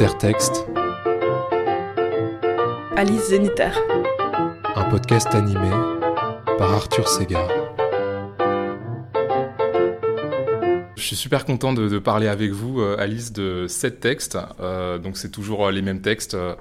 Intertexte. 0.00 0.64
Alice 2.96 3.30
Zéniter. 3.30 3.72
Un 4.76 4.84
podcast 4.84 5.26
animé 5.34 5.70
par 6.56 6.72
Arthur 6.72 7.08
Segar. 7.08 7.48
Je 10.94 11.02
suis 11.02 11.16
super 11.16 11.44
content 11.44 11.72
de, 11.72 11.98
parler 11.98 12.28
avec 12.28 12.52
vous, 12.52 12.80
euh, 12.80 12.94
Alice, 13.00 13.32
de 13.32 13.66
sept 13.66 13.98
textes. 13.98 14.38
Euh, 14.60 14.98
donc 14.98 15.16
c'est 15.16 15.30
toujours 15.30 15.68
les 15.72 15.82
mêmes 15.82 16.00
textes, 16.00 16.34
euh, 16.34 16.54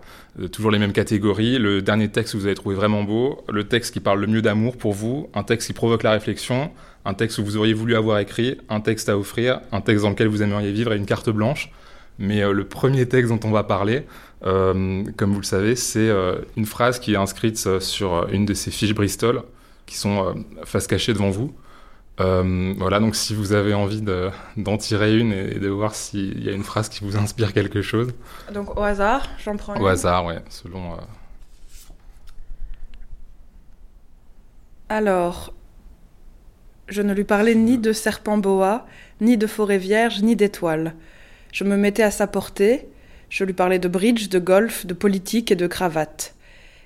toujours 0.52 0.72
les 0.72 0.80
mêmes 0.80 0.92
catégories. 0.92 1.60
Le 1.60 1.84
dernier 1.84 2.10
texte 2.10 2.34
que 2.34 2.40
vous 2.40 2.48
avez 2.48 2.56
trouvé 2.56 2.76
vraiment 2.76 3.04
beau, 3.04 3.44
le 3.50 3.66
texte 3.66 3.94
qui 3.94 4.00
parle 4.00 4.20
le 4.20 4.26
mieux 4.26 4.42
d'amour 4.42 4.78
pour 4.78 4.94
vous, 4.94 5.30
un 5.36 5.44
texte 5.44 5.68
qui 5.68 5.74
provoque 5.74 6.02
la 6.02 6.14
réflexion, 6.14 6.72
un 7.06 7.14
texte 7.14 7.38
que 7.38 7.44
vous 7.44 7.56
auriez 7.56 7.76
voulu 7.76 7.96
avoir 7.96 8.18
écrit, 8.18 8.58
un 8.68 8.80
texte 8.80 9.10
à 9.10 9.18
offrir, 9.20 9.62
un 9.72 9.82
texte 9.82 10.06
dans 10.06 10.10
lequel 10.10 10.28
vous 10.28 10.42
aimeriez 10.42 10.72
vivre 10.72 10.92
et 10.92 10.98
une 10.98 11.06
carte 11.06 11.30
blanche. 11.30 11.72
Mais 12.20 12.42
euh, 12.42 12.52
le 12.52 12.68
premier 12.68 13.08
texte 13.08 13.32
dont 13.32 13.40
on 13.48 13.52
va 13.52 13.64
parler, 13.64 14.06
euh, 14.46 15.04
comme 15.18 15.34
vous 15.34 15.40
le 15.40 15.46
savez, 15.46 15.76
c'est 15.76 16.10
euh, 16.10 16.40
une 16.56 16.66
phrase 16.66 17.00
qui 17.00 17.14
est 17.14 17.18
inscrite 17.18 17.80
sur 17.80 18.28
une 18.30 18.46
de 18.46 18.54
ces 18.54 18.72
fiches 18.72 18.94
Bristol, 18.94 19.44
qui 19.86 19.98
sont 19.98 20.36
face 20.66 20.88
cachée 20.88 21.14
devant 21.14 21.30
vous. 21.30 21.54
voilà, 22.18 23.00
donc 23.00 23.16
si 23.16 23.34
vous 23.36 23.54
avez 23.54 23.74
envie 23.74 24.02
d'en 24.02 24.78
tirer 24.78 25.18
une 25.18 25.32
et, 25.32 25.60
de 25.60 25.70
voir 25.70 25.96
s'il 25.96 26.44
y 26.44 26.50
a 26.50 26.52
une 26.52 26.64
phrase 26.64 26.90
qui 26.90 27.04
vous 27.04 27.18
inspire 27.18 27.54
quelque 27.54 27.82
chose. 27.82 28.14
Donc 28.54 28.78
au 28.78 28.84
hasard, 28.84 29.28
j'en 29.44 29.56
prends 29.56 29.76
une. 29.76 29.82
Au 29.82 29.88
hasard, 29.88 30.26
ouais, 30.26 30.40
selon. 30.50 30.98
Alors, 34.90 35.54
je 36.88 37.02
ne 37.02 37.14
lui 37.14 37.26
parlais 37.26 37.56
ni 37.56 37.78
de 37.78 37.92
serpent 37.92 38.38
boa, 38.38 38.86
ni 39.22 39.38
de 39.38 39.48
forêt 39.48 39.78
vierge, 39.78 40.22
ni 40.22 40.36
d'étoiles. 40.36 40.96
Je 41.52 41.64
me 41.64 41.78
mettais 41.78 42.04
à 42.04 42.12
sa 42.12 42.28
portée, 42.28 42.88
je 43.30 43.44
lui 43.44 43.54
parlais 43.54 43.80
de 43.80 43.88
bridge, 43.88 44.30
de 44.30 44.40
golf, 44.40 44.86
de 44.86 44.94
politique 44.94 45.52
et 45.52 45.56
de 45.56 45.68
cravate. 45.68 46.36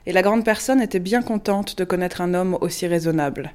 Et 0.06 0.14
la 0.14 0.22
grande 0.22 0.44
personne 0.44 0.82
était 0.82 1.00
bien 1.00 1.22
contente 1.22 1.78
de 1.78 1.84
connaître 1.84 2.22
un 2.22 2.34
homme 2.34 2.58
aussi 2.62 2.88
raisonnable. 2.88 3.54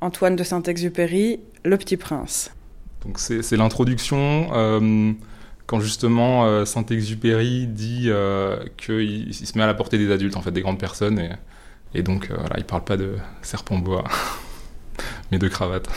Antoine 0.00 0.36
de 0.36 0.42
Saint-Exupéry, 0.42 1.40
Le 1.64 1.76
Petit 1.76 1.96
Prince. 1.96 2.50
Donc 3.04 3.18
c'est 3.18 3.56
l'introduction. 3.56 4.48
Euh, 4.52 5.12
quand 5.66 5.80
justement 5.80 6.44
euh, 6.44 6.64
Saint-Exupéry 6.64 7.66
dit 7.66 8.06
euh, 8.06 8.64
qu'il 8.76 9.34
se 9.34 9.56
met 9.56 9.64
à 9.64 9.66
la 9.66 9.74
portée 9.74 9.98
des 9.98 10.10
adultes, 10.10 10.36
en 10.36 10.42
fait, 10.42 10.50
des 10.50 10.62
grandes 10.62 10.78
personnes, 10.78 11.36
et, 11.94 12.02
donc 12.02 12.30
voilà, 12.30 12.56
il 12.58 12.64
parle 12.64 12.84
pas 12.84 12.96
de 12.96 13.16
serpent 13.42 13.78
bois, 13.78 14.04
mais 15.30 15.38
de 15.38 15.48
cravate. 15.48 15.88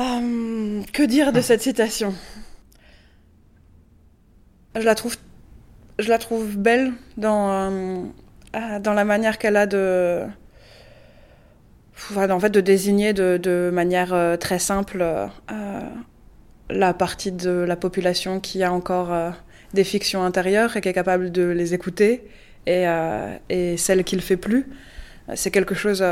Euh, 0.00 0.82
que 0.92 1.02
dire 1.02 1.32
de 1.32 1.40
cette 1.40 1.60
citation? 1.60 2.14
Je 4.74 4.84
la 4.84 4.94
trouve, 4.94 5.16
je 5.98 6.08
la 6.08 6.18
trouve 6.18 6.56
belle 6.56 6.92
dans, 7.16 7.50
euh, 7.50 8.02
ah, 8.54 8.78
dans 8.78 8.94
la 8.94 9.04
manière 9.04 9.36
qu'elle 9.36 9.56
a 9.56 9.66
de, 9.66 10.22
en 12.16 12.40
fait, 12.40 12.50
de 12.50 12.60
désigner 12.60 13.12
de, 13.12 13.70
manière 13.72 14.14
euh, 14.14 14.36
très 14.36 14.58
simple 14.58 15.04
la 16.70 16.94
partie 16.94 17.32
de 17.32 17.50
la 17.50 17.76
population 17.76 18.40
qui 18.40 18.62
a 18.62 18.72
encore 18.72 19.12
des 19.74 19.84
fictions 19.84 20.22
intérieures 20.22 20.76
et 20.76 20.80
qui 20.80 20.88
est 20.88 20.94
capable 20.94 21.32
de 21.32 21.42
les 21.42 21.74
écouter 21.74 22.28
et, 22.66 22.84
et 23.48 23.76
celle 23.76 24.04
qui 24.04 24.14
le 24.14 24.22
fait 24.22 24.36
plus. 24.36 24.68
C'est 25.34 25.50
quelque 25.50 25.74
chose 25.74 26.04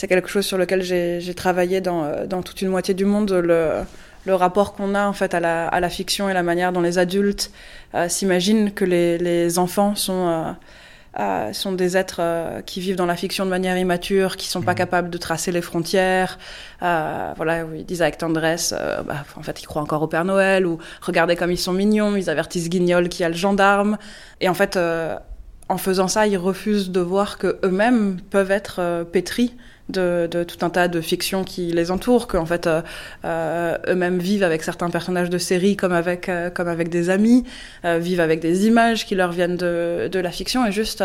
c'est 0.00 0.08
quelque 0.08 0.30
chose 0.30 0.46
sur 0.46 0.56
lequel 0.56 0.82
j'ai 0.82 1.34
travaillé 1.34 1.82
dans, 1.82 2.04
euh, 2.04 2.26
dans, 2.26 2.40
toute 2.40 2.62
une 2.62 2.70
moitié 2.70 2.94
du 2.94 3.04
monde, 3.04 3.32
le, 3.32 3.82
le 4.24 4.34
rapport 4.34 4.72
qu'on 4.72 4.94
a 4.94 5.06
en 5.06 5.12
fait 5.12 5.34
à 5.34 5.40
la, 5.40 5.68
à 5.68 5.78
la, 5.78 5.90
fiction 5.90 6.30
et 6.30 6.32
la 6.32 6.42
manière 6.42 6.72
dont 6.72 6.80
les 6.80 6.96
adultes 6.96 7.50
euh, 7.94 8.08
s'imaginent 8.08 8.72
que 8.72 8.86
les, 8.86 9.18
les, 9.18 9.58
enfants 9.58 9.94
sont, 9.94 10.54
euh, 11.20 11.52
sont 11.52 11.72
des 11.72 11.98
êtres 11.98 12.22
qui 12.64 12.80
vivent 12.80 12.96
dans 12.96 13.04
la 13.04 13.14
fiction 13.14 13.44
de 13.44 13.50
manière 13.50 13.76
immature, 13.76 14.38
qui 14.38 14.48
sont 14.48 14.62
pas 14.62 14.72
mmh. 14.72 14.76
capables 14.76 15.10
de 15.10 15.18
tracer 15.18 15.52
les 15.52 15.60
frontières. 15.60 16.38
voilà, 16.80 17.66
ils 17.76 17.84
disent 17.84 18.00
avec 18.00 18.16
tendresse, 18.16 18.74
bah, 19.04 19.26
en 19.36 19.42
fait, 19.42 19.60
ils 19.60 19.66
croient 19.66 19.82
encore 19.82 20.00
au 20.00 20.08
Père 20.08 20.24
Noël, 20.24 20.64
ou 20.64 20.78
regardez 21.02 21.36
comme 21.36 21.50
ils 21.50 21.58
sont 21.58 21.74
mignons, 21.74 22.16
ils 22.16 22.30
avertissent 22.30 22.70
Guignol 22.70 23.10
qui 23.10 23.22
a 23.22 23.28
le 23.28 23.34
gendarme. 23.34 23.98
Et 24.40 24.48
en 24.48 24.54
fait, 24.54 24.78
en 25.68 25.76
faisant 25.76 26.08
ça, 26.08 26.26
ils 26.26 26.38
refusent 26.38 26.90
de 26.90 27.00
voir 27.00 27.36
que 27.36 27.58
eux-mêmes 27.62 28.18
peuvent 28.30 28.50
être 28.50 29.04
pétris 29.12 29.52
de, 29.90 30.44
tout 30.44 30.64
un 30.64 30.70
tas 30.70 30.88
de 30.88 31.00
fictions 31.00 31.44
qui 31.44 31.72
les 31.72 31.90
entourent, 31.90 32.26
qu'en 32.26 32.46
fait 32.46 32.66
euh, 32.66 32.82
euh, 33.24 33.76
eux-mêmes 33.88 34.18
vivent 34.18 34.42
avec 34.42 34.62
certains 34.62 34.90
personnages 34.90 35.30
de 35.30 35.38
série 35.38 35.76
comme 35.76 35.92
avec, 35.92 36.28
euh, 36.28 36.50
comme 36.50 36.68
avec 36.68 36.88
des 36.88 37.10
amis, 37.10 37.44
vivent 37.84 38.20
avec 38.20 38.40
des 38.40 38.66
images 38.66 39.06
qui 39.06 39.14
leur 39.14 39.32
viennent 39.32 39.56
de, 39.56 40.08
de 40.10 40.18
la 40.18 40.30
fiction 40.30 40.66
et 40.66 40.72
juste, 40.72 41.04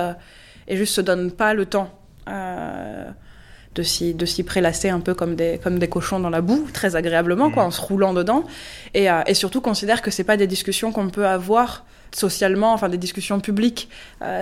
et 0.68 0.78
juste 0.78 0.94
se 0.94 1.02
donnent 1.02 1.32
pas 1.32 1.54
le 1.54 1.66
temps 1.66 1.90
de 2.28 3.84
s'y 3.84 4.14
de 4.14 4.26
s'y 4.26 4.44
prélasser 4.44 4.90
un 4.90 5.00
peu 5.00 5.14
comme 5.14 5.36
des 5.36 5.60
comme 5.62 5.80
des 5.80 5.90
cochons 5.90 6.20
dans 6.20 6.30
la 6.30 6.42
boue 6.42 6.68
très 6.74 6.96
agréablement 6.96 7.52
quoi 7.52 7.64
mmh. 7.64 7.68
en 7.68 7.72
se 7.72 7.82
roulant 7.82 8.14
dedans 8.14 8.46
et, 8.94 9.08
et 9.28 9.34
surtout 9.34 9.62
considère 9.62 10.02
que 10.02 10.12
c'est 10.12 10.24
pas 10.24 10.38
des 10.38 10.48
discussions 10.48 10.92
qu'on 10.92 11.10
peut 11.10 11.28
avoir 11.28 11.86
socialement 12.14 12.74
enfin 12.74 12.90
des 12.90 12.98
discussions 12.98 13.40
publiques 13.40 13.90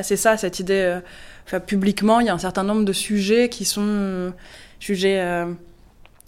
c'est 0.02 0.18
ça 0.18 0.38
cette 0.38 0.60
idée 0.60 1.00
publiquement, 1.60 2.20
il 2.20 2.28
y 2.28 2.30
a 2.30 2.34
un 2.34 2.40
certain 2.40 2.64
nombre 2.64 2.86
de 2.86 2.94
sujets 2.94 3.50
qui 3.50 3.66
sont 3.66 4.34
jugés 4.80 5.20
euh, 5.20 5.46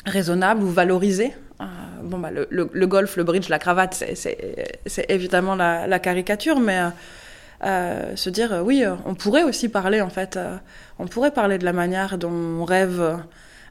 raisonnables 0.06 0.63
ou 0.63 0.69
valorisés. 0.69 1.34
Euh, 1.62 1.66
bon, 2.03 2.19
bah, 2.19 2.29
le, 2.31 2.88
golf, 2.88 3.16
le 3.16 3.23
bridge, 3.23 3.50
la 3.50 3.59
cravate, 3.59 4.03
c'est 4.16 5.06
évidemment 5.09 5.56
la, 5.56 6.00
caricature, 6.00 6.59
mais 6.59 6.79
euh, 7.63 8.16
se 8.16 8.29
dire, 8.29 8.62
oui, 8.63 8.84
on 9.06 9.16
pourrait 9.16 9.44
aussi 9.44 9.69
parler, 9.69 10.02
en 10.02 10.09
fait, 10.09 10.38
on 11.00 11.07
pourrait 11.07 11.31
parler 11.31 11.57
de 11.57 11.66
la 11.66 11.73
manière 11.73 12.17
dont 12.17 12.31
on 12.31 12.66
rêve 12.66 13.19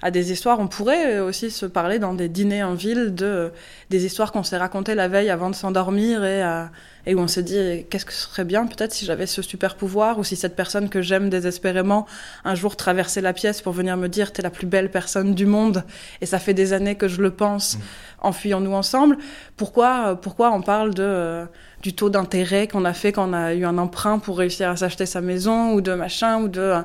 à 0.04 0.10
des 0.10 0.30
histoires. 0.32 0.60
On 0.60 0.68
pourrait 0.68 1.18
aussi 1.18 1.50
se 1.50 1.64
parler 1.64 1.98
dans 1.98 2.12
des 2.12 2.28
dîners 2.28 2.62
en 2.62 2.74
ville 2.74 3.14
de 3.14 3.50
des 3.88 4.04
histoires 4.04 4.32
qu'on 4.32 4.42
s'est 4.42 4.58
racontées 4.58 4.94
la 4.94 5.08
veille 5.08 5.30
avant 5.30 5.48
de 5.48 5.54
s'endormir 5.54 6.22
et, 6.24 6.44
euh, 6.44 6.66
et 7.06 7.14
où 7.14 7.20
on 7.20 7.26
s'est 7.26 7.42
dit 7.42 7.86
qu'est-ce 7.88 8.04
que 8.04 8.12
ce 8.12 8.28
serait 8.28 8.44
bien 8.44 8.66
peut-être 8.66 8.92
si 8.92 9.06
j'avais 9.06 9.26
ce 9.26 9.40
super 9.40 9.76
pouvoir 9.76 10.18
ou 10.18 10.24
si 10.24 10.36
cette 10.36 10.56
personne 10.56 10.90
que 10.90 11.00
j'aime 11.00 11.30
désespérément 11.30 12.06
un 12.44 12.54
jour 12.54 12.76
traversait 12.76 13.22
la 13.22 13.32
pièce 13.32 13.62
pour 13.62 13.72
venir 13.72 13.96
me 13.96 14.08
dire 14.08 14.30
t'es 14.30 14.42
la 14.42 14.50
plus 14.50 14.66
belle 14.66 14.90
personne 14.90 15.34
du 15.34 15.46
monde 15.46 15.84
et 16.20 16.26
ça 16.26 16.38
fait 16.38 16.54
des 16.54 16.74
années 16.74 16.96
que 16.96 17.08
je 17.08 17.22
le 17.22 17.30
pense. 17.30 17.76
Mmh. 17.76 17.80
Enfuyons-nous 18.20 18.74
ensemble. 18.74 19.16
Pourquoi 19.56 20.20
pourquoi 20.20 20.52
on 20.52 20.60
parle 20.60 20.92
de 20.92 21.02
euh, 21.02 21.46
du 21.84 21.92
taux 21.92 22.08
d'intérêt 22.08 22.66
qu'on 22.66 22.86
a 22.86 22.94
fait 22.94 23.12
quand 23.12 23.28
on 23.28 23.34
a 23.34 23.52
eu 23.52 23.66
un 23.66 23.76
emprunt 23.76 24.18
pour 24.18 24.38
réussir 24.38 24.70
à 24.70 24.76
s'acheter 24.76 25.04
sa 25.04 25.20
maison 25.20 25.74
ou 25.74 25.82
de 25.82 25.92
machin 25.92 26.40
ou 26.40 26.48
de 26.48 26.76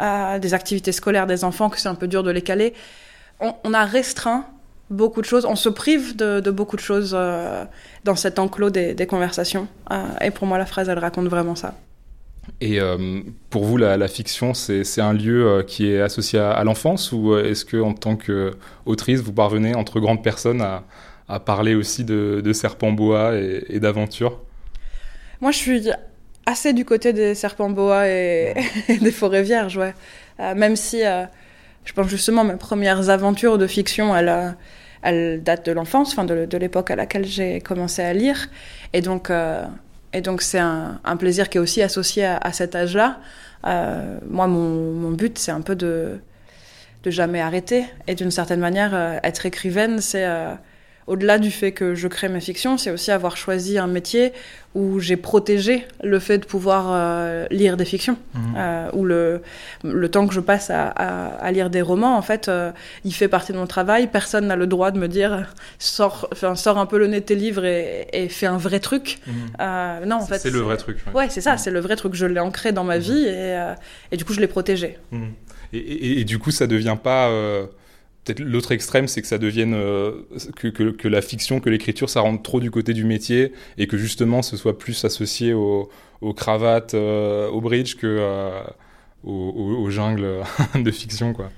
euh, 0.00 0.38
des 0.40 0.52
activités 0.52 0.90
scolaires 0.90 1.28
des 1.28 1.44
enfants 1.44 1.70
que 1.70 1.78
c'est 1.78 1.88
un 1.88 1.94
peu 1.94 2.08
dur 2.08 2.24
de 2.24 2.32
les 2.32 2.42
caler. 2.42 2.74
On, 3.40 3.72
a 3.72 3.84
restreint 3.84 4.46
beaucoup 4.90 5.20
de 5.20 5.26
choses, 5.26 5.44
on 5.44 5.54
se 5.54 5.68
prive 5.68 6.16
de, 6.16 6.50
beaucoup 6.50 6.74
de 6.74 6.80
choses 6.80 7.12
euh, 7.16 7.64
dans 8.02 8.16
cet 8.16 8.40
enclos 8.40 8.70
des, 8.70 9.06
conversations. 9.06 9.68
Euh, 9.92 10.02
et 10.22 10.32
pour 10.32 10.48
moi, 10.48 10.58
la 10.58 10.66
phrase, 10.66 10.88
elle 10.88 10.98
raconte 10.98 11.28
vraiment 11.28 11.54
ça. 11.54 11.74
Et 12.60 12.80
pour 13.50 13.64
vous, 13.64 13.76
la, 13.76 14.08
fiction, 14.08 14.54
c'est 14.54 15.00
un 15.00 15.12
lieu 15.12 15.64
qui 15.68 15.92
est 15.92 16.00
associé 16.00 16.40
à, 16.40 16.64
l'enfance 16.64 17.12
ou 17.12 17.36
est-ce 17.36 17.64
que, 17.64 17.76
en 17.76 17.92
tant 17.92 18.16
qu'autrice, 18.16 19.20
vous 19.20 19.32
parvenez 19.32 19.76
entre 19.76 20.00
grandes 20.00 20.24
personnes 20.24 20.62
à, 21.28 21.38
parler 21.40 21.76
aussi 21.76 22.02
de, 22.04 22.40
de 22.42 22.52
serpents 22.52 22.90
bois 22.90 23.36
et, 23.36 23.64
et 23.68 23.78
d'aventures? 23.78 24.40
Moi, 25.40 25.52
je 25.52 25.58
suis 25.58 25.90
assez 26.46 26.72
du 26.72 26.84
côté 26.84 27.12
des 27.12 27.34
serpents 27.34 27.70
bois 27.70 28.08
et, 28.08 28.54
des 29.00 29.12
forêts 29.12 29.42
vierges, 29.42 29.76
ouais. 29.76 29.94
Euh, 30.40 30.54
même 30.54 30.76
si 30.76 31.04
euh, 31.04 31.24
je 31.84 31.92
pense 31.92 32.08
justement 32.08 32.44
mes 32.44 32.56
premières 32.56 33.10
aventures 33.10 33.58
de 33.58 33.66
fiction, 33.66 34.16
elles, 34.16 34.28
euh, 34.28 34.50
elles 35.02 35.42
datent 35.42 35.66
de 35.66 35.72
l'enfance, 35.72 36.12
enfin 36.12 36.24
de, 36.24 36.56
l'époque 36.56 36.90
à 36.90 36.96
laquelle 36.96 37.24
j'ai 37.24 37.60
commencé 37.60 38.02
à 38.02 38.12
lire. 38.12 38.48
Et 38.92 39.00
donc, 39.00 39.30
et 40.12 40.20
donc 40.20 40.42
c'est 40.42 40.58
un, 40.58 41.00
plaisir 41.18 41.48
qui 41.48 41.58
est 41.58 41.60
aussi 41.60 41.82
associé 41.82 42.24
à, 42.24 42.52
cet 42.52 42.74
âge-là. 42.74 43.20
moi, 43.64 44.46
mon, 44.46 44.92
mon 44.92 45.10
but, 45.10 45.38
c'est 45.38 45.52
un 45.52 45.60
peu 45.60 45.76
de, 45.76 46.18
de 47.04 47.10
jamais 47.10 47.40
arrêter. 47.40 47.84
Et 48.06 48.14
d'une 48.14 48.30
certaine 48.30 48.60
manière, 48.60 49.20
être 49.22 49.46
écrivaine, 49.46 50.00
c'est 50.00 50.26
au-delà 51.08 51.38
du 51.38 51.50
fait 51.50 51.72
que 51.72 51.94
je 51.94 52.06
crée 52.06 52.28
mes 52.28 52.40
fictions, 52.40 52.76
c'est 52.76 52.90
aussi 52.90 53.10
avoir 53.10 53.36
choisi 53.36 53.78
un 53.78 53.86
métier 53.86 54.32
où 54.74 55.00
j'ai 55.00 55.16
protégé 55.16 55.86
le 56.04 56.18
fait 56.18 56.38
de 56.38 56.44
pouvoir 56.44 56.88
euh, 56.90 57.46
lire 57.50 57.78
des 57.78 57.86
fictions. 57.86 58.18
Mmh. 58.34 58.38
Euh, 58.56 58.90
où 58.92 59.04
le, 59.04 59.40
le 59.82 60.08
temps 60.10 60.26
que 60.28 60.34
je 60.34 60.40
passe 60.40 60.70
à, 60.70 61.50
lire 61.50 61.70
des 61.70 61.80
romans, 61.80 62.16
en 62.16 62.22
fait, 62.22 62.48
euh, 62.48 62.70
il 63.04 63.14
fait 63.14 63.26
partie 63.28 63.52
de 63.52 63.56
mon 63.56 63.66
travail. 63.66 64.06
Personne 64.06 64.46
n'a 64.46 64.56
le 64.56 64.66
droit 64.66 64.90
de 64.90 64.98
me 64.98 65.08
dire 65.08 65.46
sors, 65.78 66.28
sors 66.54 66.78
un 66.78 66.86
peu 66.86 66.98
le 66.98 67.06
nez 67.06 67.20
de 67.20 67.24
tes 67.24 67.34
livres 67.34 67.64
et, 67.64 68.28
fais 68.28 68.46
un 68.46 68.58
vrai 68.58 68.78
truc. 68.78 69.18
Mmh. 69.26 70.04
non, 70.06 70.16
en 70.16 70.26
fait. 70.26 70.38
C'est 70.38 70.50
le 70.50 70.60
vrai 70.60 70.76
truc. 70.76 70.98
Ouais, 71.14 71.28
c'est 71.30 71.40
ça, 71.40 71.54
mmh. 71.54 71.58
c'est 71.58 71.70
le 71.70 71.80
vrai 71.80 71.96
truc. 71.96 72.14
Je 72.14 72.26
l'ai 72.26 72.40
ancré 72.40 72.72
dans 72.72 72.84
ma 72.84 72.98
vie 72.98 73.24
et, 73.24 73.58
et, 74.12 74.16
du 74.18 74.24
coup, 74.26 74.34
je 74.34 74.40
l'ai 74.40 74.46
protégé. 74.46 74.98
Et, 75.72 76.20
et, 76.20 76.24
du 76.24 76.38
coup, 76.38 76.50
ça 76.50 76.66
devient 76.66 76.96
pas 77.02 77.30
l'autre 78.38 78.72
extrême, 78.72 79.08
c'est 79.08 79.22
que 79.22 79.28
ça 79.28 79.38
devienne 79.38 79.72
que, 80.56 80.68
que, 80.68 81.08
la 81.08 81.22
fiction, 81.22 81.60
que 81.60 81.70
l'écriture, 81.70 82.10
ça 82.10 82.20
rentre 82.20 82.42
trop 82.42 82.60
du 82.60 82.70
côté 82.70 82.92
du 82.92 83.04
métier 83.04 83.52
et 83.76 83.86
que 83.86 83.96
justement 83.96 84.42
ce 84.42 84.56
soit 84.56 84.78
plus 84.78 85.04
associé 85.04 85.52
aux, 85.52 85.90
cravates, 86.36 86.94
au 86.94 87.60
bridge 87.60 87.96
que 87.96 88.62
aux, 89.24 89.90
jungles 89.90 90.42
de 90.74 90.90
fiction, 90.90 91.32
quoi. 91.32 91.50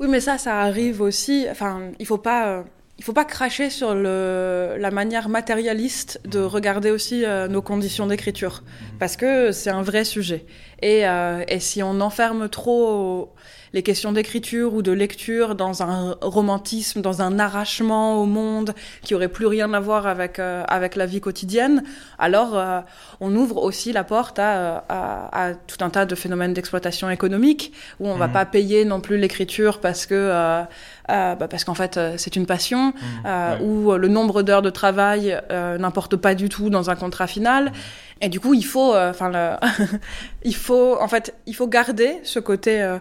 Oui, 0.00 0.08
mais 0.10 0.20
ça, 0.20 0.38
ça 0.38 0.60
arrive 0.60 1.00
aussi. 1.00 1.46
Enfin, 1.50 1.92
il 2.00 2.06
faut 2.06 2.18
pas 2.18 2.64
il 2.98 3.04
faut 3.04 3.12
pas 3.12 3.24
cracher 3.24 3.70
sur 3.70 3.94
la 3.94 4.90
manière 4.92 5.28
matérialiste 5.28 6.20
de 6.24 6.38
regarder 6.38 6.90
aussi 6.90 7.24
euh, 7.24 7.48
nos 7.48 7.60
conditions 7.60 8.06
d'écriture, 8.06 8.62
parce 9.00 9.16
que 9.16 9.50
c'est 9.50 9.70
un 9.70 9.82
vrai 9.82 10.04
sujet. 10.04 10.44
Et, 10.84 11.08
euh, 11.08 11.42
et 11.48 11.60
si 11.60 11.82
on 11.82 12.02
enferme 12.02 12.50
trop 12.50 13.32
les 13.74 13.82
questions 13.82 14.12
d'écriture 14.12 14.72
ou 14.72 14.82
de 14.82 14.92
lecture 14.92 15.56
dans 15.56 15.82
un 15.82 16.16
romantisme, 16.22 17.02
dans 17.02 17.22
un 17.22 17.40
arrachement 17.40 18.22
au 18.22 18.24
monde 18.24 18.72
qui 19.02 19.14
aurait 19.16 19.28
plus 19.28 19.46
rien 19.46 19.74
à 19.74 19.80
voir 19.80 20.06
avec 20.06 20.38
euh, 20.38 20.62
avec 20.68 20.94
la 20.94 21.06
vie 21.06 21.20
quotidienne, 21.20 21.82
alors 22.20 22.56
euh, 22.56 22.80
on 23.20 23.34
ouvre 23.34 23.60
aussi 23.60 23.92
la 23.92 24.04
porte 24.04 24.38
à, 24.38 24.84
à, 24.88 25.48
à, 25.48 25.54
tout 25.54 25.84
un 25.84 25.90
tas 25.90 26.06
de 26.06 26.14
phénomènes 26.14 26.54
d'exploitation 26.54 27.10
économique 27.10 27.72
où 27.98 28.08
on 28.08 28.14
mmh. 28.14 28.18
va 28.18 28.28
pas 28.28 28.44
payer 28.44 28.84
non 28.84 29.00
plus 29.00 29.18
l'écriture 29.18 29.80
parce 29.80 30.06
que 30.06 30.14
euh, 30.14 30.62
euh 31.10 31.34
bah 31.34 31.48
parce 31.48 31.64
qu'en 31.64 31.74
fait 31.74 31.98
c'est 32.16 32.36
une 32.36 32.46
passion 32.46 32.92
mmh. 33.24 33.62
où 33.62 33.92
le 33.92 34.08
nombre 34.08 34.42
d'heures 34.42 34.62
de 34.62 34.70
travail 34.70 35.36
n'importe 35.50 36.14
pas 36.16 36.34
du 36.36 36.48
tout 36.48 36.70
dans 36.70 36.90
un 36.90 36.94
contrat 36.94 37.26
final. 37.26 37.66
Mmh. 37.66 37.72
Et 38.20 38.28
du 38.28 38.40
coup, 38.40 38.54
il 38.54 38.64
faut, 38.64 38.94
enfin, 38.94 39.58
il 40.44 40.54
faut, 40.54 40.96
en 41.00 41.08
fait, 41.08 41.34
il 41.46 41.54
faut 41.54 41.68
garder 41.68 42.20
ce 42.22 42.38
côté 42.38 42.98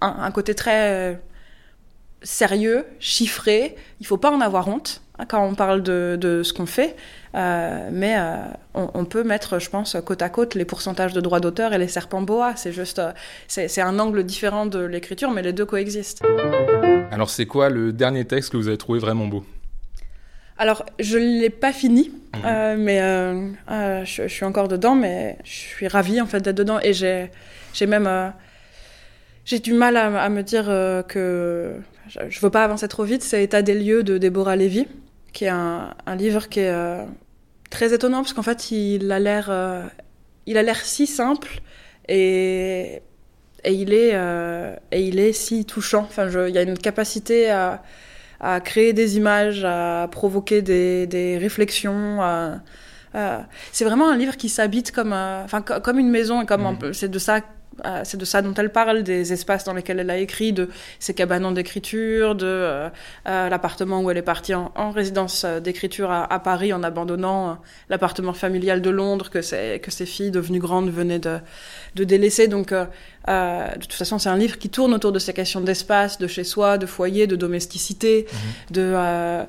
un, 0.00 0.30
côté 0.30 0.54
très 0.54 0.92
euh, 0.92 1.14
sérieux, 2.22 2.84
chiffré. 2.98 3.76
Il 4.00 4.06
faut 4.06 4.16
pas 4.16 4.30
en 4.30 4.40
avoir 4.40 4.68
honte 4.68 5.02
hein, 5.18 5.24
quand 5.26 5.44
on 5.44 5.54
parle 5.54 5.82
de, 5.82 6.42
ce 6.42 6.52
qu'on 6.52 6.66
fait, 6.66 6.96
euh, 7.34 7.88
mais 7.92 8.16
euh, 8.18 8.36
on, 8.74 9.04
peut 9.04 9.24
mettre, 9.24 9.58
je 9.58 9.70
pense, 9.70 9.96
côte 10.04 10.22
à 10.22 10.28
côte 10.28 10.54
les 10.54 10.64
pourcentages 10.64 11.12
de 11.12 11.20
droits 11.20 11.40
d'auteur 11.40 11.72
et 11.72 11.78
les 11.78 11.88
serpents 11.88 12.22
boa. 12.22 12.54
C'est 12.56 12.72
juste, 12.72 13.00
c'est 13.48 13.80
un 13.80 13.98
angle 13.98 14.24
différent 14.24 14.66
de 14.66 14.80
l'écriture, 14.80 15.30
mais 15.30 15.42
les 15.42 15.52
deux 15.52 15.66
coexistent. 15.66 16.22
Alors, 17.10 17.30
c'est 17.30 17.46
quoi 17.46 17.70
le 17.70 17.92
dernier 17.92 18.24
texte 18.24 18.52
que 18.52 18.56
vous 18.56 18.68
avez 18.68 18.78
trouvé 18.78 18.98
vraiment 18.98 19.26
beau? 19.26 19.44
Alors, 20.58 20.86
je 20.98 21.18
ne 21.18 21.40
l'ai 21.40 21.50
pas 21.50 21.72
fini, 21.72 22.10
mhm. 22.34 22.76
mais 22.78 22.98
je, 24.04 24.04
je, 24.04 24.28
suis 24.28 24.44
encore 24.44 24.68
dedans, 24.68 24.94
mais 24.94 25.36
je 25.44 25.50
suis 25.50 25.88
ravie 25.88 26.20
en 26.20 26.26
fait 26.26 26.40
d'être 26.40 26.56
dedans 26.56 26.78
et 26.82 26.92
j'ai 26.92 27.30
même 27.86 28.32
j'ai 29.46 29.60
du 29.60 29.72
mal 29.72 29.96
à, 29.96 30.28
me 30.28 30.42
dire 30.42 30.68
euh, 30.68 31.02
que 31.02 31.76
je, 32.08 32.18
ne 32.18 32.40
veux 32.40 32.50
pas 32.50 32.64
avancer 32.64 32.88
trop 32.88 33.04
vite. 33.04 33.22
C'est 33.22 33.44
État 33.44 33.62
des 33.62 33.74
lieux 33.74 34.02
de 34.02 34.18
Deborah 34.18 34.56
Levy, 34.56 34.88
qui 35.32 35.44
est 35.44 35.48
un, 35.48 35.94
livre 36.18 36.48
qui 36.48 36.60
est 36.60 36.68
euh, 36.68 37.04
très 37.70 37.94
étonnant 37.94 38.22
parce 38.22 38.32
qu'en 38.32 38.42
fait, 38.42 38.72
il 38.72 39.10
a 39.12 39.20
l'air, 39.20 39.46
euh, 39.48 39.84
il 40.46 40.58
a 40.58 40.62
l'air 40.64 40.84
si 40.84 41.06
simple 41.06 41.60
et 42.08 43.02
et 43.64 43.72
il 43.72 43.92
est 43.94 44.14
et 44.92 45.00
il 45.00 45.18
est 45.18 45.32
si 45.32 45.64
touchant. 45.64 46.02
Enfin, 46.08 46.28
il 46.48 46.54
y 46.54 46.58
a 46.58 46.62
une 46.62 46.78
capacité 46.78 47.50
à, 47.50 47.82
à 48.40 48.60
créer 48.60 48.92
des 48.92 49.16
images, 49.16 49.64
à 49.64 50.08
provoquer 50.10 50.62
des, 50.62 51.06
des 51.06 51.38
réflexions. 51.38 52.18
c'est 53.72 53.84
vraiment 53.84 54.08
un 54.08 54.16
livre 54.16 54.36
qui 54.36 54.48
s'habite 54.48 54.92
comme, 54.92 55.12
enfin, 55.12 55.62
comme 55.62 55.98
une 55.98 56.10
maison 56.10 56.42
et 56.42 56.46
comme 56.46 56.62
mmh. 56.62 56.92
c'est 56.92 57.10
de 57.10 57.18
ça 57.18 57.40
euh, 57.40 57.40
c'est 58.04 58.16
de 58.16 58.24
ça 58.24 58.42
dont 58.42 58.54
elle 58.54 58.70
parle, 58.70 59.02
des 59.02 59.32
espaces 59.32 59.64
dans 59.64 59.74
lesquels 59.74 59.98
elle 59.98 60.10
a 60.10 60.18
écrit, 60.18 60.52
de 60.52 60.68
ses 60.98 61.14
cabanons 61.14 61.52
d'écriture, 61.52 62.34
de 62.34 62.46
euh, 62.46 62.88
euh, 63.28 63.48
l'appartement 63.48 64.00
où 64.00 64.10
elle 64.10 64.16
est 64.16 64.22
partie 64.22 64.54
en, 64.54 64.90
résidence 64.90 65.44
d'écriture 65.44 66.10
à, 66.10 66.38
Paris 66.40 66.72
en 66.72 66.82
abandonnant 66.82 67.58
l'appartement 67.88 68.32
familial 68.32 68.80
de 68.80 68.90
Londres 68.90 69.30
que, 69.30 69.78
que 69.78 69.90
ses 69.90 70.06
filles 70.06 70.30
devenues 70.30 70.60
grandes 70.60 70.90
venaient 70.90 71.18
de, 71.18 71.38
de 71.94 72.04
délaisser. 72.04 72.48
Donc, 72.48 72.72
de 72.72 73.78
toute 73.80 73.92
façon, 73.92 74.18
c'est 74.18 74.28
un 74.28 74.36
livre 74.36 74.58
qui 74.58 74.70
tourne 74.70 74.94
autour 74.94 75.12
de 75.12 75.18
ces 75.18 75.32
questions 75.32 75.60
d'espace, 75.60 76.18
de 76.18 76.26
chez 76.26 76.44
soi, 76.44 76.78
de 76.78 76.86
foyer, 76.86 77.26
de 77.26 77.36
domesticité, 77.36 78.26
mmh. 78.30 78.72
de 78.72 79.46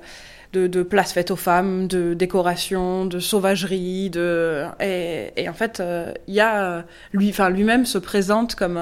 de, 0.65 0.83
place 0.83 1.13
faite 1.13 1.31
aux 1.31 1.35
femmes, 1.35 1.87
de 1.87 2.13
décoration, 2.13 3.05
de 3.05 3.19
sauvagerie, 3.19 4.09
de 4.09 4.63
et, 4.79 5.47
en 5.47 5.53
fait, 5.53 5.79
euh, 5.79 6.11
il 6.27 6.33
y 6.33 6.39
a 6.39 6.83
lui, 7.13 7.29
enfin 7.29 7.49
lui-même 7.49 7.85
se 7.85 7.97
présente 7.97 8.55
comme 8.55 8.79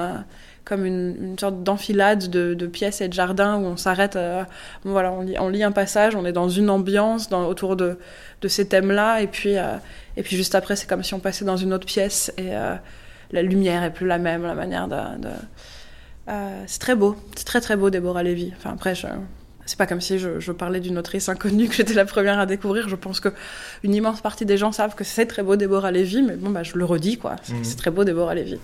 comme 0.64 0.84
une, 0.84 1.38
sorte 1.38 1.62
d'enfilade 1.62 2.28
de, 2.28 2.66
pièces 2.66 3.00
et 3.00 3.06
de 3.06 3.12
jardins 3.12 3.56
où 3.56 3.66
on 3.66 3.76
s'arrête, 3.76 4.16
euh, 4.16 4.42
voilà, 4.82 5.12
on 5.12 5.48
lit, 5.48 5.62
un 5.62 5.70
passage, 5.70 6.16
on 6.16 6.24
est 6.24 6.32
dans 6.32 6.48
une 6.48 6.70
ambiance 6.70 7.30
autour 7.32 7.76
de, 7.76 7.98
de 8.40 8.48
ces 8.48 8.66
thèmes-là, 8.66 9.20
et 9.20 9.28
puis 9.28 9.56
euh, 9.58 9.76
et 10.16 10.22
puis 10.22 10.36
juste 10.36 10.56
après, 10.56 10.74
c'est 10.74 10.88
comme 10.88 11.04
si 11.04 11.14
on 11.14 11.20
passait 11.20 11.44
dans 11.44 11.56
une 11.56 11.72
autre 11.72 11.86
pièce 11.86 12.32
et 12.38 12.50
la 13.30 13.42
lumière 13.42 13.84
est 13.84 13.92
plus 13.92 14.06
la 14.06 14.18
même, 14.18 14.42
la 14.42 14.54
manière 14.54 14.88
de, 14.88 15.28
c'est 16.66 16.80
très 16.80 16.94
beau, 16.94 17.16
c'est 17.36 17.46
très 17.46 17.60
très 17.60 17.76
beau, 17.76 17.90
Déborah 17.90 18.22
Lévy. 18.22 18.52
Enfin 18.56 18.70
après, 18.72 18.94
je, 18.94 19.06
c'est 19.66 19.76
pas 19.76 19.86
comme 19.86 20.00
si 20.00 20.18
je, 20.18 20.52
parlais 20.52 20.80
d'une 20.80 20.96
autrice 20.96 21.28
inconnue 21.28 21.68
que 21.68 21.74
j'étais 21.74 21.94
la 21.94 22.04
première 22.04 22.38
à 22.38 22.46
découvrir. 22.46 22.88
Je 22.88 22.96
pense 22.96 23.20
que 23.20 23.28
une 23.82 23.94
immense 23.94 24.20
partie 24.20 24.46
des 24.46 24.56
gens 24.56 24.72
savent 24.72 24.94
que 24.94 25.04
c'est 25.04 25.26
très 25.26 25.42
beau 25.42 25.56
Déborah 25.56 25.90
Lévy, 25.90 26.22
mais 26.22 26.36
bon, 26.36 26.50
bah, 26.50 26.62
je 26.62 26.76
le 26.76 26.84
redis, 26.84 27.18
quoi. 27.18 27.36
C'est 27.42 27.54
mhm. 27.54 27.76
très 27.76 27.90
beau 27.90 28.04
Déborah 28.04 28.34
Lévy. 28.34 28.58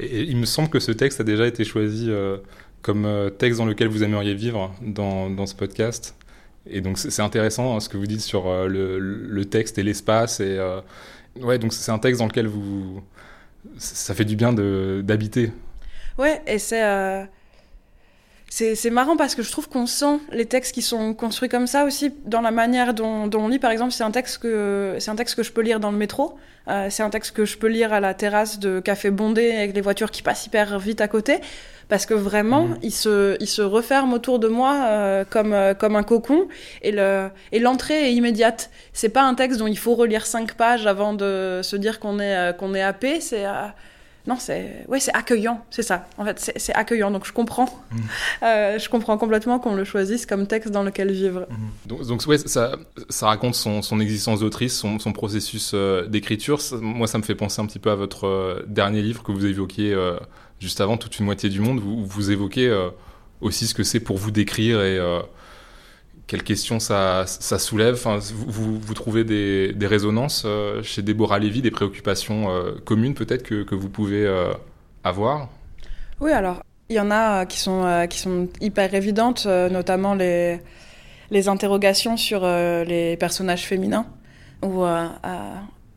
Et, 0.00 0.22
il 0.22 0.36
me 0.36 0.46
semble 0.46 0.68
que 0.68 0.80
ce 0.80 0.92
texte 0.92 1.20
a 1.20 1.24
déjà 1.24 1.46
été 1.46 1.64
choisi 1.64 2.06
euh, 2.10 2.38
comme 2.82 3.06
euh, 3.06 3.30
texte 3.30 3.58
dans 3.58 3.66
lequel 3.66 3.88
vous 3.88 4.02
aimeriez 4.02 4.34
vivre 4.34 4.74
dans, 4.82 5.30
dans 5.30 5.46
ce 5.46 5.54
podcast. 5.54 6.16
Et 6.68 6.80
donc 6.80 6.98
c'est 6.98 7.22
intéressant 7.22 7.76
hein, 7.76 7.80
ce 7.80 7.88
que 7.88 7.96
vous 7.96 8.08
dites 8.08 8.20
sur 8.20 8.48
euh, 8.48 8.66
le, 8.66 8.98
le, 8.98 9.44
texte 9.44 9.78
et 9.78 9.84
l'espace. 9.84 10.40
Et 10.40 10.58
ouais, 11.40 11.60
donc 11.60 11.72
c'est 11.72 11.92
un 11.92 12.00
texte 12.00 12.18
dans 12.18 12.26
lequel 12.26 12.48
vous, 12.48 13.00
ça 13.78 14.14
fait 14.14 14.24
du 14.24 14.34
bien 14.34 14.52
d'habiter. 14.52 15.52
Ouais, 16.18 16.42
et 16.48 16.58
c'est 16.58 16.82
c'est 18.56 18.90
marrant 18.90 19.18
parce 19.18 19.34
que 19.34 19.42
je 19.42 19.52
trouve 19.52 19.68
qu'on 19.68 19.84
sent 19.84 20.18
les 20.32 20.46
textes 20.46 20.74
qui 20.74 20.80
sont 20.80 21.12
construits 21.12 21.50
comme 21.50 21.66
ça 21.66 21.84
aussi 21.84 22.14
dans 22.24 22.40
la 22.40 22.50
manière 22.50 22.94
dont, 22.94 23.28
on 23.34 23.48
lit. 23.48 23.58
Par 23.58 23.70
exemple, 23.70 23.92
c'est 23.92 24.02
un 24.02 24.10
texte 24.10 24.38
que 24.38 24.96
c'est 24.98 25.10
un 25.10 25.16
texte 25.16 25.34
que 25.34 25.42
je 25.42 25.52
peux 25.52 25.60
lire 25.60 25.78
dans 25.78 25.90
le 25.90 25.98
métro. 25.98 26.38
Euh, 26.68 26.86
c'est 26.88 27.02
un 27.02 27.10
texte 27.10 27.36
que 27.36 27.44
je 27.44 27.58
peux 27.58 27.66
lire 27.66 27.92
à 27.92 28.00
la 28.00 28.14
terrasse 28.14 28.58
de 28.58 28.80
café 28.80 29.10
bondé 29.10 29.52
avec 29.52 29.74
les 29.74 29.82
voitures 29.82 30.10
qui 30.10 30.22
passent 30.22 30.46
hyper 30.46 30.78
vite 30.78 31.02
à 31.02 31.08
côté. 31.08 31.40
Parce 31.90 32.06
que 32.06 32.14
vraiment, 32.14 32.62
mmh. 32.62 32.78
il, 32.82 32.92
se, 32.92 33.36
il 33.40 33.46
se 33.46 33.60
referme 33.60 34.14
autour 34.14 34.38
de 34.38 34.48
moi 34.48 34.74
euh, 34.86 35.24
comme, 35.28 35.52
euh, 35.52 35.74
comme 35.74 35.94
un 35.94 36.02
cocon 36.02 36.48
et 36.82 36.92
l'entrée 37.60 38.08
est 38.08 38.14
immédiate. 38.14 38.70
C'est 38.94 39.10
pas 39.10 39.22
un 39.22 39.34
texte 39.34 39.58
dont 39.58 39.66
il 39.66 39.78
faut 39.78 39.94
relire 39.94 40.24
cinq 40.24 40.54
pages 40.54 40.86
avant 40.86 41.12
de 41.12 41.60
se 41.62 41.76
dire 41.76 42.00
qu'on 42.00 42.18
est, 42.20 42.56
qu'on 42.56 42.74
est 42.74 42.82
happé. 42.82 43.20
C'est 43.20 43.44
non, 44.26 44.36
c'est 44.38 44.84
ouais, 44.88 44.98
c'est 44.98 45.14
accueillant, 45.14 45.64
c'est 45.70 45.82
ça. 45.82 46.06
En 46.18 46.24
fait, 46.24 46.52
c'est 46.56 46.74
accueillant. 46.74 47.10
Donc 47.12 47.26
je 47.26 47.32
comprends, 47.32 47.66
mm. 47.92 47.98
euh, 48.42 48.78
je 48.78 48.88
comprends 48.88 49.16
complètement 49.18 49.58
qu'on 49.58 49.74
le 49.74 49.84
choisisse 49.84 50.26
comme 50.26 50.46
texte 50.46 50.70
dans 50.70 50.82
lequel 50.82 51.12
vivre. 51.12 51.46
Mm. 51.48 51.88
Donc, 51.88 52.06
donc 52.06 52.22
ouais, 52.26 52.38
ça, 52.38 52.76
ça 53.08 53.26
raconte 53.26 53.54
son, 53.54 53.82
son 53.82 54.00
existence 54.00 54.40
d'autrice, 54.40 54.76
son, 54.76 54.98
son, 54.98 55.12
processus 55.12 55.72
euh, 55.74 56.06
d'écriture. 56.06 56.58
Moi, 56.80 57.06
ça 57.06 57.18
me 57.18 57.22
fait 57.22 57.36
penser 57.36 57.62
un 57.62 57.66
petit 57.66 57.78
peu 57.78 57.90
à 57.90 57.94
votre 57.94 58.26
euh, 58.26 58.64
dernier 58.66 59.00
livre 59.00 59.22
que 59.22 59.30
vous 59.30 59.46
évoquiez 59.46 59.96
juste 60.58 60.80
avant, 60.80 60.96
toute 60.96 61.18
une 61.18 61.24
moitié 61.24 61.48
du 61.48 61.60
monde. 61.60 61.78
Où 61.78 62.04
vous 62.04 62.30
évoquez 62.30 62.74
aussi 63.40 63.66
ce 63.66 63.74
que 63.74 63.84
c'est 63.84 64.00
pour 64.00 64.16
vous 64.16 64.30
d'écrire 64.30 64.82
et 64.82 64.98
quelles 66.26 66.42
questions 66.42 66.80
ça, 66.80 67.24
soulève 67.26 67.94
enfin, 67.94 68.18
vous, 68.34 68.94
trouvez 68.94 69.24
des, 69.24 69.86
résonances 69.86 70.42
euh, 70.44 70.82
chez 70.82 71.02
Déborah 71.02 71.38
Lévy, 71.38 71.62
des 71.62 71.70
préoccupations 71.70 72.50
euh, 72.50 72.72
communes 72.84 73.14
peut-être 73.14 73.42
que, 73.42 73.74
vous 73.74 73.88
pouvez 73.88 74.26
euh, 74.26 74.52
avoir? 75.04 75.48
Oui, 76.20 76.32
alors 76.32 76.62
il 76.88 76.96
y 76.96 77.00
en 77.00 77.10
a 77.10 77.46
qui 77.46 77.58
sont, 77.58 78.48
hyper 78.60 78.94
évidentes, 78.94 79.46
notamment 79.46 80.14
les, 80.14 80.60
interrogations 81.48 82.16
sur 82.16 82.46
les 82.46 83.16
personnages 83.18 83.64
féminins, 83.64 84.06
où 84.62 84.84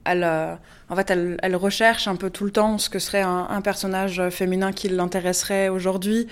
elle, 0.03 0.23
en 0.23 0.95
fait, 0.95 1.11
elle, 1.11 1.55
recherche 1.55 2.07
un 2.07 2.15
peu 2.15 2.31
tout 2.31 2.43
le 2.43 2.49
temps 2.49 2.79
ce 2.79 2.89
que 2.89 2.97
serait 2.97 3.21
un 3.21 3.61
personnage 3.61 4.29
féminin 4.29 4.71
qui 4.71 4.89
l'intéresserait 4.89 5.69
aujourd'hui. 5.69 6.25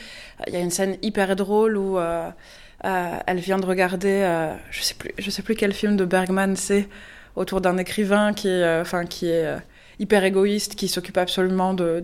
Il 0.48 0.54
y 0.54 0.58
a 0.58 0.60
une 0.60 0.72
scène 0.72 0.98
hyper 1.04 1.36
drôle 1.36 1.78
où 1.78 2.00
euh, 2.88 3.20
elle 3.28 3.40
vient 3.40 3.60
de 3.60 3.66
regarder, 3.66 4.22
euh, 4.24 4.54
je 4.72 4.82
sais 4.82 4.94
plus, 4.94 5.12
je 5.18 5.30
sais 5.30 5.42
plus 5.42 5.56
quel 5.56 5.74
film 5.74 5.98
de 5.98 6.06
Bergman 6.06 6.56
c'est, 6.56 6.88
autour 7.36 7.60
d'un 7.60 7.78
écrivain 7.78 8.34
qui 8.34 8.48
est, 8.48 8.64
euh, 8.64 8.82
enfin 8.82 9.06
qui 9.06 9.28
est 9.28 9.58
hyper 10.00 10.24
égoïste, 10.24 10.76
qui 10.76 10.88
s'occupe 10.88 11.18
absolument 11.18 11.74
de, 11.74 12.02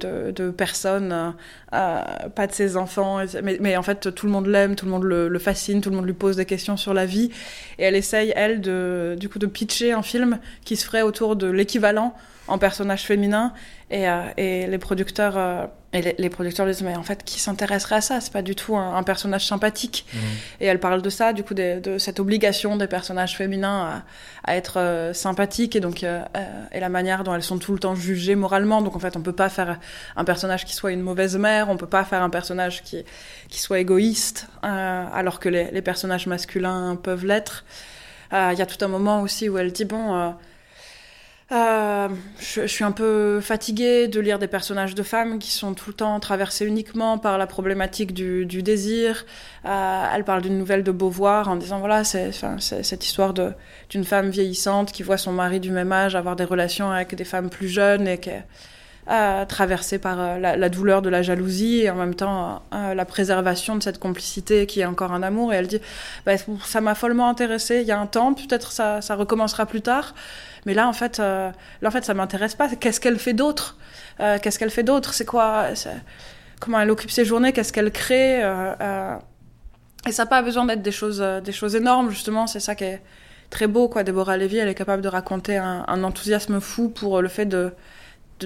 personne, 0.57 1.35
pas 1.71 2.47
de 2.47 2.51
ses 2.51 2.75
enfants. 2.75 3.19
Mais, 3.43 3.57
mais, 3.61 3.77
en 3.77 3.83
fait, 3.83 4.13
tout 4.13 4.25
le 4.25 4.31
monde 4.31 4.47
l'aime, 4.47 4.75
tout 4.75 4.85
le 4.85 4.91
monde 4.91 5.03
le, 5.03 5.29
le, 5.29 5.39
fascine, 5.39 5.79
tout 5.79 5.91
le 5.91 5.95
monde 5.95 6.05
lui 6.05 6.13
pose 6.13 6.35
des 6.35 6.45
questions 6.45 6.75
sur 6.75 6.93
la 6.93 7.05
vie. 7.05 7.29
Et 7.77 7.83
elle 7.83 7.95
essaye, 7.95 8.33
elle, 8.35 8.61
de, 8.61 9.15
du 9.19 9.29
coup, 9.29 9.39
de 9.39 9.45
pitcher 9.45 9.91
un 9.91 10.01
film 10.01 10.39
qui 10.65 10.75
se 10.75 10.85
ferait 10.85 11.03
autour 11.03 11.35
de 11.35 11.47
l'équivalent 11.47 12.15
en 12.47 12.57
personnage 12.57 13.03
féminin. 13.03 13.53
Et, 13.89 14.09
euh, 14.09 14.23
et 14.37 14.65
les 14.65 14.77
producteurs, 14.79 15.37
euh, 15.37 15.65
et 15.91 16.01
les, 16.01 16.15
les, 16.17 16.29
producteurs 16.29 16.65
disent 16.65 16.81
mais 16.81 16.95
en 16.95 17.03
fait 17.03 17.23
qui 17.23 17.39
s'intéresserait 17.39 17.97
à 17.97 18.01
ça 18.01 18.21
C'est 18.21 18.33
pas 18.33 18.41
du 18.41 18.55
tout 18.55 18.75
un, 18.75 18.95
un 18.95 19.03
personnage 19.03 19.45
sympathique. 19.45 20.05
Mmh. 20.11 20.17
Et 20.61 20.65
elle 20.65 20.79
parle 20.79 21.01
de 21.03 21.09
ça, 21.09 21.31
du 21.31 21.43
coup, 21.43 21.53
de, 21.53 21.79
de 21.79 21.97
cette 21.99 22.19
obligation 22.19 22.75
des 22.75 22.87
personnages 22.87 23.37
féminins 23.37 24.03
à, 24.45 24.51
à 24.51 24.55
être 24.55 24.79
euh, 24.79 25.13
sympathiques 25.13 25.75
et 25.75 25.79
donc 25.79 26.03
euh, 26.03 26.23
et 26.71 26.79
la 26.79 26.89
manière 26.89 27.23
dont 27.23 27.35
elles 27.35 27.43
sont 27.43 27.59
tout 27.59 27.73
le 27.73 27.79
temps 27.79 27.95
jugées 27.95 28.35
moralement. 28.35 28.81
Donc 28.81 28.95
en 28.95 28.99
fait, 28.99 29.15
on 29.15 29.21
peut 29.21 29.31
pas 29.31 29.49
faire 29.49 29.79
un 30.15 30.23
personnage 30.23 30.65
qui 30.65 30.73
soit 30.73 30.91
une 30.91 31.01
mauvaise 31.01 31.37
mère, 31.37 31.69
on 31.69 31.77
peut 31.77 31.85
pas 31.85 32.03
faire 32.03 32.23
un 32.23 32.31
personnage 32.31 32.81
qui 32.83 33.03
qui 33.49 33.59
soit 33.59 33.79
égoïste, 33.79 34.47
alors 34.63 35.39
que 35.39 35.49
les, 35.49 35.69
les, 35.69 35.81
personnages 35.83 36.25
masculins 36.25 36.95
peuvent 36.95 37.25
l'être. 37.25 37.63
Il 38.31 38.57
y 38.57 38.61
a 38.63 38.65
tout 38.65 38.83
un 38.83 38.87
moment 38.87 39.21
aussi 39.21 39.47
où 39.47 39.59
elle 39.59 39.71
dit 39.71 39.85
bon 39.85 40.33
euh, 41.51 42.07
je, 42.39 42.61
je, 42.61 42.67
suis 42.67 42.83
un 42.83 42.91
peu 42.91 43.39
fatiguée 43.41 44.07
de 44.07 44.19
lire 44.19 44.39
des 44.39 44.47
personnages 44.47 44.95
de 44.95 45.03
femmes 45.03 45.39
qui 45.39 45.51
sont 45.51 45.73
tout 45.73 45.89
le 45.89 45.93
temps 45.93 46.19
traversés 46.19 46.65
uniquement 46.65 47.17
par 47.17 47.37
la 47.37 47.47
problématique 47.47 48.13
du, 48.13 48.45
du 48.45 48.63
désir. 48.63 49.25
Euh, 49.65 50.05
elle 50.13 50.23
parle 50.23 50.41
d'une 50.41 50.57
nouvelle 50.57 50.83
de 50.83 50.91
Beauvoir 50.91 51.49
en 51.49 51.55
disant 51.55 51.79
voilà, 51.79 52.03
c'est 52.03 52.31
cette 52.59 53.05
histoire 53.05 53.33
d'une 53.33 54.05
femme 54.05 54.29
vieillissante 54.29 54.91
qui 54.91 55.03
voit 55.03 55.17
son 55.17 55.33
mari 55.33 55.59
du 55.59 55.71
même 55.71 55.91
âge 55.91 56.15
avoir 56.15 56.35
des 56.35 56.45
relations 56.45 56.91
avec 56.91 57.13
des 57.13 57.25
femmes 57.25 57.49
plus 57.49 57.67
jeunes 57.67 58.07
et 58.07 58.19
qui 58.19 58.31
euh, 59.09 59.43
traversée 59.43 59.99
par 59.99 60.17
euh, 60.17 60.39
la, 60.39 60.69
douleur 60.69 61.01
de 61.01 61.09
la 61.09 61.21
jalousie 61.21 61.81
et 61.81 61.89
en 61.89 61.95
même 61.95 62.15
temps 62.15 62.61
euh, 62.73 62.93
la 62.93 63.03
préservation 63.03 63.75
de 63.75 63.83
cette 63.83 63.99
complicité 63.99 64.65
qui 64.65 64.79
est 64.79 64.85
encore 64.85 65.11
un 65.11 65.21
amour. 65.23 65.51
Et 65.51 65.57
elle 65.57 65.67
dit 65.67 65.81
bah, 66.25 66.35
ça 66.63 66.79
m'a 66.79 66.95
follement 66.95 67.27
intéressée 67.27 67.81
il 67.81 67.87
y 67.87 67.91
a 67.91 67.99
un 67.99 68.05
temps, 68.05 68.33
peut-être 68.33 68.71
ça, 68.71 69.01
ça 69.01 69.15
recommencera 69.15 69.65
plus 69.65 69.81
tard. 69.81 70.15
Mais 70.65 70.73
là, 70.73 70.87
en 70.87 70.93
fait, 70.93 71.17
là, 71.17 71.51
en 71.83 71.91
fait, 71.91 72.05
ça 72.05 72.13
m'intéresse 72.13 72.55
pas. 72.55 72.69
Qu'est-ce 72.69 73.01
qu'elle 73.01 73.19
fait 73.19 73.33
d'autre? 73.33 73.75
Qu'est-ce 74.17 74.57
qu'elle 74.57 74.71
fait 74.71 74.83
d'autre? 74.83 75.13
C'est 75.13 75.25
quoi 75.25 75.65
Comment 76.61 76.79
elle 76.79 76.89
occupe 76.89 77.11
ses 77.11 77.25
journées? 77.25 77.51
Qu'est-ce 77.51 77.73
qu'elle 77.73 77.91
crée? 77.91 78.37
Et 80.07 80.11
ça 80.13 80.23
n'a 80.23 80.29
pas 80.29 80.41
besoin 80.41 80.63
d'être 80.63 80.81
des 80.81 80.93
choses, 80.93 81.19
des 81.43 81.51
choses 81.51 81.75
énormes, 81.75 82.09
justement. 82.11 82.47
C'est 82.47 82.61
ça 82.61 82.75
qui 82.75 82.85
est 82.85 83.01
très 83.49 83.67
beau, 83.67 83.89
quoi. 83.89 84.03
Déborah 84.03 84.37
Lévy, 84.37 84.59
elle 84.59 84.69
est 84.69 84.73
capable 84.73 85.01
de 85.01 85.09
raconter 85.09 85.57
un 85.57 86.03
enthousiasme 86.05 86.61
fou 86.61 86.87
pour 86.87 87.21
le 87.21 87.27
fait 87.27 87.45
de 87.45 87.73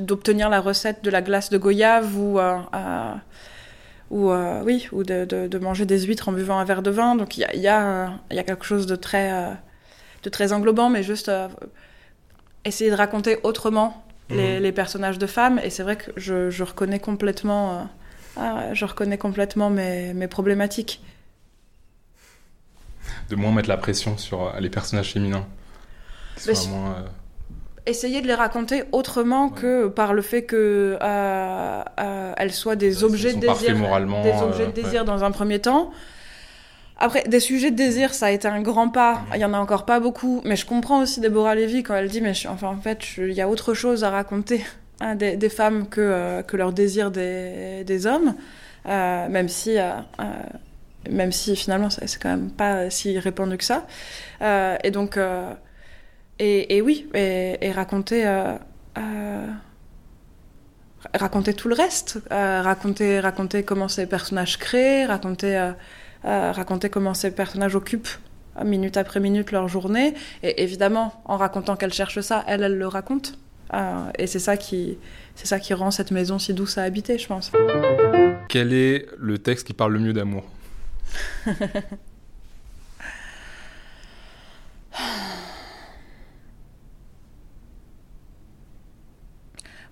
d'obtenir 0.01 0.49
la 0.49 0.61
recette 0.61 1.03
de 1.03 1.09
la 1.09 1.21
glace 1.21 1.49
de 1.49 1.57
goyave 1.57 2.17
ou 2.17 2.39
ou 4.09 4.31
euh, 4.31 4.63
oui 4.63 4.87
ou 4.93 5.03
de, 5.03 5.25
de, 5.25 5.47
de, 5.47 5.59
manger 5.59 5.85
des 5.85 5.99
huîtres 5.99 6.29
en 6.29 6.31
buvant 6.31 6.57
un 6.59 6.63
verre 6.63 6.81
de 6.81 6.91
vin 6.91 7.15
donc 7.15 7.35
il 7.37 7.41
y 7.41 7.43
a, 7.43 7.53
y, 7.53 7.67
a, 7.67 8.13
y 8.31 8.39
a 8.39 8.43
quelque 8.43 8.63
chose 8.63 8.85
de 8.85 8.95
très 8.95 9.33
euh, 9.33 9.51
de 10.23 10.29
très 10.29 10.53
englobant 10.53 10.89
mais 10.89 11.03
juste 11.03 11.27
euh, 11.27 11.49
essayer 12.63 12.89
de 12.89 12.95
raconter 12.95 13.39
autrement 13.43 14.07
les, 14.29 14.59
mmh. 14.59 14.63
les, 14.63 14.71
personnages 14.71 15.17
de 15.17 15.27
femmes. 15.27 15.59
Et 15.63 15.69
c'est 15.69 15.83
vrai 15.83 15.95
que 15.97 16.11
je, 16.15 16.49
je 16.49 16.63
reconnais 16.63 16.99
complètement, 16.99 17.87
euh, 18.37 18.73
je 18.73 18.85
reconnais 18.85 19.17
complètement 19.17 19.69
mes, 19.69 20.13
mes, 20.13 20.27
problématiques. 20.27 21.01
De 23.29 23.35
moins 23.35 23.51
mettre 23.51 23.69
la 23.69 23.77
pression 23.77 24.17
sur 24.17 24.47
euh, 24.47 24.59
les 24.59 24.69
personnages 24.69 25.13
féminins. 25.13 25.45
Qui 26.35 26.67
moins, 26.69 26.91
euh... 26.91 27.07
Essayer 27.87 28.21
de 28.21 28.27
les 28.27 28.33
raconter 28.33 28.83
autrement 28.91 29.47
ouais. 29.47 29.59
que 29.59 29.87
par 29.87 30.13
le 30.13 30.21
fait 30.21 30.43
que 30.43 30.97
euh, 31.01 31.83
euh, 31.99 32.33
elles 32.37 32.51
soient 32.51 32.75
des 32.75 33.03
objets 33.03 33.33
de 33.33 33.39
désir, 33.39 33.75
des 34.23 34.41
objets 34.41 34.67
de 34.67 34.71
désir 34.71 35.05
dans 35.05 35.23
un 35.23 35.31
premier 35.31 35.59
temps. 35.59 35.91
Après, 36.99 37.23
des 37.23 37.39
sujets 37.39 37.71
de 37.71 37.75
désir, 37.75 38.13
ça 38.13 38.27
a 38.27 38.31
été 38.31 38.47
un 38.47 38.61
grand 38.61 38.89
pas. 38.89 39.21
Il 39.35 39.39
y 39.39 39.45
en 39.45 39.53
a 39.53 39.59
encore 39.59 39.85
pas 39.85 39.99
beaucoup. 39.99 40.41
Mais 40.43 40.55
je 40.55 40.65
comprends 40.65 41.01
aussi 41.01 41.19
Déborah 41.19 41.55
Lévy 41.55 41.83
quand 41.83 41.95
elle 41.95 42.09
dit, 42.09 42.21
mais 42.21 42.33
je, 42.33 42.47
enfin, 42.47 42.67
en 42.69 42.81
fait, 42.81 43.17
il 43.17 43.33
y 43.33 43.41
a 43.41 43.47
autre 43.47 43.73
chose 43.73 44.03
à 44.03 44.09
raconter 44.09 44.65
hein, 44.99 45.15
des, 45.15 45.37
des, 45.37 45.49
femmes 45.49 45.87
que, 45.87 46.01
euh, 46.01 46.41
que 46.41 46.57
leur 46.57 46.73
désir 46.73 47.11
des, 47.11 47.83
des 47.83 48.07
hommes. 48.07 48.35
Euh, 48.87 49.29
même 49.29 49.49
si, 49.49 49.77
euh, 49.77 49.91
euh 50.19 50.23
même 51.09 51.31
si 51.31 51.55
finalement, 51.55 51.89
c'est 51.89 52.21
quand 52.21 52.29
même 52.29 52.49
pas 52.49 52.89
si 52.89 53.17
répandu 53.17 53.57
que 53.57 53.63
ça. 53.63 53.85
Euh, 54.41 54.75
et 54.83 54.91
donc, 54.91 55.17
euh, 55.17 55.53
et, 56.39 56.77
et, 56.77 56.81
oui, 56.81 57.07
et, 57.13 57.57
et 57.61 57.71
raconter, 57.71 58.25
raconter 61.13 61.53
tout 61.53 61.67
le 61.67 61.75
reste. 61.75 62.19
raconter, 62.29 63.19
raconter 63.19 63.63
comment 63.63 63.87
ces 63.87 64.05
personnages 64.05 64.57
créent, 64.57 65.05
raconter 65.05 65.71
euh, 66.25 66.51
raconter 66.51 66.89
comment 66.89 67.13
ces 67.13 67.31
personnages 67.31 67.75
occupent 67.75 68.09
minute 68.65 68.97
après 68.97 69.19
minute 69.19 69.51
leur 69.51 69.67
journée. 69.67 70.15
Et 70.41 70.63
évidemment, 70.63 71.21
en 71.25 71.37
racontant 71.37 71.75
qu'elle 71.75 71.93
cherche 71.93 72.21
ça, 72.21 72.43
elle, 72.47 72.63
elle 72.63 72.77
le 72.77 72.87
raconte. 72.87 73.37
Euh, 73.73 74.09
et 74.17 74.25
c'est 74.25 74.39
ça 74.39 74.57
qui, 74.57 74.97
c'est 75.35 75.45
ça 75.45 75.59
qui 75.59 75.73
rend 75.75 75.91
cette 75.91 76.11
maison 76.11 76.39
si 76.39 76.53
douce 76.53 76.77
à 76.77 76.83
habiter, 76.83 77.19
je 77.19 77.27
pense. 77.27 77.51
Quel 78.49 78.73
est 78.73 79.05
le 79.17 79.37
texte 79.37 79.67
qui 79.67 79.73
parle 79.73 79.93
le 79.93 79.99
mieux 79.99 80.13
d'amour? 80.13 80.43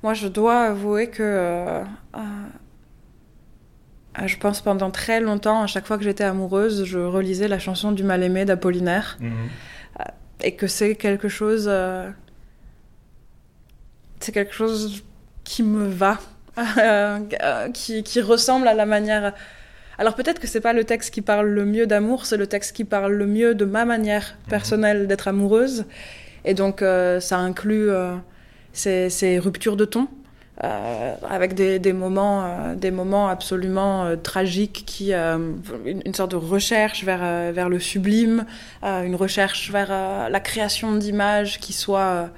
Moi, 0.05 0.13
je 0.13 0.27
dois 0.27 0.65
avouer 0.65 1.09
que 1.09 1.23
euh, 1.23 1.83
ah, 4.13 4.27
je 4.27 4.37
pense 4.37 4.61
pendant 4.61 4.91
très 4.91 5.19
longtemps, 5.19 5.63
à 5.63 5.65
chaque 5.65 5.87
fois 5.87 5.97
que 5.97 6.03
j'étais 6.03 6.23
amoureuse, 6.23 6.85
je 6.85 6.99
relisais 6.99 7.47
la 7.47 7.57
chanson 7.57 7.91
du 7.91 8.03
mal-aimé 8.03 8.45
d'Apollinaire. 8.45 9.17
Mmh. 9.19 9.31
Et 10.41 10.53
que 10.53 10.67
c'est 10.67 10.93
quelque 10.93 11.27
chose. 11.27 11.65
Euh... 11.67 12.11
C'est 14.19 14.31
quelque 14.31 14.53
chose 14.53 15.03
qui 15.43 15.63
me 15.63 15.87
va, 15.87 16.19
euh, 16.77 17.19
qui, 17.73 18.03
qui, 18.03 18.21
ressemble 18.21 18.67
à 18.67 18.75
la 18.75 18.85
manière. 18.85 19.33
Alors 19.97 20.13
peut-être 20.13 20.39
que 20.39 20.45
c'est 20.45 20.61
pas 20.61 20.73
le 20.73 20.83
texte 20.83 21.11
qui 21.15 21.23
parle 21.23 21.47
le 21.47 21.65
mieux 21.65 21.87
d'amour, 21.87 22.27
c'est 22.27 22.37
le 22.37 22.45
texte 22.45 22.75
qui 22.75 22.83
parle 22.83 23.13
le 23.13 23.25
mieux 23.25 23.55
de 23.55 23.65
ma 23.65 23.85
manière 23.85 24.35
mmh. 24.35 24.49
personnelle 24.51 25.07
d'être 25.07 25.27
amoureuse. 25.27 25.85
Et 26.43 26.53
donc 26.53 26.83
euh, 26.83 27.19
ça 27.19 27.39
inclut 27.39 27.89
euh, 27.89 28.15
ces, 28.75 29.09
ces 29.09 29.39
ruptures 29.39 29.75
de 29.75 29.85
ton 29.85 30.07
euh, 30.63 31.15
avec 31.29 31.53
des, 31.53 31.79
des 31.79 31.91
moments, 31.91 32.45
euh, 32.45 32.75
des 32.75 32.91
moments 32.91 33.27
absolument 33.27 34.05
euh, 34.05 34.15
tragiques 34.15 34.83
qui, 34.85 35.13
euh, 35.13 35.37
une, 35.85 36.01
une, 36.05 36.13
sorte 36.13 36.31
de 36.31 36.37
recherche 36.37 37.03
vers, 37.03 37.19
euh, 37.21 37.51
vers 37.53 37.67
le 37.67 37.79
sublime, 37.79 38.45
une 38.83 39.15
recherche 39.15 39.71
vers 39.71 39.89
la 40.29 40.39
création 40.39 40.95
d'images 40.95 41.59
qui 41.59 41.73
soient, 41.73 42.29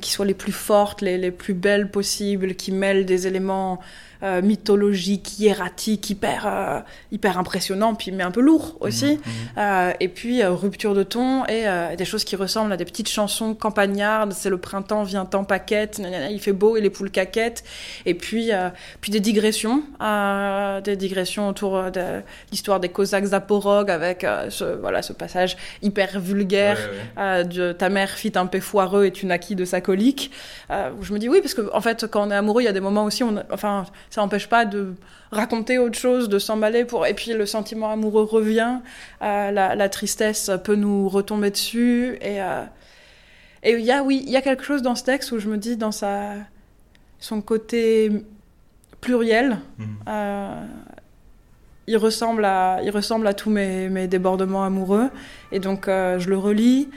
qui 0.00 0.10
soient 0.10 0.24
les 0.24 0.34
plus 0.34 0.52
fortes, 0.52 1.02
les, 1.02 1.18
les 1.18 1.30
plus 1.30 1.52
belles 1.52 1.90
possibles, 1.90 2.54
qui 2.54 2.72
mêlent 2.72 3.04
des 3.04 3.26
éléments 3.26 3.80
euh, 4.22 4.42
mythologique, 4.42 5.38
hiératique, 5.38 6.10
hyper, 6.10 6.46
euh, 6.46 6.80
hyper 7.10 7.38
impressionnant, 7.38 7.94
puis 7.94 8.12
mais 8.12 8.22
un 8.22 8.30
peu 8.30 8.40
lourd 8.40 8.76
aussi. 8.80 9.14
Mmh, 9.14 9.16
mmh. 9.16 9.58
Euh, 9.58 9.92
et 10.00 10.08
puis 10.08 10.42
euh, 10.42 10.50
rupture 10.50 10.94
de 10.94 11.02
ton 11.02 11.44
et 11.46 11.66
euh, 11.66 11.96
des 11.96 12.04
choses 12.04 12.24
qui 12.24 12.36
ressemblent 12.36 12.72
à 12.72 12.76
des 12.76 12.84
petites 12.84 13.08
chansons 13.08 13.54
campagnardes. 13.54 14.32
C'est 14.32 14.50
le 14.50 14.58
printemps 14.58 15.02
vient 15.02 15.28
en 15.32 15.44
paquette, 15.44 16.00
il 16.30 16.40
fait 16.40 16.52
beau 16.52 16.76
et 16.76 16.80
les 16.80 16.90
poules 16.90 17.10
caquettes. 17.10 17.64
Et 18.06 18.14
puis, 18.14 18.52
euh, 18.52 18.68
puis 19.00 19.10
des 19.12 19.20
digressions, 19.20 19.82
des 20.84 20.96
digressions 20.96 21.48
autour 21.48 21.90
de 21.90 22.22
l'histoire 22.50 22.80
des 22.80 22.88
Cosaques 22.88 23.26
zaporogues 23.26 23.90
avec 23.90 24.26
ce, 24.48 24.64
voilà, 24.64 25.02
ce 25.02 25.12
passage 25.12 25.56
hyper 25.82 26.20
vulgaire 26.20 26.78
ouais, 27.16 27.22
ouais. 27.22 27.44
de 27.44 27.72
ta 27.72 27.88
mère 27.88 28.10
fit 28.10 28.32
un 28.34 28.46
paix 28.46 28.60
foireux 28.60 29.06
et 29.06 29.10
tu 29.12 29.26
naquis 29.26 29.54
de 29.54 29.64
sa 29.64 29.80
colique. 29.80 30.30
où 30.70 31.02
je 31.02 31.12
me 31.12 31.18
dis 31.18 31.28
oui, 31.28 31.40
parce 31.40 31.54
que 31.54 31.70
en 31.72 31.80
fait, 31.80 32.06
quand 32.06 32.26
on 32.26 32.30
est 32.30 32.34
amoureux, 32.34 32.62
il 32.62 32.66
y 32.66 32.68
a 32.68 32.72
des 32.72 32.80
moments 32.80 33.04
aussi, 33.04 33.22
on, 33.22 33.42
enfin, 33.52 33.86
ça 34.10 34.20
n'empêche 34.20 34.48
pas 34.48 34.64
de 34.64 34.94
raconter 35.30 35.78
autre 35.78 35.98
chose, 35.98 36.28
de 36.28 36.38
s'emballer 36.38 36.84
pour. 36.84 37.06
Et 37.06 37.14
puis 37.14 37.32
le 37.32 37.46
sentiment 37.46 37.90
amoureux 37.90 38.24
revient, 38.24 38.80
euh, 39.22 39.50
la, 39.50 39.74
la, 39.74 39.88
tristesse 39.88 40.50
peut 40.64 40.74
nous 40.74 41.08
retomber 41.08 41.50
dessus. 41.50 42.18
Et 42.20 42.42
euh, 42.42 42.64
et 43.62 43.72
il 43.72 43.84
y 43.84 43.92
a 43.92 44.02
oui, 44.02 44.22
il 44.26 44.30
y 44.30 44.36
a 44.36 44.42
quelque 44.42 44.64
chose 44.64 44.82
dans 44.82 44.94
ce 44.94 45.04
texte 45.04 45.32
où 45.32 45.38
je 45.38 45.48
me 45.48 45.58
dis 45.58 45.76
dans 45.76 45.92
sa 45.92 46.34
son 47.18 47.42
côté 47.42 48.10
pluriel. 49.00 49.58
Mmh. 49.78 49.84
Euh, 50.08 50.64
il 51.86 51.96
ressemble 51.96 52.44
à 52.44 52.80
il 52.82 52.90
ressemble 52.90 53.26
à 53.26 53.34
tous 53.34 53.50
mes, 53.50 53.88
mes 53.88 54.06
débordements 54.06 54.64
amoureux 54.64 55.10
et 55.52 55.58
donc 55.58 55.88
euh, 55.88 56.18
je 56.18 56.30
le 56.30 56.38
relis, 56.38 56.88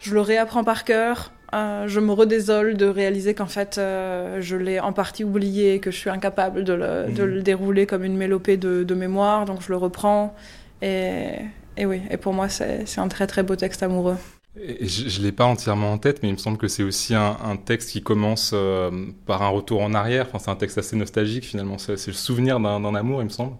je 0.00 0.14
le 0.14 0.20
réapprends 0.20 0.64
par 0.64 0.84
cœur 0.84 1.32
euh, 1.56 1.88
je 1.88 2.00
me 2.00 2.12
redésole 2.12 2.76
de 2.76 2.86
réaliser 2.86 3.32
qu'en 3.34 3.46
fait, 3.46 3.78
euh, 3.78 4.40
je 4.40 4.56
l'ai 4.56 4.78
en 4.78 4.92
partie 4.92 5.24
oublié, 5.24 5.80
que 5.80 5.90
je 5.90 5.96
suis 5.96 6.10
incapable 6.10 6.64
de 6.64 6.74
le, 6.74 7.06
mmh. 7.08 7.14
de 7.14 7.22
le 7.22 7.42
dérouler 7.42 7.86
comme 7.86 8.04
une 8.04 8.16
mélopée 8.16 8.56
de, 8.56 8.84
de, 8.84 8.94
mémoire, 8.94 9.46
donc 9.46 9.62
je 9.62 9.70
le 9.70 9.76
reprends. 9.76 10.34
Et, 10.82 11.30
et 11.76 11.86
oui, 11.86 12.02
et 12.10 12.18
pour 12.18 12.34
moi, 12.34 12.48
c'est 12.48 12.98
un 12.98 13.08
très 13.08 13.26
très 13.26 13.42
beau 13.42 13.56
texte 13.56 13.82
amoureux. 13.82 14.16
Et 14.60 14.86
je 14.86 15.20
ne 15.20 15.24
l'ai 15.24 15.32
pas 15.32 15.44
entièrement 15.44 15.92
en 15.92 15.98
tête, 15.98 16.22
mais 16.22 16.30
il 16.30 16.32
me 16.32 16.38
semble 16.38 16.58
que 16.58 16.68
c'est 16.68 16.82
aussi 16.82 17.14
un, 17.14 17.36
un, 17.44 17.56
texte 17.56 17.90
qui 17.90 18.02
commence 18.02 18.52
euh, 18.54 18.90
par 19.26 19.42
un 19.42 19.48
retour 19.48 19.82
en 19.82 19.92
arrière. 19.94 20.26
Enfin, 20.28 20.38
c'est 20.38 20.50
un 20.50 20.56
texte 20.56 20.78
assez 20.78 20.96
nostalgique 20.96 21.44
finalement. 21.44 21.78
C'est 21.78 22.06
le 22.06 22.12
souvenir 22.12 22.58
d'un 22.58 22.94
amour, 22.94 23.20
il 23.20 23.26
me 23.26 23.30
semble. 23.30 23.56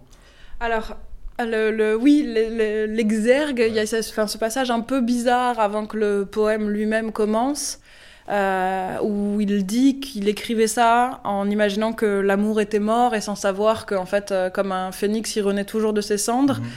Alors, 0.59 0.97
le, 1.39 1.69
le, 1.71 1.95
oui, 1.95 2.23
l'exergue, 2.25 3.59
le, 3.59 3.65
le, 3.65 3.69
il 3.69 3.75
y 3.75 3.79
a 3.79 3.85
ce, 3.85 3.97
enfin, 3.97 4.25
ce 4.25 4.39
passage 4.39 4.71
un 4.71 4.81
peu 4.81 5.01
bizarre 5.01 5.59
avant 5.59 5.85
que 5.85 5.97
le 5.97 6.25
poème 6.25 6.69
lui-même 6.69 7.11
commence. 7.11 7.79
Euh, 8.29 8.97
où 9.01 9.39
il 9.39 9.65
dit 9.65 10.01
qu'il 10.01 10.27
écrivait 10.27 10.67
ça 10.67 11.21
en 11.23 11.49
imaginant 11.49 11.93
que 11.93 12.05
l'amour 12.05 12.59
était 12.59 12.79
mort 12.79 13.15
et 13.15 13.21
sans 13.21 13.35
savoir 13.35 13.85
qu'en 13.85 14.05
fait, 14.05 14.31
euh, 14.31 14.49
comme 14.49 14.73
un 14.73 14.91
phénix, 14.91 15.33
il 15.37 15.41
renaît 15.41 15.63
toujours 15.63 15.93
de 15.93 16.01
ses 16.01 16.17
cendres. 16.17 16.59
Mhm. 16.59 16.67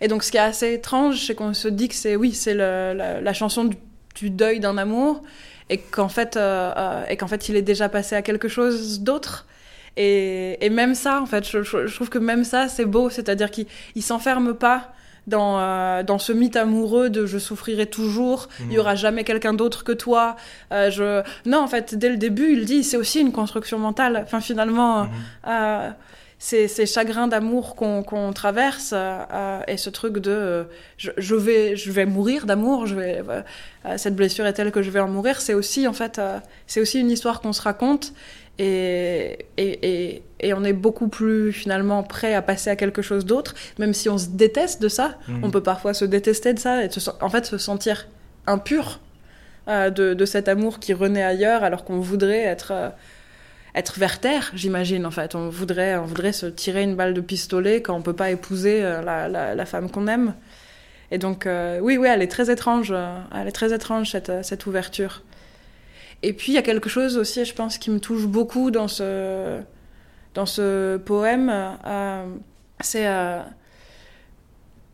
Et 0.00 0.08
donc, 0.08 0.24
ce 0.24 0.32
qui 0.32 0.36
est 0.38 0.40
assez 0.40 0.72
étrange, 0.72 1.26
c'est 1.26 1.36
qu'on 1.36 1.54
se 1.54 1.68
dit 1.68 1.88
que 1.88 1.94
c'est, 1.94 2.16
oui, 2.16 2.32
c'est 2.32 2.54
la, 2.54 3.32
chanson 3.34 3.70
du, 4.16 4.30
deuil 4.30 4.58
d'un 4.58 4.78
amour 4.78 5.22
et 5.68 5.78
qu'en 5.78 6.08
fait, 6.08 6.36
euh, 6.36 7.04
et 7.08 7.16
qu'en 7.16 7.28
fait, 7.28 7.48
il 7.48 7.56
est 7.56 7.62
déjà 7.62 7.88
passé 7.88 8.16
à 8.16 8.22
quelque 8.22 8.48
chose 8.48 9.00
d'autre. 9.00 9.46
Et, 9.96 10.64
et, 10.64 10.70
même 10.70 10.94
ça, 10.94 11.20
en 11.22 11.26
fait, 11.26 11.48
je, 11.48 11.62
je 11.62 11.94
trouve 11.94 12.08
que 12.08 12.18
même 12.18 12.44
ça, 12.44 12.68
c'est 12.68 12.84
beau, 12.84 13.10
c'est-à-dire 13.10 13.50
qu'il 13.50 13.66
s'enferme 14.02 14.54
pas 14.54 14.92
dans, 15.26 15.58
euh, 15.58 16.02
dans 16.02 16.18
ce 16.18 16.32
mythe 16.32 16.56
amoureux 16.56 17.10
de 17.10 17.26
je 17.26 17.38
souffrirai 17.38 17.86
toujours, 17.86 18.48
il 18.60 18.68
n'y 18.68 18.74
y 18.74 18.78
aura 18.78 18.94
jamais 18.94 19.24
quelqu'un 19.24 19.52
d'autre 19.52 19.84
que 19.84 19.92
toi. 19.92 20.36
Euh, 20.72 20.90
je... 20.90 21.22
Non, 21.48 21.58
en 21.58 21.68
fait, 21.68 21.94
dès 21.94 22.08
le 22.08 22.16
début, 22.16 22.52
il 22.52 22.64
dit 22.64 22.84
c'est 22.84 22.96
aussi 22.96 23.20
une 23.20 23.32
construction 23.32 23.78
mentale. 23.78 24.20
Enfin, 24.22 24.40
finalement, 24.40 25.08
euh, 25.46 25.90
c'est 26.38 26.68
ces 26.68 26.86
chagrins 26.86 27.28
d'amour 27.28 27.76
qu'on 27.76 28.32
traverse 28.32 28.94
et 29.68 29.76
ce 29.76 29.90
truc 29.90 30.18
de 30.18 30.66
je, 30.96 31.10
je, 31.18 31.34
vais, 31.34 31.76
je 31.76 31.92
vais 31.92 32.06
mourir 32.06 32.46
d'amour, 32.46 32.86
je 32.86 32.94
vais, 32.94 33.22
cette 33.96 34.16
blessure 34.16 34.46
est 34.46 34.54
telle 34.54 34.72
que 34.72 34.80
je 34.80 34.90
vais 34.90 35.00
en 35.00 35.08
mourir, 35.08 35.40
c'est 35.42 35.52
aussi, 35.52 35.86
en 35.86 35.92
fait, 35.92 36.18
c'est 36.66 36.80
aussi 36.80 36.98
une 36.98 37.10
histoire 37.10 37.42
qu'on 37.42 37.52
se 37.52 37.60
raconte 37.60 38.14
et, 38.62 39.46
et, 39.56 40.22
et, 40.40 40.52
on 40.52 40.64
est 40.64 40.74
beaucoup 40.74 41.08
plus 41.08 41.50
finalement 41.50 42.02
prêt 42.02 42.34
à 42.34 42.42
passer 42.42 42.68
à 42.68 42.76
quelque 42.76 43.00
chose 43.00 43.24
d'autre, 43.24 43.54
même 43.78 43.94
si 43.94 44.10
on 44.10 44.18
se 44.18 44.28
déteste 44.28 44.82
de 44.82 44.88
ça. 44.88 45.16
Mhm. 45.28 45.44
On 45.44 45.50
peut 45.50 45.62
parfois 45.62 45.94
se 45.94 46.04
détester 46.04 46.52
de 46.52 46.58
ça 46.58 46.84
et 46.84 46.90
en 47.22 47.30
fait 47.30 47.46
se 47.46 47.56
sentir 47.56 48.06
impur 48.46 49.00
euh, 49.68 49.88
de, 49.88 50.12
de, 50.12 50.24
cet 50.26 50.46
amour 50.48 50.78
qui 50.78 50.92
renaît 50.92 51.22
ailleurs 51.22 51.64
alors 51.64 51.84
qu'on 51.84 52.00
voudrait 52.00 52.42
être, 52.42 52.72
euh, 52.72 52.90
être 53.74 53.98
vers 53.98 54.20
terre, 54.20 54.50
j'imagine 54.54 55.06
en 55.06 55.10
fait. 55.10 55.34
On 55.34 55.48
voudrait, 55.48 55.96
on 55.96 56.04
voudrait 56.04 56.32
se 56.32 56.44
tirer 56.44 56.82
une 56.82 56.96
balle 56.96 57.14
de 57.14 57.22
pistolet 57.22 57.80
quand 57.80 57.96
on 57.96 58.02
peut 58.02 58.12
pas 58.12 58.30
épouser 58.30 58.84
euh, 58.84 59.00
la, 59.00 59.26
la, 59.28 59.54
la, 59.54 59.64
femme 59.64 59.90
qu'on 59.90 60.06
aime. 60.06 60.34
Et 61.10 61.16
donc, 61.18 61.48
oui, 61.80 61.96
oui, 61.96 62.06
elle 62.08 62.22
est 62.22 62.30
très 62.30 62.52
étrange. 62.52 62.94
elle 63.34 63.48
est 63.48 63.52
très 63.52 63.74
étrange 63.74 64.12
cette, 64.12 64.44
cette 64.44 64.66
ouverture. 64.66 65.24
Et 66.22 66.32
puis 66.32 66.52
il 66.52 66.54
y 66.54 66.58
a 66.58 66.62
quelque 66.62 66.88
chose 66.88 67.16
aussi, 67.16 67.44
je 67.44 67.54
pense, 67.54 67.78
qui 67.78 67.90
me 67.90 67.98
touche 67.98 68.26
beaucoup 68.26 68.70
dans 68.70 68.88
ce, 68.88 69.60
dans 70.34 70.46
ce 70.46 70.96
poème. 70.98 71.50
Euh, 71.86 72.26
c'est 72.80 73.06
euh, 73.06 73.40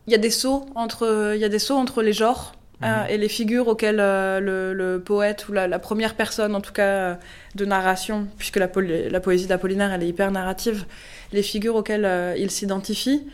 il 0.07 0.11
y 0.11 0.15
a 0.15 0.19
des 0.19 0.29
sauts 0.29 0.65
entre 0.75 1.33
il 1.35 1.39
y 1.39 1.45
a 1.45 1.49
des 1.49 1.59
sauts 1.59 1.75
entre 1.75 2.01
les 2.01 2.13
genres 2.13 2.53
euh, 2.83 3.03
mhm. 3.03 3.09
et 3.09 3.17
les 3.17 3.29
figures 3.29 3.67
auxquelles 3.67 3.97
le, 3.97 4.73
le, 4.73 4.99
poète 4.99 5.49
ou 5.49 5.53
la, 5.53 5.79
première 5.79 6.15
personne 6.15 6.55
en 6.55 6.61
tout 6.61 6.73
cas 6.73 7.17
de 7.55 7.65
narration 7.65 8.27
puisque 8.37 8.57
la, 8.57 8.69
la 9.09 9.19
poésie 9.19 9.47
d'Apollinaire 9.47 9.91
elle 9.91 10.03
est 10.03 10.07
hyper 10.07 10.31
narrative 10.31 10.85
les 11.33 11.43
figures 11.43 11.75
auxquelles 11.75 12.35
il 12.37 12.51
s'identifie 12.51 13.27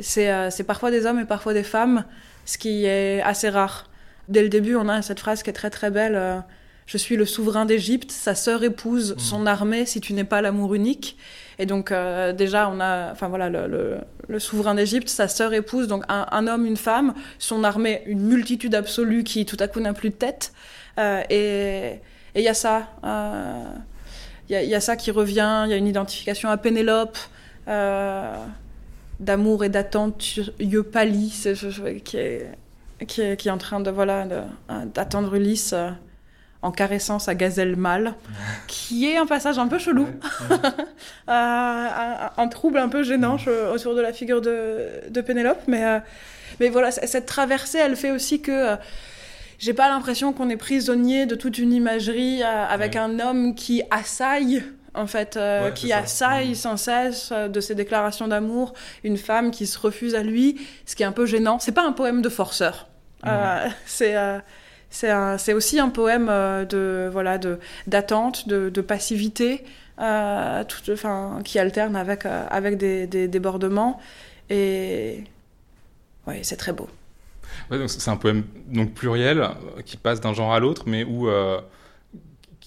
c'est 0.00 0.64
parfois 0.66 0.90
des 0.90 1.06
hommes 1.06 1.20
et 1.20 1.24
parfois 1.24 1.54
des 1.54 1.64
femmes 1.64 2.04
ce 2.44 2.58
qui 2.58 2.84
est 2.84 3.20
assez 3.22 3.48
rare 3.48 3.88
dès 4.28 4.42
le 4.42 4.48
début 4.48 4.76
on 4.76 4.88
a 4.88 5.02
cette 5.02 5.20
phrase 5.20 5.42
qui 5.42 5.50
est 5.50 5.54
très 5.54 5.70
très 5.70 5.90
belle 5.90 6.44
je 6.88 6.96
suis 6.96 7.16
le 7.16 7.26
souverain 7.26 7.66
d'Égypte, 7.66 8.10
sa 8.10 8.34
sœur 8.34 8.64
épouse 8.64 9.12
mm. 9.12 9.18
son 9.18 9.46
armée 9.46 9.84
si 9.84 10.00
tu 10.00 10.14
n'es 10.14 10.24
pas 10.24 10.40
l'amour 10.40 10.74
unique. 10.74 11.16
Et 11.58 11.66
donc 11.66 11.92
euh, 11.92 12.32
déjà 12.32 12.68
on 12.70 12.80
a, 12.80 13.12
enfin 13.12 13.28
voilà, 13.28 13.50
le, 13.50 14.38
souverain 14.38 14.74
d'Égypte, 14.74 15.08
sa 15.08 15.28
sœur 15.28 15.52
épouse, 15.52 15.86
donc 15.86 16.04
un, 16.08 16.46
homme, 16.46 16.64
une 16.64 16.78
femme, 16.78 17.14
son 17.38 17.62
armée, 17.62 18.02
une 18.06 18.22
multitude 18.22 18.74
absolue 18.74 19.22
qui 19.22 19.44
tout 19.44 19.56
à 19.60 19.68
coup 19.68 19.80
n'a 19.80 19.92
plus 19.92 20.08
de 20.08 20.14
tête. 20.14 20.52
Euh, 20.98 21.22
et 21.28 22.00
il 22.34 22.42
y 22.42 22.48
a 22.48 22.54
ça, 22.54 22.88
il 23.02 24.54
euh, 24.54 24.62
y, 24.62 24.74
a 24.74 24.80
ça 24.80 24.96
qui 24.96 25.10
revient. 25.10 25.64
Il 25.66 25.70
y 25.70 25.74
a 25.74 25.76
une 25.76 25.86
identification 25.86 26.48
à 26.48 26.56
Pénélope. 26.56 27.18
d'amour 29.20 29.64
et 29.64 29.68
d'attente, 29.68 30.24
yeux 30.60 30.84
pâlis, 30.84 31.44
qui 32.04 32.16
est, 32.16 32.50
qui 33.06 33.20
est, 33.20 33.36
qui 33.36 33.48
est 33.48 33.50
en 33.50 33.58
train 33.58 33.80
de 33.80 33.90
voilà 33.90 34.26
d'attendre 34.94 35.34
Ulysse 35.34 35.74
en 36.62 36.72
caressant 36.72 37.18
sa 37.18 37.34
gazelle 37.34 37.76
mâle, 37.76 38.14
qui 38.66 39.06
est 39.06 39.16
un 39.16 39.26
passage 39.26 39.58
un 39.58 39.68
peu 39.68 39.78
chelou, 39.78 40.08
euh, 40.50 40.58
un, 41.28 42.48
trouble 42.48 42.78
un 42.78 42.88
peu 42.88 43.04
gênant 43.04 43.36
autour 43.72 43.94
de 43.94 44.00
la 44.00 44.12
figure 44.12 44.40
de, 44.40 45.08
de 45.08 45.20
Pénélope. 45.20 45.62
Mais, 45.68 45.84
euh, 45.84 45.98
mais 46.58 46.68
voilà, 46.68 46.90
cette 46.90 47.26
traversée, 47.26 47.78
elle 47.78 47.94
fait 47.94 48.10
aussi 48.10 48.40
que 48.40 48.50
euh, 48.50 48.76
j'ai 49.60 49.72
pas 49.72 49.88
l'impression 49.88 50.32
qu'on 50.32 50.48
est 50.48 50.56
prisonnier 50.56 51.26
de 51.26 51.36
toute 51.36 51.58
une 51.58 51.72
imagerie 51.72 52.42
avec 52.42 52.96
un 52.96 53.20
homme 53.20 53.54
qui 53.54 53.82
assaille 53.90 54.62
en 54.94 55.06
fait, 55.06 55.38
qui 55.74 55.92
assaille 55.92 56.56
sans 56.56 56.76
cesse 56.76 57.32
de 57.32 57.60
ses 57.60 57.74
déclarations 57.76 58.26
d'amour, 58.26 58.72
une 59.04 59.16
femme 59.16 59.50
qui 59.50 59.66
se 59.66 59.78
refuse 59.78 60.14
à 60.14 60.22
lui, 60.22 60.60
ce 60.86 60.96
qui 60.96 61.02
est 61.02 61.06
un 61.06 61.12
peu 61.12 61.26
gênant. 61.26 61.58
C'est 61.58 61.72
pas 61.72 61.84
un 61.84 61.92
poème 61.92 62.22
de 62.22 62.28
forceur. 62.28 62.88
c'est 63.86 64.14
c'est 64.90 65.52
aussi 65.52 65.78
un 65.78 65.90
poème 65.90 66.28
euh, 66.30 66.64
de 66.64 67.08
voilà 67.10 67.38
de 67.38 67.58
d'attente, 67.86 68.48
de, 68.48 68.70
de, 68.70 68.80
passivité, 68.80 69.64
euh, 70.00 70.64
tout, 70.64 70.90
enfin, 70.90 71.40
qui 71.44 71.58
alterne 71.58 71.96
avec 71.96 72.24
euh, 72.26 72.46
avec 72.50 72.78
des, 72.78 73.06
des, 73.06 73.28
débordements 73.28 74.00
et 74.50 75.24
ouais, 76.26 76.40
c'est 76.42 76.56
très 76.56 76.72
beau. 76.72 76.88
Ouais, 77.70 77.86
c'est 77.88 78.10
un 78.10 78.16
poème 78.16 78.44
donc 78.68 78.94
pluriel 78.94 79.46
qui 79.84 79.96
passe 79.96 80.20
d'un 80.20 80.32
genre 80.32 80.52
à 80.52 80.60
l'autre, 80.60 80.84
mais 80.86 81.04
où 81.04 81.28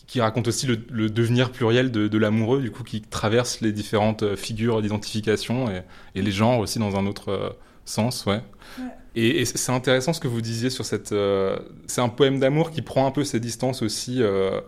qui 0.08 0.20
raconte 0.20 0.50
aussi 0.50 0.68
le, 0.68 0.78
le 0.90 1.10
devenir 1.10 1.52
pluriel 1.52 1.90
de, 1.90 2.10
de 2.10 2.18
l'amoureux, 2.18 2.62
du 2.62 2.70
coup, 2.70 2.84
qui 2.84 3.02
traverse 3.02 3.62
les 3.62 3.72
différentes 3.72 4.36
figures 4.36 4.82
d'identification 4.82 5.70
et, 5.70 5.84
et, 6.16 6.22
les 6.22 6.32
genres 6.34 6.60
aussi 6.60 6.80
dans 6.80 6.98
un 6.98 7.08
autre 7.08 7.58
sens, 7.86 8.26
ouais. 8.26 8.42
ouais. 8.78 8.86
Et, 9.16 9.44
c'est 9.46 9.72
intéressant 9.72 10.14
ce 10.14 10.20
que 10.22 10.28
vous 10.28 10.42
disiez 10.42 10.70
sur 10.70 10.86
cette. 10.86 11.12
Euh, 11.12 11.58
c'est 11.88 12.02
un 12.02 12.10
poème 12.10 12.40
d'amour 12.40 12.72
qui 12.72 12.82
prend 12.82 13.06
un 13.06 13.12
peu 13.12 13.24
ses 13.24 13.40
distances 13.40 13.82
aussi 13.82 14.22
euh, 14.22 14.62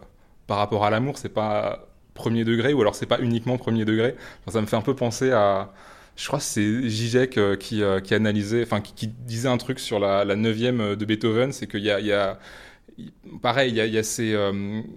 par 0.48 0.58
rapport 0.58 0.86
à 0.86 0.90
l'amour. 0.90 1.18
C'est 1.18 1.30
pas 1.30 1.88
premier 2.14 2.44
degré 2.44 2.74
ou 2.74 2.82
alors 2.82 2.96
c'est 2.96 3.06
pas 3.06 3.20
uniquement 3.20 3.58
premier 3.58 3.86
degré. 3.86 4.16
ça 4.48 4.62
me 4.62 4.66
fait 4.66 4.76
un 4.76 4.82
peu 4.82 4.96
penser 4.96 5.32
à. 5.32 5.72
Je 6.16 6.28
crois 6.28 6.38
que 6.40 6.46
c'est 6.46 6.88
Zizek 6.90 7.38
euh, 7.38 7.56
qui, 7.56 7.82
qui 8.04 8.14
analysait, 8.14 8.62
enfin 8.64 8.82
qui, 8.82 9.08
disait 9.08 9.50
un 9.50 9.58
truc 9.58 9.80
sur 9.80 10.00
la, 10.00 10.24
neuvième 10.36 10.96
de 10.96 11.06
Beethoven, 11.06 11.52
c'est 11.52 11.66
qu'il 11.66 11.82
y 11.82 11.90
a, 11.90 12.38
pareil, 13.42 13.72
il 13.72 13.78
y 13.78 13.98
a, 13.98 14.04
ces, 14.04 14.38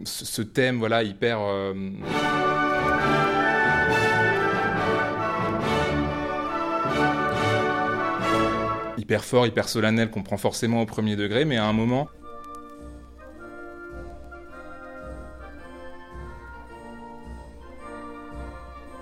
ce 0.04 0.42
thème 0.42 0.78
voilà 0.78 1.02
hyper 1.04 1.38
hyper 9.07 9.25
fort, 9.25 9.47
hyper 9.47 9.69
solennel 9.69 10.11
qu'on 10.11 10.25
prend 10.25 10.37
forcément 10.37 10.83
au 10.83 10.85
premier 10.85 11.14
degré, 11.14 11.45
mais 11.45 11.59
à 11.59 11.66
un 11.66 11.73
moment, 11.73 12.09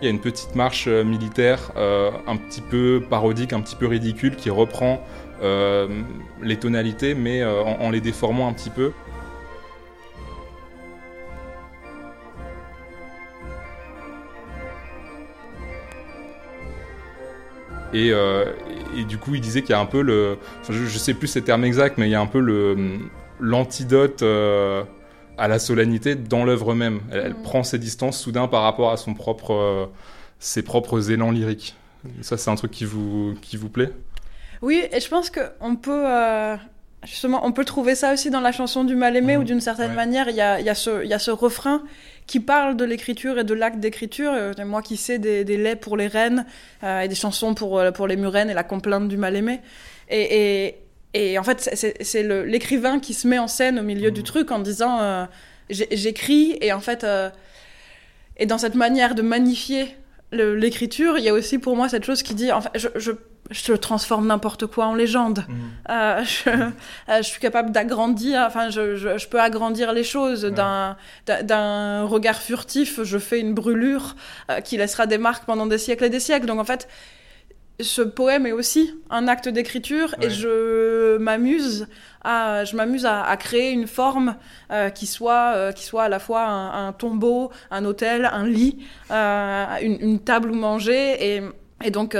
Il 0.02 0.04
y 0.04 0.08
a 0.08 0.10
une 0.10 0.20
petite 0.20 0.54
marche 0.54 0.84
euh, 0.86 1.02
militaire 1.02 1.72
euh, 1.76 2.10
un 2.26 2.36
petit 2.36 2.60
peu 2.60 3.02
parodique, 3.08 3.54
un 3.54 3.62
petit 3.62 3.76
peu 3.76 3.86
ridicule, 3.86 4.36
qui 4.36 4.50
reprend 4.50 5.02
euh, 5.42 5.88
les 6.42 6.58
tonalités, 6.58 7.14
mais 7.14 7.42
en, 7.42 7.88
les 7.90 8.02
déformant 8.02 8.46
un 8.46 8.52
petit 8.52 8.68
peu. 8.68 8.92
Et, 17.94 18.12
et 18.96 19.04
du 19.04 19.18
coup, 19.18 19.34
il 19.34 19.40
disait 19.40 19.62
qu'il 19.62 19.70
y 19.70 19.74
a 19.74 19.80
un 19.80 19.86
peu 19.86 20.02
le. 20.02 20.38
Enfin, 20.60 20.72
je, 20.72 20.84
je, 20.84 20.98
sais 20.98 21.14
plus 21.14 21.28
ces 21.28 21.42
termes 21.42 21.64
exacts, 21.64 21.98
mais 21.98 22.08
il 22.08 22.10
y 22.10 22.14
a 22.14 22.20
un 22.20 22.26
peu 22.26 22.40
le 22.40 22.98
l'antidote 23.40 24.22
euh, 24.22 24.84
à 25.38 25.48
la 25.48 25.58
solennité 25.58 26.14
dans 26.14 26.44
l'œuvre 26.44 26.74
même. 26.74 27.00
Elle, 27.10 27.32
mm. 27.32 27.42
prend 27.42 27.62
ses 27.62 27.78
distances 27.78 28.18
soudain 28.20 28.48
par 28.48 28.62
rapport 28.62 28.90
à 28.90 28.96
son 28.96 29.14
propre, 29.14 29.52
euh, 29.52 29.86
ses 30.38 30.62
propres 30.62 31.10
élans 31.10 31.30
lyriques. 31.30 31.74
Ça, 32.20 32.36
c'est 32.36 32.50
un 32.50 32.54
truc 32.54 32.70
qui 32.70 32.84
vous, 32.84 33.34
qui 33.40 33.56
vous 33.56 33.70
plaît? 33.70 33.90
Oui, 34.60 34.82
et 34.92 35.00
je 35.00 35.08
pense 35.08 35.30
qu'on 35.30 35.76
peut. 35.76 36.04
Euh, 36.06 36.56
justement, 37.02 37.46
on 37.46 37.52
peut 37.52 37.64
trouver 37.64 37.94
ça 37.94 38.12
aussi 38.12 38.30
dans 38.30 38.40
la 38.40 38.52
chanson 38.52 38.84
du 38.84 38.94
mal-aimé, 38.94 39.36
mm. 39.36 39.40
où 39.40 39.44
d'une 39.44 39.60
certaine 39.60 39.94
manière, 39.94 40.28
il 40.28 40.36
y 40.36 40.40
a, 40.40 40.60
y, 40.60 40.68
a 40.68 41.04
y 41.04 41.12
a 41.12 41.18
ce 41.18 41.30
refrain 41.30 41.82
qui 42.26 42.40
parle 42.40 42.76
de 42.76 42.84
l'écriture 42.84 43.38
et 43.38 43.44
de 43.44 43.54
l'acte 43.54 43.80
d'écriture. 43.80 44.32
Euh, 44.32 44.52
moi 44.64 44.82
qui 44.82 44.96
sais 44.96 45.18
des, 45.18 45.44
des, 45.44 45.56
laits 45.56 45.80
pour 45.80 45.96
les 45.96 46.06
reines 46.06 46.46
euh, 46.82 47.00
et 47.00 47.08
des 47.08 47.14
chansons 47.14 47.54
pour, 47.54 47.78
euh, 47.78 47.90
pour 47.90 48.06
les 48.06 48.16
murennes 48.16 48.50
et 48.50 48.54
la 48.54 48.64
complainte 48.64 49.08
du 49.08 49.16
mal-aimé. 49.16 49.60
Et, 50.08 50.66
et, 50.66 50.78
et, 51.14 51.38
en 51.38 51.42
fait, 51.42 51.70
c'est 52.00 52.22
l'écrivain 52.22 52.98
qui 52.98 53.14
se 53.14 53.28
met 53.28 53.38
en 53.38 53.48
scène 53.48 53.78
au 53.78 53.82
milieu 53.82 54.10
du 54.10 54.20
mmh. 54.20 54.24
truc 54.24 54.50
en 54.50 54.58
disant 54.58 55.00
euh, 55.00 55.24
j'écris 55.70 56.58
et 56.60 56.72
en 56.72 56.80
fait, 56.80 57.06
et 58.36 58.46
dans 58.46 58.58
cette 58.58 58.74
manière 58.74 59.14
de 59.14 59.22
magnifier 59.22 59.96
l'écriture, 60.32 61.16
il 61.16 61.24
y 61.24 61.28
a 61.28 61.32
aussi 61.32 61.58
pour 61.58 61.76
moi 61.76 61.88
cette 61.88 62.04
chose 62.04 62.22
qui 62.22 62.34
dit, 62.34 62.50
enfin, 62.52 62.70
je, 62.74 62.88
je 62.96 63.12
je 63.50 63.72
transforme 63.74 64.26
n'importe 64.26 64.66
quoi 64.66 64.86
en 64.86 64.94
légende. 64.94 65.44
Mhm. 65.48 65.56
Euh, 65.90 66.24
je, 66.24 66.50
euh, 66.50 66.70
je, 67.18 67.22
suis 67.22 67.40
capable 67.40 67.70
d'agrandir, 67.72 68.42
enfin, 68.46 68.70
je, 68.70 68.96
je, 68.96 69.18
je, 69.18 69.28
peux 69.28 69.40
agrandir 69.40 69.92
les 69.92 70.04
choses. 70.04 70.44
Ouais. 70.44 70.50
D'un, 70.50 70.96
d'un 71.42 72.04
regard 72.04 72.40
furtif, 72.40 73.02
je 73.02 73.18
fais 73.18 73.40
une 73.40 73.54
brûlure 73.54 74.16
euh, 74.50 74.60
qui 74.60 74.76
laissera 74.76 75.06
des 75.06 75.18
marques 75.18 75.44
pendant 75.44 75.66
des 75.66 75.78
siècles 75.78 76.04
et 76.04 76.10
des 76.10 76.20
siècles. 76.20 76.46
Donc 76.46 76.58
en 76.58 76.64
fait, 76.64 76.88
ce 77.80 78.02
poème 78.02 78.46
est 78.46 78.52
aussi 78.52 78.94
un 79.10 79.26
acte 79.26 79.48
d'écriture 79.48 80.14
ouais. 80.18 80.26
et 80.26 80.30
je 80.30 81.16
m'amuse 81.18 81.88
à, 82.22 82.64
je 82.64 82.76
m'amuse 82.76 83.04
à, 83.04 83.22
à, 83.22 83.36
créer 83.36 83.72
une 83.72 83.86
forme 83.86 84.36
euh, 84.70 84.90
qui 84.90 85.06
soit, 85.06 85.54
euh, 85.54 85.72
qui 85.72 85.84
soit 85.84 86.04
à 86.04 86.08
la 86.08 86.18
fois 86.18 86.44
un, 86.44 86.88
un 86.88 86.92
tombeau, 86.92 87.50
un 87.70 87.84
hôtel, 87.84 88.28
un 88.32 88.46
lit, 88.46 88.78
euh, 89.10 89.66
une, 89.82 90.00
une, 90.00 90.20
table 90.20 90.52
où 90.52 90.54
manger 90.54 91.36
et, 91.36 91.42
et 91.84 91.90
donc 91.90 92.16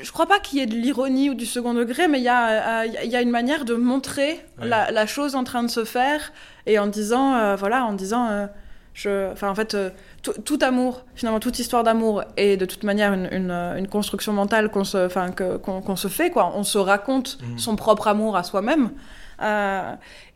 je 0.00 0.12
crois 0.12 0.26
pas 0.26 0.38
qu'il 0.38 0.58
y 0.58 0.62
ait 0.62 0.66
de 0.66 0.74
l'ironie 0.74 1.30
ou 1.30 1.34
du 1.34 1.46
second 1.46 1.74
degré, 1.74 2.08
mais 2.08 2.20
il 2.20 2.24
y, 2.24 2.28
euh, 2.28 2.86
il 3.04 3.10
y, 3.10 3.16
a 3.16 3.20
une 3.20 3.30
manière 3.30 3.64
de 3.64 3.74
montrer 3.74 4.44
ouais. 4.60 4.68
la, 4.68 4.90
la, 4.90 5.06
chose 5.06 5.34
en 5.34 5.44
train 5.44 5.62
de 5.62 5.70
se 5.70 5.84
faire 5.84 6.32
et 6.66 6.78
en 6.78 6.86
disant, 6.86 7.34
euh, 7.34 7.56
voilà, 7.56 7.84
en 7.84 7.92
disant, 7.92 8.28
euh, 8.28 8.46
je, 8.94 9.32
enfin, 9.32 9.48
en 9.48 9.54
fait, 9.54 9.76
tout 10.22 10.58
amour, 10.60 11.04
finalement, 11.14 11.40
toute 11.40 11.58
histoire 11.58 11.82
d'amour 11.82 12.24
est 12.36 12.56
de 12.56 12.66
toute 12.66 12.84
manière 12.84 13.12
une, 13.12 13.28
une, 13.32 13.50
une 13.50 13.88
construction 13.88 14.32
mentale 14.32 14.70
qu'on 14.70 14.84
se, 14.84 15.06
enfin, 15.06 15.30
qu'on 15.30 15.80
qu 15.80 15.96
se 15.96 16.08
fait, 16.08 16.30
quoi. 16.30 16.52
On 16.54 16.62
se 16.62 16.78
raconte 16.78 17.38
mmh. 17.40 17.58
son 17.58 17.76
propre 17.76 18.08
amour 18.08 18.36
à 18.36 18.42
soi-même. 18.42 18.90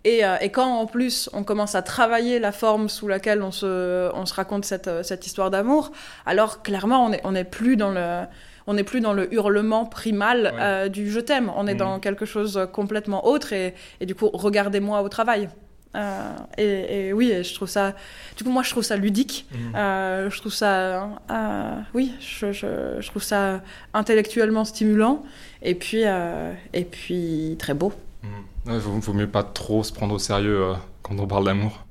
Et, 0.05 0.23
et, 0.41 0.51
quand 0.51 0.81
en 0.81 0.87
plus 0.87 1.31
on 1.33 1.45
commence 1.45 1.77
à 1.77 1.83
travailler 1.83 2.41
la 2.41 2.51
forme 2.51 2.89
sous 2.89 3.07
laquelle 3.07 3.43
on 3.43 3.53
se, 3.53 4.11
on 4.15 4.27
se 4.27 4.35
raconte 4.35 4.65
cette, 4.65 4.91
cette 5.05 5.27
histoire 5.27 5.51
d'amour, 5.51 5.93
alors 6.25 6.63
clairement 6.63 7.05
on 7.05 7.11
n'est 7.11 7.21
on 7.23 7.35
est 7.37 7.45
plus 7.45 7.77
dans 7.77 7.91
le 7.91 8.25
on 8.67 8.75
n'est 8.75 8.85
plus 8.85 9.01
dans 9.01 9.13
le 9.13 9.33
hurlement 9.33 9.87
primal 9.87 10.53
ouais. 10.55 10.63
euh, 10.63 10.89
du 10.89 11.11
je 11.11 11.21
t'aime, 11.21 11.51
on 11.57 11.67
est 11.67 11.75
mmh. 11.75 11.79
dans 11.79 12.01
quelque 12.01 12.27
chose 12.27 12.69
complètement 12.73 13.27
autre 13.27 13.53
et, 13.53 13.75
et 14.01 14.07
du 14.07 14.15
coup, 14.15 14.31
regardez-moi 14.33 15.03
au 15.03 15.09
travail. 15.09 15.49
Euh, 15.97 16.37
et, 16.59 17.09
et, 17.09 17.13
oui, 17.13 17.31
et 17.31 17.43
je 17.43 17.55
trouve 17.55 17.69
ça. 17.69 17.95
Du 18.37 18.45
coup, 18.45 18.51
moi, 18.51 18.63
je 18.63 18.71
trouve 18.71 18.83
ça 18.83 18.97
ludique. 18.97 19.47
Mmh. 19.51 19.77
Euh, 19.77 20.31
je 20.31 20.39
trouve 20.39 20.53
ça. 20.53 21.09
Euh, 21.31 21.81
oui, 21.95 22.13
je, 22.21 22.53
je, 22.53 22.97
je, 23.01 23.07
trouve 23.09 23.23
ça 23.23 23.63
intellectuellement 23.95 24.65
stimulant 24.65 25.25
et 25.63 25.75
puis, 25.75 26.03
euh, 26.05 26.53
et 26.73 26.85
puis 26.85 27.57
très 27.59 27.75
beau. 27.75 27.93
Mmh. 28.23 28.27
Il 28.67 28.73
vaut, 28.79 28.99
vaut, 28.99 29.13
mieux 29.13 29.31
pas 29.31 29.43
trop 29.43 29.83
se 29.83 29.93
prendre 29.93 30.15
au 30.15 30.19
sérieux 30.19 30.63
euh, 30.63 30.75
quand 31.03 31.19
on 31.19 31.27
parle 31.27 31.47
d'amour. 31.47 31.87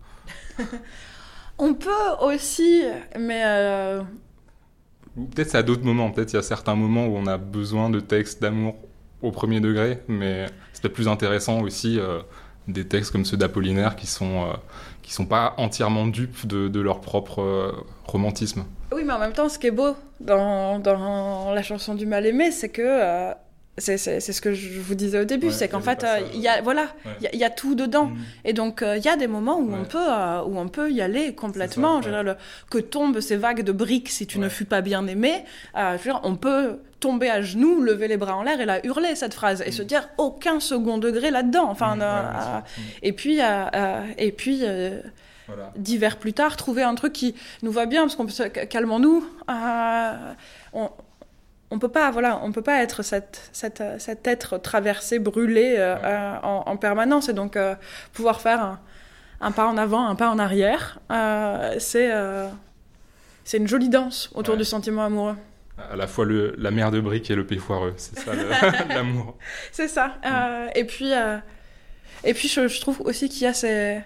on 1.58 1.74
peut 1.74 1.90
aussi, 2.22 2.84
mais 3.18 3.42
euh, 3.46 4.02
Peut-être 5.16 5.52
c'est 5.52 5.58
à 5.58 5.64
d'autres 5.64 5.86
moments, 5.86 6.12
peut-être 6.12 6.34
il 6.34 6.36
y 6.36 6.40
a 6.40 6.44
certains 6.44 6.76
moments 6.76 7.08
où 7.08 7.16
on 7.16 7.26
a 7.28 7.38
besoin 7.38 7.90
de 7.90 8.00
textes 8.00 8.42
d'amour 8.42 8.76
au 9.22 9.32
premier 9.32 9.60
degré, 9.62 10.00
mais 10.08 10.48
c'est 10.74 10.82
peut-être 10.82 10.94
plus 10.94 11.08
intéressant 11.08 11.62
aussi 11.62 12.00
euh, 12.00 12.20
des 12.68 12.86
textes 12.86 13.12
comme 13.12 13.24
ceux 13.24 13.38
d'Apollinaire 13.38 13.96
qui 13.96 14.08
sont 14.08 14.44
euh, 14.44 14.54
qui 15.02 15.14
sont 15.14 15.26
pas 15.26 15.54
entièrement 15.58 16.08
dupes 16.08 16.48
de, 16.48 16.80
leur 16.80 17.00
propre 17.00 17.42
euh, 17.42 17.72
romantisme. 18.06 18.66
Oui, 18.92 19.04
mais 19.06 19.14
en 19.14 19.20
même 19.20 19.34
temps, 19.34 19.50
ce 19.50 19.58
qui 19.60 19.68
est 19.68 19.72
beau 19.72 19.96
dans, 20.20 20.80
dans 20.80 21.54
la 21.54 21.64
chanson 21.64 21.96
du 21.96 22.06
mal-aimé, 22.06 22.52
c'est 22.52 22.70
que 22.70 23.34
c'est 23.78 23.98
ce 23.98 24.42
que 24.42 24.54
je 24.54 24.80
vous 24.80 24.96
disais 24.96 25.20
au 25.20 25.26
début, 25.26 25.48
ouais, 25.48 25.54
c'est 25.54 25.68
qu'en 25.68 25.82
fait, 25.82 26.06
il 26.34 26.40
euh, 26.40 26.42
y 26.44 26.48
a 26.48 26.62
voilà, 26.62 26.88
il 27.20 27.26
ouais. 27.26 27.30
y, 27.34 27.38
y, 27.40 27.44
a 27.44 27.50
tout 27.50 27.76
dedans, 27.76 28.06
mmh. 28.06 28.18
et 28.46 28.54
donc 28.54 28.80
il 28.82 28.88
euh, 28.88 28.98
y 28.98 29.10
a 29.10 29.18
des 29.18 29.28
moments 29.28 29.60
où 29.60 29.70
ouais. 29.70 29.78
on 29.82 29.84
peut 29.84 29.98
euh, 30.00 30.44
où 30.44 30.58
on 30.58 30.70
peut 30.70 30.92
y 30.92 31.02
aller 31.02 31.36
complètement. 31.36 32.02
Ça, 32.02 32.10
je 32.10 32.16
veux 32.16 32.24
dire, 32.24 32.24
le, 32.24 32.38
que 32.70 32.78
tombent 32.78 33.20
ces 33.20 33.36
vagues 33.36 33.64
de 33.64 33.74
briques 33.74 34.10
si 34.10 34.28
tu 34.28 34.40
ne 34.40 34.48
fus 34.48 34.64
pas 34.64 34.80
bien 34.80 35.06
aimé. 35.08 35.44
je 35.76 35.98
veux 35.98 36.04
dire, 36.04 36.22
on 36.24 36.38
peut 36.38 36.80
tomber 37.02 37.30
à 37.30 37.42
genoux, 37.42 37.82
lever 37.82 38.08
les 38.08 38.18
bras 38.18 38.38
en 38.38 38.44
l'air 38.44 38.62
et 38.62 38.66
la 38.66 38.84
hurler 38.86 39.14
cette 39.16 39.34
phrase 39.34 39.62
et 39.66 39.70
mmh. 39.70 39.74
se 39.74 39.84
dire 39.84 40.10
aucun 40.18 40.62
second 40.62 40.98
degré 40.98 41.30
là-dedans. 41.30 41.68
Enfin, 41.70 41.96
mmh, 41.98 42.64
et 43.04 43.12
puis 43.12 43.40
et 44.18 44.32
puis. 44.32 44.64
Voilà. 45.48 45.72
D'hiver 45.76 46.18
plus 46.18 46.34
tard, 46.34 46.58
trouver 46.58 46.82
un 46.82 46.96
truc 46.96 47.14
qui 47.14 47.36
nous 47.62 47.72
va 47.72 47.86
bien, 47.86 48.02
parce 48.02 48.16
qu'on 48.16 48.26
peut 48.26 48.50
calmons-nous. 48.68 49.24
on, 50.74 50.90
on 51.76 51.80
peut 51.80 51.90
pas 51.90 52.10
voilà 52.10 52.40
on 52.42 52.54
peut 52.54 52.62
pas 52.62 52.82
être 52.82 53.04
cette, 53.04 53.50
cette, 53.52 53.84
cet 54.00 54.26
être 54.28 54.58
traversé 54.58 55.20
brûlé 55.20 55.76
euh, 55.78 55.96
euh, 55.98 56.36
en, 56.42 56.64
en, 56.68 56.78
permanence. 56.78 57.28
Et 57.28 57.34
donc 57.34 57.58
euh, 57.58 57.76
pouvoir 58.14 58.40
faire 58.40 58.62
un, 58.62 58.80
un, 59.42 59.52
pas 59.52 59.68
en 59.68 59.78
avant 59.78 60.08
un 60.08 60.16
pas 60.16 60.30
en 60.30 60.40
arrière 60.40 61.00
euh, 61.12 61.76
c'est 61.80 62.12
c'est 63.44 63.58
une 63.58 63.68
jolie 63.68 63.90
danse 63.90 64.32
autour 64.34 64.54
ouais. 64.54 64.60
du 64.60 64.66
sentiment 64.66 65.04
amoureux. 65.04 65.36
À 65.92 65.98
la 65.98 66.08
fois 66.08 66.24
le, 66.24 66.56
la 66.58 66.72
mer 66.72 66.90
de 66.90 67.02
briques 67.02 67.30
et 67.30 67.36
le 67.36 67.46
pays 67.46 67.60
foireux 67.60 67.94
c'est 67.98 68.18
ça 68.18 68.32
l'amour. 68.90 69.38
C'est 69.74 69.90
ça 69.90 70.16
et 70.74 70.86
puis 70.86 71.12
et 72.24 72.34
puis 72.34 72.48
je, 72.48 72.70
je 72.70 72.80
trouve 72.80 73.02
aussi 73.02 73.28
qu'il 73.28 73.44
y 73.44 73.48
a 73.48 73.54
ces 73.54 74.02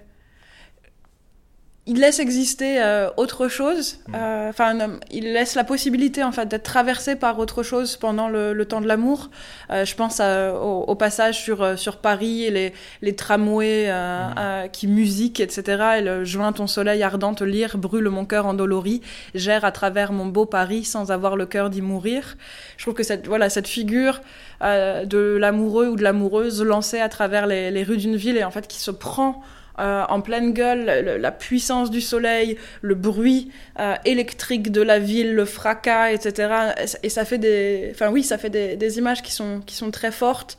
il 1.89 1.99
laisse 1.99 2.19
exister 2.19 2.79
euh, 2.79 3.09
autre 3.17 3.47
chose. 3.47 3.97
Mm. 4.07 4.15
Euh, 4.15 4.49
enfin, 4.49 4.79
euh, 4.79 4.87
il 5.09 5.33
laisse 5.33 5.55
la 5.55 5.63
possibilité 5.63 6.23
en 6.23 6.31
fait 6.31 6.45
d'être 6.45 6.63
traversé 6.63 7.15
par 7.15 7.39
autre 7.39 7.63
chose 7.63 7.97
pendant 7.97 8.29
le, 8.29 8.53
le 8.53 8.65
temps 8.65 8.79
de 8.79 8.87
l'amour. 8.87 9.31
Euh, 9.71 9.85
je 9.85 9.95
pense 9.95 10.19
à, 10.19 10.53
au, 10.53 10.83
au, 10.83 10.95
passage 10.95 11.41
sur 11.41 11.79
sur 11.79 11.97
Paris 11.97 12.43
et 12.43 12.51
les 12.51 12.73
les 13.01 13.15
tramways 13.15 13.91
mm. 13.91 14.69
qui 14.71 14.85
musiquent, 14.87 15.39
etc. 15.39 15.63
Et 15.97 16.01
le 16.01 16.23
joint 16.23 16.53
ton 16.53 16.67
soleil 16.67 17.01
ardent 17.01 17.33
te 17.33 17.43
lire, 17.43 17.77
brûle 17.77 18.07
mon 18.09 18.25
cœur 18.25 18.45
endolori, 18.45 19.01
gère 19.33 19.65
à 19.65 19.71
travers 19.71 20.11
mon 20.11 20.27
beau 20.27 20.45
Paris 20.45 20.83
sans 20.83 21.09
avoir 21.09 21.35
le 21.35 21.47
cœur 21.47 21.71
d'y 21.71 21.81
mourir. 21.81 22.37
Je 22.77 22.83
trouve 22.83 22.93
que 22.93 23.03
cette 23.03 23.27
voilà 23.27 23.49
cette 23.49 23.67
figure 23.67 24.21
de 24.61 25.37
l'amoureux 25.37 25.87
ou 25.87 25.95
de 25.95 26.03
l'amoureuse 26.03 26.61
lancée 26.61 26.99
à 26.99 27.09
travers 27.09 27.47
les, 27.47 27.71
les 27.71 27.83
rues 27.83 27.97
d'une 27.97 28.15
ville 28.15 28.37
et 28.37 28.43
en 28.43 28.51
fait 28.51 28.67
qui 28.67 28.79
se 28.79 28.91
prend 28.91 29.41
euh, 29.79 30.03
en 30.09 30.21
pleine 30.21 30.53
gueule, 30.53 30.85
le, 30.85 31.17
la 31.17 31.31
puissance 31.31 31.89
du 31.89 32.01
soleil, 32.01 32.57
le 32.81 32.95
bruit 32.95 33.51
euh, 33.79 33.95
électrique 34.05 34.71
de 34.71 34.81
la 34.81 34.99
ville, 34.99 35.33
le 35.33 35.45
fracas, 35.45 36.11
etc. 36.11 36.73
Et 37.03 37.09
ça 37.09 37.25
fait 37.25 37.37
des, 37.37 37.89
enfin 37.93 38.09
oui, 38.09 38.23
ça 38.23 38.37
fait 38.37 38.49
des, 38.49 38.75
des 38.75 38.97
images 38.97 39.21
qui 39.21 39.31
sont 39.31 39.61
qui 39.65 39.75
sont 39.75 39.91
très 39.91 40.11
fortes. 40.11 40.57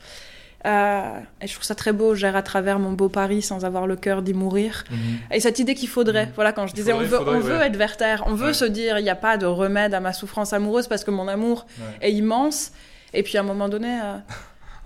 Euh, 0.66 1.18
et 1.40 1.46
je 1.46 1.54
trouve 1.54 1.64
ça 1.64 1.74
très 1.74 1.92
beau, 1.92 2.14
gère 2.14 2.36
à 2.36 2.42
travers 2.42 2.78
mon 2.78 2.92
beau 2.92 3.08
Paris 3.08 3.40
sans 3.40 3.64
avoir 3.64 3.86
le 3.86 3.96
cœur 3.96 4.20
d'y 4.20 4.34
mourir. 4.34 4.84
Mmh. 4.90 4.96
Et 5.34 5.40
cette 5.40 5.58
idée 5.58 5.74
qu'il 5.74 5.88
faudrait, 5.88 6.26
mmh. 6.26 6.32
voilà, 6.34 6.52
quand 6.52 6.66
je 6.66 6.74
disais 6.74 6.92
faudrait, 6.92 7.06
on 7.06 7.08
veut, 7.08 7.16
faudrait, 7.18 7.36
on 7.36 7.40
veut 7.40 7.58
ouais. 7.58 7.66
être 7.66 7.76
Werther, 7.76 8.16
on 8.26 8.34
veut 8.34 8.48
ouais. 8.48 8.54
se 8.54 8.66
dire 8.66 8.98
il 8.98 9.02
n'y 9.02 9.10
a 9.10 9.16
pas 9.16 9.38
de 9.38 9.46
remède 9.46 9.94
à 9.94 10.00
ma 10.00 10.12
souffrance 10.12 10.52
amoureuse 10.52 10.86
parce 10.86 11.02
que 11.02 11.10
mon 11.10 11.28
amour 11.28 11.66
ouais. 11.78 12.08
est 12.08 12.12
immense. 12.12 12.72
Et 13.14 13.22
puis 13.22 13.38
à 13.38 13.40
un 13.40 13.44
moment 13.44 13.68
donné, 13.68 13.98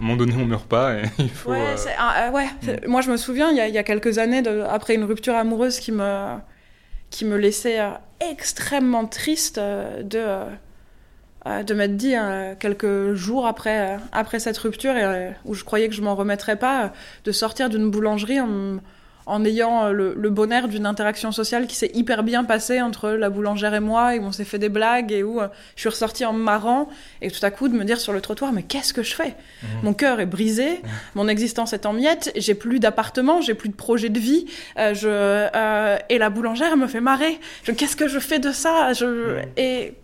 un 0.01 0.03
moment 0.03 0.17
donné, 0.17 0.35
on 0.37 0.45
meurt 0.45 0.67
pas 0.69 0.95
et 0.95 1.03
il 1.19 1.31
faut. 1.31 1.51
Ouais, 1.51 1.61
euh... 1.61 1.91
ah, 1.99 2.31
ouais. 2.33 2.47
Mm. 2.63 2.89
moi 2.89 3.01
je 3.01 3.11
me 3.11 3.17
souviens, 3.17 3.51
il 3.51 3.57
y, 3.57 3.61
a, 3.61 3.69
il 3.69 3.75
y 3.75 3.79
a 3.79 3.85
quelques 3.85 4.19
années, 4.19 4.43
de, 4.43 4.63
après 4.63 4.95
une 4.95 5.05
rupture 5.05 5.35
amoureuse 5.35 5.79
qui 5.79 5.93
me, 5.93 6.37
qui 7.15 7.25
me 7.25 7.37
laissait 7.37 7.79
euh, 7.79 7.91
extrêmement 8.19 9.07
triste 9.07 9.59
euh, 9.59 10.03
de, 10.03 10.19
euh, 11.47 11.63
de 11.63 11.75
m'être 11.75 11.97
dit 11.97 12.15
quelques 12.59 13.15
jours 13.15 13.47
après, 13.47 13.99
après 14.11 14.41
cette 14.41 14.59
rupture, 14.59 14.97
et, 14.97 15.33
où 15.45 15.55
je 15.55 15.63
croyais 15.63 15.89
que 15.89 15.95
je 15.95 16.03
m'en 16.03 16.17
remettrais 16.17 16.57
pas, 16.57 16.93
de 17.25 17.31
sortir 17.31 17.69
d'une 17.69 17.89
boulangerie 17.89 18.41
en 18.41 18.81
en 19.27 19.45
ayant 19.45 19.87
euh, 19.87 19.93
le, 19.93 20.15
le 20.15 20.31
bonheur 20.31 20.69
d'une 20.69 20.87
interaction 20.87 21.33
sociale 21.33 21.67
qui 21.67 21.77
s'est 21.77 21.91
hyper 21.95 22.23
bien 22.23 22.45
passée 22.45 22.83
entre 22.83 23.11
la 23.11 23.31
boulangère 23.31 23.75
et 23.75 23.81
moi, 23.81 24.15
et 24.15 24.19
où 24.19 24.25
on 24.25 24.33
s'est 24.33 24.45
fait 24.45 24.59
des 24.59 24.69
blagues, 24.69 25.13
et 25.13 25.23
où 25.23 25.41
euh, 25.41 25.49
je 25.77 25.81
suis 25.81 25.89
ressortie 25.89 26.25
en 26.25 26.33
marrant, 26.33 26.89
et 27.23 27.31
tout 27.31 27.45
à 27.45 27.51
coup 27.51 27.69
de 27.69 27.75
me 27.75 27.85
dire 27.85 27.99
sur 28.01 28.13
le 28.13 28.21
trottoir, 28.21 28.53
mais 28.53 28.63
qu'est-ce 28.63 28.93
que 28.93 29.03
je 29.03 29.15
fais? 29.15 29.35
Mmh. 29.63 29.67
Mon 29.83 29.95
cœur 29.95 30.21
est 30.21 30.27
brisé, 30.27 30.71
mmh. 30.71 30.89
mon 31.15 31.29
existence 31.29 31.73
est 31.73 31.87
en 31.87 31.93
miettes, 31.93 32.33
j'ai 32.37 32.55
plus 32.55 32.81
d'appartement, 32.81 33.41
j'ai 33.41 33.55
plus 33.55 33.69
de 33.71 33.75
projet 33.75 34.11
de 34.11 34.19
vie, 34.19 34.47
euh, 34.79 34.95
je, 34.95 35.09
euh, 35.09 35.97
et 36.09 36.19
la 36.19 36.31
boulangère 36.31 36.77
me 36.77 36.87
fait 36.87 37.01
marrer. 37.01 37.39
Qu'est-ce 37.65 37.97
que 37.97 38.09
je 38.09 38.19
fais 38.19 38.39
de 38.39 38.53
ça? 38.53 38.93
Je, 38.93 39.07
mmh. 39.07 39.43
Et 39.57 39.95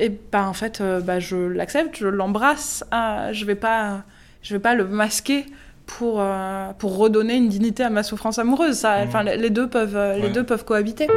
et 0.00 0.08
bah 0.08 0.48
en 0.48 0.54
fait, 0.54 0.82
bah, 0.82 1.20
je 1.20 1.36
l'accepte, 1.36 1.96
je 1.96 2.08
l'embrasse, 2.08 2.84
euh, 2.92 3.32
je 3.32 3.44
vais 3.44 3.54
pas, 3.54 4.02
je 4.42 4.52
vais 4.52 4.60
pas 4.60 4.74
le 4.74 4.84
masquer 4.86 5.46
pour, 5.86 6.20
euh, 6.20 6.72
pour 6.78 6.96
redonner 6.96 7.34
une 7.34 7.48
dignité 7.48 7.82
à 7.82 7.90
ma 7.90 8.02
souffrance 8.02 8.38
amoureuse. 8.38 8.76
Ça, 8.76 9.04
mmh. 9.04 9.22
les, 9.36 9.50
deux 9.50 9.68
peuvent, 9.68 9.94
ouais. 9.94 10.20
les 10.20 10.30
deux 10.30 10.44
peuvent 10.44 10.64
cohabiter. 10.64 11.08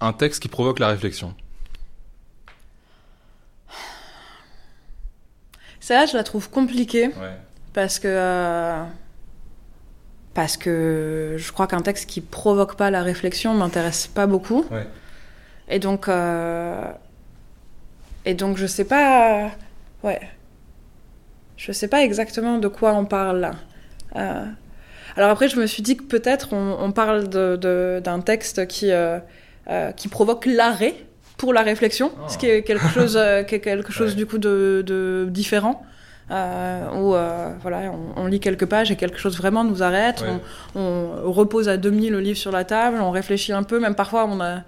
Un 0.00 0.12
texte 0.12 0.42
qui 0.42 0.48
provoque 0.48 0.78
la 0.78 0.88
réflexion. 0.88 1.34
Ça, 5.80 6.04
je 6.06 6.16
la 6.16 6.22
trouve 6.22 6.50
compliquée. 6.50 7.06
Ouais. 7.06 7.36
Parce 7.72 7.98
que. 7.98 8.08
Euh, 8.08 8.84
parce 10.34 10.56
que 10.56 11.36
je 11.38 11.52
crois 11.52 11.66
qu'un 11.66 11.80
texte 11.80 12.08
qui 12.08 12.20
provoque 12.20 12.76
pas 12.76 12.90
la 12.90 13.02
réflexion 13.02 13.54
m'intéresse 13.54 14.06
pas 14.06 14.26
beaucoup. 14.26 14.66
Ouais. 14.70 14.86
Et 15.68 15.78
donc. 15.78 16.08
Euh, 16.08 16.92
et 18.24 18.34
donc, 18.34 18.58
je 18.58 18.66
sais 18.66 18.84
pas. 18.84 19.50
Ouais. 20.02 20.20
Je 21.56 21.72
sais 21.72 21.88
pas 21.88 22.02
exactement 22.04 22.58
de 22.58 22.68
quoi 22.68 22.92
on 22.92 23.04
parle 23.04 23.40
là. 23.40 23.54
Euh... 24.16 24.44
Alors 25.16 25.30
après, 25.30 25.48
je 25.48 25.58
me 25.58 25.66
suis 25.66 25.82
dit 25.82 25.96
que 25.96 26.04
peut-être 26.04 26.52
on, 26.52 26.76
on, 26.80 26.92
parle 26.92 27.28
d'un 27.28 28.20
texte 28.20 28.66
qui, 28.68 28.92
euh, 28.92 29.18
euh, 29.68 29.90
qui 29.92 30.08
provoque 30.08 30.46
l'arrêt 30.46 30.94
pour 31.36 31.52
la 31.52 31.62
réflexion, 31.62 32.12
ce 32.28 32.38
qui 32.38 32.46
est 32.46 32.62
quelque 32.62 32.88
chose, 32.88 33.18
qui 33.48 33.54
est 33.54 33.60
quelque 33.60 33.92
chose 33.92 34.16
du 34.16 34.26
coup 34.26 34.38
de, 34.38 34.82
de 34.86 35.26
différent. 35.30 35.84
Euh, 36.30 36.90
où 36.90 37.14
voilà, 37.62 37.90
on, 38.16 38.26
lit 38.26 38.38
quelques 38.38 38.66
pages 38.66 38.90
et 38.90 38.96
quelque 38.96 39.18
chose 39.18 39.36
vraiment 39.38 39.64
nous 39.64 39.82
arrête. 39.82 40.22
On, 40.74 40.80
on, 40.80 41.32
repose 41.32 41.68
à 41.68 41.78
demi 41.78 42.10
le 42.10 42.20
livre 42.20 42.38
sur 42.38 42.52
la 42.52 42.64
table, 42.64 42.98
on 43.00 43.10
réfléchit 43.10 43.52
un 43.52 43.62
peu, 43.62 43.80
même 43.80 43.94
parfois 43.94 44.26
on 44.26 44.40
a, 44.40 44.60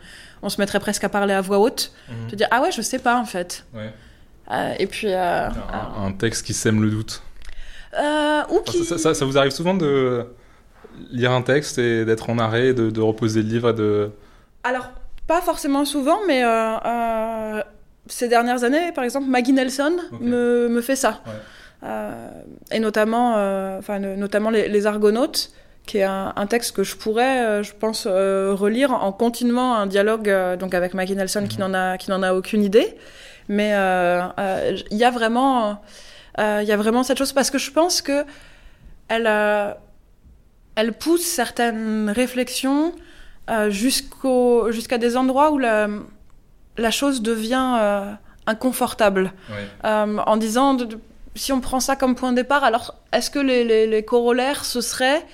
on 0.43 0.49
se 0.49 0.61
mettrait 0.61 0.81
presque 0.81 1.05
à 1.05 1.09
parler 1.09 1.35
à 1.35 1.43
voix 1.43 1.59
haute, 1.59 1.93
mmh. 2.09 2.35
dire 2.35 2.49
ah 2.51 2.63
ouais 2.63 2.73
je 2.73 2.81
sais 2.81 2.99
pas 2.99 3.19
en 3.19 3.27
fait. 3.27 3.67
Euh, 4.51 4.75
et 4.79 4.87
puis 4.87 5.09
euh, 5.13 5.49
un, 5.97 6.13
texte 6.13 6.47
qui 6.47 6.55
sème 6.55 6.83
le 6.83 6.91
doute. 6.91 7.23
Euh, 7.99 8.43
ou 8.51 8.61
qui... 8.61 8.85
ça, 8.85 9.15
ça, 9.15 9.25
vous 9.25 9.37
arrive 9.37 9.51
souvent 9.51 9.75
de 9.75 10.25
lire 11.11 11.33
un 11.33 11.43
texte 11.43 11.79
et 11.79 12.05
d'être 12.05 12.31
en 12.31 12.39
arrêt, 12.39 12.73
de, 12.73 12.91
de, 12.91 13.01
reposer 13.01 13.43
le 13.43 13.49
livre 13.49 13.71
et 13.71 13.75
de. 13.75 14.11
Alors 14.63 14.91
pas 15.27 15.41
forcément 15.41 15.85
souvent, 15.85 16.19
mais 16.27 16.43
ces 18.07 18.29
dernières 18.29 18.65
années, 18.65 18.93
par 18.93 19.05
exemple, 19.05 19.27
Maggie 19.29 19.53
Nelson 19.53 19.97
me, 20.21 20.69
me, 20.69 20.81
fait 20.81 20.97
ça. 20.97 21.21
et 22.71 22.81
notamment, 22.81 23.35
enfin, 23.79 23.99
notamment 23.99 24.51
les, 24.51 24.69
les 24.69 24.87
Argonautes 24.87 25.53
qui 25.87 25.99
est 25.99 26.05
un, 26.05 26.47
texte 26.49 26.77
que 26.77 26.85
je 26.85 26.97
pourrais, 26.97 27.45
euh, 27.45 27.63
je 27.65 27.73
pense, 27.73 28.07
euh, 28.09 28.55
relire 28.55 28.93
en 28.93 29.11
continuant 29.13 29.75
un 29.75 29.87
dialogue 29.87 30.29
euh, 30.29 30.57
donc 30.57 30.73
avec 30.73 30.95
Maggie 30.95 31.17
Nelson 31.17 31.47
qui 31.49 31.57
mhm. 31.59 31.73
n'en 31.73 31.75
a 31.75 31.99
qui 31.99 32.11
n'en 32.11 32.23
a 32.23 32.33
aucune 32.33 32.63
idée, 32.63 32.97
mais 33.49 33.71
il 33.71 34.97
y 34.97 35.05
a 35.05 35.11
vraiment 35.11 35.83
il 36.39 36.65
y 36.65 36.73
a 36.73 36.77
vraiment 36.77 37.03
cette 37.03 37.19
chose 37.19 37.33
parce 37.33 37.51
que 37.51 37.59
je 37.59 37.71
pense 37.71 38.03
que 38.03 38.25
elle 39.09 39.29
elle 40.77 40.93
pousse 40.93 41.25
certaines 41.25 42.11
réflexions 42.11 42.95
jusqu'au 43.69 44.71
jusqu'à 44.71 44.99
des 44.99 45.17
endroits 45.17 45.51
où 45.51 45.59
la 45.59 45.89
la 46.77 46.91
chose 46.91 47.21
devient 47.21 48.17
inconfortable. 48.47 49.33
En 49.85 50.37
disant 50.37 50.77
si 51.35 51.53
on 51.53 51.61
prend 51.61 51.81
ça 51.81 51.97
comme 51.97 52.15
point 52.15 52.33
de 52.33 52.37
départ, 52.37 52.65
alors 52.65 52.95
est-ce 53.13 53.31
que 53.31 53.39
les, 53.39 53.65
les, 53.65 53.87
les 53.87 54.05
corollaires 54.05 54.65
ce 54.65 54.81
serait 54.81 55.25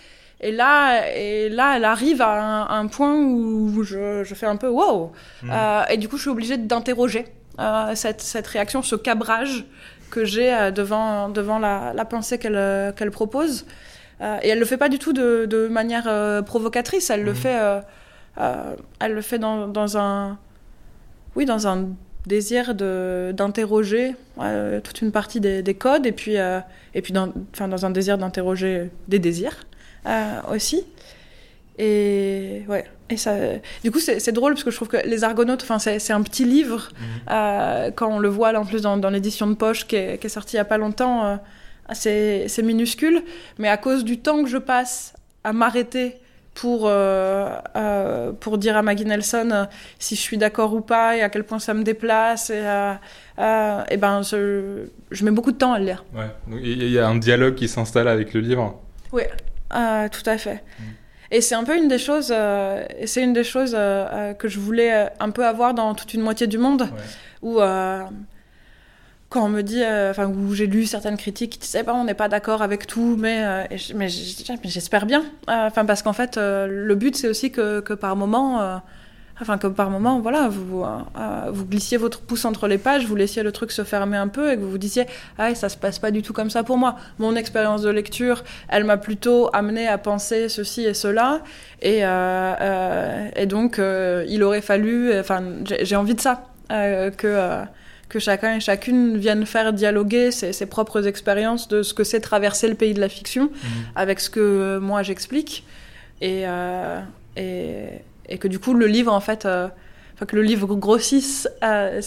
et 0.41 0.53
là, 0.53 1.09
et 1.17 1.49
là, 1.49 1.77
elle 1.77 1.85
arrive 1.85 2.21
à 2.21 2.71
un, 2.71 2.87
point 2.89 3.15
où 3.15 3.83
je, 3.83 4.23
je, 4.23 4.35
fais 4.35 4.47
un 4.47 4.57
peu 4.57 4.69
wow. 4.69 5.13
Euh, 5.45 5.83
et 5.89 5.97
du 5.97 6.09
coup, 6.09 6.17
je 6.17 6.23
suis 6.23 6.31
obligée 6.31 6.59
d'interroger 6.59 7.25
euh, 7.59 7.95
cette, 7.95 8.21
cette, 8.21 8.47
réaction, 8.47 8.83
ce 8.83 8.97
cabrage 8.97 9.65
que 10.11 10.25
j'ai 10.25 10.53
euh, 10.53 10.71
devant, 10.71 11.29
devant 11.29 11.59
la, 11.59 11.93
la 11.95 12.05
pensée 12.05 12.39
qu'elle 12.39 12.93
qu'elle 12.97 13.11
propose. 13.11 13.67
Euh, 14.21 14.39
et 14.43 14.49
elle 14.49 14.59
le 14.59 14.65
fait 14.65 14.79
pas 14.79 14.89
du 14.89 14.99
tout 14.99 15.13
de, 15.13 15.47
de 15.47 15.69
manière 15.69 16.05
euh, 16.07 16.43
provocatrice. 16.43 17.11
Elle 17.11 17.25
le 17.25 17.33
hmm. 17.33 17.35
fait, 17.35 17.59
elle 19.01 19.13
le 19.13 19.21
fait 19.21 19.39
dans, 19.39 19.69
dans, 19.69 19.99
un, 19.99 20.39
oui, 21.35 21.45
dans 21.45 21.69
un 21.69 21.89
désir 22.27 22.75
d'interroger 22.75 24.17
toute 24.83 25.03
une 25.03 25.13
partie 25.13 25.41
des, 25.41 25.63
des, 25.63 25.75
codes 25.75 26.07
et 26.07 26.13
puis, 26.13 26.37
et 26.37 27.03
puis 27.03 27.13
dans, 27.13 27.33
dans 27.59 27.87
un 27.87 27.91
désir 27.91 28.19
d'interroger 28.19 28.91
des 29.09 29.19
désirs. 29.19 29.67
Euh, 30.07 30.41
aussi. 30.55 30.85
Et 31.79 32.63
ouais. 32.69 32.85
Et 33.09 33.17
ça, 33.17 33.35
du 33.85 33.93
coup, 33.93 34.01
c'est 34.01 34.33
drôle 34.33 34.55
parce 34.55 34.65
que 34.65 34.71
je 34.71 34.77
trouve 34.77 34.89
que 34.89 34.97
Les 35.07 35.23
Argonautes, 35.23 35.63
enfin, 35.63 35.79
c'est 35.79 36.13
un 36.13 36.23
petit 36.23 36.45
livre. 36.45 36.89
Mhm. 36.93 37.07
Euh, 37.31 37.91
quand 37.95 38.09
on 38.09 38.19
le 38.19 38.29
voit 38.29 38.51
là 38.53 38.61
en 38.61 38.65
plus 38.65 38.83
dans, 38.83 39.11
l'édition 39.11 39.47
de 39.47 39.55
poche 39.55 39.87
qui 39.87 39.97
est, 39.97 40.19
qui 40.19 40.27
est, 40.27 40.31
sortie 40.31 40.57
il 40.57 40.59
y 40.59 40.61
a 40.61 40.65
pas 40.65 40.79
longtemps, 40.79 41.25
euh, 41.25 41.37
c'est 41.93 42.63
minuscule. 42.63 43.23
Mais 43.59 43.69
à 43.69 43.77
cause 43.77 44.05
du 44.05 44.19
temps 44.19 44.43
que 44.43 44.49
je 44.49 44.59
passe 44.59 45.15
à 45.45 45.53
m'arrêter 45.53 46.17
pour, 46.55 46.91
pour 48.41 48.59
dire 48.59 48.77
à 48.77 48.83
Maggie 48.83 49.05
Nelson 49.05 49.69
si 49.99 50.17
je 50.17 50.21
suis 50.21 50.39
d'accord 50.39 50.75
ou 50.75 50.81
pas 50.81 51.17
et 51.17 51.21
à 51.21 51.29
quel 51.29 51.45
point 51.45 51.61
ça 51.61 51.75
me 51.75 51.85
déplace. 51.85 52.51
Et, 52.51 52.59
et 52.59 53.97
ben, 53.99 54.23
je, 54.23 54.87
je, 55.13 55.25
mets 55.25 55.31
beaucoup 55.31 55.53
de 55.53 55.59
temps 55.59 55.75
à 55.75 55.79
le 55.79 55.85
lire. 55.85 56.05
Ouais. 56.13 56.61
Il 56.61 56.91
y 56.91 56.99
a 56.99 57.07
un 57.07 57.17
dialogue 57.17 57.55
qui 57.55 57.69
s'installe 57.69 58.09
avec 58.09 58.35
le 58.35 58.41
livre. 58.41 58.81
Oui. 59.13 59.23
Tout 59.71 60.23
à 60.27 60.39
fait. 60.39 60.65
Mm. 60.81 60.83
Et 61.31 61.41
c'est 61.41 61.55
un 61.55 61.65
peu 61.65 61.77
une 61.77 61.89
des 61.89 61.99
choses, 61.99 62.33
euh, 62.35 62.85
c'est 63.05 63.23
une 63.23 63.33
des 63.33 63.45
choses 63.45 63.75
euh, 63.75 64.07
euh, 64.13 64.35
que 64.35 64.49
je 64.49 64.61
voulais 64.61 65.11
un 65.19 65.31
peu 65.31 65.45
avoir 65.45 65.75
dans 65.75 65.95
toute 65.95 66.15
une 66.15 66.23
moitié 66.23 66.47
du 66.47 66.59
monde, 66.59 66.89
où 67.43 67.59
quand 69.29 69.45
on 69.45 69.49
me 69.49 69.63
dit, 69.63 69.83
enfin 69.85 70.29
où 70.29 70.55
j'ai 70.55 70.67
lu 70.67 70.87
certaines 70.87 71.17
critiques 71.17 71.53
qui 71.53 71.59
disaient, 71.59 71.83
bah, 71.83 71.95
on 71.97 72.05
n'est 72.05 72.15
pas 72.15 72.29
d'accord 72.29 72.63
avec 72.63 72.87
tout, 72.87 73.17
mais 73.19 73.69
mais 73.95 74.09
j'espère 74.09 75.07
bien, 75.07 75.25
enfin 75.49 75.85
parce 75.85 76.03
qu'en 76.03 76.13
fait 76.13 76.37
le 76.37 76.95
but 76.95 77.17
c'est 77.17 77.29
aussi 77.29 77.51
que, 77.51 77.81
que 77.81 77.93
par 77.93 78.15
moment 78.15 78.81
enfin 79.41 79.59
que 79.59 79.67
par 79.67 79.91
moment, 79.91 80.21
voilà, 80.21 80.49
vous, 80.49 80.83
euh, 80.83 80.99
euh, 81.19 81.51
vous 81.53 81.67
glissiez 81.67 81.99
votre 81.99 82.21
pouce 82.21 82.45
entre 82.45 82.69
les 82.69 82.79
pages, 82.79 83.07
vous 83.07 83.17
laissiez 83.17 83.43
le 83.43 83.53
truc 83.53 83.71
se 83.71 83.85
fermer 83.85 84.17
un 84.17 84.29
peu 84.29 84.51
et 84.51 84.57
que 84.57 84.61
vous 84.61 84.71
vous 84.71 84.79
disiez, 84.79 85.07
ah, 85.39 85.55
ça 85.55 85.69
se 85.69 85.77
passe 85.77 85.99
pas 85.99 86.11
du 86.11 86.23
tout 86.23 86.33
comme 86.33 86.51
ça 86.51 86.65
pour 86.65 86.79
moi. 86.79 86.97
Mon 87.19 87.37
expérience 87.37 87.83
de 87.83 87.91
lecture, 87.91 88.45
elle 88.69 88.85
m'a 88.85 88.97
plutôt 88.97 89.51
amené 89.53 89.87
à 89.89 89.99
penser 89.99 90.49
ceci 90.49 90.85
et 90.85 90.95
cela, 90.95 91.43
et, 91.83 92.01
euh, 92.03 93.29
et 93.37 93.47
donc 93.47 93.79
il 93.79 94.43
aurait 94.43 94.63
fallu, 94.63 95.19
enfin, 95.19 95.43
j'ai 95.65 95.97
envie 95.97 96.15
de 96.15 96.21
ça, 96.21 96.45
que 96.69 97.65
que 98.09 98.21
chacun 98.21 98.55
et 98.55 98.61
chacune 98.61 99.17
viennent 99.17 99.45
faire 99.47 99.73
dialoguer 99.73 100.31
ses, 100.31 100.53
ses 100.53 100.67
propres 100.67 101.09
expériences 101.09 101.67
de 101.67 101.83
ce 101.83 101.93
que 101.93 102.05
c'est 102.05 102.21
traverser 102.21 102.69
le 102.69 102.77
pays 102.77 102.95
de 102.95 103.01
la 103.01 103.09
fiction 103.09 103.47
mmh. 103.47 103.69
avec 103.97 104.21
ce 104.21 104.31
que 104.31 104.79
moi 104.79 105.03
j'explique. 105.03 105.65
Et, 106.21 106.45
et, 107.37 107.89
et 108.29 108.39
que 108.39 108.49
du 108.49 108.59
coup 108.59 108.75
le 108.75 108.87
livre 108.87 109.13
en 109.13 109.21
fait 109.21 109.47
euh, 109.47 109.69
que 110.27 110.37
le 110.37 110.43
livre 110.43 110.75
grossisse 110.75 111.49
euh, 111.63 112.01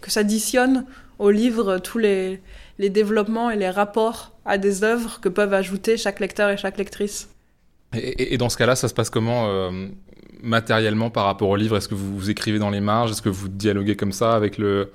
que 0.00 0.10
ça 0.10 0.20
additionne 0.20 0.86
au 1.18 1.30
livre 1.30 1.78
tous 1.78 1.98
les, 1.98 2.40
développements 2.78 3.50
et 3.50 3.56
les 3.56 3.70
rapports 3.70 4.32
à 4.44 4.58
des 4.58 4.82
œuvres 4.82 5.20
que 5.20 5.28
peuvent 5.28 5.54
ajouter 5.54 5.96
chaque 5.96 6.20
lecteur 6.20 6.50
et 6.50 6.56
chaque 6.56 6.76
lectrice. 6.76 7.28
Et, 7.94 8.34
et 8.34 8.38
dans 8.38 8.48
ce 8.48 8.56
cas-là 8.56 8.74
ça 8.74 8.88
se 8.88 8.94
passe 8.94 9.10
comment 9.10 9.46
euh, 9.48 9.88
matériellement 10.42 11.10
par 11.10 11.24
rapport 11.24 11.48
au 11.48 11.56
livre? 11.56 11.76
Est-ce 11.76 11.88
que 11.88 11.94
vous, 11.94 12.16
vous 12.16 12.30
écrivez 12.30 12.58
dans 12.58 12.70
les 12.70 12.80
marges? 12.80 13.12
Est-ce 13.12 13.22
que 13.22 13.28
vous 13.28 13.48
dialoguez 13.48 13.96
comme 13.96 14.12
ça 14.12 14.34
avec 14.34 14.58
le, 14.58 14.90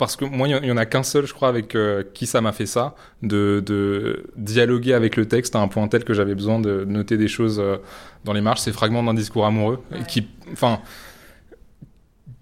parce 0.00 0.16
que 0.16 0.24
moi, 0.24 0.48
il 0.48 0.64
y 0.64 0.72
en 0.72 0.78
a 0.78 0.86
qu'un 0.86 1.02
seul, 1.02 1.26
je 1.26 1.34
crois, 1.34 1.48
avec 1.48 1.74
euh, 1.74 2.02
qui 2.14 2.26
ça 2.26 2.40
m'a 2.40 2.52
fait 2.52 2.64
ça, 2.64 2.94
de, 3.22 3.62
de, 3.64 4.24
dialoguer 4.34 4.94
avec 4.94 5.14
le 5.14 5.28
texte 5.28 5.54
à 5.54 5.58
un 5.60 5.68
point 5.68 5.86
tel 5.88 6.04
que 6.04 6.14
j'avais 6.14 6.34
besoin 6.34 6.58
de 6.58 6.86
noter 6.86 7.18
des 7.18 7.28
choses 7.28 7.60
euh, 7.60 7.76
dans 8.24 8.32
les 8.32 8.40
marges. 8.40 8.60
C'est 8.60 8.72
fragments 8.72 9.02
d'un 9.02 9.12
discours 9.12 9.44
amoureux, 9.44 9.84
qui, 10.08 10.26
enfin, 10.54 10.80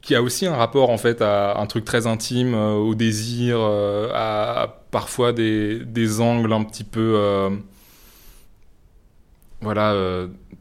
qui 0.02 0.14
a 0.14 0.22
aussi 0.22 0.46
un 0.46 0.54
rapport 0.54 0.90
en 0.90 0.98
fait 0.98 1.20
à 1.20 1.58
un 1.58 1.66
truc 1.66 1.84
très 1.84 2.06
intime, 2.06 2.54
euh, 2.54 2.74
au 2.74 2.94
désir, 2.94 3.58
à, 3.60 4.84
parfois 4.92 5.32
des, 5.32 5.80
des, 5.80 6.20
angles 6.20 6.52
un 6.52 6.62
petit 6.62 6.84
peu, 6.84 7.50
voilà, 9.62 9.94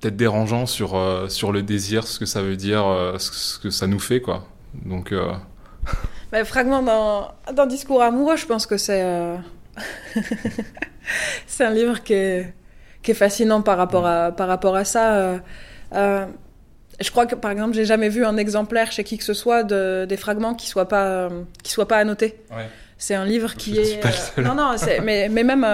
peut-être 0.01 0.17
dérangeants 0.17 0.65
sur 0.65 0.99
sur 1.29 1.51
le 1.51 1.61
désir, 1.61 2.07
ce 2.07 2.17
que 2.17 2.25
ça 2.25 2.41
veut 2.41 2.57
dire, 2.57 2.83
ce, 3.19 3.59
que 3.59 3.69
ça 3.69 3.85
nous 3.85 3.99
fait, 3.99 4.19
quoi. 4.19 4.47
Donc 4.83 5.13
bah, 6.31 6.43
fragment 6.45 6.81
d'un 7.53 7.65
discours 7.65 8.01
amoureux, 8.01 8.35
je 8.35 8.45
pense 8.45 8.65
que 8.65 8.77
c'est 8.77 9.01
euh, 9.01 9.37
c'est 11.47 11.63
un 11.63 11.71
livre 11.71 12.03
qui 12.03 12.13
est, 12.13 12.53
qui 13.01 13.11
est 13.11 13.15
fascinant 13.15 13.61
par 13.61 13.77
rapport 13.77 14.05
à, 14.05 14.31
par 14.31 14.47
rapport 14.47 14.75
à 14.75 14.85
ça. 14.85 15.15
Euh, 15.15 15.37
euh, 15.93 16.25
je 16.99 17.11
crois 17.11 17.27
que, 17.27 17.35
par 17.35 17.51
exemple, 17.51 17.75
j'ai 17.75 17.85
jamais 17.85 18.09
vu 18.09 18.25
un 18.25 18.37
exemplaire 18.37 18.91
chez 18.91 19.03
qui 19.03 19.17
que 19.17 19.23
ce 19.23 19.33
soit 19.33 19.63
de, 19.63 20.05
des 20.05 20.17
fragments 20.17 20.55
qui 20.55 20.67
soient 20.67 20.87
pas, 20.87 21.29
qui 21.63 21.71
soient 21.71 21.87
pas 21.87 21.97
annotés. 21.97 22.39
Ouais. 22.51 22.67
C'est 22.97 23.13
un 23.13 23.25
livre 23.25 23.53
qui 23.55 23.77
est. 23.77 24.01
non, 24.37 24.55
non, 24.55 24.75
mais, 25.03 25.29
mais 25.29 25.43
même 25.43 25.65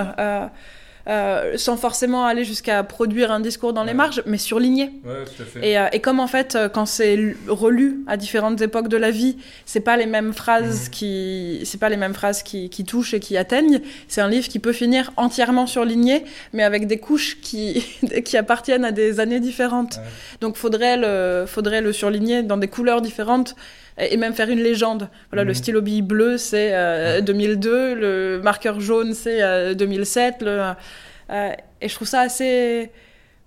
euh, 1.05 1.57
sans 1.57 1.75
forcément 1.75 2.25
aller 2.25 2.45
jusqu'à 2.45 2.81
produire 2.81 3.29
un 3.29 3.41
discours 3.41 3.73
dans 3.73 3.83
les 3.83 3.93
marges, 3.93 4.23
mais 4.25 4.37
surligné. 4.37 4.91
Ouais, 5.03 5.25
tout 5.25 5.41
à 5.41 5.45
fait. 5.45 5.67
Et, 5.67 5.77
euh, 5.77 5.87
et, 5.91 5.99
comme 5.99 6.21
en 6.21 6.27
fait, 6.27 6.55
euh, 6.55 6.69
quand 6.69 6.85
c'est 6.85 7.35
relu 7.47 7.99
à 8.07 8.15
différentes 8.15 8.61
époques 8.61 8.87
de 8.87 8.95
la 8.95 9.11
vie, 9.11 9.35
c'est 9.65 9.81
pas 9.81 9.97
les 9.97 10.05
mêmes 10.05 10.31
phrases 10.31 10.85
mhm. 10.85 10.91
qui, 10.91 11.61
c'est 11.65 11.77
pas 11.77 11.89
les 11.89 11.97
mêmes 11.97 12.13
phrases 12.13 12.41
qui, 12.41 12.69
qui, 12.69 12.85
touchent 12.85 13.13
et 13.13 13.19
qui 13.19 13.35
atteignent. 13.35 13.81
C'est 14.07 14.21
un 14.21 14.29
livre 14.29 14.47
qui 14.47 14.59
peut 14.59 14.71
finir 14.71 15.11
entièrement 15.17 15.67
surligné, 15.67 16.23
mais 16.53 16.63
avec 16.63 16.87
des 16.87 16.99
couches 16.99 17.37
qui, 17.41 17.85
qui 18.23 18.37
appartiennent 18.37 18.85
à 18.85 18.93
des 18.93 19.19
années 19.19 19.41
différentes. 19.41 19.99
Donc 20.39 20.55
faudrait 20.55 20.95
le, 20.95 21.45
faudrait 21.45 21.81
le 21.81 21.91
surligner 21.91 22.43
dans 22.43 22.57
des 22.57 22.69
couleurs 22.69 23.01
différentes 23.01 23.55
et 23.97 24.17
même 24.17 24.33
faire 24.33 24.49
une 24.49 24.61
légende. 24.61 25.09
Voilà, 25.31 25.43
le 25.43 25.49
mhm. 25.49 25.55
stylo 25.55 25.81
bille 25.81 26.01
bleu, 26.01 26.37
c'est 26.37 27.21
2002, 27.21 27.71
euh, 27.71 27.95
le 27.95 28.41
marqueur 28.41 28.79
jaune, 28.79 29.13
c'est 29.13 29.75
2007. 29.75 30.41
Euh, 30.41 30.45
le, 30.45 31.33
euh, 31.33 31.51
et 31.81 31.89
je 31.89 31.95
trouve 31.95 32.07
ça 32.07 32.21
assez, 32.21 32.91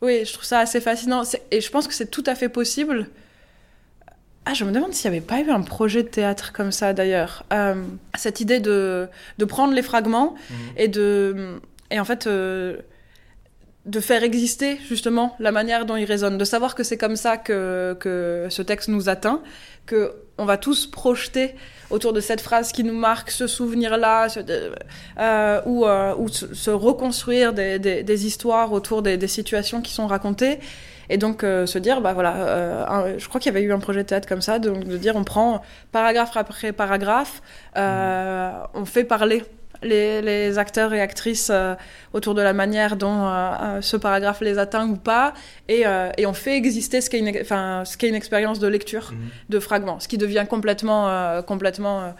oui, 0.03 0.25
je 0.25 0.33
trouve 0.33 0.45
ça 0.45 0.61
assez 0.61 0.81
fascinant. 0.81 1.23
Et 1.51 1.61
je 1.61 1.71
pense 1.71 1.89
que 1.89 1.95
c'est 1.95 2.11
tout 2.11 2.25
à 2.27 2.35
fait 2.35 2.49
possible. 2.49 3.09
Ah, 4.45 4.55
je 4.55 4.65
me 4.65 4.71
demande 4.71 4.93
s'il 4.93 5.11
n'y 5.11 5.17
avait 5.17 5.27
pas 5.27 5.41
eu 5.41 5.51
un 5.51 5.63
projet 5.63 6.05
de 6.05 6.09
théâtre 6.09 6.53
comme 6.53 6.71
ça 6.71 6.93
d'ailleurs. 6.93 7.45
cette 8.17 8.41
idée 8.41 8.61
de, 8.61 9.09
de, 9.39 9.45
prendre 9.45 9.75
les 9.75 9.83
fragments 9.83 10.35
mhm. 10.51 10.57
et 10.77 10.89
de. 10.89 11.61
Et 11.91 12.01
en 12.01 12.05
fait 12.05 12.29
de 13.87 14.01
faire 14.01 14.25
exister 14.25 14.79
justement 14.89 15.37
la 15.39 15.53
manière 15.53 15.87
dont 15.87 15.95
il 15.95 16.05
résonne, 16.05 16.39
de 16.39 16.45
savoir 16.45 16.75
que 16.75 16.83
c'est 16.83 16.99
comme 16.99 17.15
ça 17.15 17.37
que, 17.37 17.97
que 18.01 18.49
ce 18.51 18.61
texte 18.63 18.89
nous 18.89 19.09
atteint, 19.09 19.41
que 19.87 20.13
on 20.39 20.45
va 20.45 20.57
tous 20.57 20.87
projeter 20.87 21.55
autour 21.91 22.13
de 22.13 22.21
cette 22.21 22.41
phrase 22.41 22.73
qui 22.73 22.85
nous 22.85 22.95
marque, 22.95 23.31
ce 23.31 23.47
souvenir-là, 23.47 24.29
euh, 25.19 25.61
ou, 25.67 25.87
euh, 25.87 26.15
ou 26.17 26.29
se, 26.29 26.71
reconstruire 26.71 27.53
des, 27.53 27.79
des, 27.79 28.27
histoires 28.27 28.73
autour 28.73 29.03
des, 29.03 29.17
des, 29.17 29.29
situations 29.29 29.81
qui 29.81 29.93
sont 29.93 30.07
racontées. 30.07 30.59
Et 31.09 31.19
donc 31.19 31.45
euh, 31.45 31.67
se 31.67 31.79
dire, 31.79 32.01
bah 32.01 32.13
voilà, 32.13 33.17
je 33.17 33.29
crois 33.29 33.41
qu'il 33.41 33.53
y 33.53 33.57
avait 33.57 33.65
eu 33.65 33.73
un 33.73 33.79
projet 33.79 34.03
de 34.03 34.09
théâtre 34.09 34.29
comme 34.29 34.43
ça, 34.43 34.59
de, 34.59 34.71
de 34.71 34.97
dire 34.97 35.15
on 35.15 35.23
prend 35.25 35.63
paragraphe 35.93 36.37
après 36.37 36.73
paragraphe, 36.73 37.41
on 37.77 38.85
fait 38.85 39.05
parler 39.05 39.45
les, 39.83 40.59
acteurs 40.59 40.93
et 40.95 41.01
actrices 41.01 41.51
euh, 41.51 41.75
autour 42.13 42.35
de 42.35 42.43
la 42.43 42.53
manière 42.53 42.97
dont 42.97 43.27
euh, 43.27 43.31
euh, 43.31 43.81
ce 43.81 43.97
paragraphe 43.97 44.41
les 44.41 44.59
atteint 44.59 44.89
ou 44.89 44.97
pas, 44.97 45.35
et, 45.69 45.85
on 46.27 46.33
fait 46.33 46.57
exister 46.57 47.01
ce 47.01 47.11
qu'est 47.11 47.19
une, 47.19 47.33
ce 47.33 48.07
une 48.07 48.15
expérience 48.15 48.59
de 48.59 48.67
lecture 48.67 49.13
mhm. 49.13 49.19
de 49.49 49.61
fragments, 49.61 50.01
ce 50.01 50.09
qui 50.09 50.19
devient 50.19 50.45
complètement, 50.49 51.43
complètement 51.43 52.15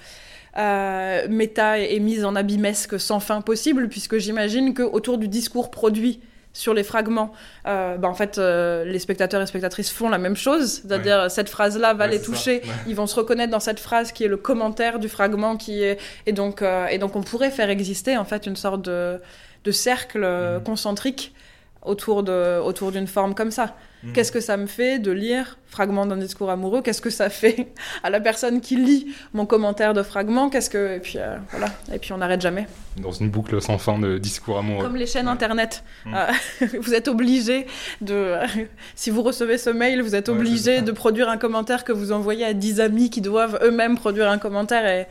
méta 0.57 1.79
et, 1.79 1.95
et, 1.95 2.01
mise 2.01 2.25
en 2.25 2.37
abymesque 2.37 2.99
sans 3.01 3.21
fin 3.21 3.41
possible, 3.41 3.89
puisque 3.89 4.19
j'imagine 4.19 4.75
qu'autour 4.75 5.19
du 5.19 5.29
discours 5.29 5.71
produit 5.71 6.21
sur 6.57 6.73
les 6.73 6.85
fragments, 6.85 7.33
euh, 7.67 7.99
bah, 7.99 8.09
en 8.09 8.15
fait, 8.15 8.39
euh, 8.39 8.85
les 8.85 8.99
spectateurs 8.99 9.43
et 9.43 9.47
spectatrices 9.47 9.91
font 9.91 10.09
la 10.09 10.17
même 10.17 10.37
chose. 10.37 10.81
C'est-à-dire, 10.83 11.31
cette 11.31 11.51
phrase-là 11.51 11.93
va 11.93 12.07
les 12.07 12.21
toucher. 12.21 12.63
Ils 12.87 12.97
vont 12.97 13.07
se 13.07 13.15
reconnaître 13.15 13.51
dans 13.51 13.61
cette 13.61 13.79
phrase 13.79 14.11
qui 14.11 14.25
est 14.25 14.29
le 14.29 14.39
commentaire 14.39 14.99
du 14.99 15.11
fragment 15.11 15.59
qui 15.59 15.83
est. 15.83 15.99
Et 16.25 16.33
donc, 16.33 16.63
euh, 16.63 16.87
et 16.87 16.99
donc 16.99 17.15
on 17.15 17.23
pourrait 17.23 17.51
faire 17.51 17.69
exister, 17.69 18.17
en 18.17 18.25
fait, 18.25 18.47
une 18.47 18.57
sorte 18.57 18.83
de, 18.83 19.21
de 19.65 19.71
cercle 19.71 20.27
mhm. 20.27 20.63
concentrique 20.63 21.35
autour 21.83 22.23
d'une 22.23 22.61
autour 22.65 22.93
forme 23.07 23.35
comme 23.35 23.51
ça. 23.51 23.77
Mhm. 24.07 24.13
Qu'est-ce 24.13 24.31
que 24.31 24.41
ça 24.41 24.57
me 24.57 24.67
fait 24.67 24.99
de 25.01 25.11
lire 25.11 25.59
fragment 25.67 26.07
d'un 26.07 26.17
discours 26.17 26.51
amoureux 26.51 26.81
Qu'est-ce 26.81 27.03
que 27.03 27.11
ça 27.11 27.29
fait 27.29 27.73
à 28.05 28.11
la 28.11 28.21
personne 28.21 28.61
qui 28.61 28.77
lit 28.77 29.09
mon 29.35 29.47
commentaire 29.47 29.95
de 29.95 30.03
fragment 30.03 30.49
Qu'est-ce 30.49 30.71
que 30.71 30.97
et 30.97 31.01
puis 31.01 31.19
euh, 31.19 31.37
voilà 31.51 31.67
et 31.93 31.99
puis 31.99 32.13
on 32.13 32.19
n'arrête 32.19 32.41
jamais. 32.41 32.67
Dans 32.97 33.11
une 33.11 33.31
boucle 33.31 33.61
sans 33.61 33.79
fin 33.79 33.99
de 33.99 34.19
discours 34.19 34.59
amoureux. 34.59 34.85
Comme 34.85 34.97
les 34.97 35.07
chaînes 35.07 35.29
internet, 35.29 35.83
mhm. 36.05 36.15
euh, 36.15 36.67
vous 36.81 36.95
êtes 36.95 37.09
obligé 37.09 37.67
de 38.01 38.35
si 38.95 39.11
vous 39.11 39.23
recevez 39.23 39.59
ce 39.59 39.71
mail, 39.71 40.03
vous 40.03 40.15
êtes 40.15 40.29
obligé 40.29 40.83
de 40.83 40.93
produire 40.93 41.29
un 41.29 41.37
commentaire 41.37 41.85
que 41.85 41.93
vous 41.93 42.13
envoyez 42.13 42.45
à 42.45 42.55
10 42.55 42.81
amis 42.81 43.11
qui 43.11 43.21
doivent 43.21 43.59
eux-mêmes 43.63 43.97
produire 43.97 44.31
un 44.31 44.39
commentaire 44.39 44.87
et 44.87 45.07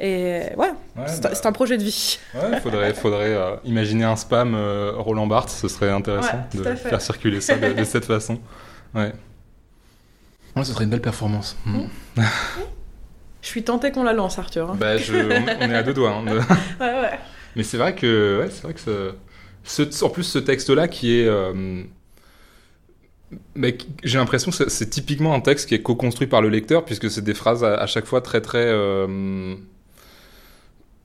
et 0.00 0.42
ouais, 0.56 0.70
bah 0.94 1.06
c'est 1.08 1.46
un 1.46 1.52
projet 1.52 1.76
de 1.76 1.82
vie. 1.82 2.18
Ouais, 2.34 2.60
faudrait, 2.60 2.94
faudrait 2.94 3.34
euh, 3.34 3.56
imaginer 3.64 4.04
un 4.04 4.14
spam 4.14 4.54
euh, 4.54 4.92
Roland 4.94 5.26
Barthes, 5.26 5.50
ce 5.50 5.66
serait 5.66 5.90
intéressant 5.90 6.46
de 6.54 6.62
faire 6.76 7.00
circuler 7.00 7.40
ça 7.40 7.56
de, 7.56 7.84
cette 7.84 8.04
façon. 8.06 8.38
Ouais. 8.94 9.12
Ouais, 10.54 10.64
ce 10.64 10.72
serait 10.72 10.84
une 10.84 10.90
belle 10.90 11.00
performance. 11.00 11.56
Hmm. 11.66 11.86
je 13.42 13.48
suis 13.48 13.64
tenté 13.64 13.90
qu'on 13.90 14.04
la 14.04 14.12
lance, 14.12 14.38
Arthur. 14.38 14.70
Hein. 14.70 14.76
Bah, 14.78 14.94
on, 15.10 15.70
est 15.70 15.74
à 15.74 15.82
deux 15.82 15.94
doigts. 15.94 16.12
Hein, 16.12 16.24
ouais, 16.80 17.00
ouais. 17.00 17.18
Mais 17.56 17.64
c'est 17.64 17.76
vrai 17.76 17.96
que, 17.96 18.38
ouais, 18.40 18.50
c'est 18.50 18.62
vrai 18.62 18.74
que 18.74 19.14
ce, 19.64 20.04
en 20.04 20.10
plus, 20.10 20.22
ce 20.22 20.38
texte-là 20.38 20.86
qui 20.86 21.18
est. 21.18 21.26
Euh, 21.26 21.82
j'ai 24.04 24.18
l'impression 24.18 24.52
que 24.52 24.68
c'est 24.68 24.90
typiquement 24.90 25.34
un 25.34 25.40
texte 25.40 25.68
qui 25.68 25.74
est 25.74 25.82
co-construit 25.82 26.28
par 26.28 26.40
le 26.40 26.48
lecteur, 26.50 26.84
puisque 26.84 27.10
c'est 27.10 27.24
des 27.24 27.34
phrases 27.34 27.64
à, 27.64 27.86
chaque 27.86 28.06
fois 28.06 28.20
très 28.20 28.40
très 28.40 28.72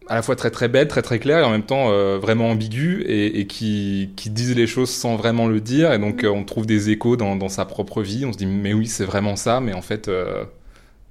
à 0.07 0.15
la 0.15 0.21
fois 0.21 0.35
très 0.35 0.51
très 0.51 0.67
bête, 0.67 0.89
très 0.89 1.01
très 1.01 1.19
clair 1.19 1.39
et 1.39 1.43
en 1.43 1.51
même 1.51 1.63
temps 1.63 1.89
euh, 1.89 2.17
vraiment 2.17 2.49
ambigu 2.49 3.03
et, 3.07 3.47
qui, 3.47 4.11
qui, 4.15 4.29
disent 4.29 4.55
les 4.55 4.67
choses 4.67 4.89
sans 4.89 5.15
vraiment 5.15 5.47
le 5.47 5.61
dire 5.61 5.93
et 5.93 5.99
donc 5.99 6.23
euh, 6.23 6.29
on 6.29 6.43
trouve 6.43 6.65
des 6.65 6.89
échos 6.89 7.15
dans, 7.15 7.35
dans, 7.35 7.49
sa 7.49 7.65
propre 7.65 8.01
vie. 8.01 8.25
On 8.25 8.33
se 8.33 8.37
dit 8.37 8.45
mais 8.45 8.73
oui 8.73 8.87
c'est 8.87 9.05
vraiment 9.05 9.35
ça, 9.35 9.59
mais 9.59 9.73
en 9.73 9.81
fait, 9.81 10.07
euh, 10.07 10.43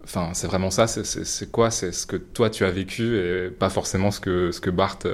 enfin 0.04 0.30
c'est 0.34 0.46
vraiment 0.46 0.70
ça. 0.70 0.86
C'est 0.86 1.50
quoi? 1.50 1.70
C'est 1.70 1.92
ce 1.92 2.06
que 2.06 2.16
toi 2.16 2.50
tu 2.50 2.64
as 2.64 2.70
vécu 2.70 3.16
et 3.16 3.50
pas 3.50 3.70
forcément 3.70 4.10
ce 4.10 4.20
que 4.20 4.50
ce 4.50 4.60
que 4.60 4.70
Barthes 4.70 5.06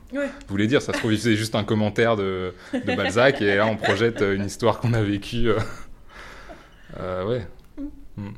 voulait 0.48 0.66
dire. 0.66 0.82
Ça 0.82 0.92
se 0.92 0.98
trouve 0.98 1.14
c'est 1.16 1.36
juste 1.36 1.54
un 1.54 1.64
commentaire 1.64 2.16
de, 2.16 2.52
de, 2.72 2.96
Balzac 2.96 3.42
et 3.42 3.56
là 3.56 3.66
on 3.66 3.76
projette 3.76 4.22
une 4.22 4.44
histoire 4.44 4.78
qu'on 4.78 4.92
a 4.92 5.02
vécue. 5.02 5.50
ouais. 7.00 7.46
Mm. 7.78 8.22
Mm. 8.22 8.34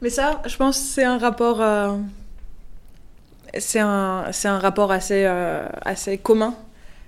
Mais 0.00 0.10
ça, 0.10 0.42
je 0.46 0.56
pense, 0.56 0.78
c'est 0.78 1.04
un 1.04 1.16
rapport 1.16 1.60
c'est 3.58 3.80
un, 3.80 4.30
un 4.44 4.58
rapport 4.58 4.92
assez, 4.92 5.24
euh, 5.26 5.66
assez 5.82 6.18
commun 6.18 6.54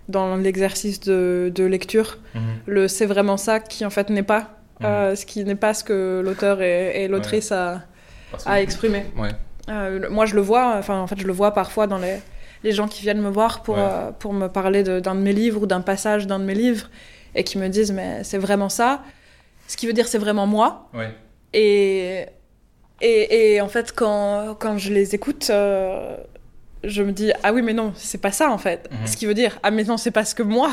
dans 0.09 0.37
l'exercice 0.37 1.01
de, 1.01 1.51
de, 1.55 1.65
lecture. 1.65 2.19
Mhm. 2.35 2.43
Le 2.67 2.89
c'est 2.89 3.07
vraiment 3.07 3.37
ça 3.37 3.61
qui 3.61 3.85
en 3.87 3.91
fait 3.91 4.11
n'est 4.11 4.23
pas, 4.23 4.59
mhm. 4.81 4.87
euh, 4.87 5.17
ce 5.17 5.25
qui 5.25 5.45
n'est 5.45 5.55
pas 5.55 5.73
ce 5.75 5.85
que 5.85 6.23
l'auteur 6.25 6.61
et, 6.61 7.09
l'autrice 7.09 7.53
a, 7.53 7.83
a, 8.45 8.61
exprimé. 8.61 9.07
Euh, 9.71 10.11
moi 10.11 10.27
je 10.27 10.35
le 10.35 10.43
vois, 10.43 10.77
enfin 10.77 11.01
en 11.01 11.07
fait 11.07 11.19
je 11.19 11.27
le 11.27 11.33
vois 11.33 11.53
parfois 11.53 11.87
dans 11.87 11.97
les, 11.97 12.19
les 12.63 12.73
gens 12.73 12.87
qui 12.87 13.01
viennent 13.01 13.23
me 13.23 13.31
voir 13.31 13.63
pour, 13.63 13.79
pour 14.19 14.35
me 14.35 14.49
parler 14.49 14.83
d'un 14.83 15.15
de, 15.15 15.21
mes 15.21 15.33
livres 15.33 15.63
ou 15.63 15.67
d'un 15.67 15.81
passage 15.81 16.27
d'un 16.27 16.39
de 16.39 16.45
mes 16.45 16.55
livres 16.55 16.91
et 17.35 17.45
qui 17.45 17.57
me 17.57 17.69
disent 17.69 17.93
mais 17.93 18.23
c'est 18.25 18.39
vraiment 18.39 18.69
ça. 18.69 19.03
Ce 19.67 19.79
qui 19.79 19.87
veut 19.87 19.95
dire 19.95 20.07
c'est 20.07 20.19
vraiment 20.19 20.47
moi. 20.47 20.91
Et, 21.55 22.27
et, 23.01 23.55
et, 23.55 23.61
en 23.63 23.69
fait 23.69 23.95
quand, 23.95 24.55
quand 24.59 24.77
je 24.77 24.93
les 24.93 25.15
écoute 25.15 25.51
je 26.87 27.03
me 27.03 27.13
dis 27.13 27.33
ah 27.43 27.53
oui 27.53 27.63
mais 27.63 27.73
non 27.73 27.93
c'est 27.97 28.21
pas 28.21 28.33
ça 28.33 28.51
en 28.51 28.59
fait. 28.59 28.89
Mhm. 28.91 29.07
ce 29.07 29.17
qui 29.17 29.27
veut 29.27 29.35
dire 29.35 29.59
ah 29.63 29.71
mais 29.71 29.85
non 29.85 29.97
c'est 29.97 30.11
parce 30.11 30.35
que 30.35 30.43
moi 30.43 30.71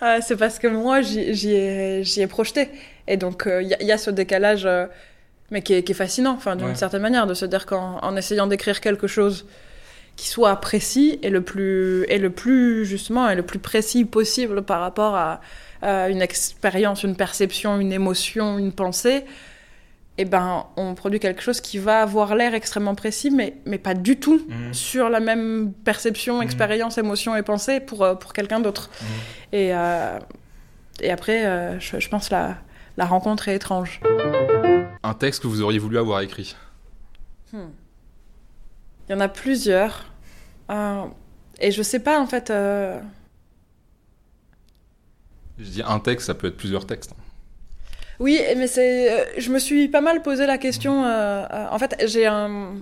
ah, 0.00 0.20
c'est 0.22 0.36
parce 0.36 0.58
que 0.58 0.66
moi 0.66 1.02
j'y 1.02 1.52
ai, 1.52 2.02
ai, 2.02 2.26
projeté. 2.26 2.68
Et 3.08 3.16
donc 3.16 3.42
il 3.46 3.50
euh, 3.50 3.62
y, 3.62 3.92
a 3.92 3.98
ce 3.98 4.10
décalage 4.10 4.66
euh, 4.66 4.86
mais 5.50 5.62
qui 5.62 5.74
est, 5.74 5.82
qui 5.82 5.92
est, 5.92 5.94
fascinant 5.94 6.32
enfin 6.32 6.56
d'une 6.56 6.74
certaine 6.74 7.02
manière 7.02 7.26
de 7.26 7.34
se 7.34 7.44
dire 7.44 7.66
qu'en 7.66 7.98
en 8.02 8.16
essayant 8.16 8.46
d'écrire 8.46 8.80
quelque 8.80 9.06
chose 9.06 9.46
qui 10.16 10.28
soit 10.28 10.56
précis 10.56 11.18
et 11.22 11.30
le 11.30 11.42
plus 11.42 12.04
et 12.08 12.18
le 12.18 12.30
plus 12.30 12.84
justement 12.86 13.28
et 13.28 13.34
le 13.34 13.42
plus 13.42 13.58
précis 13.58 14.04
possible 14.04 14.62
par 14.62 14.80
rapport 14.80 15.14
à, 15.14 15.40
à 15.82 16.08
une 16.08 16.22
expérience 16.22 17.02
une 17.02 17.16
perception 17.16 17.78
une 17.78 17.92
émotion 17.92 18.58
une 18.58 18.72
pensée 18.72 19.24
eh 20.18 20.24
ben, 20.24 20.66
on 20.76 20.94
produit 20.94 21.20
quelque 21.20 21.42
chose 21.42 21.60
qui 21.60 21.78
va 21.78 22.00
avoir 22.00 22.34
l'air 22.34 22.54
extrêmement 22.54 22.94
précis, 22.94 23.30
mais, 23.30 23.58
mais 23.66 23.78
pas 23.78 23.94
du 23.94 24.18
tout 24.18 24.40
mhm. 24.48 24.72
sur 24.72 25.10
la 25.10 25.20
même 25.20 25.72
perception, 25.84 26.36
mhm. 26.36 26.42
expérience, 26.42 26.96
émotion 26.96 27.36
et 27.36 27.42
pensée 27.42 27.80
pour, 27.80 28.02
euh, 28.02 28.14
pour 28.14 28.32
quelqu'un 28.32 28.60
d'autre. 28.60 28.90
Et, 29.52 29.74
euh, 29.74 30.18
et 31.00 31.10
après, 31.10 31.46
euh, 31.46 31.78
je, 31.80 32.08
pense 32.08 32.30
la, 32.30 32.56
la 32.96 33.04
rencontre 33.04 33.48
est 33.48 33.56
étrange. 33.56 34.00
Un 35.02 35.14
texte 35.14 35.42
que 35.42 35.48
vous 35.48 35.60
auriez 35.60 35.78
voulu 35.78 35.98
avoir 35.98 36.22
écrit? 36.22 36.56
Hmm. 37.52 37.68
Il 39.08 39.12
y 39.12 39.14
en 39.14 39.20
a 39.20 39.28
plusieurs. 39.28 40.06
et 40.70 41.70
je 41.70 41.82
sais 41.82 42.00
pas, 42.00 42.20
en 42.20 42.26
fait... 42.26 42.50
Je 45.58 45.70
dis 45.70 45.82
un 45.82 46.00
texte, 46.00 46.26
ça 46.26 46.34
peut 46.34 46.48
être 46.48 46.56
plusieurs 46.56 46.86
textes. 46.86 47.14
Oui, 48.20 48.40
mais 48.56 48.66
c'est. 48.66 49.10
Euh, 49.10 49.24
je 49.38 49.50
me 49.50 49.58
suis 49.58 49.88
pas 49.88 50.00
mal 50.00 50.22
posé 50.22 50.46
la 50.46 50.58
question. 50.58 51.04
Euh, 51.04 51.44
euh, 51.50 51.66
en 51.70 51.78
fait, 51.78 52.02
j'ai 52.06 52.26
un, 52.26 52.76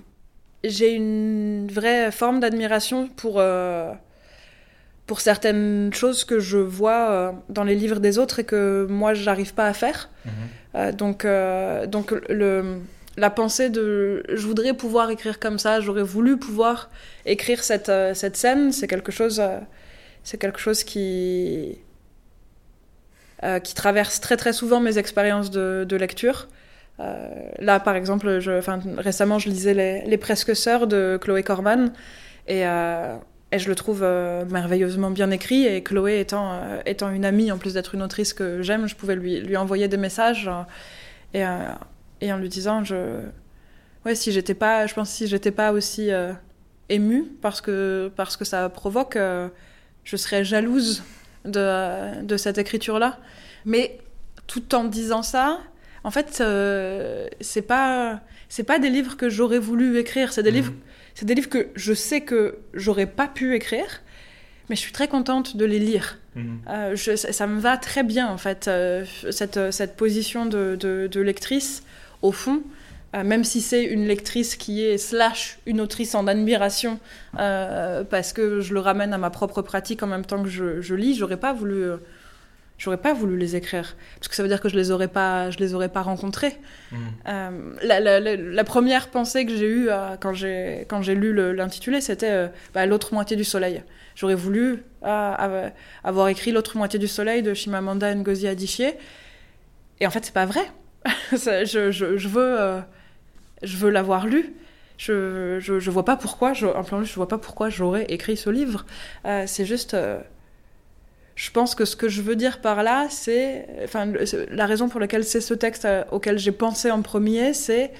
j'ai 0.63 0.93
une 0.93 1.67
vraie 1.69 2.11
forme 2.11 2.39
d'admiration 2.39 3.07
pour 3.07 3.41
pour 5.07 5.21
certaines 5.21 5.93
choses 5.93 6.23
que 6.23 6.39
je 6.39 6.57
vois 6.57 7.35
dans 7.49 7.63
les 7.63 7.75
livres 7.75 7.99
des 7.99 8.17
autres 8.17 8.39
et 8.39 8.43
que 8.43 8.87
moi 8.89 9.13
j'arrive 9.13 9.53
pas 9.53 9.67
à 9.67 9.73
faire. 9.73 10.09
Mhm. 10.25 10.91
donc 10.93 11.27
donc 11.87 12.11
le 12.29 12.79
la 13.17 13.29
pensée 13.29 13.69
de 13.69 14.23
je 14.27 14.45
voudrais 14.47 14.73
pouvoir 14.73 15.11
écrire 15.11 15.39
comme 15.39 15.59
ça, 15.59 15.79
j'aurais 15.79 16.03
voulu 16.03 16.37
pouvoir 16.37 16.89
écrire 17.27 17.63
cette 17.63 17.91
cette 18.15 18.35
scène, 18.35 18.71
c'est 18.71 18.87
quelque 18.87 19.11
chose 19.11 19.43
c'est 20.23 20.39
quelque 20.39 20.59
chose 20.59 20.83
qui 20.83 21.77
euh, 23.43 23.59
qui 23.59 23.75
traverse 23.75 24.21
très 24.21 24.37
très 24.37 24.53
souvent 24.53 24.79
mes 24.79 24.97
expériences 24.97 25.51
de, 25.51 25.95
lecture. 25.97 26.47
Euh, 27.01 27.27
là, 27.59 27.81
par 27.81 27.97
exemple, 27.97 28.39
je, 28.39 28.51
récemment, 28.97 29.39
je 29.39 29.49
lisais 29.49 29.73
Les, 29.73 30.03
les 30.05 30.17
Presque 30.17 30.55
Sœurs 30.55 30.87
de 30.87 31.19
Chloé 31.21 31.43
Corman 31.43 31.91
et, 32.47 32.65
euh, 32.65 33.17
je 33.51 33.67
le 33.67 33.75
trouve 33.75 34.01
merveilleusement 34.49 35.11
bien 35.11 35.31
écrit. 35.31 35.65
Et 35.65 35.83
Chloé 35.83 36.21
étant, 36.21 36.61
étant 36.85 37.09
une 37.09 37.25
amie, 37.25 37.51
en 37.51 37.57
plus 37.57 37.73
d'être 37.73 37.93
une 37.93 38.01
autrice 38.01 38.33
que 38.33 38.61
j'aime, 38.61 38.87
je 38.87 38.95
pouvais 38.95 39.15
lui, 39.15 39.41
lui 39.41 39.57
envoyer 39.57 39.87
des 39.89 39.97
messages 39.97 40.49
et, 41.33 41.43
et 42.21 42.33
en 42.33 42.37
lui 42.37 42.49
disant 42.49 42.83
je... 42.83 43.21
ouais, 44.05 44.15
si 44.15 44.33
j'étais 44.33 44.55
pas, 44.55 44.87
je 44.87 44.93
pense 44.93 45.09
si 45.09 45.27
j'étais 45.27 45.51
pas 45.51 45.71
aussi 45.71 46.09
émue 46.89 47.25
parce 47.41 47.61
que, 47.61 48.11
parce 48.17 48.35
que 48.35 48.43
ça 48.43 48.67
provoque, 48.67 49.17
je 50.03 50.17
serais 50.17 50.43
jalouse 50.43 51.01
de, 51.45 52.21
de 52.23 52.37
cette 52.37 52.57
écriture-là. 52.57 53.19
Mais 53.65 53.99
tout 54.47 54.75
en 54.75 54.83
disant 54.83 55.23
ça, 55.23 55.59
en 56.03 56.11
fait, 56.11 56.37
euh, 56.41 57.27
c'est 57.41 57.63
pas 57.63 58.21
c'est 58.47 58.63
pas 58.63 58.79
des 58.79 58.89
livres 58.89 59.17
que 59.17 59.27
j'aurais 59.29 59.59
voulu 59.59 59.97
écrire. 59.97 60.31
C'est 60.31 60.43
des 60.43 60.51
mhm. 60.51 60.57
livres 60.57 60.73
c'est 61.15 61.25
des 61.25 61.33
livres 61.33 61.49
que 61.49 61.69
je 61.75 61.93
sais 61.93 62.21
que 62.21 62.57
j'aurais 62.73 63.05
pas 63.05 63.27
pu 63.27 63.55
écrire, 63.55 64.01
mais 64.69 64.75
je 64.75 64.81
suis 64.81 64.91
très 64.91 65.07
contente 65.07 65.55
de 65.55 65.65
les 65.65 65.79
lire. 65.79 66.19
Mhm. 66.35 66.59
Euh, 66.69 66.95
je, 66.95 67.15
ça, 67.15 67.47
me 67.47 67.59
va 67.59 67.77
très 67.77 68.03
bien 68.03 68.27
en 68.27 68.37
fait 68.37 68.67
euh, 68.67 69.05
cette, 69.31 69.71
cette 69.71 69.95
position 69.95 70.45
de, 70.45 70.75
de, 70.75 71.21
lectrice 71.21 71.83
au 72.21 72.33
fond, 72.33 72.61
même 73.23 73.43
si 73.43 73.61
c'est 73.61 73.83
une 73.83 74.07
lectrice 74.07 74.55
qui 74.55 74.83
est 74.83 74.97
slash 74.97 75.59
une 75.65 75.79
autrice 75.79 76.15
en 76.15 76.27
admiration, 76.27 76.99
parce 77.33 78.33
que 78.33 78.61
je 78.61 78.73
le 78.73 78.79
ramène 78.79 79.13
à 79.13 79.17
ma 79.17 79.29
propre 79.29 79.61
pratique 79.61 80.03
en 80.03 80.07
même 80.07 80.25
temps 80.25 80.43
que 80.43 80.49
je, 80.49 80.81
je 80.81 80.95
lis, 80.95 81.15
j'aurais 81.15 81.37
pas 81.37 81.53
voulu 81.53 81.93
j'aurais 82.77 82.97
pas 82.97 83.13
voulu 83.13 83.37
les 83.37 83.55
écrire. 83.55 83.95
Parce 84.15 84.27
que 84.27 84.35
ça 84.35 84.43
veut 84.43 84.49
dire 84.49 84.61
que 84.61 84.69
je 84.69 84.75
les 84.75 84.91
aurais 84.91 85.07
pas 85.07 85.49
je 85.49 85.57
les 85.59 85.73
aurais 85.73 85.89
pas 85.89 86.01
rencontrés 86.01 86.57
mmh. 86.91 86.97
euh, 87.27 88.21
la, 88.53 88.63
première 88.63 89.09
pensée 89.09 89.45
que 89.45 89.55
j'ai 89.55 89.67
eue 89.67 89.89
euh, 89.89 90.15
quand 90.19 90.33
j'ai 90.33 90.85
quand 90.89 91.01
j'ai 91.01 91.15
lu 91.15 91.33
l'intitulé 91.53 92.01
c'était 92.01 92.31
euh, 92.31 92.47
bah, 92.73 92.85
l'autre 92.85 93.13
moitié 93.13 93.37
du 93.37 93.43
soleil. 93.43 93.83
J'aurais 94.15 94.35
voulu 94.35 94.83
avoir 95.01 96.29
écrit 96.29 96.51
l'autre 96.51 96.77
moitié 96.77 96.97
du 96.99 97.07
soleil 97.07 97.43
de 97.43 97.53
Shimamanda 97.53 98.15
Ngozi 98.15 98.47
Adichie. 98.47 98.93
Et 99.99 100.07
en 100.07 100.09
fait 100.09 100.25
c'est 100.25 100.33
pas 100.33 100.45
vrai. 100.45 100.65
Je, 101.31 101.91
je, 101.91 102.17
je, 102.17 102.27
veux 102.27 102.81
je 103.65 103.77
veux 103.77 103.89
l'avoir 103.89 104.27
lu 104.27 104.53
je, 104.97 105.59
je, 105.59 105.79
je, 105.79 105.91
vois 105.91 106.05
pas 106.05 106.15
pourquoi 106.15 106.53
je, 106.53 106.67
en 106.67 106.83
plus, 106.83 107.05
je 107.05 107.15
vois 107.15 107.27
pas 107.27 107.37
pourquoi 107.37 107.67
j'aurais 107.67 108.05
écrit 108.05 108.37
ce 108.37 108.49
livre 108.49 108.85
c'est 109.45 109.65
juste 109.65 109.95
je 111.35 111.51
pense 111.51 111.75
que 111.75 111.83
ce 111.85 111.95
que 111.95 112.07
je 112.07 112.21
veux 112.21 112.35
dire 112.35 112.61
par 112.61 112.81
là, 112.81 113.07
c'est, 113.09 113.67
enfin, 113.83 114.11
la 114.49 114.65
raison 114.65 114.87
pour 114.87 114.99
laquelle 114.99 115.25
c'est 115.25 115.41
ce 115.41 115.53
texte 115.53 115.85
euh, 115.85 116.03
auquel 116.11 116.39
j'ai 116.39 116.53
pensé 116.53 116.91
en 116.91 117.01
premier, 117.01 117.53
c'est 117.53 117.91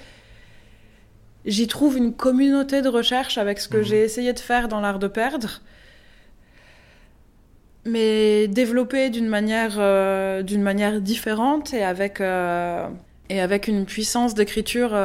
j'y 1.45 1.67
trouve 1.67 1.97
une 1.97 2.13
communauté 2.13 2.81
de 2.81 2.87
recherche 2.87 3.37
avec 3.37 3.59
ce 3.59 3.67
que 3.67 3.77
mhm. 3.77 3.83
j'ai 3.83 4.03
essayé 4.03 4.33
de 4.33 4.39
faire 4.39 4.69
dans 4.69 4.79
l'art 4.79 4.99
de 4.99 5.07
perdre, 5.07 5.61
mais 7.83 8.47
développé 8.47 9.09
d'une 9.09 9.27
manière, 9.27 9.75
euh, 9.77 10.41
d'une 10.41 10.63
manière 10.63 11.01
différente 11.01 11.73
et 11.73 11.83
avec, 11.83 12.21
euh, 12.21 12.87
et 13.29 13.41
avec 13.41 13.67
une 13.67 13.85
puissance 13.85 14.35
d'écriture 14.35 14.97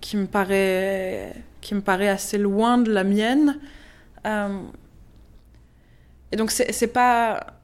qui 0.00 0.16
me 0.16 0.26
paraît, 0.26 1.34
qui 1.60 1.74
me 1.74 1.80
paraît 1.80 2.08
assez 2.08 2.38
loin 2.38 2.78
de 2.78 2.92
la 2.92 3.04
mienne. 3.04 3.58
Et 4.24 4.28
donc 6.36 6.50
c'est 6.50 6.92
pas 6.92 7.60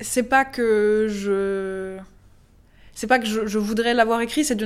c'est 0.00 0.22
pas 0.22 0.44
que 0.44 1.06
je 1.08 1.98
c'est 2.94 3.06
pas 3.06 3.18
que 3.18 3.26
je, 3.26 3.58
voudrais 3.58 3.94
l'avoir 3.94 4.20
écrit, 4.20 4.44
c'est 4.44 4.56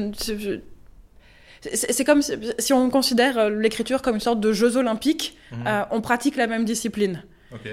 c'est 1.74 2.04
comme 2.04 2.22
si, 2.22 2.72
on 2.72 2.90
considère 2.90 3.50
l'écriture 3.50 4.02
comme 4.02 4.16
une 4.16 4.20
sorte 4.20 4.40
de 4.40 4.52
Jeux 4.52 4.76
olympiques, 4.76 5.36
euh, 5.66 5.84
on 5.90 6.00
pratique 6.00 6.36
la 6.36 6.46
même 6.46 6.64
discipline. 6.64 7.22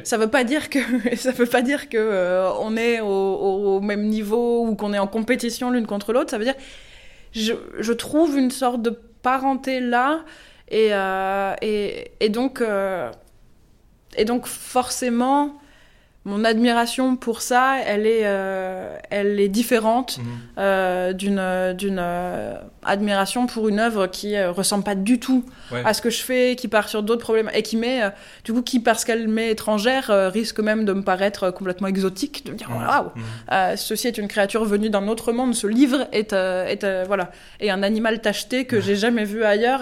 Ça 0.03 0.17
veut 0.17 0.29
pas 0.29 0.43
dire 0.43 0.69
que 0.69 0.79
ça 1.15 1.31
veut 1.31 1.45
pas 1.45 1.61
dire 1.61 1.89
que 1.89 1.97
euh, 1.97 2.51
on 2.59 2.75
est 2.77 2.99
au, 3.01 3.79
même 3.81 4.07
niveau 4.07 4.65
ou 4.65 4.75
qu'on 4.75 4.93
est 4.93 4.99
en 4.99 5.07
compétition 5.07 5.71
l'une 5.71 5.87
contre 5.87 6.13
l'autre. 6.13 6.29
Ça 6.29 6.37
veut 6.37 6.45
dire 6.45 6.55
je, 7.31 7.53
je, 7.79 7.93
trouve 7.93 8.37
une 8.37 8.51
sorte 8.51 8.81
de 8.81 8.89
parenté 9.21 9.79
là 9.79 10.23
et 10.69 10.89
euh, 10.93 11.53
et, 11.61 12.29
donc 12.29 12.63
et 14.15 14.25
donc 14.25 14.47
forcément 14.47 15.59
mon 16.25 16.43
admiration 16.43 17.15
pour 17.15 17.41
ça, 17.41 17.77
elle 17.85 18.05
est, 18.05 18.23
euh, 18.23 18.97
elle 19.09 19.39
est 19.39 19.47
différente 19.47 20.17
mhm. 20.17 20.25
euh, 20.57 21.13
d'une 21.13 21.73
d'une 21.77 21.97
euh, 21.99 22.55
admiration 22.83 23.47
pour 23.47 23.69
une 23.69 23.79
œuvre 23.79 24.07
qui 24.07 24.41
ressemble 24.43 24.83
pas 24.83 24.95
du 24.95 25.19
tout 25.19 25.45
à 25.71 25.93
ce 25.93 26.01
que 26.01 26.09
je 26.09 26.21
fais, 26.21 26.55
qui 26.57 26.67
part 26.67 26.89
sur 26.89 27.03
d'autres 27.03 27.21
problèmes 27.21 27.49
et 27.53 27.63
qui 27.63 27.77
met, 27.77 28.01
du 28.43 28.51
coup, 28.51 28.61
qui 28.61 28.79
parce 28.79 29.05
qu'elle 29.05 29.27
m'est 29.27 29.51
étrangère 29.51 30.11
risque 30.31 30.59
même 30.59 30.83
de 30.83 30.93
me 30.93 31.03
paraître 31.03 31.51
complètement 31.51 31.87
exotique, 31.87 32.45
de 32.45 32.51
me 32.51 32.57
dire 32.57 32.69
waouh, 32.69 33.11
mhm. 33.15 33.77
ceci 33.77 34.07
est 34.07 34.17
une 34.17 34.27
créature 34.27 34.65
venue 34.65 34.89
d'un 34.89 35.07
autre 35.07 35.31
monde, 35.31 35.55
ce 35.55 35.67
livre 35.67 36.07
est, 36.11 36.33
est 36.33 37.05
voilà, 37.07 37.31
et 37.61 37.71
un 37.71 37.81
animal 37.81 38.21
tacheté 38.21 38.65
que 38.65 38.81
j'ai 38.81 38.95
jamais 38.95 39.23
vu 39.23 39.43
ailleurs. 39.43 39.81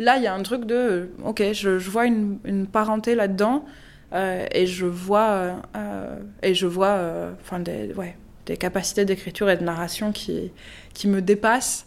Là, 0.00 0.16
il 0.16 0.22
y 0.22 0.28
a 0.28 0.34
un 0.34 0.42
truc 0.42 0.64
de, 0.64 1.10
ok, 1.24 1.42
je, 1.52 1.78
je 1.78 1.90
vois 1.90 2.06
une, 2.06 2.38
une 2.44 2.66
parenté 2.66 3.14
là-dedans. 3.16 3.64
Euh, 4.12 4.46
et 4.52 4.66
je 4.66 4.86
vois, 4.86 5.60
euh, 5.76 6.16
et 6.42 6.54
je 6.54 6.66
vois 6.66 6.88
euh, 6.88 7.32
enfin 7.42 7.60
des, 7.60 7.92
ouais, 7.94 8.16
des 8.46 8.56
capacités 8.56 9.04
d'écriture 9.04 9.50
et 9.50 9.56
de 9.56 9.64
narration 9.64 10.12
qui, 10.12 10.50
qui 10.94 11.08
me 11.08 11.20
dépassent. 11.20 11.86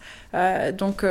donc, 0.77 1.03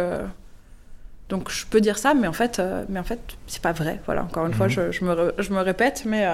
donc 1.29 1.51
je 1.51 1.67
peux 1.67 1.81
dire 1.81 1.99
ça, 1.99 2.15
mais 2.15 2.29
en 2.29 2.33
fait, 2.33 2.63
mais 2.89 3.01
en 3.01 3.05
fait 3.05 3.21
c'est 3.47 3.63
pas 3.63 3.73
vrai. 3.73 4.01
Voilà, 4.07 4.23
encore 4.23 4.47
une 4.47 4.55
fois, 4.55 4.67
mhm. 4.67 4.73
je, 4.73 4.93
je, 4.93 5.05
me, 5.05 5.33
je, 5.39 5.53
me, 5.53 5.61
répète, 5.61 6.05
mais, 6.07 6.27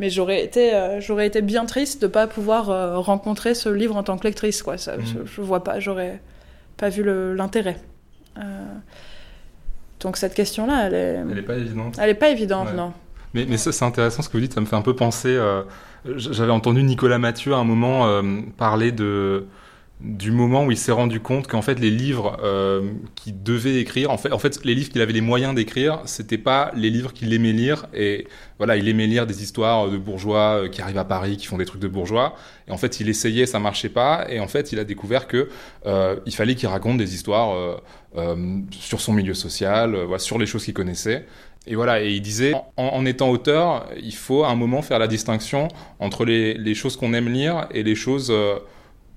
mais 0.00 0.08
j'aurais 0.08 0.42
été, 0.42 0.72
j'aurais 1.00 1.26
été 1.26 1.42
bien 1.42 1.66
triste 1.66 2.00
de 2.00 2.06
pas 2.06 2.26
pouvoir 2.26 3.04
rencontrer 3.04 3.54
ce 3.54 3.68
livre 3.68 3.96
en 3.96 4.02
tant 4.02 4.16
que 4.16 4.24
lectrice. 4.24 4.62
Quoi. 4.62 4.78
Ça, 4.78 4.96
mhm. 4.96 5.24
je, 5.26 5.40
vois 5.42 5.62
pas, 5.62 5.78
j'aurais 5.78 6.20
pas 6.78 6.88
vu 6.88 7.04
l'intérêt. 7.34 7.76
donc 10.00 10.16
cette 10.16 10.34
question-là, 10.34 10.86
elle 10.86 10.94
est... 10.94 11.22
Elle 11.30 11.38
est 11.38 11.42
pas 11.42 11.56
évidente. 11.56 11.98
Elle 12.00 12.10
est 12.10 12.14
pas 12.14 12.30
évidente, 12.30 12.72
non. 12.74 12.94
Mais, 13.44 13.58
ça, 13.58 13.72
c'est 13.72 13.84
intéressant 13.84 14.22
ce 14.22 14.28
que 14.28 14.36
vous 14.36 14.40
dites, 14.40 14.54
ça 14.54 14.60
me 14.60 14.66
fait 14.66 14.76
un 14.76 14.82
peu 14.82 14.96
penser. 14.96 15.28
Euh, 15.28 15.62
j'avais 16.16 16.52
entendu 16.52 16.82
Nicolas 16.82 17.18
Mathieu 17.18 17.52
à 17.52 17.58
un 17.58 17.64
moment 17.64 18.06
euh, 18.06 18.22
parler 18.56 18.92
du 18.92 20.30
moment 20.30 20.64
où 20.64 20.70
il 20.70 20.76
s'est 20.78 20.92
rendu 20.92 21.20
compte 21.20 21.46
qu'en 21.46 21.62
fait 21.62 21.80
les 21.80 21.90
livres 21.90 22.38
euh, 22.42 22.92
qu'il 23.14 23.42
devait 23.42 23.76
écrire, 23.76 24.10
en 24.10 24.16
fait, 24.16 24.64
les 24.64 24.74
livres 24.74 24.90
qu'il 24.90 25.02
avait 25.02 25.12
les 25.12 25.20
moyens 25.20 25.54
d'écrire, 25.54 26.00
c'était 26.06 26.38
pas 26.38 26.70
les 26.74 26.88
livres 26.88 27.12
qu'il 27.12 27.32
aimait 27.34 27.52
lire. 27.52 27.86
Et 27.92 28.26
voilà, 28.56 28.76
il 28.76 28.88
aimait 28.88 29.06
lire 29.06 29.26
des 29.26 29.42
histoires 29.42 29.90
de 29.90 29.98
bourgeois 29.98 30.68
qui 30.70 30.80
arrivent 30.80 30.98
à 30.98 31.04
Paris, 31.04 31.36
qui 31.36 31.46
font 31.46 31.58
des 31.58 31.66
trucs 31.66 31.82
de 31.82 31.88
bourgeois. 31.88 32.36
Et 32.68 32.70
en 32.70 32.78
fait 32.78 33.00
il 33.00 33.08
essayait, 33.10 33.44
ça 33.44 33.58
marchait 33.58 33.90
pas. 33.90 34.26
Et 34.30 34.40
en 34.40 34.48
fait 34.48 34.72
il 34.72 34.78
a 34.78 34.84
découvert 34.84 35.26
que 35.26 35.50
il 35.84 36.34
fallait 36.34 36.54
qu'il 36.54 36.68
raconte 36.68 36.96
des 36.96 37.14
histoires 37.14 37.80
sur 38.70 39.00
son 39.00 39.12
milieu 39.12 39.34
social, 39.34 39.94
sur 40.18 40.38
les 40.38 40.46
choses 40.46 40.64
qu'il 40.64 40.74
connaissait 40.74 41.26
et 41.66 41.74
voilà, 41.74 42.02
et 42.02 42.12
il 42.12 42.22
disait, 42.22 42.54
en, 42.54 42.64
en, 42.76 43.06
étant 43.06 43.28
auteur, 43.28 43.88
il 44.00 44.14
faut 44.14 44.44
à 44.44 44.50
un 44.50 44.54
moment 44.54 44.82
faire 44.82 45.00
la 45.00 45.08
distinction 45.08 45.66
entre 45.98 46.24
les, 46.24 46.54
les 46.54 46.74
choses 46.74 46.96
qu'on 46.96 47.12
aime 47.12 47.28
lire 47.28 47.66
et 47.72 47.82
les 47.82 47.96
choses 47.96 48.28
euh, 48.30 48.58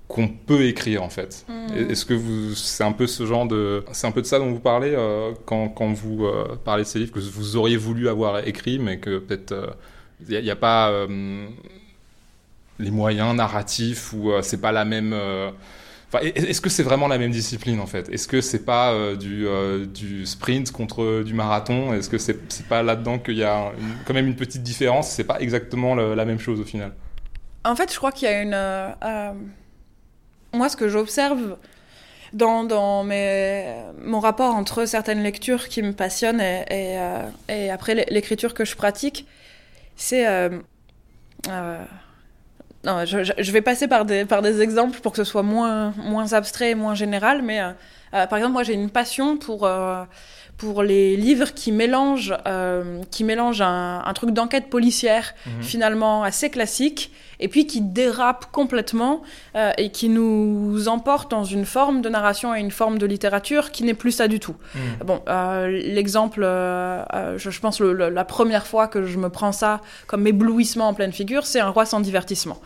qu'on 0.07 0.27
peut 0.27 0.63
écrire 0.63 1.03
en 1.03 1.09
fait. 1.09 1.45
Mm. 1.47 1.91
Est-ce 1.91 2.05
que 2.05 2.15
vous, 2.15 2.55
c'est 2.55 2.83
un 2.83 2.91
peu 2.91 3.05
ce 3.05 3.27
genre 3.27 3.47
de, 3.47 3.83
c'est 3.91 4.07
un 4.07 4.11
peu 4.11 4.21
de 4.21 4.25
ça 4.25 4.39
dont 4.39 4.51
vous 4.51 4.59
parlez 4.59 4.93
euh, 4.95 5.31
quand, 5.45 5.69
quand, 5.69 5.93
vous 5.93 6.25
euh, 6.25 6.55
parlez 6.63 6.83
de 6.83 6.87
ces 6.87 6.97
livres 6.97 7.11
que 7.11 7.19
vous 7.19 7.55
auriez 7.55 7.77
voulu 7.77 8.09
avoir 8.09 8.47
écrit, 8.47 8.79
mais 8.79 8.97
que 8.97 9.19
peut-être 9.19 9.77
il 10.27 10.41
n'y 10.41 10.49
a, 10.49 10.53
a, 10.53 10.55
pas 10.55 10.91
les 12.79 12.91
moyens 12.91 13.35
narratifs 13.35 14.11
ou 14.11 14.31
c'est 14.41 14.59
pas 14.59 14.71
la 14.71 14.85
même. 14.85 15.15
Est-ce 16.21 16.59
que 16.61 16.69
c'est 16.69 16.83
vraiment 16.83 17.07
la 17.07 17.19
même 17.19 17.31
discipline 17.31 17.79
en 17.79 17.85
fait? 17.85 18.09
Est-ce 18.09 18.27
que 18.27 18.41
c'est 18.41 18.65
pas 18.65 19.15
du, 19.15 19.45
du, 19.93 20.25
sprint 20.25 20.71
contre 20.71 21.21
du 21.23 21.35
marathon? 21.35 21.93
Est-ce 21.93 22.09
que 22.09 22.17
c'est 22.17 22.67
pas 22.67 22.81
là-dedans 22.81 23.19
qu'il 23.19 23.37
y 23.37 23.43
a 23.43 23.71
quand 24.07 24.15
même 24.15 24.27
une 24.27 24.35
petite 24.35 24.63
différence? 24.63 25.09
C'est 25.09 25.23
pas 25.23 25.39
exactement 25.39 25.93
la 25.93 26.25
même 26.25 26.39
chose 26.39 26.59
au 26.59 26.65
final? 26.65 26.93
En 27.63 27.75
fait, 27.75 27.93
je 27.93 27.97
crois 27.97 28.11
qu'il 28.11 28.27
y 28.27 28.31
a 28.31 28.41
une 28.41 28.55
moi, 30.53 30.69
ce 30.69 30.77
que 30.77 30.89
j'observe 30.89 31.57
dans, 32.33 32.63
dans 32.63 33.03
mes, 33.03 33.83
mon 34.03 34.19
rapport 34.19 34.55
entre 34.55 34.85
certaines 34.85 35.23
lectures 35.23 35.67
qui 35.67 35.81
me 35.81 35.93
passionnent 35.93 36.41
et, 36.41 36.65
euh, 36.69 37.29
et 37.47 37.69
après 37.69 37.95
l'écriture 38.09 38.53
que 38.53 38.65
je 38.65 38.75
pratique, 38.75 39.27
c'est... 39.95 40.25
Euh, 42.85 42.89
euh, 42.89 42.99
non, 42.99 43.05
je, 43.05 43.33
je, 43.37 43.51
vais 43.51 43.61
passer 43.61 43.87
par 43.87 44.05
des, 44.05 44.25
par 44.25 44.41
des 44.41 44.61
exemples 44.61 44.99
pour 44.99 45.11
que 45.11 45.17
ce 45.17 45.23
soit 45.23 45.43
moins, 45.43 45.93
moins 45.97 46.33
abstrait 46.33 46.71
et 46.71 46.75
moins 46.75 46.95
général, 46.95 47.41
mais 47.41 47.61
euh, 47.61 47.71
euh, 48.13 48.27
par 48.27 48.37
exemple, 48.37 48.53
moi 48.53 48.63
j'ai 48.63 48.73
une 48.73 48.89
passion 48.89 49.37
pour 49.37 49.69
pour 50.59 50.83
les 50.83 51.15
livres 51.15 51.53
qui 51.53 51.71
mélangent, 51.71 52.35
euh, 52.45 53.01
qui 53.11 53.23
mélangent 53.23 53.61
un, 53.61 54.03
un 54.05 54.13
truc 54.13 54.31
d'enquête 54.31 54.69
policière 54.69 55.33
mhm. 55.45 55.63
finalement 55.63 56.21
assez 56.23 56.49
classique 56.49 57.11
et 57.39 57.47
puis 57.47 57.65
qui 57.65 57.79
dérape 57.79 58.47
complètement 58.51 59.21
euh, 59.55 59.71
et 59.77 59.89
qui 59.89 60.09
nous 60.09 60.89
emporte 60.89 61.31
dans 61.31 61.45
une 61.45 61.65
forme 61.65 62.01
de 62.01 62.09
narration 62.09 62.53
et 62.53 62.59
une 62.59 62.71
forme 62.71 62.97
de 62.97 63.05
littérature 63.05 63.71
qui 63.71 63.83
n'est 63.83 63.93
plus 63.93 64.11
ça 64.11 64.27
du 64.27 64.41
tout. 64.41 64.55
Mhm. 64.75 65.07
Bon, 65.07 65.21
euh, 65.29 65.67
l'exemple, 65.69 66.41
je, 66.41 67.49
je, 67.49 67.59
pense 67.61 67.79
le, 67.79 67.93
le, 67.93 68.09
la 68.09 68.25
première 68.25 68.67
fois 68.67 68.89
que 68.89 69.05
je 69.05 69.17
me 69.17 69.29
prends 69.29 69.53
ça 69.53 69.79
comme 70.07 70.27
éblouissement 70.27 70.89
en 70.89 70.93
pleine 70.93 71.13
figure, 71.13 71.45
c'est 71.45 71.61
Un 71.61 71.69
roi 71.69 71.85
sans 71.85 72.01
divertissement. 72.01 72.59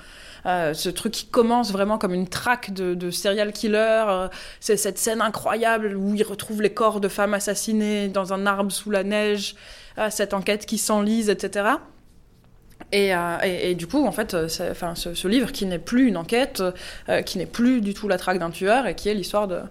Euh, 0.46 0.74
ce 0.74 0.90
truc 0.90 1.14
qui 1.14 1.26
commence 1.28 1.72
vraiment 1.72 1.98
comme 1.98 2.14
une 2.14 2.28
traque 2.28 2.74
de, 2.74 3.12
serial 3.12 3.54
killer. 3.54 4.04
Euh, 4.08 4.28
c'est 4.60 4.78
cette 4.78 4.98
scène 4.98 5.22
incroyable 5.22 5.96
où 5.96 6.14
il 6.16 6.24
retrouve 6.24 6.62
les 6.62 6.74
corps 6.74 7.00
de 7.00 7.08
femmes 7.08 7.34
assassinées 7.34 8.10
dans 8.10 8.34
un 8.34 8.46
arbre 8.46 8.72
sous 8.72 8.92
la 8.92 9.04
neige, 9.04 9.56
euh, 9.98 10.10
cette 10.10 10.34
enquête 10.34 10.66
qui 10.66 10.78
s'enlise, 10.78 11.30
etc. 11.30 11.70
Et, 12.92 13.76
du 13.76 13.88
coup, 13.88 14.06
en 14.06 14.12
fait, 14.12 14.36
enfin, 14.70 14.94
ce, 14.96 15.28
livre 15.28 15.52
qui 15.52 15.66
n'est 15.66 15.80
plus 15.80 16.08
une 16.08 16.18
enquête, 16.18 16.62
qui 17.26 17.40
n'est 17.40 17.48
plus 17.48 17.82
du 17.82 17.96
tout 17.96 18.08
la 18.08 18.20
traque 18.20 18.38
d'un 18.38 18.52
tueur, 18.52 18.86
et 18.86 18.94
qui 18.94 19.10
est 19.10 19.16
l'histoire 19.16 19.48
de, 19.48 19.62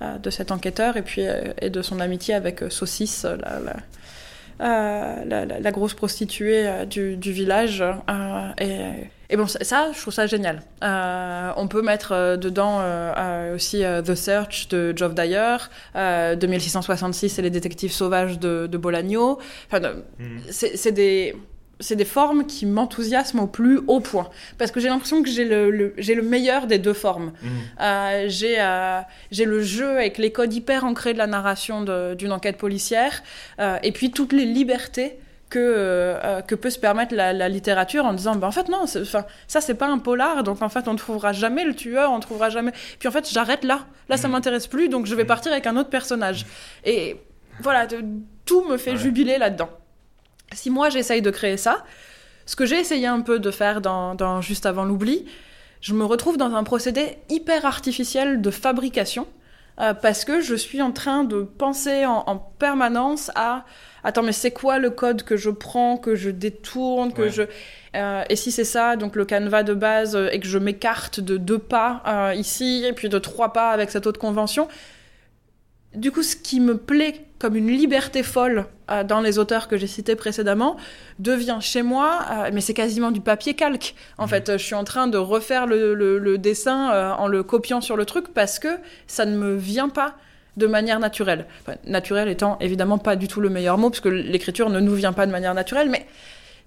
de 0.00 0.30
cet 0.30 0.50
enquêteur 0.50 0.96
et 0.96 1.02
puis 1.02 1.22
et 1.60 1.70
de 1.70 1.82
son 1.82 2.00
amitié 2.00 2.34
avec 2.34 2.64
Saucisse, 2.68 3.24
la, 4.58 5.44
la 5.44 5.70
grosse 5.70 5.94
prostituée 5.94 6.84
du, 6.86 7.16
du 7.16 7.30
village. 7.30 7.84
et, 8.58 9.08
Et 9.30 9.36
bon, 9.36 9.46
ça, 9.46 9.92
je 9.92 10.00
trouve 10.00 10.14
ça 10.14 10.26
génial. 10.26 10.62
Euh, 10.82 11.52
on 11.56 11.68
peut 11.68 11.82
mettre 11.82 12.12
euh, 12.12 12.36
dedans 12.36 12.78
euh, 12.80 13.54
aussi 13.54 13.82
The 14.04 14.14
Search 14.14 14.68
de 14.68 14.94
Geoff 14.96 15.14
Dyer, 15.14 15.56
2666 15.94 17.38
et 17.38 17.42
les 17.42 17.50
détectives 17.50 17.92
sauvages 17.92 18.38
de, 18.38 18.66
de 18.66 18.78
Bolagno. 18.78 19.38
Enfin, 19.70 19.80
mm. 20.18 20.38
c'est 20.50 20.92
des 20.92 21.36
c'est 21.80 21.94
des 21.94 22.04
formes 22.04 22.44
qui 22.44 22.66
m'enthousiasment 22.66 23.44
au 23.44 23.46
plus 23.46 23.78
haut 23.86 24.00
point. 24.00 24.28
Parce 24.56 24.72
que 24.72 24.80
j'ai 24.80 24.88
l'impression 24.88 25.22
que 25.22 25.28
j'ai 25.28 25.44
le, 25.44 25.94
j'ai 25.96 26.16
le 26.16 26.22
meilleur 26.22 26.66
des 26.66 26.78
deux 26.78 26.92
formes. 26.92 27.32
Mm. 27.40 28.26
j'ai, 28.26 28.56
j'ai 29.30 29.44
le 29.44 29.62
jeu 29.62 29.90
avec 29.90 30.18
les 30.18 30.32
codes 30.32 30.52
hyper 30.52 30.84
ancrés 30.84 31.12
de 31.12 31.18
la 31.18 31.28
narration 31.28 31.84
d'une 32.16 32.32
enquête 32.32 32.56
policière, 32.56 33.22
et 33.60 33.92
puis 33.92 34.10
toutes 34.10 34.32
les 34.32 34.44
libertés 34.44 35.20
que, 35.48 35.58
euh, 35.58 36.40
que 36.42 36.54
peut 36.54 36.70
se 36.70 36.78
permettre 36.78 37.14
la, 37.14 37.48
littérature 37.48 38.04
en 38.04 38.12
disant 38.12 38.36
ben 38.36 38.48
en 38.48 38.52
fait 38.52 38.68
non 38.68 38.82
enfin 38.82 39.24
ça 39.46 39.60
c'est 39.60 39.74
pas 39.74 39.86
un 39.86 39.98
polar 39.98 40.42
donc 40.42 40.62
en 40.62 40.68
fait 40.68 40.88
on 40.88 40.92
ne 40.92 40.98
trouvera 40.98 41.32
jamais 41.32 41.64
le 41.64 41.74
tueur 41.74 42.10
on 42.12 42.16
ne 42.16 42.22
trouvera 42.22 42.50
jamais 42.50 42.72
puis 42.98 43.08
en 43.08 43.10
fait 43.10 43.28
j'arrête 43.30 43.64
là 43.64 43.80
là 44.08 44.16
ça 44.16 44.28
mm. 44.28 44.32
m'intéresse 44.32 44.66
plus 44.66 44.88
donc 44.88 45.06
je 45.06 45.14
vais 45.14 45.24
mm. 45.24 45.28
partir 45.28 45.52
avec 45.52 45.66
un 45.66 45.76
autre 45.76 45.88
personnage 45.88 46.46
et 46.84 47.16
voilà 47.60 47.86
tout 48.44 48.64
me 48.64 48.76
fait 48.76 48.96
jubiler 48.96 49.38
là-dedans 49.38 49.70
si 50.52 50.70
moi 50.70 50.90
j'essaye 50.90 51.22
de 51.22 51.30
créer 51.30 51.56
ça 51.56 51.84
ce 52.44 52.56
que 52.56 52.66
j'ai 52.66 52.78
essayé 52.78 53.06
un 53.06 53.20
peu 53.20 53.38
de 53.38 53.50
faire 53.50 53.80
dans, 53.80 54.14
dans 54.14 54.40
juste 54.42 54.66
avant 54.66 54.84
l'oubli 54.84 55.24
je 55.80 55.94
me 55.94 56.04
retrouve 56.04 56.36
dans 56.36 56.54
un 56.54 56.64
procédé 56.64 57.16
hyper 57.30 57.64
artificiel 57.64 58.42
de 58.42 58.50
fabrication 58.50 59.26
euh, 59.80 59.94
parce 59.94 60.24
que 60.24 60.40
je 60.40 60.54
suis 60.54 60.82
en 60.82 60.92
train 60.92 61.24
de 61.24 61.42
penser 61.42 62.04
en 62.04 62.36
permanence 62.58 63.30
à 63.34 63.64
attends, 64.08 64.22
mais 64.22 64.32
c'est 64.32 64.50
quoi 64.50 64.78
le 64.78 64.88
code 64.88 65.22
que 65.22 65.36
je 65.36 65.50
prends, 65.50 65.98
que 65.98 66.14
je 66.14 66.30
détourne, 66.30 67.12
que 67.12 67.28
je... 67.28 67.42
Euh, 67.94 68.24
et 68.28 68.36
si 68.36 68.50
c'est 68.50 68.64
ça, 68.64 68.96
donc 68.96 69.16
le 69.16 69.26
canevas 69.26 69.62
de 69.62 69.74
base, 69.74 70.16
euh, 70.16 70.30
et 70.32 70.40
que 70.40 70.46
je 70.46 70.58
m'écarte 70.58 71.20
de 71.20 71.36
deux 71.36 71.58
pas 71.58 72.02
euh, 72.06 72.34
ici, 72.34 72.84
et 72.86 72.94
puis 72.94 73.10
de 73.10 73.18
trois 73.18 73.52
pas 73.52 73.70
avec 73.70 73.90
cette 73.90 74.06
autre 74.06 74.18
convention, 74.18 74.66
du 75.94 76.10
coup, 76.10 76.22
ce 76.22 76.36
qui 76.36 76.60
me 76.60 76.78
plaît 76.78 77.26
comme 77.38 77.54
une 77.54 77.68
liberté 77.68 78.22
folle 78.22 78.66
dans 79.06 79.20
les 79.20 79.38
auteurs 79.38 79.68
que 79.68 79.76
j'ai 79.76 79.86
cités 79.86 80.16
précédemment 80.16 80.76
devient 81.18 81.58
chez 81.60 81.82
moi, 81.82 82.26
mais 82.52 82.60
c'est 82.60 82.74
quasiment 82.74 83.10
du 83.10 83.20
papier 83.20 83.54
calque. 83.54 83.94
En 84.18 84.24
mhm. 84.24 84.28
fait, 84.28 84.52
je 84.52 84.62
suis 84.62 84.74
en 84.74 84.84
train 84.84 85.06
de 85.06 85.18
refaire 85.18 85.66
le, 85.66 85.94
le 85.94 86.38
dessin 86.38 87.14
en 87.16 87.26
le 87.26 87.42
copiant 87.42 87.80
sur 87.80 87.96
le 87.96 88.04
truc 88.04 88.34
parce 88.34 88.58
que 88.58 88.68
ça 89.06 89.24
ne 89.24 89.36
me 89.36 89.56
vient 89.56 89.88
pas 89.88 90.16
de 90.56 90.66
manière 90.66 90.98
naturelle. 90.98 91.46
naturelle 91.86 92.28
étant 92.28 92.58
évidemment 92.60 92.98
pas 92.98 93.16
du 93.16 93.28
tout 93.28 93.40
le 93.40 93.48
meilleur 93.48 93.78
mot, 93.78 93.90
puisque 93.90 94.06
l'écriture 94.06 94.70
ne 94.70 94.80
nous 94.80 94.94
vient 94.94 95.12
pas 95.12 95.26
de 95.26 95.32
manière 95.32 95.54
naturelle, 95.54 95.88
mais 95.88 96.06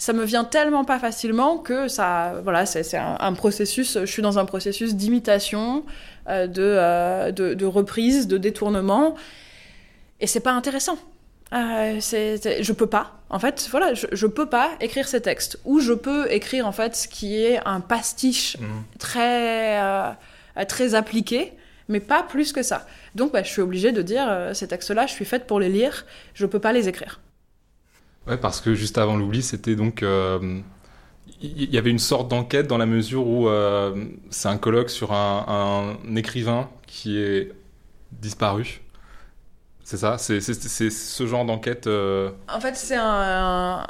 ça 0.01 0.13
me 0.13 0.23
vient 0.23 0.43
tellement 0.43 0.83
pas 0.83 0.97
facilement 0.97 1.59
que 1.59 1.87
ça, 1.87 2.33
voilà, 2.43 2.65
c'est 2.65 2.97
un, 2.97 3.33
processus. 3.33 3.99
Je 3.99 4.05
suis 4.07 4.23
dans 4.23 4.39
un 4.39 4.45
processus 4.45 4.95
d'imitation, 4.95 5.85
euh, 6.27 6.47
euh, 6.57 7.31
de, 7.31 7.53
de, 7.53 7.65
reprise, 7.67 8.27
de 8.27 8.39
détournement, 8.39 9.13
et 10.19 10.25
c'est 10.25 10.39
pas 10.39 10.53
intéressant. 10.53 10.97
Euh, 11.53 11.99
je 11.99 12.71
peux 12.71 12.87
pas, 12.87 13.19
en 13.29 13.37
fait, 13.37 13.67
voilà, 13.69 13.93
je, 13.93 14.07
je, 14.11 14.25
peux 14.25 14.47
pas 14.47 14.71
écrire 14.79 15.07
ces 15.07 15.21
textes. 15.21 15.59
Ou 15.65 15.79
je 15.79 15.93
peux 15.93 16.31
écrire 16.31 16.65
en 16.65 16.71
fait 16.71 16.95
ce 16.95 17.07
qui 17.07 17.39
est 17.39 17.59
un 17.67 17.79
pastiche 17.79 18.57
mmh. 18.57 18.65
très 18.97 20.15
très 20.67 20.95
appliqué, 20.95 21.53
mais 21.89 21.99
pas 21.99 22.23
plus 22.23 22.53
que 22.53 22.63
ça. 22.63 22.87
Donc 23.15 23.33
bah, 23.33 23.43
je 23.43 23.49
suis 23.49 23.61
obligée 23.61 23.91
de 23.91 24.01
dire, 24.01 24.25
euh, 24.29 24.53
ces 24.53 24.67
textes-là, 24.67 25.07
je 25.07 25.13
suis 25.13 25.25
faite 25.25 25.47
pour 25.47 25.59
les 25.59 25.69
lire, 25.69 26.05
je 26.33 26.45
ne 26.45 26.49
peux 26.49 26.59
pas 26.59 26.71
les 26.71 26.87
écrire. 26.87 27.19
Ouais, 28.27 28.37
parce 28.37 28.61
que 28.61 28.73
juste 28.73 28.97
avant 28.97 29.17
l'oubli, 29.17 29.41
c'était 29.41 29.75
donc... 29.75 29.99
il 30.01 30.07
euh, 30.07 30.61
y 31.41 31.77
avait 31.77 31.89
une 31.89 31.99
sorte 31.99 32.29
d'enquête 32.29 32.67
dans 32.67 32.77
la 32.77 32.85
mesure 32.85 33.27
où 33.27 33.49
euh, 33.49 34.05
c'est 34.29 34.47
un 34.47 34.57
colloque 34.57 34.89
sur 34.89 35.11
un, 35.11 35.97
écrivain 36.15 36.69
qui 36.87 37.19
est 37.19 37.51
disparu. 38.11 38.81
C'est 39.83 39.97
ça? 39.97 40.17
C'est 40.17 40.39
ce 40.39 41.27
genre 41.27 41.43
d'enquête 41.43 41.87
En 41.87 42.59
fait, 42.61 42.75
c'est 42.75 42.95
un, 42.95 43.85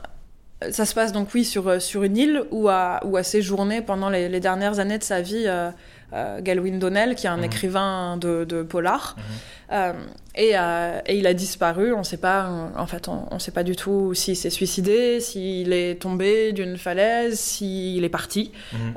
Ça 0.72 0.86
se 0.86 0.96
passe 0.96 1.12
donc, 1.12 1.28
oui, 1.36 1.44
sur, 1.46 1.80
sur 1.82 2.04
une 2.04 2.18
île 2.18 2.44
où 2.50 2.70
a, 2.70 3.02
où 3.06 3.18
a 3.18 3.24
séjourné 3.24 3.82
pendant 3.82 4.10
les, 4.10 4.30
les 4.30 4.40
dernières 4.40 4.80
années 4.80 4.98
de 4.98 5.04
sa 5.04 5.22
vie 5.22 5.44
euh, 5.46 5.70
Galwin 6.14 6.80
Donnell, 6.80 7.16
qui 7.16 7.26
est 7.26 7.30
un 7.30 7.38
mhm. 7.38 7.44
écrivain 7.46 8.18
de, 8.18 8.64
polar. 8.64 9.16
Mhm. 9.18 9.24
Euh, 9.72 9.94
euh, 10.40 11.00
et, 11.06 11.18
il 11.18 11.28
a 11.28 11.34
disparu. 11.34 11.94
On 11.94 12.00
ne 12.00 12.04
sait 12.04 12.18
pas, 12.18 12.50
en 12.78 12.88
fait, 12.88 13.08
on 13.08 13.34
ne 13.34 13.40
sait 13.40 13.52
pas 13.52 13.64
du 13.64 13.76
tout 13.76 14.14
s'il 14.14 14.36
s'est 14.36 14.50
suicidé, 14.50 15.20
s'il 15.20 15.74
est 15.74 16.02
tombé 16.02 16.52
d'une 16.52 16.78
falaise, 16.78 17.40
s'il 17.40 18.04
est 18.04 18.10
parti. 18.10 18.52
Mhm. 18.74 18.94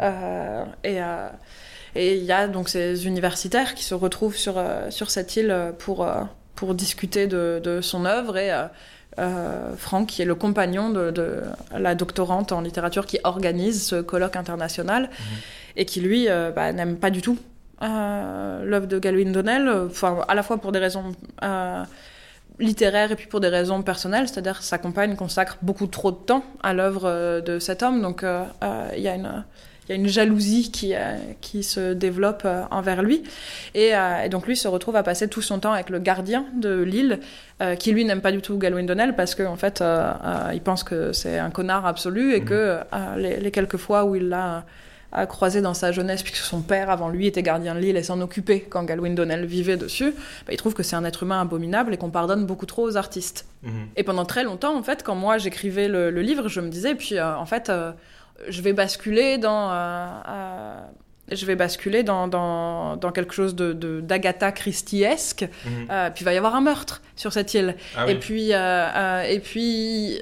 et 0.85 0.99
et 1.97 2.17
il 2.17 2.25
y 2.25 2.33
a 2.33 2.49
donc 2.49 2.69
ces 2.69 3.07
universitaires 3.07 3.77
qui 3.77 3.85
se 3.85 3.95
retrouvent 3.95 4.37
sur, 4.37 4.61
sur 4.91 5.13
cette 5.13 5.37
île 5.37 5.57
pour, 5.79 6.05
pour 6.57 6.75
discuter 6.75 7.29
de, 7.29 7.79
son 7.83 8.05
œuvre 8.05 8.37
et 8.37 8.51
Franck, 9.77 10.09
qui 10.09 10.23
est 10.23 10.25
le 10.25 10.35
compagnon 10.35 10.91
de, 10.91 11.43
la 11.73 11.95
doctorante 11.95 12.51
en 12.51 12.63
littérature 12.63 13.07
qui 13.07 13.21
organise 13.23 13.87
ce 13.87 14.01
colloque 14.03 14.35
international 14.35 15.09
et 15.77 15.85
qui 15.85 16.01
lui 16.01 16.29
euh, 16.29 16.51
bah, 16.51 16.73
n'aime 16.73 16.97
pas 16.97 17.11
du 17.11 17.23
tout 17.23 17.39
euh, 17.83 18.65
l'œuvre 18.65 18.87
de 18.87 18.99
Galwin 18.99 19.33
Donnell, 19.33 19.69
enfin, 19.69 20.25
à 20.29 20.35
la 20.35 20.43
fois 20.43 20.59
pour 20.59 20.73
des 20.73 20.79
raisons 20.79 21.15
euh, 21.43 21.83
littéraires 22.59 23.11
et 23.13 23.17
puis 23.17 23.27
pour 23.27 23.41
des 23.41 23.49
raisons 23.49 23.83
personnelles, 23.83 24.29
c'est-à-dire 24.29 24.63
sa 24.63 24.79
compagne 24.79 25.17
consacre 25.17 25.59
beaucoup 25.61 25.87
trop 25.87 26.13
de 26.13 26.17
temps 26.17 26.45
à 26.63 26.73
l'œuvre 26.73 27.41
de 27.41 27.59
cet 27.59 27.83
homme, 27.83 28.01
donc 28.01 28.25
il 28.25 29.03
y 29.03 29.09
a 29.09 29.15
une 29.15 29.45
il 29.87 29.91
y 29.91 29.93
a 29.93 29.97
une 29.97 30.09
jalousie 30.09 30.71
qui, 30.71 30.95
qui 31.43 31.63
se 31.63 31.93
développe 31.93 32.49
envers 32.71 33.03
lui. 33.03 33.23
Et, 33.75 33.93
donc 34.31 34.47
lui 34.47 34.57
se 34.57 34.67
retrouve 34.67 34.97
à 34.97 35.03
passer 35.03 35.29
tout 35.29 35.43
son 35.43 35.59
temps 35.59 35.73
avec 35.73 35.91
le 35.91 35.99
gardien 35.99 36.47
de 36.55 36.81
l'île, 36.81 37.21
qui 37.79 37.93
lui 37.93 38.07
n'aime 38.07 38.23
pas 38.23 38.33
du 38.33 38.41
tout 38.41 38.57
Galwin 38.57 38.87
Donnell 38.87 39.15
parce 39.15 39.35
qu'en 39.35 39.53
en 39.53 39.57
fait 39.57 39.85
il 40.55 40.61
pense 40.63 40.85
que 40.85 41.13
c'est 41.13 41.39
un 41.39 41.51
connard 41.51 41.85
absolu 41.85 42.35
et 42.35 42.41
mmh. 42.41 42.45
que 42.47 42.79
les, 43.19 43.41
les, 43.41 43.51
quelques 43.51 43.77
fois 43.77 44.07
où 44.07 44.15
il 44.15 44.31
l'a 44.31 44.65
a 45.15 45.27
croisé 45.27 45.61
dans 45.61 45.75
sa 45.75 45.93
jeunesse, 45.93 46.23
puisque 46.23 46.45
son 46.45 46.61
père 46.61 46.91
avant 46.91 47.09
lui 47.09 47.29
était 47.29 47.43
gardien 47.43 47.75
de 47.75 47.81
l'île 47.81 47.97
et 47.97 48.03
s'en 48.03 48.21
occupait 48.21 48.61
quand 48.61 48.83
Galwin 48.83 49.15
Donnell 49.15 49.47
vivait 49.47 49.77
dessus, 49.77 50.13
bah, 50.47 50.53
il 50.53 50.57
trouve 50.57 50.75
que 50.75 50.83
c'est 50.83 50.97
un 50.97 51.05
être 51.05 51.23
humain 51.23 51.41
abominable 51.41 51.95
et 51.95 51.97
qu'on 51.97 52.11
pardonne 52.11 52.47
beaucoup 52.47 52.67
trop 52.67 52.83
aux 52.83 52.97
artistes. 52.97 53.47
Mhm. 53.63 53.89
Et 53.97 54.03
pendant 54.03 54.25
très 54.25 54.43
longtemps, 54.43 54.77
en 54.77 54.83
fait, 54.83 55.05
quand 55.05 55.15
moi 55.15 55.39
j'écrivais 55.39 55.89
le, 55.89 56.11
livre, 56.11 56.49
je 56.49 56.61
me 56.61 56.69
disais, 56.69 56.97
puis 56.97 57.17
euh, 57.17 57.37
en 57.37 57.47
fait, 57.47 57.71
euh, 57.71 57.93
je 58.49 58.61
vais 58.61 58.73
basculer 58.73 59.39
dans. 59.39 59.71
Euh, 59.73 60.81
je 61.33 61.47
vais 61.47 61.57
basculer 61.57 62.03
dans, 62.03 62.29
dans, 62.29 62.97
dans 62.97 63.11
quelque 63.11 63.33
chose 63.33 63.55
de, 63.55 63.73
d'Agatha 64.01 64.53
Christie-esque, 64.53 65.49
mhm. 65.65 65.87
puis 66.15 66.23
il 66.23 66.25
va 66.25 66.35
y 66.35 66.37
avoir 66.37 66.55
un 66.55 66.61
meurtre 66.61 67.01
sur 67.17 67.33
cette 67.33 67.55
île. 67.55 67.77
Ah 67.97 68.11
et, 68.11 68.17
puis, 68.17 68.51
et 68.51 69.41
puis, 69.41 70.21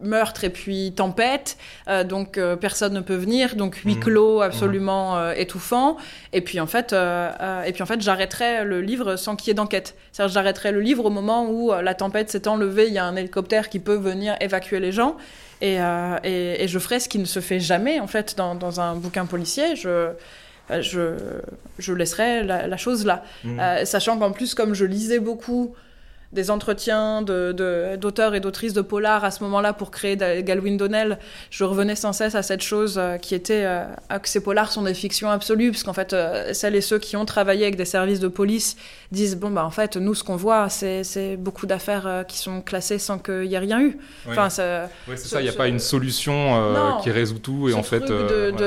meurtre 0.00 0.44
et 0.44 0.50
puis 0.50 0.92
tempête, 0.94 1.56
euh, 1.88 2.04
donc 2.04 2.38
euh, 2.38 2.56
personne 2.56 2.92
ne 2.92 3.00
peut 3.00 3.14
venir, 3.14 3.56
donc 3.56 3.76
huis 3.76 3.96
mmh. 3.96 4.00
clos 4.00 4.40
absolument 4.42 5.16
euh, 5.16 5.32
étouffant. 5.32 5.96
Et 6.32 6.40
puis 6.40 6.60
en 6.60 6.66
fait, 6.66 6.92
et 6.92 7.72
puis 7.72 7.82
en 7.82 7.86
fait, 7.86 8.00
j'arrêterai 8.00 8.64
le 8.64 8.80
livre 8.80 9.16
sans 9.16 9.36
qu'il 9.36 9.48
y 9.48 9.50
ait 9.50 9.54
d'enquête. 9.54 9.94
C'est-à-dire, 10.12 10.34
j'arrêterai 10.34 10.72
le 10.72 10.80
livre 10.80 11.04
au 11.04 11.10
moment 11.10 11.48
où 11.48 11.72
la 11.72 11.94
tempête 11.94 12.30
s'est 12.30 12.48
enlevée, 12.48 12.88
il 12.88 12.92
y 12.92 12.98
a 12.98 13.04
un 13.04 13.16
hélicoptère 13.16 13.68
qui 13.68 13.78
peut 13.78 13.96
venir 13.96 14.36
évacuer 14.40 14.80
les 14.80 14.92
gens, 14.92 15.16
et, 15.62 15.78
et, 16.24 16.68
je 16.68 16.78
ferai 16.78 17.00
ce 17.00 17.08
qui 17.08 17.18
ne 17.18 17.24
se 17.24 17.40
fait 17.40 17.60
jamais 17.60 17.98
en 17.98 18.06
fait 18.06 18.36
dans, 18.36 18.54
dans 18.54 18.80
un 18.80 18.94
bouquin 18.94 19.24
policier. 19.26 19.76
Je 19.76 20.10
je, 20.80 21.14
je 21.78 21.92
laisserai 21.92 22.42
la, 22.42 22.76
chose 22.76 23.06
là. 23.06 23.22
Mmh. 23.44 23.84
sachant 23.84 24.18
qu'en 24.18 24.32
plus, 24.32 24.54
comme 24.54 24.74
je 24.74 24.84
lisais 24.84 25.20
beaucoup 25.20 25.74
des 26.32 26.50
entretiens 26.50 27.22
d'auteurs 27.22 28.30
de, 28.30 28.36
et 28.36 28.40
d'autrices 28.40 28.72
de 28.72 28.80
polar 28.80 29.24
à 29.24 29.30
ce 29.30 29.42
moment-là 29.44 29.72
pour 29.72 29.90
créer 29.90 30.16
Galwin 30.16 30.76
Donnell, 30.76 31.18
je 31.50 31.64
revenais 31.64 31.94
sans 31.94 32.12
cesse 32.12 32.34
à 32.34 32.42
cette 32.42 32.62
chose 32.62 32.96
euh, 32.98 33.16
qui 33.16 33.34
était 33.34 33.64
euh, 33.64 33.84
que 34.20 34.28
ces 34.28 34.40
polars 34.40 34.72
sont 34.72 34.82
des 34.82 34.94
fictions 34.94 35.30
absolues, 35.30 35.70
puisqu'en 35.70 35.92
fait, 35.92 36.12
euh, 36.12 36.52
celles 36.52 36.74
et 36.74 36.80
ceux 36.80 36.98
qui 36.98 37.16
ont 37.16 37.24
travaillé 37.24 37.62
avec 37.62 37.76
des 37.76 37.84
services 37.84 38.20
de 38.20 38.28
police 38.28 38.76
disent 39.12 39.36
bon, 39.36 39.50
bah 39.50 39.64
en 39.64 39.70
fait, 39.70 39.96
nous, 39.96 40.14
ce 40.14 40.24
qu'on 40.24 40.36
voit, 40.36 40.68
c'est 40.68 41.36
beaucoup 41.36 41.66
d'affaires 41.66 42.24
qui 42.26 42.38
sont 42.38 42.60
classées 42.60 42.98
sans 42.98 43.18
qu'il 43.18 43.48
n'y 43.48 43.54
ait 43.54 43.58
rien 43.58 43.80
eu. 43.80 43.98
Enfin, 44.28 44.50
c'est 44.50 44.88
ça, 45.16 45.40
il 45.40 45.44
n'y 45.44 45.48
a 45.48 45.52
pas 45.52 45.68
une 45.68 45.78
solution 45.78 46.98
qui 47.02 47.10
résout 47.10 47.38
tout 47.38 47.68
et 47.68 47.74
en 47.74 47.82
fait, 47.82 48.04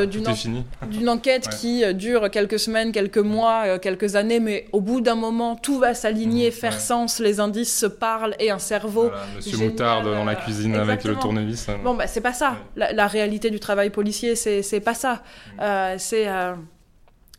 d'une 0.08 0.36
fini. 0.36 0.66
D'une 0.90 1.10
enquête 1.10 1.50
qui 1.50 1.84
dure 1.94 2.32
quelques 2.32 2.60
semaines, 2.60 2.92
quelques 2.92 3.18
mois, 3.18 3.80
quelques 3.80 4.16
années, 4.16 4.40
mais 4.40 4.68
au 4.72 4.82
bout 4.82 5.02
d'un 5.02 5.16
moment, 5.16 5.56
tout 5.56 5.78
va 5.78 5.94
s'aligner, 5.94 6.50
mmh, 6.50 6.54
faire 6.54 6.80
sens, 6.80 7.20
les 7.20 7.40
indices 7.40 7.59
se 7.66 7.86
parlent 7.86 8.36
et 8.40 8.52
un 8.52 8.60
cerveau. 8.60 9.12
Monsieur 9.36 9.58
Moutarde 9.58 10.06
dans 10.06 10.26
la 10.26 10.36
cuisine 10.36 10.76
avec 10.76 11.04
le 11.04 11.16
tournevis. 11.16 11.68
Bon, 11.84 11.96
bah, 11.96 12.08
c'est 12.08 12.22
pas 12.22 12.34
ça. 12.34 12.58
La, 12.76 13.08
réalité 13.08 13.50
du 13.50 13.60
travail 13.60 13.90
policier, 13.90 14.36
c'est 14.36 14.82
pas 14.82 14.94
ça. 14.94 15.24
Euh, 15.62 15.96
c'est. 15.98 16.28
Euh, 16.28 16.54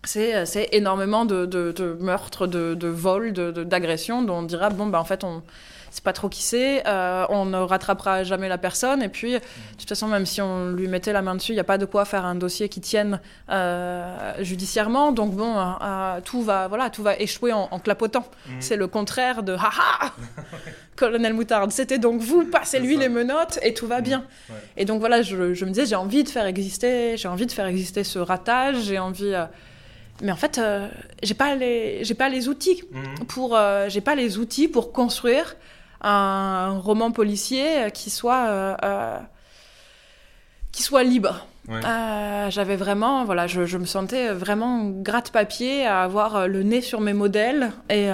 c'est 0.02 0.70
énormément 0.72 1.26
de, 1.26 1.44
de, 1.44 1.72
de 1.72 1.98
meurtres, 2.00 2.46
de, 2.46 2.72
de 2.72 2.88
vols, 2.88 3.34
d'agressions, 3.34 4.22
dont 4.22 4.38
on 4.38 4.42
dira, 4.42 4.70
bon, 4.70 4.86
bah, 4.86 4.98
en 4.98 5.04
fait, 5.04 5.24
on, 5.24 5.42
c'est 5.90 6.04
pas 6.04 6.12
trop 6.12 6.28
qui 6.28 6.42
c'est, 6.42 6.86
euh, 6.86 7.26
on 7.28 7.44
ne 7.44 7.58
rattrapera 7.58 8.24
jamais 8.24 8.48
la 8.48 8.58
personne, 8.58 9.02
et 9.02 9.08
puis, 9.08 9.32
de 9.32 9.40
toute 9.78 9.88
façon, 9.88 10.06
même 10.06 10.26
si 10.26 10.40
on 10.40 10.70
lui 10.70 10.88
mettait 10.88 11.12
la 11.12 11.22
main 11.22 11.34
dessus, 11.34 11.52
il 11.52 11.56
n'y 11.56 11.60
a 11.60 11.64
pas 11.64 11.78
de 11.78 11.84
quoi 11.84 12.04
faire 12.04 12.24
un 12.24 12.34
dossier 12.34 12.68
qui 12.68 12.80
tienne 12.80 13.20
euh, 13.50 14.34
judiciairement, 14.40 15.12
donc 15.12 15.34
bon, 15.34 15.54
euh, 15.56 16.20
tout, 16.24 16.42
va, 16.42 16.68
voilà, 16.68 16.90
tout 16.90 17.02
va 17.02 17.16
échouer 17.16 17.52
en, 17.52 17.78
clapotant. 17.80 18.24
Mhm. 18.46 18.56
C'est 18.60 18.76
le 18.76 18.86
contraire 18.86 19.42
de 19.42 19.52
«haha 19.54 20.12
Colonel 20.96 21.32
Moutarde, 21.32 21.72
c'était 21.72 21.98
donc 21.98 22.20
vous, 22.20 22.44
passez-lui 22.44 22.96
les 22.96 23.08
menottes, 23.08 23.58
et 23.62 23.74
tout 23.74 23.86
va 23.86 23.98
mhm. 23.98 24.04
bien. 24.04 24.24
Et 24.76 24.84
donc 24.84 25.00
voilà, 25.00 25.22
je, 25.22 25.54
je 25.54 25.64
me 25.64 25.70
disais, 25.70 25.86
j'ai 25.86 25.96
envie 25.96 26.24
de 26.24 26.28
faire 26.28 26.46
exister, 26.46 27.16
j'ai 27.16 27.28
envie 27.28 27.46
de 27.46 27.52
faire 27.52 27.66
exister 27.66 28.04
ce 28.04 28.18
ratage, 28.18 28.82
j'ai 28.82 28.98
envie 28.98 29.34
mais 30.22 30.32
en 30.32 30.36
fait, 30.36 30.58
euh, 30.58 30.88
j'ai 31.22 31.34
pas 31.34 31.54
les, 31.54 32.04
j'ai 32.04 32.14
pas 32.14 32.28
les 32.28 32.48
outils 32.48 32.82
mhm. 32.90 33.26
pour, 33.26 33.56
euh, 33.56 33.88
j'ai 33.88 34.00
pas 34.00 34.14
les 34.14 34.38
outils 34.38 34.68
pour 34.68 34.92
construire 34.92 35.56
un 36.00 36.78
roman 36.78 37.10
policier 37.10 37.90
qui 37.92 38.10
soit, 38.10 38.46
euh, 38.48 39.18
qui 40.72 40.82
soit 40.82 41.02
libre. 41.02 41.46
j'avais 42.48 42.76
vraiment, 42.76 43.24
voilà, 43.24 43.46
je, 43.46 43.66
je, 43.66 43.78
me 43.78 43.84
sentais 43.84 44.32
vraiment 44.32 44.86
gratte-papier 44.86 45.86
à 45.86 46.02
avoir 46.02 46.48
le 46.48 46.62
nez 46.62 46.80
sur 46.80 47.00
mes 47.00 47.12
modèles 47.12 47.70
et, 47.88 48.08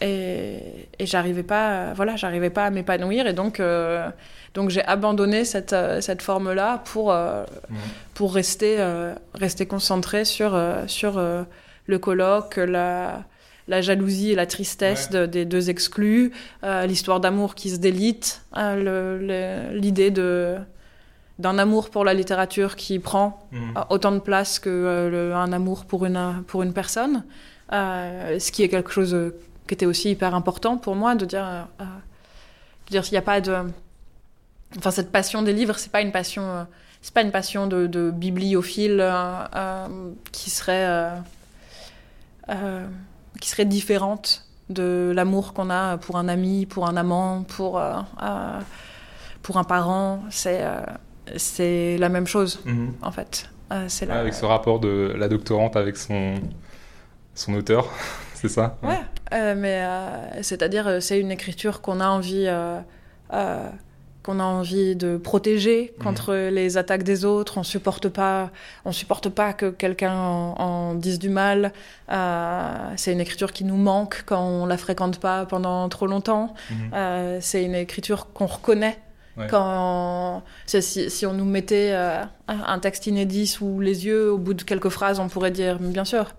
et, 0.00 0.58
et 0.98 1.06
j'arrivais 1.06 1.42
pas, 1.42 1.92
voilà, 1.94 2.16
j'arrivais 2.16 2.50
pas 2.50 2.64
à 2.64 2.70
m'épanouir. 2.70 3.26
Et 3.26 3.32
donc 3.32 3.60
donc 4.56 4.70
j'ai 4.70 4.82
abandonné 4.84 5.44
cette, 5.44 5.74
euh, 5.74 6.00
cette 6.00 6.22
forme-là 6.22 6.82
pour, 6.86 7.12
euh, 7.12 7.44
pour 8.14 8.34
rester, 8.34 8.76
euh, 8.80 9.14
rester 9.34 9.66
concentré 9.66 10.24
sur, 10.24 10.58
sur 10.86 11.20
le 11.86 11.98
colloque, 11.98 12.56
la, 12.56 13.22
la 13.68 13.80
jalousie 13.80 14.32
et 14.32 14.34
la 14.34 14.46
tristesse 14.46 15.10
des 15.10 15.44
deux 15.44 15.70
exclus, 15.70 16.32
l'histoire 16.62 17.20
d'amour 17.20 17.54
qui 17.54 17.70
se 17.70 17.76
délite, 17.76 18.42
l'idée 18.56 20.10
de 20.10 20.56
d'un 21.38 21.58
amour 21.58 21.90
pour 21.90 22.02
la 22.02 22.14
littérature 22.14 22.76
qui 22.76 22.98
prend 22.98 23.46
mhm. 23.52 23.74
autant 23.90 24.12
de 24.12 24.20
place 24.20 24.58
que 24.58 25.32
un 25.34 25.52
amour 25.52 25.84
pour 25.84 26.06
une, 26.06 26.42
pour 26.46 26.62
une 26.62 26.72
personne, 26.72 27.24
ce 27.70 28.50
qui 28.50 28.62
est 28.62 28.68
quelque 28.68 28.90
chose 28.90 29.32
qui 29.66 29.74
était 29.74 29.86
aussi 29.86 30.10
hyper 30.10 30.34
important 30.34 30.78
pour 30.78 30.94
moi, 30.94 31.14
de 31.14 31.26
dire, 31.26 31.68
de 31.78 32.90
dire 32.90 33.04
s'il 33.04 33.14
n'y 33.14 33.18
a 33.18 33.22
pas 33.22 33.40
de 33.40 33.64
enfin 34.76 34.90
cette 34.90 35.12
passion 35.12 35.42
des 35.42 35.52
livres, 35.52 35.78
c'est 35.78 35.92
pas 35.92 36.00
une 36.00 36.12
passion, 36.12 36.42
euh, 36.42 36.64
c'est 37.00 37.14
pas 37.14 37.22
une 37.22 37.30
passion 37.30 37.66
de, 37.66 38.10
bibliophile 38.10 39.00
euh, 39.00 39.44
euh, 39.54 39.86
qui 40.32 40.50
serait 40.50 41.10
qui 43.40 43.48
serait 43.48 43.64
différente 43.64 44.44
de 44.68 45.12
l'amour 45.14 45.52
qu'on 45.52 45.70
a 45.70 45.96
pour 45.98 46.16
un 46.16 46.28
ami, 46.28 46.66
pour 46.66 46.88
un 46.88 46.96
amant, 46.96 47.44
pour 47.44 47.80
pour 49.42 49.56
un 49.58 49.64
parent. 49.64 50.22
C'est 50.30 50.64
c'est 51.36 51.96
la 51.98 52.08
même 52.08 52.26
chose 52.26 52.60
mhm. 52.64 52.94
en 53.02 53.12
fait. 53.12 53.48
c'est 53.88 54.10
Avec 54.10 54.34
ce 54.34 54.44
rapport 54.44 54.80
de 54.80 55.12
la 55.16 55.28
doctorante 55.28 55.76
avec 55.76 55.96
son 55.96 56.34
son 57.34 57.54
auteur, 57.54 57.88
c'est 58.34 58.48
ça 58.48 58.76
Ouais, 58.82 59.54
mais 59.54 59.84
c'est-à-dire 60.42 60.98
c'est 61.00 61.20
une 61.20 61.30
écriture 61.30 61.80
qu'on 61.80 62.00
a 62.00 62.08
envie 62.08 62.48
qu'on 64.26 64.40
a 64.40 64.44
envie 64.44 64.96
de 64.96 65.16
protéger 65.16 65.94
mhm. 65.96 66.04
contre 66.04 66.34
les 66.34 66.76
attaques 66.76 67.04
des 67.04 67.24
autres. 67.24 67.58
On 67.58 67.62
supporte 67.62 68.08
pas, 68.08 68.50
on 68.84 68.90
supporte 68.90 69.28
pas 69.28 69.52
que 69.52 69.70
quelqu'un 69.70 70.14
en, 70.14 70.94
dise 70.94 71.20
du 71.20 71.28
mal. 71.28 71.72
Euh, 72.10 72.92
c'est 72.96 73.12
une 73.12 73.20
écriture 73.20 73.52
qui 73.52 73.62
nous 73.62 73.76
manque 73.76 74.24
quand 74.26 74.42
on 74.42 74.66
la 74.66 74.76
fréquente 74.76 75.20
pas 75.20 75.46
pendant 75.46 75.88
trop 75.88 76.08
longtemps. 76.08 76.54
Mhm. 76.70 76.76
Euh, 76.92 77.38
c'est 77.40 77.62
une 77.62 77.76
écriture 77.76 78.32
qu'on 78.32 78.46
reconnaît. 78.46 78.98
Quand 79.50 80.42
si, 80.64 81.10
si, 81.10 81.26
on 81.26 81.34
nous 81.34 81.44
mettait 81.44 81.90
euh, 81.92 82.22
un 82.48 82.78
texte 82.78 83.06
inédit 83.06 83.46
sous 83.46 83.80
les 83.80 84.06
yeux, 84.06 84.32
au 84.32 84.38
bout 84.38 84.54
de 84.54 84.62
quelques 84.62 84.88
phrases, 84.88 85.20
on 85.20 85.28
pourrait 85.28 85.50
dire 85.50 85.78
bien 85.78 86.06
sûr, 86.06 86.34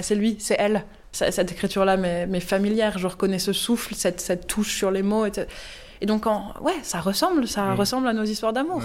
c'est 0.00 0.14
lui, 0.14 0.36
c'est 0.38 0.56
elle. 0.58 0.86
Cette 1.12 1.52
écriture-là 1.52 1.98
m'est 1.98 2.40
familière. 2.40 2.96
Je 2.96 3.06
reconnais 3.06 3.38
ce 3.38 3.52
souffle, 3.52 3.94
cette, 3.94 4.22
cette 4.22 4.46
touche 4.46 4.74
sur 4.74 4.90
les 4.90 5.02
mots. 5.02 5.26
Et 6.00 6.06
donc, 6.06 6.26
ouais, 6.60 6.78
ça 6.82 7.00
ressemble, 7.00 7.46
ça 7.46 7.74
mm. 7.74 7.74
ressemble 7.74 8.08
à 8.08 8.12
nos 8.12 8.24
histoires 8.24 8.52
d'amour. 8.52 8.82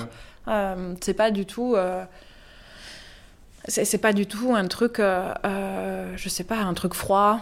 Euh, 0.47 0.93
c'est 1.01 1.13
pas 1.13 1.31
du 1.31 1.45
tout. 1.45 1.75
Euh, 1.75 2.03
c'est 3.67 3.97
pas 3.97 4.13
du 4.13 4.27
tout 4.27 4.53
un 4.53 4.67
truc, 4.67 4.99
euh, 4.99 6.13
je 6.15 6.29
sais 6.29 6.43
pas, 6.43 6.57
un 6.57 6.75
truc 6.75 6.93
froid 6.93 7.39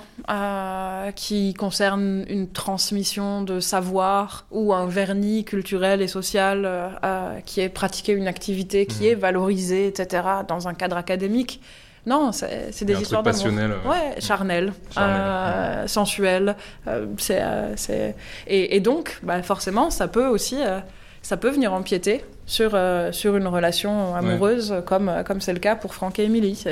qui 1.16 1.54
concerne 1.54 2.24
une 2.30 2.50
transmission 2.50 3.42
de 3.42 3.60
savoir 3.60 4.46
ou 4.50 4.74
un 4.74 4.86
vernis 4.86 5.44
culturel 5.44 6.02
et 6.02 6.08
social 6.08 6.98
qui 7.46 7.60
est 7.60 7.68
pratiqué 7.68 8.14
une 8.14 8.28
activité 8.28 8.86
qui 8.86 9.04
mm. 9.04 9.08
est 9.08 9.16
valorisée, 9.16 9.88
etc., 9.88 10.24
dans 10.48 10.70
un 10.70 10.74
cadre 10.74 10.96
académique. 10.96 11.60
Non, 12.06 12.32
c'est 12.32 12.84
des 12.84 13.02
histoires 13.02 13.24
passionnelles. 13.24 13.76
Ouais, 13.86 14.20
charnelles, 14.20 14.74
euh, 14.98 15.88
sensuelles. 15.88 16.56
Euh, 16.88 17.06
c'est, 17.18 18.16
et, 18.48 18.76
et, 18.76 18.80
donc, 18.82 19.20
bah, 19.24 19.42
forcément, 19.42 19.90
ça 19.90 20.08
peut 20.08 20.28
aussi, 20.28 20.58
euh, 20.60 20.80
ça 21.22 21.38
peut 21.38 21.50
venir 21.50 21.74
empiéter 21.74 22.26
sur, 22.46 22.78
sur 23.12 23.38
une 23.38 23.48
relation 23.48 24.16
amoureuse, 24.16 24.76
comme 24.86 25.24
comme 25.26 25.40
c'est 25.40 25.54
le 25.54 25.60
cas 25.60 25.76
pour 25.76 25.96
Franck 25.96 26.20
et 26.20 26.26
Emily. 26.26 26.64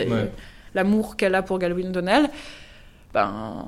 L'amour 0.74 1.18
qu'elle 1.18 1.36
a 1.36 1.42
pour 1.42 1.60
Galwin 1.60 1.92
Donnell, 1.92 2.30
ben, 3.14 3.66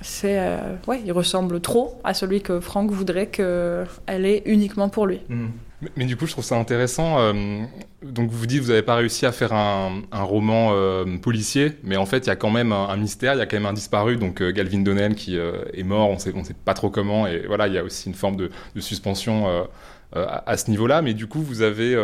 c'est, 0.00 0.40
ouais, 0.86 1.02
il 1.04 1.12
ressemble 1.12 1.60
trop 1.60 2.00
à 2.04 2.14
celui 2.14 2.40
que 2.42 2.60
Franck 2.60 2.90
voudrait 2.90 3.26
qu'elle 3.26 3.86
ait 4.26 4.42
uniquement 4.46 4.88
pour 4.88 5.06
lui. 5.06 5.20
Hmm. 5.28 5.48
Mais, 5.96 6.06
du 6.06 6.16
coup, 6.16 6.26
je 6.26 6.32
trouve 6.32 6.44
ça 6.44 6.56
intéressant. 6.56 7.20
Euh, 7.20 7.62
donc, 8.02 8.30
vous 8.30 8.46
dites, 8.46 8.60
vous 8.62 8.68
n'avez 8.68 8.82
pas 8.82 8.96
réussi 8.96 9.26
à 9.26 9.32
faire 9.32 9.52
un, 9.52 10.02
roman 10.12 10.70
euh, 10.72 11.04
policier, 11.18 11.72
mais 11.84 11.96
en 11.96 12.06
fait, 12.06 12.18
il 12.18 12.26
y 12.26 12.30
a 12.30 12.36
quand 12.36 12.50
même 12.50 12.72
un, 12.72 12.96
mystère, 12.96 13.34
il 13.34 13.38
y 13.38 13.42
a 13.42 13.46
quand 13.46 13.56
même 13.56 13.66
un 13.66 13.72
disparu, 13.72 14.16
donc 14.16 14.42
euh, 14.42 14.50
Galvin 14.50 14.80
Donnell 14.80 15.14
qui 15.14 15.36
est 15.36 15.82
mort, 15.84 16.10
on 16.10 16.14
ne 16.14 16.18
sait 16.18 16.54
pas 16.64 16.74
trop 16.74 16.90
comment, 16.90 17.28
et 17.28 17.46
voilà, 17.46 17.68
il 17.68 17.74
y 17.74 17.78
a 17.78 17.84
aussi 17.84 18.08
une 18.08 18.14
forme 18.14 18.36
de, 18.36 18.50
suspension 18.80 19.68
à, 20.14 20.56
ce 20.56 20.70
niveau-là. 20.70 21.00
Mais 21.00 21.14
du 21.14 21.28
coup, 21.28 21.42
vous 21.42 21.62
avez 21.62 21.94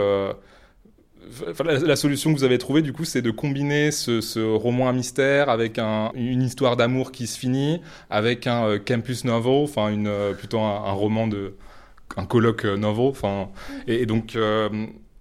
la, 1.64 1.96
solution 1.96 2.32
que 2.32 2.38
vous 2.38 2.44
avez 2.44 2.58
trouvée, 2.58 2.82
du 2.82 2.92
coup, 2.92 3.04
c'est 3.04 3.22
de 3.22 3.32
combiner 3.32 3.90
ce, 3.90 4.54
roman 4.54 4.88
à 4.88 4.92
mystère 4.92 5.48
avec 5.48 5.78
une 5.78 6.42
histoire 6.42 6.76
d'amour 6.76 7.10
qui 7.10 7.26
se 7.26 7.36
finit, 7.36 7.80
avec 8.08 8.46
un 8.46 8.78
campus 8.78 9.24
novel, 9.24 9.64
enfin, 9.64 9.92
plutôt 10.38 10.60
un 10.60 10.92
roman 10.92 11.26
de 11.26 11.54
un 12.16 12.26
colloque 12.26 12.64
euh, 12.64 12.76
novel. 12.76 13.06
Enfin, 13.06 13.48
et, 13.86 14.06
donc 14.06 14.36
euh, 14.36 14.68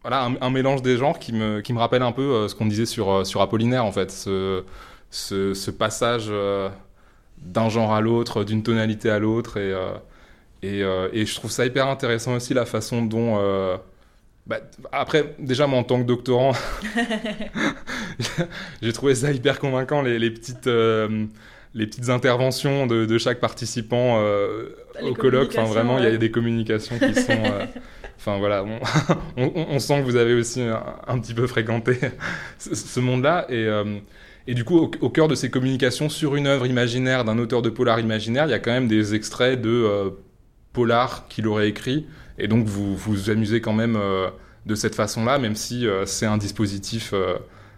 voilà, 0.02 0.30
un, 0.40 0.50
mélange 0.50 0.82
des 0.82 0.98
genres 0.98 1.20
qui 1.20 1.34
me, 1.34 1.62
qui 1.62 1.74
me 1.74 1.80
rappelle 1.80 2.02
un 2.02 2.12
peu 2.12 2.22
euh, 2.22 2.48
ce 2.48 2.56
qu'on 2.56 2.66
disait 2.66 2.86
sur, 2.86 3.26
sur 3.26 3.42
Apollinaire, 3.42 3.86
en 3.86 3.92
fait. 3.92 4.12
Ce, 4.12 4.64
ce, 5.10 5.72
passage 5.72 6.32
d'un 7.38 7.70
genre 7.70 7.94
à 7.94 8.02
l'autre, 8.02 8.44
d'une 8.44 8.64
tonalité 8.64 9.10
à 9.10 9.20
l'autre. 9.20 9.58
Et, 9.58 9.74
et, 10.64 10.80
et, 10.80 11.26
je 11.26 11.36
trouve 11.36 11.52
ça 11.52 11.66
hyper 11.66 11.88
intéressant 11.88 12.36
aussi 12.36 12.54
la 12.54 12.66
façon 12.66 13.04
dont. 13.04 13.80
Bah, 14.46 14.58
après, 14.92 15.36
déjà, 15.40 15.68
moi, 15.68 15.80
en 15.80 15.84
tant 15.84 16.02
que 16.02 16.08
doctorant, 16.08 16.52
j'ai 18.82 18.92
trouvé 18.92 19.16
ça 19.16 19.32
hyper 19.32 19.60
convaincant, 19.60 20.02
les, 20.02 20.20
les 20.20 20.32
petites 20.32 20.68
les 21.74 21.88
petites 21.88 22.10
interventions 22.10 22.86
de, 22.86 23.18
chaque 23.18 23.40
participant 23.40 24.20
euh, 24.20 24.70
au 25.02 25.14
colloque. 25.14 25.56
Enfin, 25.58 25.64
vraiment, 25.64 25.98
il 25.98 26.04
y 26.04 26.08
a 26.08 26.18
des 26.18 26.32
communications 26.32 26.98
qui 27.00 27.16
sont. 27.16 27.32
Euh, 27.32 27.66
enfin, 28.18 28.38
voilà, 28.38 28.64
on, 29.38 29.80
sent 29.80 30.02
que 30.02 30.06
vous 30.06 30.16
avez 30.16 30.34
aussi 30.34 30.62
un, 30.62 31.20
petit 31.20 31.34
peu 31.34 31.48
fréquenté 31.48 31.98
ce, 32.60 33.00
monde-là. 33.00 33.48
Et, 33.50 33.66
euh, 33.66 33.98
et, 34.46 34.54
du 34.54 34.64
coup, 34.64 34.78
au, 34.78 35.10
cœur 35.10 35.28
de 35.28 35.36
ces 35.36 35.50
communications 35.50 36.10
sur 36.10 36.36
une 36.36 36.48
œuvre 36.48 36.68
imaginaire 36.68 37.26
d'un 37.26 37.40
auteur 37.40 37.62
de 37.62 37.70
polar 37.70 38.00
imaginaire, 38.00 38.46
il 38.46 38.52
y 38.52 38.56
a 38.56 38.60
quand 38.60 38.72
même 38.72 38.88
des 38.88 39.16
extraits 39.16 39.60
de 39.60 40.14
polar 40.74 41.28
qu'il 41.28 41.48
aurait 41.48 41.70
écrit. 41.70 42.06
Et 42.38 42.48
donc, 42.48 42.68
vous 42.68 42.96
vous 42.96 43.30
amusez 43.30 43.62
quand 43.62 43.74
même 43.74 43.98
de 44.66 44.76
cette 44.76 44.96
façon-là, 44.96 45.40
même 45.40 45.56
si 45.56 45.88
c'est 46.06 46.26
un 46.26 46.38
dispositif 46.38 47.14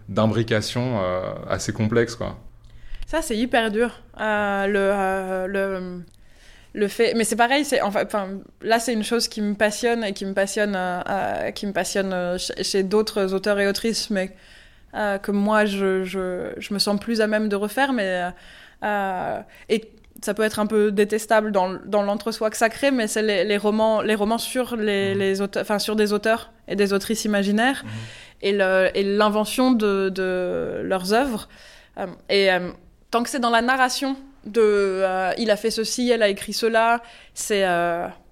d'imbrication 0.08 1.00
assez 1.48 1.72
complexe, 1.72 2.16
quoi. 2.16 2.36
Ça, 3.06 3.22
c'est 3.22 3.36
hyper 3.36 3.70
dur. 3.70 4.02
Euh, 4.20 4.66
le, 4.66 4.78
euh, 4.78 5.46
le, 5.46 6.02
le 6.74 6.88
fait. 6.88 7.14
Mais 7.14 7.22
c'est 7.22 7.36
pareil, 7.36 7.64
c'est 7.64 7.80
enfin, 7.80 8.06
là, 8.62 8.80
c'est 8.80 8.92
une 8.92 9.04
chose 9.04 9.28
qui 9.28 9.40
me 9.40 9.54
passionne 9.54 10.02
et 10.02 10.12
qui 10.12 10.26
me 10.26 10.34
passionne, 10.34 10.74
euh, 10.76 11.52
qui 11.52 11.66
me 11.66 11.72
passionne 11.72 12.36
chez, 12.38 12.82
d'autres 12.82 13.32
auteurs 13.32 13.60
et 13.60 13.68
autrices, 13.68 14.10
mais 14.10 14.34
que 14.92 15.30
moi, 15.30 15.66
je, 15.66 16.04
je, 16.04 16.54
je, 16.56 16.74
me 16.74 16.78
sens 16.78 16.98
plus 16.98 17.20
à 17.20 17.26
même 17.26 17.48
de 17.48 17.56
refaire. 17.56 17.92
Mais, 17.92 18.22
et 19.68 19.90
ça 20.22 20.34
peut 20.34 20.42
être 20.42 20.58
un 20.58 20.66
peu 20.66 20.90
détestable 20.90 21.52
dans, 21.52 21.74
dans 21.84 22.02
l'entre-soi 22.02 22.50
que 22.50 22.56
ça 22.56 22.70
crée, 22.70 22.90
mais 22.90 23.06
c'est 23.06 23.22
les, 23.22 23.44
les, 23.44 23.58
romans, 23.58 24.00
les 24.00 24.14
romans 24.14 24.38
sur, 24.38 24.74
les, 24.74 25.14
mmh. 25.14 25.18
les 25.18 25.40
auteurs, 25.42 25.62
enfin, 25.62 25.78
sur 25.78 25.94
des 25.94 26.12
auteurs 26.12 26.50
et 26.66 26.74
des 26.74 26.92
autrices 26.94 27.26
imaginaires 27.26 27.84
mmh. 27.84 28.46
et 28.46 29.02
l'invention 29.04 29.70
de, 29.70 30.08
de 30.08 30.80
leurs 30.82 31.12
œuvres. 31.12 31.48
et 32.30 32.48
tant 33.16 33.22
que 33.22 33.30
c'est 33.30 33.40
dans 33.40 33.50
la 33.50 33.62
narration 33.62 34.16
de 34.44 35.02
il 35.38 35.50
a 35.50 35.56
fait 35.56 35.70
ceci, 35.70 36.10
elle 36.10 36.22
a 36.22 36.28
écrit 36.28 36.52
cela, 36.52 37.02
c'est 37.34 37.64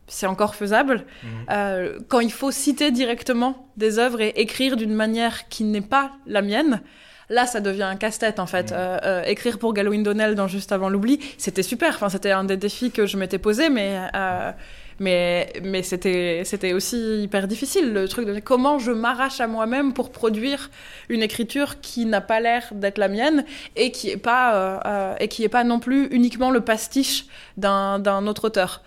c'est 0.07 0.26
encore 0.26 0.55
faisable. 0.55 1.07
Mhm. 1.22 2.05
quand 2.09 2.20
il 2.20 2.32
faut 2.32 2.51
citer 2.51 2.91
directement 2.91 3.68
des 3.76 3.99
œuvres 3.99 4.20
et 4.20 4.32
écrire 4.37 4.76
d'une 4.76 4.95
manière 4.95 5.49
qui 5.49 5.64
n'est 5.64 5.80
pas 5.80 6.12
la 6.26 6.43
mienne, 6.43 6.82
Là, 7.30 7.47
ça 7.47 7.61
devient 7.61 7.85
un 7.85 7.97
casse-tête 7.97 8.39
en 8.39 8.47
fait. 8.47 8.72
Euh, 8.72 8.99
euh, 9.05 9.22
écrire 9.24 9.59
pour 9.59 9.72
Galwin 9.72 10.03
Donnell 10.03 10.35
dans 10.35 10.47
Juste 10.47 10.72
avant 10.72 10.89
l'oubli, 10.89 11.20
c'était 11.39 11.62
super. 11.62 11.95
Enfin, 11.95 12.09
c'était 12.09 12.30
un 12.30 12.45
des 12.45 12.57
défis 12.57 12.91
que 12.91 13.07
je 13.07 13.16
m'étais 13.16 13.39
posé, 13.39 13.70
mais 13.70 13.99
euh, 14.14 14.53
mais 14.99 15.53
mais 15.63 15.83
c'était 15.83 16.43
c'était 16.45 16.73
aussi 16.73 17.23
hyper 17.23 17.49
difficile 17.49 17.93
le 17.93 18.09
truc 18.09 18.27
de 18.27 18.39
comment 18.41 18.79
je 18.79 18.93
m'arrache 18.93 19.41
à 19.41 19.47
moi-même 19.47 19.93
pour 19.93 20.11
produire 20.11 20.71
une 21.09 21.23
écriture 21.23 21.81
qui 21.81 22.07
n'a 22.07 22.21
pas 22.21 22.41
l'air 22.41 22.69
d'être 22.73 22.99
la 22.99 23.09
mienne 23.09 23.45
et 23.77 23.91
qui 23.91 24.11
est 24.11 24.17
pas 24.17 25.17
et 25.21 25.29
qui 25.29 25.45
est 25.45 25.49
pas 25.49 25.65
non 25.65 25.81
plus 25.81 26.07
uniquement 26.09 26.51
le 26.51 26.61
pastiche 26.61 27.27
d'un 27.57 27.99
d'un 27.99 28.27
autre 28.27 28.47
auteur. 28.47 28.83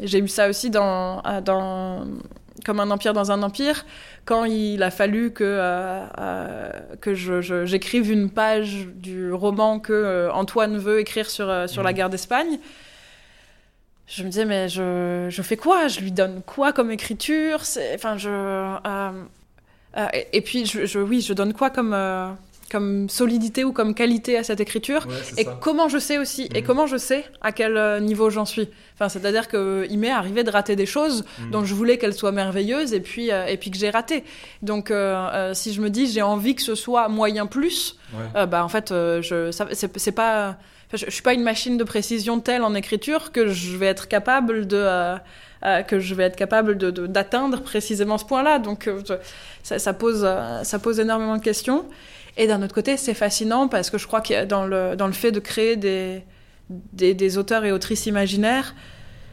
J'ai 0.00 0.18
eu 0.18 0.28
ça 0.28 0.48
aussi 0.48 0.70
dans 0.70 1.22
dans 1.44 2.06
comme 2.64 2.80
un 2.80 2.90
empire 2.90 3.12
dans 3.12 3.32
un 3.32 3.42
empire, 3.42 3.84
quand 4.24 4.44
il 4.44 4.82
a 4.82 4.90
fallu 4.90 5.32
que, 5.32 5.44
euh, 5.44 6.04
euh, 6.18 6.70
que 7.00 7.14
j'écrive 7.14 8.10
une 8.10 8.30
page 8.30 8.88
du 8.94 9.32
roman 9.32 9.80
que 9.80 9.92
euh, 9.92 10.32
Antoine 10.32 10.76
veut 10.78 11.00
écrire 11.00 11.30
sur, 11.30 11.68
sur 11.68 11.82
la 11.82 11.90
mmh. 11.90 11.94
guerre 11.94 12.10
d'Espagne, 12.10 12.58
je 14.08 14.22
me 14.22 14.28
disais, 14.28 14.44
mais 14.44 14.68
je, 14.68 15.28
je, 15.30 15.42
fais 15.42 15.56
quoi? 15.56 15.88
Je 15.88 16.00
lui 16.00 16.12
donne 16.12 16.42
quoi 16.44 16.72
comme 16.72 16.90
écriture? 16.90 17.60
Enfin, 17.94 18.16
je. 18.16 18.76
Et, 20.14 20.28
et, 20.32 20.40
puis, 20.40 20.64
je, 20.64 20.98
oui, 20.98 21.20
je 21.20 21.32
donne 21.32 21.52
quoi 21.52 21.70
comme 21.70 21.94
comme 22.70 23.08
solidité 23.08 23.64
ou 23.64 23.72
comme 23.72 23.94
qualité 23.94 24.36
à 24.36 24.44
cette 24.44 24.60
écriture? 24.60 25.06
Et 25.36 25.46
comment 25.60 25.88
je 25.88 25.98
sais 25.98 26.18
aussi? 26.18 26.48
Et 26.54 26.60
mhm. 26.60 26.66
comment 26.66 26.86
je 26.86 26.96
sais 26.96 27.24
à 27.40 27.52
quel 27.52 27.76
euh, 27.76 28.00
niveau 28.00 28.30
j'en 28.30 28.44
suis? 28.44 28.68
Enfin 28.94 29.08
c'est 29.08 29.24
à 29.24 29.32
dire 29.32 29.48
que 29.48 29.86
il 29.90 29.98
m'est 29.98 30.10
arrivé 30.10 30.44
de 30.44 30.50
rater 30.50 30.76
des 30.76 30.86
choses 30.86 31.24
mhm. 31.38 31.50
dont 31.50 31.64
je 31.64 31.74
voulais 31.74 31.98
qu'elles 31.98 32.14
soient 32.14 32.32
merveilleuses 32.32 32.92
et 32.92 33.00
puis 33.00 33.30
euh, 33.30 33.46
et 33.46 33.56
puis 33.56 33.70
que 33.70 33.78
j'ai 33.78 33.90
raté 33.90 34.24
donc 34.62 34.90
euh, 34.90 35.54
si 35.54 35.72
je 35.72 35.80
me 35.80 35.88
dis 35.88 36.10
j'ai 36.10 36.22
envie 36.22 36.54
que 36.54 36.62
ce 36.62 36.74
soit 36.74 37.08
moyen 37.08 37.46
plus 37.46 37.96
bah 38.34 38.64
en 38.64 38.68
fait 38.68 38.88
je 38.90 39.50
c'est 39.94 40.12
pas 40.12 40.56
je, 40.92 41.04
je, 41.06 41.10
suis 41.10 41.22
pas 41.22 41.34
une 41.34 41.42
machine 41.42 41.76
de 41.76 41.84
précision 41.84 42.40
telle 42.40 42.62
en 42.62 42.74
écriture 42.74 43.32
que 43.32 43.48
je 43.48 43.76
vais 43.76 43.86
être 43.86 44.08
capable 44.08 44.66
de 44.66 45.16
que 45.88 45.98
je 45.98 46.14
vais 46.14 46.22
être 46.22 46.36
capable 46.36 46.78
d'atteindre 47.08 47.62
précisément 47.62 48.16
ce 48.16 48.24
point-là. 48.24 48.60
Donc 48.60 48.88
ça, 49.64 49.80
ça, 49.80 49.92
pose, 49.92 50.24
ça 50.62 50.78
pose 50.78 51.00
énormément 51.00 51.36
de 51.36 51.42
questions. 51.42 51.84
Et 52.38 52.46
d'un 52.46 52.62
autre 52.62 52.74
côté, 52.74 52.96
c'est 52.96 53.14
fascinant 53.14 53.66
parce 53.66 53.90
que 53.90 53.98
je 53.98 54.06
crois 54.06 54.20
que 54.20 54.44
dans 54.44 54.64
le, 54.64 54.94
dans 54.94 55.08
le 55.08 55.12
fait 55.12 55.32
de 55.32 55.40
créer 55.40 55.74
des, 55.74 56.22
des, 56.92 57.36
auteurs 57.36 57.64
et 57.64 57.72
autrices 57.72 58.06
imaginaires, 58.06 58.74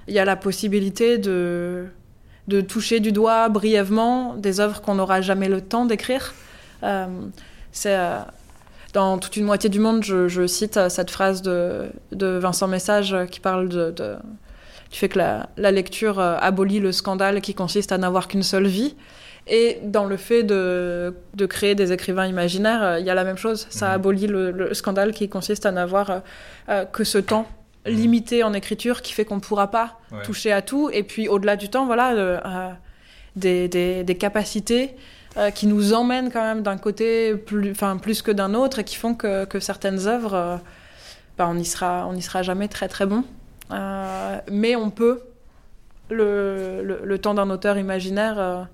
il 0.07 0.15
y 0.15 0.19
a 0.19 0.25
la 0.25 0.35
possibilité 0.35 1.19
de, 1.19 1.85
de 2.47 2.61
toucher 2.61 2.99
du 2.99 3.11
doigt 3.11 3.47
brièvement 3.49 4.33
des 4.33 4.59
œuvres 4.59 4.81
qu'on 4.81 4.95
n'aura 4.95 5.21
jamais 5.21 5.49
le 5.49 5.61
temps 5.61 5.85
d'écrire. 5.85 6.33
Euh, 6.83 7.05
c'est 7.71 7.95
euh, 7.95 8.19
dans 8.95 9.19
toute 9.19 9.37
une 9.37 9.45
moitié 9.45 9.69
du 9.69 9.79
monde, 9.79 10.03
je, 10.03 10.47
cite 10.47 10.77
euh, 10.77 10.89
cette 10.89 11.11
phrase 11.11 11.41
de, 11.41 11.91
de, 12.11 12.37
Vincent 12.37 12.67
Message 12.67 13.15
qui 13.29 13.39
parle 13.39 13.69
de, 13.69 13.91
du 13.91 14.97
fait 14.97 15.09
que 15.09 15.19
la, 15.19 15.49
la 15.57 15.71
lecture 15.71 16.19
abolit 16.19 16.79
le 16.79 16.91
scandale 16.91 17.41
qui 17.41 17.53
consiste 17.53 17.91
à 17.91 17.97
n'avoir 17.97 18.27
qu'une 18.27 18.43
seule 18.43 18.67
vie. 18.67 18.95
Et 19.47 19.77
dans 19.83 20.05
le 20.05 20.17
fait 20.17 20.43
de, 20.43 21.13
de 21.35 21.45
créer 21.45 21.75
des 21.75 21.91
écrivains 21.91 22.25
imaginaires, 22.25 22.83
euh, 22.83 22.99
il 22.99 23.05
y 23.05 23.09
a 23.09 23.13
la 23.13 23.23
même 23.23 23.37
chose. 23.37 23.67
Ça 23.69 23.89
mhm. 23.89 23.93
abolit 23.93 24.27
le, 24.27 24.73
scandale 24.73 25.13
qui 25.13 25.29
consiste 25.29 25.65
à 25.65 25.71
n'avoir 25.71 26.09
euh, 26.09 26.19
euh, 26.69 26.85
que 26.85 27.03
ce 27.03 27.19
temps 27.19 27.47
mhm. 27.85 27.93
limité 27.93 28.43
en 28.43 28.53
écriture 28.53 29.01
qui 29.03 29.13
fait 29.13 29.25
qu'on 29.25 29.35
ne 29.35 29.41
pourra 29.41 29.69
pas 29.69 29.99
toucher 30.23 30.51
à 30.51 30.61
tout. 30.61 30.89
Et 30.91 31.03
puis 31.03 31.27
au-delà 31.27 31.55
du 31.57 31.69
temps, 31.69 31.85
voilà, 31.85 32.75
des, 33.35 33.67
des, 33.67 34.03
des, 34.03 34.15
capacités 34.15 34.95
qui 35.53 35.67
nous 35.67 35.93
emmènent 35.93 36.31
quand 36.31 36.41
même 36.41 36.61
d'un 36.61 36.77
côté 36.77 37.35
plus, 37.35 37.73
plus 38.01 38.21
que 38.21 38.31
d'un 38.31 38.53
autre 38.53 38.79
et 38.79 38.83
qui 38.83 38.95
font 38.95 39.13
que, 39.13 39.45
que 39.45 39.59
certaines 39.59 40.07
œuvres, 40.07 40.61
bah, 41.37 41.47
on 41.49 41.55
n'y 41.55 41.65
sera, 41.65 42.07
on 42.07 42.15
y 42.15 42.21
sera 42.21 42.41
jamais 42.41 42.67
très 42.67 42.87
très 42.87 43.05
bon. 43.05 43.23
mais 44.49 44.75
on 44.75 44.89
peut, 44.89 45.21
le, 46.09 46.81
le, 46.83 47.01
le 47.03 47.17
temps 47.19 47.33
d'un 47.33 47.49
auteur 47.49 47.77
imaginaire 47.77 48.67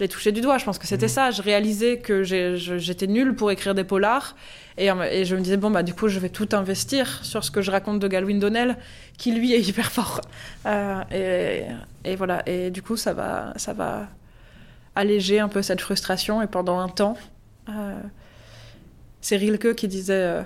les 0.00 0.08
toucher 0.08 0.32
du 0.32 0.40
doigt. 0.40 0.58
Je 0.58 0.64
pense 0.64 0.78
que 0.78 0.86
c'était 0.86 1.06
mhm. 1.06 1.12
ça. 1.12 1.30
Je 1.30 1.42
réalisais 1.42 1.98
que 1.98 2.22
j'étais 2.22 3.06
nulle 3.06 3.34
pour 3.34 3.50
écrire 3.50 3.74
des 3.74 3.84
polars. 3.84 4.36
Et, 4.78 4.88
et, 4.88 5.24
je 5.24 5.36
me 5.36 5.40
disais, 5.40 5.56
bon, 5.56 5.70
bah, 5.70 5.82
du 5.82 5.94
coup, 5.94 6.08
je 6.08 6.18
vais 6.18 6.28
tout 6.28 6.48
investir 6.52 7.24
sur 7.24 7.44
ce 7.44 7.50
que 7.50 7.62
je 7.62 7.70
raconte 7.70 7.98
de 7.98 8.08
Galwin 8.08 8.38
Donnell, 8.38 8.76
qui 9.16 9.32
lui 9.32 9.54
est 9.54 9.60
hyper 9.60 9.90
fort. 9.90 10.20
Euh, 10.66 11.02
et, 11.12 12.10
et, 12.10 12.16
voilà. 12.16 12.42
Et 12.46 12.70
du 12.70 12.82
coup, 12.82 12.96
ça 12.96 13.14
va, 13.14 13.52
ça 13.56 13.72
va 13.72 14.06
alléger 14.96 15.38
un 15.38 15.48
peu 15.48 15.62
cette 15.62 15.80
frustration. 15.80 16.42
Et 16.42 16.48
pendant 16.48 16.80
un 16.80 16.88
temps, 16.88 17.16
euh, 17.68 18.00
c'est 19.20 19.36
Rilke 19.36 19.74
qui 19.74 19.86
disait 19.86 20.42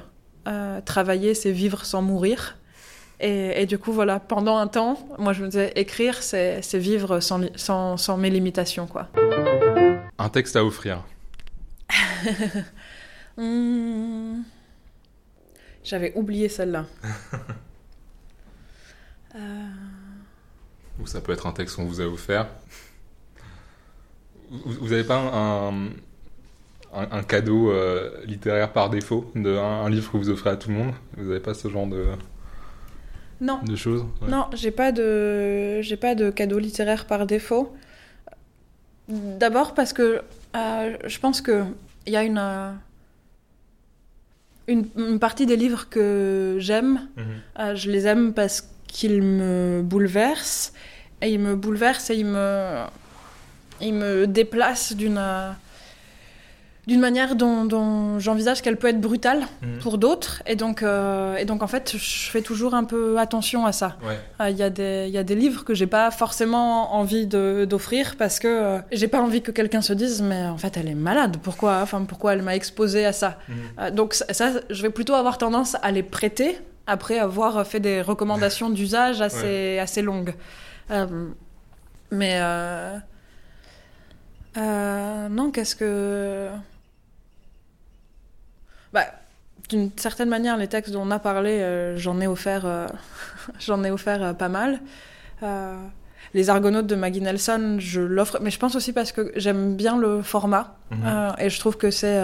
euh, 0.47 0.81
travailler, 0.83 1.35
c'est 1.35 1.53
vivre 1.53 1.87
sans 1.87 2.03
mourir. 2.03 2.59
Et, 3.23 3.67
du 3.67 3.77
coup, 3.77 3.93
voilà, 3.93 4.19
pendant 4.19 4.57
un 4.57 4.67
temps, 4.67 4.99
moi 5.19 5.35
je 5.35 5.43
me 5.43 5.49
disais, 5.49 5.73
écrire, 5.77 6.23
c'est 6.23 6.63
vivre 6.75 7.21
sans, 7.21 7.43
sans, 7.55 7.99
sans, 7.99 8.17
mes 8.17 8.31
limitations, 8.31 8.87
quoi. 8.87 9.09
Un 10.19 10.31
texte 10.31 10.57
à 10.57 10.65
offrir 10.65 11.05
hmm. 13.37 14.41
J'avais 15.85 16.15
oublié 16.15 16.49
celle-là. 16.49 16.87
euh... 19.35 19.69
Ou 20.99 21.07
ça 21.07 21.21
peut 21.21 21.33
être 21.33 21.47
un 21.47 21.53
texte 21.53 21.77
qu'on 21.77 21.85
vous 21.85 22.01
a 22.01 22.07
offert. 22.07 22.49
Vous 24.51 24.89
n'avez 24.89 25.05
pas 25.05 25.17
un, 25.17 25.91
un, 26.93 27.23
cadeau 27.23 27.71
euh, 27.71 28.11
littéraire 28.25 28.73
par 28.73 28.91
défaut, 28.91 29.31
de, 29.35 29.57
un, 29.57 29.85
un 29.85 29.91
livre 29.91 30.11
que 30.11 30.17
vous 30.17 30.29
offrez 30.29 30.51
à 30.51 30.57
tout 30.57 30.71
le 30.71 30.77
monde? 30.77 30.93
Vous 31.17 31.29
n'avez 31.29 31.41
pas 31.41 31.55
ce 31.55 31.69
genre 31.69 31.87
de 31.87 32.07
non. 33.41 33.61
de 33.63 33.77
choses? 33.77 34.05
Non, 34.27 34.47
j'ai 34.53 34.71
pas 34.71 34.93
de 34.93 35.81
j'ai 35.83 35.97
pas 35.97 36.15
de 36.15 36.31
cadeau 36.31 36.59
littéraire 36.59 37.07
par 37.07 37.27
défaut. 37.27 37.75
D'abord 39.09 39.75
parce 39.75 39.93
que 39.93 40.23
euh, 40.57 40.97
je 41.07 41.19
pense 41.19 41.41
que 41.41 41.65
il 42.07 42.13
y 42.13 42.17
a 42.17 42.25
une, 42.25 42.39
euh, 42.39 42.73
une, 44.67 45.19
partie 45.19 45.47
des 45.47 45.57
livres 45.57 45.89
que 45.89 46.57
j'aime. 46.59 47.09
Mhm. 47.17 47.77
Je 47.77 47.91
les 47.91 48.07
aime 48.07 48.33
parce 48.33 48.69
qu'ils 48.87 49.23
me 49.23 49.83
bouleversent 49.83 50.73
et 51.23 51.31
ils 51.31 51.41
me 51.41 51.55
bouleversent 51.55 52.11
et 52.11 52.17
ils 52.17 52.27
me 52.27 52.85
ils 53.81 53.95
me 53.95 54.27
déplacent 54.27 54.95
d'une 54.95 55.21
d'une 56.91 57.01
manière 57.01 57.37
dont, 57.37 58.19
j'envisage 58.19 58.63
qu'elle 58.63 58.77
peut 58.77 58.89
être 58.89 59.01
brutale 59.01 59.43
mhm. 59.63 59.79
pour 59.79 59.97
d'autres. 59.97 60.43
Et 60.47 60.57
donc, 60.57 60.83
euh, 60.83 61.37
et 61.37 61.45
donc, 61.45 61.63
en 61.63 61.67
fait, 61.67 61.95
je 61.97 62.31
fais 62.31 62.43
toujours 62.43 62.75
un 62.75 62.83
peu 62.83 63.19
attention 63.19 63.65
à 63.65 63.73
ça. 63.73 63.97
Euh, 64.41 64.51
il 64.51 64.57
y, 64.57 64.63
a 64.63 64.71
des, 64.71 65.09
y 65.09 65.19
a 65.19 65.23
des 65.23 65.35
livres 65.37 65.65
que 65.65 65.75
j'ai 65.75 65.87
pas 65.87 66.11
forcément 66.11 66.95
envie 66.95 67.27
d'offrir 67.27 68.17
parce 68.17 68.41
que 68.41 68.49
euh, 68.49 68.79
j'ai 68.91 69.09
pas 69.09 69.21
envie 69.21 69.43
que 69.43 69.53
quelqu'un 69.53 69.83
se 69.83 69.93
dise, 69.93 70.21
mais 70.23 70.47
en 70.47 70.59
fait, 70.59 70.77
elle 70.77 70.89
est 70.89 70.97
malade. 70.97 71.37
Pourquoi, 71.43 71.81
enfin, 71.81 72.05
pourquoi 72.05 72.33
elle 72.33 72.43
m'a 72.43 72.57
exposé 72.57 73.05
à 73.07 73.13
ça? 73.13 73.39
Mhm. 73.49 73.91
Donc, 73.91 74.15
ça, 74.15 74.51
je 74.69 74.83
vais 74.83 74.91
plutôt 74.91 75.15
avoir 75.15 75.39
tendance 75.39 75.77
à 75.83 75.91
les 75.93 76.03
prêter 76.03 76.59
après 76.87 77.19
avoir 77.21 77.65
fait 77.67 77.81
des 77.81 78.03
recommandations 78.03 78.71
d'usage 78.71 79.21
assez, 79.21 79.79
assez 79.79 80.03
longues. 80.03 80.35
mais. 82.11 82.41
Non, 84.57 85.51
qu'est-ce 85.51 85.77
que. 85.77 86.49
Bah, 88.93 89.07
d'une 89.71 89.91
certaine 89.97 90.29
manière, 90.29 90.57
les 90.57 90.67
textes 90.67 90.93
dont 90.93 91.03
on 91.03 91.11
a 91.11 91.19
parlé, 91.19 91.61
euh, 91.61 91.97
j'en 91.97 92.21
ai 92.21 92.27
offert, 92.27 92.67
euh, 92.67 92.87
j'en 93.61 93.83
ai 93.85 93.91
offert 93.91 94.23
euh, 94.23 94.33
pas 94.33 94.49
mal. 94.49 94.81
les 96.35 96.51
Argonautes 96.51 96.87
de 96.87 96.97
Maggie 96.97 97.21
Nelson, 97.21 97.77
je 97.79 98.01
l'offre, 98.01 98.39
mais 98.43 98.51
je 98.51 98.59
pense 98.59 98.75
aussi 98.75 98.93
parce 98.93 99.13
que 99.13 99.33
j'aime 99.37 99.75
bien 99.75 99.97
le 99.97 100.23
format 100.23 100.77
mhm. 100.91 101.35
et 101.39 101.49
je 101.49 101.59
trouve 101.59 101.77
que 101.77 101.91
c'est 101.91 102.21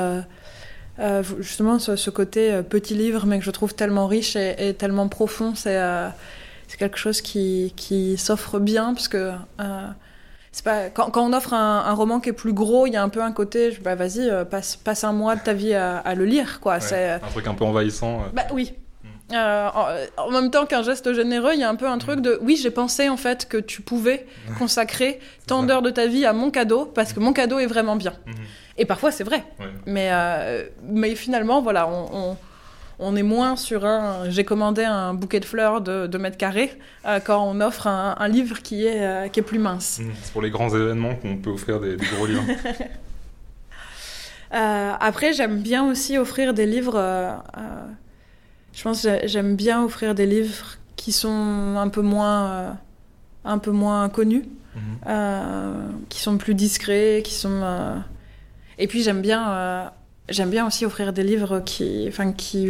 justement 1.40 1.78
ce, 1.78 2.10
côté 2.10 2.62
petit 2.68 2.94
livre, 2.94 3.24
mais 3.26 3.38
que 3.38 3.44
je 3.44 3.50
trouve 3.50 3.74
tellement 3.74 4.06
riche 4.06 4.36
et, 4.36 4.74
tellement 4.74 5.08
profond. 5.08 5.54
C'est 5.54 5.80
c'est 6.68 6.78
quelque 6.78 6.98
chose 6.98 7.20
qui, 7.20 7.72
qui 7.76 8.16
s'offre 8.18 8.58
bien 8.58 8.92
parce 8.92 9.08
que 9.08 9.32
pas 10.62 10.90
quand, 10.90 11.10
quand, 11.10 11.24
on 11.28 11.32
offre 11.32 11.54
un, 11.54 11.92
roman 11.92 12.20
qui 12.20 12.30
est 12.30 12.34
plus 12.34 12.52
gros, 12.52 12.86
il 12.86 12.92
y 12.92 12.96
a 12.96 13.02
un 13.02 13.08
peu 13.08 13.22
un 13.22 13.32
côté, 13.32 13.76
bah 13.82 13.94
vas-y, 13.94 14.28
euh, 14.28 14.44
passe, 14.44 14.76
passe 14.76 15.04
un 15.04 15.12
mois 15.12 15.36
de 15.36 15.40
ta 15.40 15.52
vie 15.52 15.74
à, 15.74 16.14
le 16.14 16.24
lire, 16.24 16.60
quoi. 16.60 16.80
c'est 16.80 17.10
un 17.10 17.18
truc 17.18 17.46
un 17.46 17.54
peu 17.54 17.64
envahissant. 17.64 18.20
Euh. 18.20 18.28
Bah 18.32 18.46
oui. 18.52 18.74
Mm. 19.02 19.08
Euh, 19.34 19.68
en, 20.16 20.30
même 20.30 20.50
temps 20.50 20.66
qu'un 20.66 20.82
geste 20.82 21.12
généreux, 21.12 21.52
il 21.54 21.60
y 21.60 21.64
a 21.64 21.68
un 21.68 21.74
peu 21.74 21.88
un 21.88 21.98
truc 21.98 22.20
de 22.20 22.38
oui, 22.42 22.56
j'ai 22.56 22.70
pensé 22.70 23.08
en 23.08 23.16
fait 23.16 23.48
que 23.48 23.56
tu 23.56 23.82
pouvais 23.82 24.26
consacrer 24.58 25.20
tant 25.46 25.62
d'heures 25.62 25.82
de 25.82 25.90
ta 25.90 26.06
vie 26.06 26.24
à 26.24 26.32
mon 26.32 26.50
cadeau 26.50 26.86
parce 26.86 27.12
que 27.12 27.20
mon 27.20 27.32
cadeau 27.32 27.58
est 27.58 27.66
vraiment 27.66 27.96
bien. 27.96 28.12
Mm-hmm. 28.12 28.78
Et 28.78 28.84
parfois 28.84 29.10
c'est 29.10 29.24
vrai. 29.24 29.44
Mais, 29.86 30.10
mais 30.82 31.14
finalement, 31.14 31.60
voilà, 31.60 31.88
on, 31.88 32.08
on 32.12 32.36
est 32.98 33.22
moins 33.22 33.56
sur 33.56 33.84
un 33.84 34.30
j'ai 34.30 34.44
commandé 34.44 34.82
un 34.82 35.14
bouquet 35.14 35.40
de 35.40 35.44
fleurs 35.44 35.80
de 35.80 36.06
2 36.06 36.18
mètres 36.18 36.38
carrés 36.38 36.72
euh, 37.04 37.20
quand 37.20 37.44
on 37.44 37.60
offre 37.60 37.86
un, 37.86 38.28
livre 38.28 38.62
qui 38.62 38.86
est, 38.86 39.02
euh, 39.02 39.28
qui 39.28 39.40
est 39.40 39.42
plus 39.42 39.58
mince. 39.58 40.00
Mmh, 40.00 40.10
c'est 40.22 40.32
pour 40.32 40.42
les 40.42 40.50
grands 40.50 40.74
événements 40.74 41.14
qu'on 41.14 41.36
peut 41.36 41.50
offrir 41.50 41.80
des, 41.80 41.96
gros 41.96 42.26
livres. 42.26 42.44
Euh, 44.54 44.92
après, 45.00 45.32
j'aime 45.32 45.60
bien 45.60 45.84
aussi 45.90 46.16
offrir 46.16 46.54
des 46.54 46.66
livres. 46.66 47.42
je 48.72 48.82
pense 48.84 49.02
que 49.02 49.26
j'aime 49.26 49.56
bien 49.56 49.82
offrir 49.82 50.14
des 50.14 50.24
livres 50.24 50.76
qui 50.94 51.10
sont 51.10 51.74
un 51.76 51.88
peu 51.88 52.00
moins, 52.00 52.78
un 53.44 53.58
peu 53.58 53.72
moins 53.72 54.08
connus, 54.08 54.44
mmh. 54.76 55.08
qui 56.08 56.20
sont 56.20 56.38
plus 56.38 56.54
discrets, 56.54 57.22
qui 57.24 57.34
sont. 57.34 58.00
Et 58.78 58.86
puis 58.86 59.02
j'aime 59.02 59.20
bien 59.20 59.90
J'aime 60.28 60.50
bien 60.50 60.66
aussi 60.66 60.84
offrir 60.84 61.12
des 61.12 61.22
livres 61.22 61.60
qui, 61.60 62.06
enfin, 62.08 62.32
qui 62.32 62.68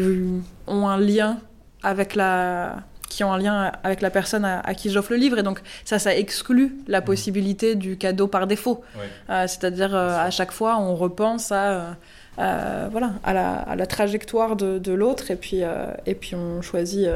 ont 0.67 0.89
un 0.89 0.99
lien 0.99 1.39
avec 1.83 2.15
la, 2.15 2.83
qui 3.09 3.25
ont 3.25 3.33
un 3.33 3.39
lien 3.39 3.73
avec 3.83 4.03
la 4.03 4.11
personne 4.11 4.45
à, 4.45 4.75
qui 4.75 4.91
j'offre 4.91 5.13
le 5.13 5.17
livre. 5.17 5.39
Et 5.39 5.43
donc, 5.43 5.61
ça, 5.85 5.99
ça 5.99 6.15
exclut 6.15 6.77
la 6.87 7.01
mmh. 7.01 7.05
possibilité 7.05 7.75
du 7.75 7.97
cadeau 7.97 8.27
par 8.27 8.47
défaut. 8.47 8.85
Euh, 9.31 9.47
c'est-à-dire, 9.47 9.95
euh, 9.95 10.19
à 10.19 10.31
chaque 10.31 10.53
fois, 10.53 10.79
on 10.79 10.95
repense 10.95 11.51
à, 11.53 11.97
euh, 12.39 12.89
voilà, 12.91 13.13
à 13.25 13.33
la, 13.33 13.55
à, 13.55 13.77
la, 13.77 13.87
trajectoire 13.87 14.57
de, 14.57 14.79
de 14.79 14.93
l'autre 14.93 15.31
et 15.31 15.37
puis, 15.37 15.63
et 16.05 16.15
puis 16.15 16.35
on, 16.35 16.61
choisit, 16.61 17.09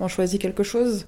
on 0.00 0.08
choisit 0.08 0.40
quelque 0.40 0.62
chose. 0.62 1.06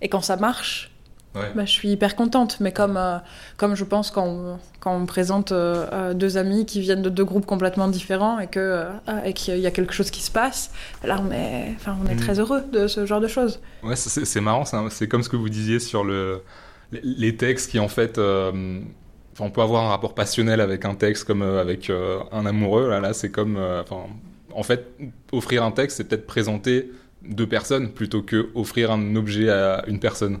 et 0.00 0.08
quand 0.08 0.22
ça 0.22 0.36
marche, 0.36 0.90
bah, 1.34 1.64
je 1.64 1.70
suis 1.70 1.90
hyper 1.90 2.16
contente, 2.16 2.58
mais 2.58 2.72
comme, 2.72 2.96
euh, 2.96 3.18
comme 3.56 3.76
je 3.76 3.84
pense 3.84 4.10
quand 4.10 4.26
on, 4.26 4.58
quand 4.80 4.96
on 4.96 5.06
présente 5.06 5.52
euh, 5.52 5.86
euh, 5.92 6.14
deux 6.14 6.36
amis 6.36 6.66
qui 6.66 6.80
viennent 6.80 7.02
de 7.02 7.08
deux 7.08 7.24
groupes 7.24 7.46
complètement 7.46 7.86
différents 7.86 8.40
et 8.40 8.48
que 8.48 8.86
et 9.24 9.32
qu'il 9.32 9.58
y 9.58 9.66
a 9.66 9.70
quelque 9.70 9.92
chose 9.92 10.10
qui 10.10 10.22
se 10.22 10.30
passe, 10.30 10.72
là 11.04 11.22
on 11.24 11.30
est, 11.30 11.72
enfin, 11.76 11.96
on 12.04 12.08
est 12.08 12.14
mm. 12.14 12.20
très 12.20 12.40
heureux 12.40 12.62
de 12.72 12.88
ce 12.88 13.06
genre 13.06 13.20
de 13.20 13.28
choses. 13.28 13.60
Ouais, 13.84 13.94
c'est 13.96 14.40
marrant, 14.40 14.64
c'est 14.90 15.06
comme 15.06 15.22
ce 15.22 15.28
que 15.28 15.36
vous 15.36 15.48
disiez 15.48 15.78
sur 15.78 16.02
le, 16.02 16.42
les, 16.90 17.36
textes 17.36 17.70
qui 17.70 17.78
en 17.78 17.88
fait, 17.88 18.18
on 18.18 19.50
peut 19.50 19.62
avoir 19.62 19.84
un 19.84 19.88
rapport 19.90 20.14
passionnel 20.14 20.60
avec 20.60 20.84
un 20.84 20.96
texte 20.96 21.24
comme 21.24 21.42
avec 21.42 21.92
un 22.32 22.44
amoureux. 22.44 22.88
Là, 22.88 22.98
là 22.98 23.12
c'est 23.12 23.30
comme, 23.30 23.56
enfin, 23.56 24.06
en 24.52 24.64
fait, 24.64 24.88
offrir 25.30 25.62
un 25.62 25.70
texte, 25.70 25.98
c'est 25.98 26.04
peut-être 26.04 26.26
présenter 26.26 26.90
deux 27.22 27.46
personnes 27.46 27.92
plutôt 27.92 28.22
que 28.22 28.48
offrir 28.56 28.90
un 28.90 29.14
objet 29.14 29.48
à 29.48 29.84
une 29.86 30.00
personne. 30.00 30.40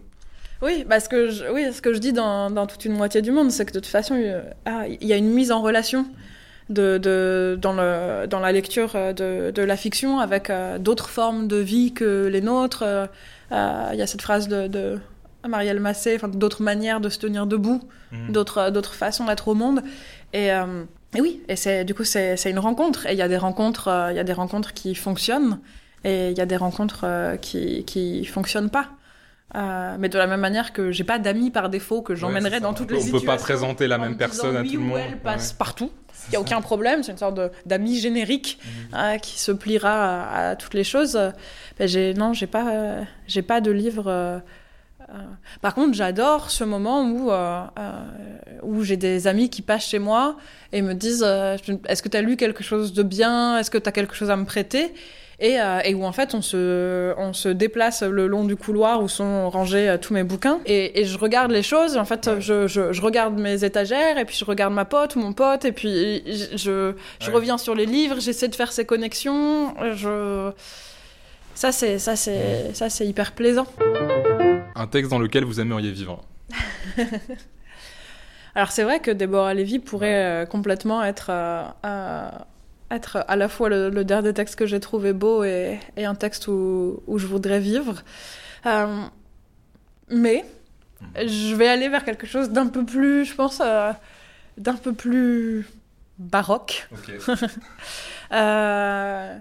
Oui, 0.62 0.84
parce 0.88 1.08
que 1.08 1.30
je, 1.30 1.44
oui, 1.50 1.72
ce 1.72 1.80
que 1.80 1.94
je 1.94 1.98
dis 1.98 2.12
dans, 2.12 2.50
dans 2.50 2.66
toute 2.66 2.84
une 2.84 2.92
moitié 2.92 3.22
du 3.22 3.30
monde, 3.30 3.50
c'est 3.50 3.64
que 3.64 3.72
de 3.72 3.78
toute 3.78 3.86
façon, 3.86 4.20
ah, 4.66 4.86
il 4.88 5.06
y 5.06 5.12
a 5.12 5.16
une 5.16 5.30
mise 5.30 5.52
en 5.52 5.62
relation 5.62 6.06
de, 6.70 6.98
de, 6.98 7.58
dans, 7.60 7.72
le, 7.72 8.26
dans 8.26 8.40
la 8.40 8.52
lecture 8.52 8.92
euh, 8.94 9.12
de, 9.12 9.50
de 9.50 9.62
la 9.62 9.76
fiction 9.76 10.20
avec 10.20 10.50
euh, 10.50 10.78
d'autres 10.78 11.08
formes 11.08 11.48
de 11.48 11.56
vie 11.56 11.92
que 11.92 12.26
les 12.26 12.40
nôtres. 12.40 12.84
Euh, 12.84 13.06
il 13.50 13.98
y 13.98 14.02
a 14.02 14.06
cette 14.06 14.22
phrase 14.22 14.48
de, 14.48 14.68
de 14.68 14.98
Marielle 15.46 15.80
Massé, 15.80 16.14
enfin, 16.14 16.28
d'autres 16.28 16.62
manières 16.62 17.00
de 17.00 17.08
se 17.08 17.18
tenir 17.18 17.46
debout, 17.46 17.80
mmh. 18.12 18.30
d'autres, 18.30 18.70
d'autres 18.70 18.94
façons 18.94 19.24
d'être 19.24 19.48
au 19.48 19.54
monde. 19.54 19.82
Et, 20.32 20.46
et 20.46 21.20
oui, 21.20 21.42
et 21.48 21.56
c'est, 21.56 21.84
du 21.84 21.92
coup, 21.92 22.04
c'est, 22.04 22.36
c'est 22.36 22.50
une 22.50 22.60
rencontre. 22.60 23.06
Et 23.06 23.12
il 23.12 23.18
y 23.18 23.22
a 23.22 23.26
des 23.26 23.38
rencontres, 23.38 23.88
il 24.10 24.14
y 24.14 24.20
a 24.20 24.24
des 24.24 24.32
rencontres 24.32 24.72
qui 24.72 24.94
fonctionnent 24.94 25.58
et 26.04 26.30
il 26.30 26.38
y 26.38 26.40
a 26.40 26.46
des 26.46 26.56
rencontres 26.56 27.36
qui, 27.40 27.84
qui 27.84 28.24
fonctionnent 28.24 28.70
pas. 28.70 28.90
Euh, 29.56 29.96
mais 29.98 30.08
de 30.08 30.16
la 30.16 30.28
même 30.28 30.40
manière 30.40 30.72
que 30.72 30.92
j'ai 30.92 31.02
pas 31.02 31.18
d'amis 31.18 31.50
par 31.50 31.70
défaut 31.70 32.02
que 32.02 32.14
j'emmènerai 32.14 32.60
dans 32.60 32.72
toutes 32.72 32.92
les 32.92 33.00
situations. 33.00 33.16
On 33.16 33.20
peut 33.20 33.38
pas 33.38 33.42
présenter 33.42 33.88
la 33.88 33.98
même 33.98 34.16
personne 34.16 34.56
à 34.56 34.62
tout 34.62 34.72
le 34.72 34.78
monde. 34.78 34.98
elle 34.98 35.18
passe 35.18 35.52
partout. 35.52 35.90
Il 36.28 36.34
y 36.34 36.36
a 36.36 36.40
aucun 36.40 36.60
problème. 36.60 37.02
C'est 37.02 37.12
une 37.12 37.18
sorte 37.18 37.40
d'ami 37.66 37.98
générique 37.98 38.58
mhm. 38.64 38.70
hein, 38.92 39.18
qui 39.18 39.40
se 39.40 39.50
pliera 39.50 40.50
à, 40.50 40.56
toutes 40.56 40.74
les 40.74 40.84
choses. 40.84 41.18
Ben, 41.78 41.88
j'ai 41.88 42.14
non, 42.14 42.32
j'ai 42.32 42.46
pas, 42.46 42.98
j'ai 43.26 43.42
pas 43.42 43.60
de 43.60 43.72
livre. 43.72 44.04
Euh, 44.06 44.38
euh. 45.08 45.14
par 45.60 45.74
contre, 45.74 45.94
j'adore 45.94 46.50
ce 46.50 46.62
moment 46.62 47.02
où 47.02 47.32
où 48.62 48.84
j'ai 48.84 48.96
des 48.96 49.26
amis 49.26 49.50
qui 49.50 49.62
passent 49.62 49.88
chez 49.88 49.98
moi 49.98 50.36
et 50.72 50.80
me 50.82 50.94
disent 50.94 51.24
Est-ce 51.24 52.02
que 52.02 52.08
tu 52.08 52.16
as 52.16 52.22
lu 52.22 52.36
quelque 52.36 52.62
chose 52.62 52.92
de 52.92 53.02
bien? 53.02 53.58
Est-ce 53.58 53.72
que 53.72 53.78
tu 53.78 53.88
as 53.88 53.92
quelque 53.92 54.14
chose 54.14 54.30
à 54.30 54.36
me 54.36 54.44
prêter? 54.44 54.94
Euh, 55.42 55.80
et, 55.84 55.94
où 55.94 56.04
en 56.04 56.12
fait 56.12 56.34
on 56.34 56.42
se, 56.42 57.14
on 57.16 57.32
se 57.32 57.48
déplace 57.48 58.02
le 58.02 58.26
long 58.26 58.44
du 58.44 58.56
couloir 58.56 59.02
où 59.02 59.08
sont 59.08 59.48
rangés 59.48 59.88
euh, 59.88 59.96
tous 59.96 60.12
mes 60.12 60.22
bouquins 60.22 60.60
et, 60.66 61.04
je 61.04 61.16
regarde 61.16 61.50
les 61.50 61.62
choses. 61.62 61.96
En 61.96 62.04
fait, 62.04 62.38
je, 62.40 62.66
je, 62.66 63.00
regarde 63.00 63.38
mes 63.38 63.64
étagères 63.64 64.18
et 64.18 64.26
puis 64.26 64.36
je 64.36 64.44
regarde 64.44 64.74
ma 64.74 64.84
pote 64.84 65.16
ou 65.16 65.20
mon 65.20 65.32
pote 65.32 65.64
et 65.64 65.72
puis 65.72 66.22
je, 66.26 66.92
je 67.20 67.30
reviens 67.30 67.56
sur 67.56 67.74
les 67.74 67.86
livres, 67.86 68.20
j'essaie 68.20 68.48
de 68.48 68.54
faire 68.54 68.70
ces 68.72 68.84
connexions. 68.84 69.74
Je... 69.94 70.50
Ça, 71.54 71.72
c'est, 71.72 71.98
ça, 71.98 72.16
c'est, 72.16 72.74
ça, 72.74 72.90
c'est 72.90 73.06
hyper 73.06 73.32
plaisant. 73.32 73.66
Un 74.74 74.86
texte 74.86 75.10
dans 75.10 75.18
lequel 75.18 75.44
vous 75.44 75.58
aimeriez 75.58 75.90
vivre 75.90 76.22
Alors 78.54 78.72
c'est 78.72 78.82
vrai 78.82 79.00
que 79.00 79.10
Déborah 79.10 79.54
Lévy 79.54 79.78
pourrait 79.78 80.42
euh, 80.42 80.46
complètement 80.46 81.02
être 81.02 81.30
être 82.90 83.24
à 83.28 83.36
la 83.36 83.48
fois 83.48 83.68
le, 83.68 84.04
dernier 84.04 84.32
texte 84.32 84.56
que 84.56 84.66
j'ai 84.66 84.80
trouvé 84.80 85.12
beau 85.12 85.44
et, 85.44 85.78
un 85.96 86.14
texte 86.14 86.48
où, 86.48 87.02
où, 87.06 87.18
je 87.18 87.26
voudrais 87.26 87.60
vivre. 87.60 88.02
Euh, 88.66 89.02
mais 90.08 90.44
je 91.16 91.54
vais 91.54 91.68
aller 91.68 91.88
vers 91.88 92.04
quelque 92.04 92.26
chose 92.26 92.50
d'un 92.50 92.66
peu 92.66 92.84
plus, 92.84 93.24
je 93.24 93.34
pense, 93.34 93.62
euh, 93.64 93.92
d'un 94.58 94.74
peu 94.74 94.92
plus 94.92 95.66
baroque. 96.18 96.88
euh, 98.32 99.36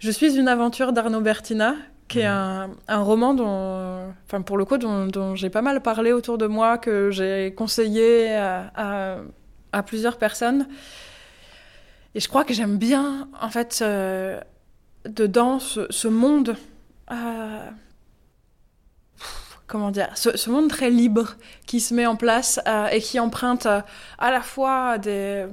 je 0.00 0.10
suis 0.10 0.36
une 0.36 0.48
aventure 0.48 0.92
d'Arnaud 0.92 1.20
Bertina, 1.20 1.74
qui 2.08 2.20
est 2.20 2.28
mhm. 2.28 2.34
un, 2.34 2.70
un, 2.88 3.02
roman 3.02 3.34
dont, 3.34 4.12
enfin 4.26 4.42
pour 4.42 4.58
le 4.58 4.64
coup, 4.64 4.76
dont, 4.76 5.06
dont 5.06 5.36
j'ai 5.36 5.50
pas 5.50 5.62
mal 5.62 5.80
parlé 5.80 6.12
autour 6.12 6.36
de 6.36 6.46
moi, 6.46 6.78
que 6.78 7.10
j'ai 7.10 7.54
conseillé 7.56 8.34
à, 8.34 8.72
à, 8.74 9.16
à, 9.72 9.82
plusieurs 9.82 10.18
personnes. 10.18 10.66
Et 12.14 12.20
je 12.20 12.28
crois 12.28 12.44
que 12.44 12.52
j'aime 12.54 12.76
bien, 12.76 13.28
en 13.40 13.50
fait, 13.50 13.80
euh, 13.82 14.40
dedans, 15.04 15.58
ce, 15.60 16.08
monde. 16.08 16.56
Euh, 17.10 17.70
comment 19.66 19.90
dire 19.90 20.08
ce, 20.16 20.50
monde 20.50 20.68
très 20.68 20.90
libre 20.90 21.36
qui 21.66 21.80
se 21.80 21.94
met 21.94 22.06
en 22.06 22.16
place 22.16 22.60
euh, 22.66 22.88
et 22.88 23.00
qui 23.00 23.20
emprunte 23.20 23.66
à 23.66 23.84
la 24.30 24.42
fois 24.42 24.98
des 24.98 25.46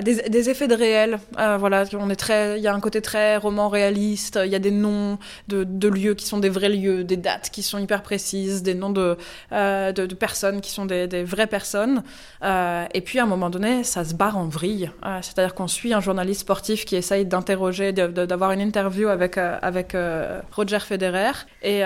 des, 0.00 0.22
des, 0.30 0.48
effets 0.48 0.68
de 0.68 0.74
réel. 0.74 1.18
Euh, 1.38 1.58
voilà, 1.58 1.84
on 1.98 2.08
est 2.08 2.16
très, 2.16 2.58
il 2.58 2.62
y 2.62 2.66
a 2.66 2.74
un 2.74 2.80
côté 2.80 3.02
très 3.02 3.36
roman 3.36 3.68
réaliste. 3.68 4.38
Il 4.42 4.50
y 4.50 4.54
a 4.54 4.58
des 4.58 4.70
noms 4.70 5.18
de, 5.48 5.88
lieux 5.88 6.14
qui 6.14 6.24
sont 6.24 6.38
des 6.38 6.48
vrais 6.48 6.70
lieux, 6.70 7.04
des 7.04 7.18
dates 7.18 7.50
qui 7.50 7.62
sont 7.62 7.78
hyper 7.78 8.02
précises, 8.02 8.62
des 8.62 8.74
noms 8.74 8.90
de, 8.90 9.18
euh, 9.52 9.92
de, 9.92 10.14
personnes 10.14 10.62
qui 10.62 10.70
sont 10.70 10.86
des, 10.86 11.24
vraies 11.24 11.46
personnes. 11.46 12.02
Euh, 12.42 12.86
et 12.94 13.02
puis 13.02 13.18
à 13.18 13.24
un 13.24 13.26
moment 13.26 13.50
donné, 13.50 13.84
ça 13.84 14.04
se 14.04 14.14
barre 14.14 14.38
en 14.38 14.46
vrille. 14.46 14.90
C'est-à-dire 15.20 15.54
qu'on 15.54 15.68
suit 15.68 15.92
un 15.92 16.00
journaliste 16.00 16.40
sportif 16.40 16.84
qui 16.86 16.96
essaye 16.96 17.26
d'interroger, 17.26 17.92
d'avoir 17.92 18.52
une 18.52 18.60
interview 18.60 19.08
avec 19.08 19.38
Roger 20.52 20.80
Federer, 20.80 21.32
et, 21.62 21.82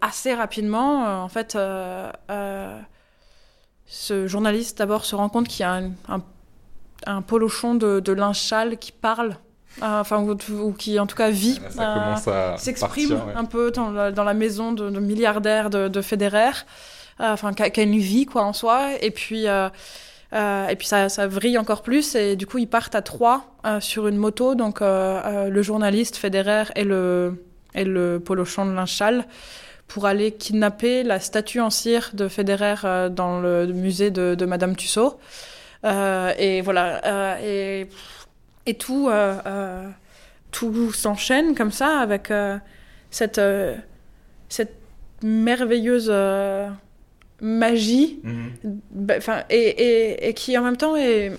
assez 0.00 0.32
rapidement, 0.32 1.22
en 1.22 1.28
fait. 1.28 1.58
ce 3.86 4.26
journaliste 4.26 4.78
d'abord 4.78 5.04
se 5.04 5.14
rend 5.14 5.28
compte 5.28 5.48
qu'il 5.48 5.60
y 5.60 5.64
a 5.64 5.74
un 6.08 6.22
un 7.06 7.22
polochon 7.22 7.74
de, 7.74 8.00
de 8.00 8.12
linge 8.12 8.40
sale 8.40 8.78
qui 8.78 8.92
parle. 8.92 9.36
Euh, 9.80 10.00
enfin, 10.00 10.22
ou, 10.22 10.72
qui 10.72 10.98
en 11.00 11.06
tout 11.06 11.16
cas 11.16 11.30
vit, 11.30 11.58
euh, 11.78 12.56
s'exprime 12.58 13.18
un 13.34 13.44
peu 13.46 13.70
dans 13.70 13.90
la, 13.90 14.34
maison 14.34 14.72
de, 14.72 15.00
milliardaires 15.00 15.70
de, 15.70 15.88
de 15.88 16.02
Federer, 16.02 16.50
euh, 17.20 17.32
enfin, 17.32 17.54
qui 17.54 17.62
a 17.62 17.82
une 17.82 17.98
vie 17.98 18.26
quoi 18.26 18.42
en 18.42 18.52
soi, 18.52 18.90
et 19.00 19.10
puis, 19.10 19.46
et 19.46 20.76
puis 20.76 20.86
ça, 20.86 21.08
ça 21.08 21.26
vrille 21.26 21.56
encore 21.56 21.82
plus, 21.82 22.14
et 22.14 22.36
du 22.36 22.46
coup 22.46 22.58
ils 22.58 22.68
partent 22.68 22.94
à 22.94 23.02
trois 23.02 23.46
sur 23.80 24.08
une 24.08 24.18
moto, 24.18 24.54
donc 24.54 24.80
le 24.82 25.62
journaliste 25.62 26.16
Federer 26.16 26.64
et 26.76 26.84
le, 26.84 27.42
et 27.74 27.84
le 27.84 28.20
polochon 28.20 28.66
de 28.66 28.72
linge 28.72 28.94
sale, 28.94 29.26
pour 29.88 30.04
aller 30.04 30.32
kidnapper 30.32 31.02
la 31.02 31.18
statue 31.18 31.60
en 31.60 31.70
cire 31.70 32.10
de 32.12 32.28
Federer 32.28 33.08
dans 33.10 33.40
le 33.40 33.66
musée 33.68 34.10
de, 34.10 34.34
de 34.34 34.44
Madame 34.44 34.76
Tussaud. 34.76 35.18
Euh, 35.84 36.32
et 36.38 36.60
voilà. 36.60 37.00
Euh, 37.04 37.36
et, 37.42 37.88
et 38.66 38.74
tout, 38.74 39.08
euh, 39.08 39.88
tout 40.50 40.92
s'enchaîne 40.92 41.54
comme 41.54 41.72
ça 41.72 41.98
avec 41.98 42.32
cette, 43.10 43.40
cette 44.48 44.76
merveilleuse 45.22 46.12
magie, 47.40 48.20
bah, 48.92 49.14
enfin 49.16 49.42
et, 49.50 49.56
et, 49.56 50.28
et, 50.28 50.34
qui 50.34 50.56
en 50.56 50.62
même 50.62 50.76
temps 50.76 50.94
est 50.96 51.32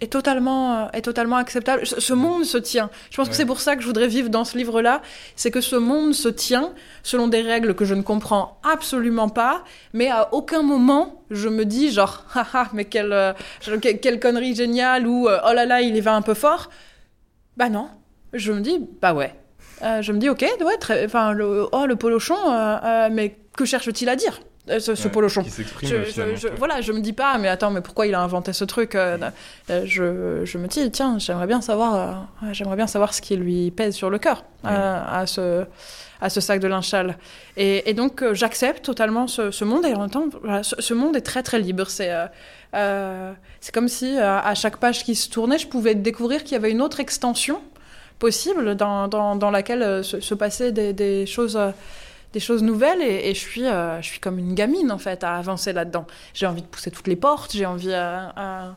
est 0.00 0.12
totalement 0.12 0.74
euh, 0.74 0.86
est 0.92 1.02
totalement 1.02 1.36
acceptable. 1.36 1.86
Ce 1.86 2.12
monde 2.12 2.44
se 2.44 2.58
tient. 2.58 2.90
Je 3.10 3.16
pense 3.16 3.28
que 3.28 3.34
c'est 3.34 3.46
pour 3.46 3.60
ça 3.60 3.76
que 3.76 3.82
je 3.82 3.86
voudrais 3.86 4.08
vivre 4.08 4.28
dans 4.28 4.44
ce 4.44 4.56
livre-là, 4.56 5.02
c'est 5.36 5.50
que 5.50 5.60
ce 5.60 5.76
monde 5.76 6.14
se 6.14 6.28
tient 6.28 6.72
selon 7.02 7.28
des 7.28 7.42
règles 7.42 7.74
que 7.74 7.84
je 7.84 7.94
ne 7.94 8.02
comprends 8.02 8.60
absolument 8.62 9.28
pas, 9.28 9.64
mais 9.92 10.08
à 10.08 10.32
aucun 10.32 10.62
moment 10.62 11.22
je 11.30 11.48
me 11.48 11.64
dis 11.64 11.90
genre 11.90 12.24
haha 12.34 12.68
mais 12.72 12.84
quelle 12.84 13.12
euh, 13.12 13.32
quelle, 13.80 14.20
connerie 14.20 14.54
géniale 14.54 15.06
ou 15.06 15.28
euh, 15.28 15.38
oh 15.48 15.52
là 15.52 15.66
là 15.66 15.80
il 15.82 15.96
y 15.96 16.00
va 16.00 16.14
un 16.14 16.22
peu 16.22 16.34
fort. 16.34 16.70
Bah 17.56 17.68
non, 17.68 17.88
je 18.32 18.52
me 18.52 18.60
dis 18.60 18.80
bah 19.00 19.14
ouais. 19.14 19.34
je 19.82 20.12
me 20.12 20.18
dis 20.18 20.28
ok 20.28 20.42
ouais 20.60 21.04
enfin 21.04 21.32
le 21.32 21.68
oh 21.72 21.86
le 21.86 21.96
polochon 21.96 22.36
mais 23.10 23.36
que 23.56 23.64
cherche-t-il 23.64 24.08
à 24.08 24.16
dire? 24.16 24.40
Euh, 24.70 24.80
ce, 24.80 24.94
ce 24.94 25.08
polochon. 25.08 25.44
je, 25.82 26.48
voilà, 26.56 26.80
je 26.80 26.92
me 26.92 27.00
dis 27.00 27.12
pas, 27.12 27.38
mais 27.38 27.48
attends, 27.48 27.70
mais 27.70 27.80
pourquoi 27.80 28.06
il 28.06 28.14
a 28.14 28.20
inventé 28.20 28.52
ce 28.52 28.64
truc 28.64 28.94
euh, 28.94 29.18
euh, 29.70 29.82
je, 29.84 30.44
je, 30.44 30.58
me 30.58 30.66
dis, 30.66 30.90
tiens, 30.90 31.18
j'aimerais 31.18 31.46
bien 31.46 31.60
savoir, 31.60 32.28
j'aimerais 32.52 32.76
bien 32.76 32.86
savoir 32.86 33.14
ce 33.14 33.20
qui 33.20 33.36
lui 33.36 33.70
pèse 33.70 33.94
sur 33.94 34.10
le 34.10 34.18
cœur 34.18 34.44
à 34.64 35.26
ce 35.26 35.64
à 36.20 36.30
ce 36.30 36.40
sac 36.40 36.58
de 36.58 36.66
linchal. 36.66 37.16
Et, 37.56 37.88
et 37.88 37.94
donc 37.94 38.24
j'accepte 38.32 38.84
totalement 38.84 39.28
ce, 39.28 39.52
ce, 39.52 39.64
monde 39.64 39.86
et 39.86 39.94
en 39.94 40.00
même 40.00 40.10
temps, 40.10 40.26
ce, 40.62 40.92
monde 40.92 41.14
est 41.14 41.20
très 41.20 41.44
très 41.44 41.60
libre. 41.60 41.88
C'est 41.88 42.12
c'est 42.72 43.72
comme 43.72 43.88
si 43.88 44.18
à 44.18 44.54
chaque 44.54 44.78
page 44.78 45.04
qui 45.04 45.14
se 45.14 45.30
tournait, 45.30 45.58
je 45.58 45.68
pouvais 45.68 45.94
découvrir 45.94 46.42
qu'il 46.42 46.52
y 46.52 46.56
avait 46.56 46.72
une 46.72 46.82
autre 46.82 46.98
extension 46.98 47.60
possible 48.18 48.74
dans, 48.74 49.06
dans, 49.06 49.36
dans 49.36 49.52
laquelle 49.52 50.02
se, 50.02 50.18
se 50.18 50.34
passaient 50.34 50.72
des, 50.72 50.92
des 50.92 51.24
choses 51.24 51.56
des 52.32 52.40
choses 52.40 52.62
nouvelles 52.62 53.02
et, 53.02 53.34
je 53.34 53.38
suis 53.38 53.66
euh, 53.66 54.00
je 54.02 54.06
suis 54.06 54.20
comme 54.20 54.38
une 54.38 54.54
gamine 54.54 54.92
en 54.92 54.98
fait 54.98 55.24
à 55.24 55.36
avancer 55.36 55.72
là-dedans. 55.72 56.06
J'ai 56.34 56.46
envie 56.46 56.62
de 56.62 56.66
pousser 56.66 56.90
toutes 56.90 57.06
les 57.06 57.16
portes, 57.16 57.52
j'ai 57.52 57.66
envie 57.66 57.92
à, 57.92 58.76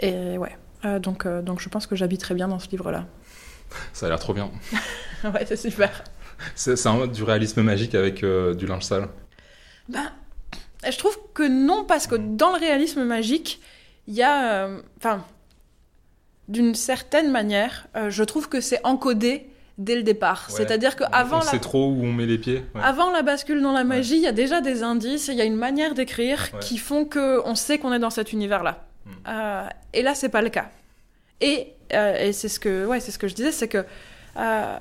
et 0.00 0.38
ouais. 0.38 0.56
Euh, 0.84 0.98
donc 0.98 1.26
euh, 1.26 1.42
donc 1.42 1.60
je 1.60 1.68
pense 1.68 1.86
que 1.86 1.96
j'habiterai 1.96 2.34
bien 2.34 2.48
dans 2.48 2.58
ce 2.58 2.68
livre-là. 2.68 3.06
Ça 3.92 4.06
a 4.06 4.08
l'air 4.08 4.18
trop 4.18 4.34
bien. 4.34 4.50
ouais, 5.24 5.44
c'est 5.46 5.56
super. 5.56 6.04
C'est 6.54 6.86
un 6.86 7.06
du 7.06 7.22
réalisme 7.22 7.62
magique 7.62 7.94
avec 7.94 8.24
du 8.24 8.66
linge 8.66 8.82
sale. 8.82 9.08
Ben, 9.88 10.10
je 10.88 10.98
trouve 10.98 11.16
que 11.34 11.44
non 11.44 11.84
parce 11.84 12.06
que 12.06 12.16
dans 12.16 12.52
le 12.52 12.58
réalisme 12.58 13.04
magique, 13.04 13.60
il 14.08 14.14
y 14.14 14.22
a 14.22 14.68
enfin 14.98 15.24
d'une 16.48 16.74
certaine 16.74 17.30
manière, 17.30 17.86
je 18.08 18.24
trouve 18.24 18.48
que 18.48 18.60
c'est 18.60 18.84
encodé 18.84 19.51
dès 19.84 19.96
le 19.96 20.02
départ. 20.02 20.50
C'est-à-dire 20.50 20.96
qu'avant 20.96 21.40
la... 21.40 21.58
trop 21.58 21.90
où 21.90 22.04
on 22.04 22.12
met 22.12 22.26
les 22.26 22.38
pieds. 22.38 22.64
Avant 22.74 23.10
la 23.10 23.22
bascule 23.22 23.60
dans 23.60 23.72
la 23.72 23.84
magie, 23.84 24.16
il 24.16 24.22
y 24.22 24.26
a 24.26 24.32
déjà 24.32 24.60
des 24.60 24.82
indices, 24.82 25.28
il 25.28 25.34
y 25.34 25.40
a 25.40 25.44
une 25.44 25.56
manière 25.56 25.94
d'écrire 25.94 26.58
qui 26.60 26.78
font 26.78 27.04
que 27.04 27.40
on 27.44 27.54
sait 27.54 27.78
qu'on 27.78 27.92
est 27.92 27.98
dans 27.98 28.10
cet 28.10 28.32
univers-là. 28.32 28.84
Hmm. 29.04 29.10
Euh, 29.28 29.68
et 29.92 30.02
là, 30.02 30.14
c'est 30.14 30.28
pas 30.28 30.42
le 30.42 30.48
cas. 30.48 30.70
Et, 31.40 31.74
euh, 31.92 32.26
et 32.28 32.32
c'est 32.32 32.48
ce 32.48 32.60
que, 32.60 32.86
ouais, 32.86 33.00
c'est 33.00 33.10
ce 33.10 33.18
que 33.18 33.28
je 33.28 33.34
disais, 33.34 33.52
c'est 33.52 33.68
que 33.68 33.84
euh, 34.36 34.78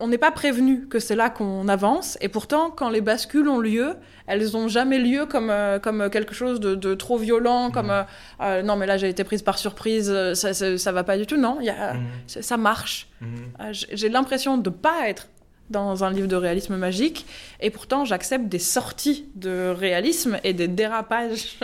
on 0.00 0.08
n'est 0.08 0.18
pas 0.18 0.30
prévenu 0.30 0.86
que 0.86 1.00
c'est 1.00 1.16
là 1.16 1.28
qu'on 1.28 1.66
avance, 1.66 2.16
et 2.20 2.28
pourtant, 2.28 2.70
quand 2.70 2.88
les 2.88 3.00
bascules 3.00 3.48
ont 3.48 3.58
lieu, 3.58 3.96
elles 4.26 4.52
n'ont 4.52 4.68
jamais 4.68 4.98
lieu 4.98 5.26
comme, 5.26 5.50
euh, 5.50 5.78
comme 5.78 6.08
quelque 6.10 6.34
chose 6.34 6.60
de, 6.60 6.94
trop 6.94 7.18
violent, 7.18 7.70
comme 7.70 7.88
mmh. 7.88 7.90
euh, 7.90 8.02
euh, 8.42 8.62
non, 8.62 8.76
mais 8.76 8.86
là 8.86 8.96
j'ai 8.96 9.08
été 9.08 9.24
prise 9.24 9.42
par 9.42 9.58
surprise, 9.58 10.14
ça, 10.34 10.54
ça, 10.54 10.92
va 10.92 11.04
pas 11.04 11.18
du 11.18 11.26
tout. 11.26 11.36
Non, 11.36 11.60
y 11.60 11.70
a, 11.70 11.94
mmh. 11.94 12.00
ça 12.26 12.56
marche. 12.56 13.08
Mmh. 13.20 13.26
j'ai 13.72 14.08
l'impression 14.08 14.56
de 14.56 14.70
pas 14.70 15.08
être 15.08 15.28
dans 15.70 16.04
un 16.04 16.10
livre 16.10 16.28
de 16.28 16.36
réalisme 16.36 16.76
magique, 16.76 17.26
et 17.60 17.70
pourtant 17.70 18.04
j'accepte 18.04 18.46
des 18.46 18.60
sorties 18.60 19.28
de 19.34 19.70
réalisme 19.70 20.38
et 20.44 20.52
des 20.52 20.68
dérapages 20.68 21.58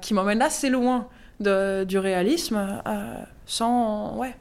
qui 0.00 0.14
m'emmènent 0.14 0.42
assez 0.42 0.70
loin 0.70 1.08
de, 1.40 1.84
du 1.84 1.98
réalisme 1.98 2.80
sans. 3.44 4.16
Ouais 4.16 4.34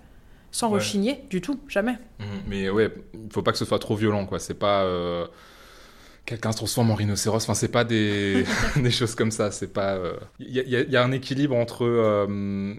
sans 0.58 0.70
rechigner 0.70 1.24
du 1.30 1.40
tout, 1.40 1.60
jamais. 1.68 2.00
Mhm. 2.20 2.28
mais 2.48 2.70
ouais, 2.72 2.92
il 3.14 3.32
faut 3.32 3.44
pas 3.44 3.52
que 3.52 3.60
ce 3.60 3.66
soit 3.66 3.78
trop 3.78 3.96
violent, 3.96 4.26
quoi. 4.26 4.40
C'est 4.40 4.56
pas 4.56 4.86
euh, 4.86 5.28
quelqu'un 6.26 6.52
se 6.52 6.58
transforme 6.58 6.90
en 6.90 6.96
rhinocéros. 6.96 7.44
Enfin, 7.44 7.54
c'est 7.54 7.68
pas 7.68 7.84
des... 7.84 8.44
des 8.76 8.90
choses 8.90 9.14
comme 9.14 9.30
ça. 9.30 9.52
C'est 9.52 9.72
pas. 9.72 10.00
Il 10.40 10.58
euh, 10.58 10.64
y, 10.66 10.92
y, 10.92 10.98
a 10.98 11.04
un 11.04 11.12
équilibre 11.12 11.56
entre 11.56 11.86
euh, 11.86 12.74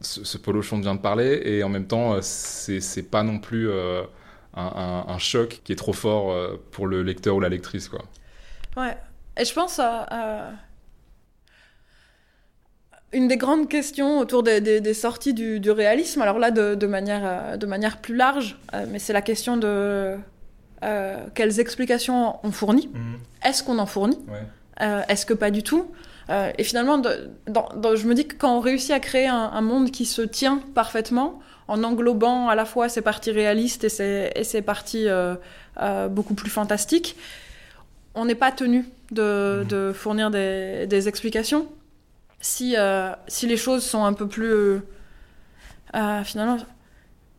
ce, 0.00 0.24
ce, 0.24 0.38
polochon 0.38 0.80
vient 0.80 0.96
de 0.96 1.00
parler 1.00 1.40
et 1.44 1.62
en 1.62 1.68
même 1.68 1.86
temps, 1.86 2.20
c'est 2.20 3.08
pas 3.08 3.22
non 3.22 3.38
plus 3.38 3.70
un, 3.70 4.08
un, 4.56 5.04
un, 5.06 5.18
choc 5.18 5.60
qui 5.62 5.70
est 5.70 5.76
trop 5.76 5.92
fort 5.92 6.36
pour 6.72 6.88
le 6.88 7.04
lecteur 7.04 7.36
ou 7.36 7.40
la 7.40 7.48
lectrice, 7.48 7.88
quoi. 7.88 8.02
Ouais. 8.76 8.96
Et 9.38 9.44
je 9.44 9.54
pense 9.54 9.78
à 9.78 10.50
une 13.12 13.28
des 13.28 13.36
grandes 13.36 13.68
questions 13.68 14.18
autour 14.18 14.42
des, 14.42 14.94
sorties 14.94 15.34
du, 15.34 15.70
réalisme, 15.70 16.22
alors 16.22 16.38
là 16.38 16.50
de, 16.50 16.86
manière, 16.86 17.22
euh, 17.24 17.56
de 17.56 17.66
manière 17.66 17.98
plus 17.98 18.16
large, 18.16 18.58
euh, 18.74 18.86
mais 18.88 18.98
c'est 18.98 19.12
la 19.12 19.22
question 19.22 19.56
de 19.56 20.16
euh, 20.82 21.16
quelles 21.34 21.60
explications 21.60 22.36
on 22.42 22.50
fournit. 22.50 22.88
Mhm. 22.92 23.18
Est-ce 23.44 23.62
qu'on 23.62 23.78
en 23.78 23.86
fournit? 23.86 24.18
Est-ce 24.80 25.26
que 25.26 25.34
pas 25.34 25.50
du 25.50 25.62
tout? 25.62 25.86
Et 26.58 26.64
finalement, 26.64 27.00
je 27.02 28.06
me 28.06 28.14
dis 28.14 28.26
que 28.26 28.34
quand 28.34 28.56
on 28.56 28.60
réussit 28.60 28.90
à 28.90 29.00
créer 29.00 29.28
un, 29.28 29.60
monde 29.60 29.90
qui 29.90 30.06
se 30.06 30.22
tient 30.22 30.60
parfaitement, 30.74 31.40
en 31.68 31.84
englobant 31.84 32.48
à 32.48 32.54
la 32.54 32.64
fois 32.64 32.88
ses 32.88 33.02
parties 33.02 33.30
réalistes 33.30 33.84
et 33.84 33.88
ses, 33.88 34.30
et 34.34 34.42
ses 34.42 34.62
parties 34.62 35.06
beaucoup 36.10 36.34
plus 36.34 36.50
fantastiques, 36.50 37.16
on 38.14 38.24
n'est 38.24 38.34
pas 38.34 38.50
tenu 38.50 38.86
de, 39.12 39.64
mhm. 39.70 39.92
fournir 39.92 40.30
des 40.30 41.08
explications 41.08 41.68
si, 42.42 42.74
euh, 42.76 43.12
si 43.28 43.46
les 43.46 43.56
choses 43.56 43.84
sont 43.84 44.04
un 44.04 44.12
peu 44.12 44.28
plus. 44.28 44.52
Euh, 44.52 44.78
euh, 45.94 46.24
finalement, 46.24 46.58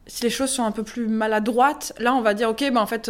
si 0.07 0.23
les 0.23 0.29
choses 0.29 0.49
sont 0.49 0.63
un 0.63 0.71
peu 0.71 0.83
plus 0.83 1.07
maladroites, 1.07 1.93
là 1.99 2.13
on 2.13 2.21
va 2.21 2.33
dire 2.33 2.49
ok, 2.49 2.59
ben 2.59 2.77
en 2.77 2.85
fait 2.85 3.09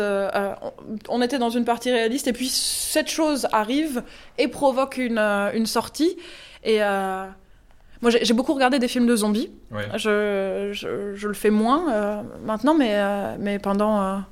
on, 1.10 1.22
était 1.24 1.40
dans 1.40 1.50
une 1.50 1.66
partie 1.66 1.92
réaliste 1.92 2.28
et 2.28 2.34
puis 2.34 2.50
cette 2.50 3.10
chose 3.10 3.48
arrive 3.52 4.04
et 4.38 4.48
provoque 4.48 4.98
une, 4.98 5.18
une 5.18 5.66
sortie. 5.66 6.16
Et 6.64 6.78
moi 6.80 8.12
j'ai 8.12 8.34
beaucoup 8.36 8.54
regardé 8.54 8.78
des 8.78 8.88
films 8.88 9.08
de 9.08 9.16
zombies. 9.16 9.50
Je, 9.96 10.70
je, 10.72 11.16
je, 11.16 11.28
le 11.28 11.34
fais 11.34 11.50
moins 11.50 12.24
maintenant, 12.44 12.76
mais, 12.76 12.96
mais 13.40 13.58
pendant, 13.58 14.24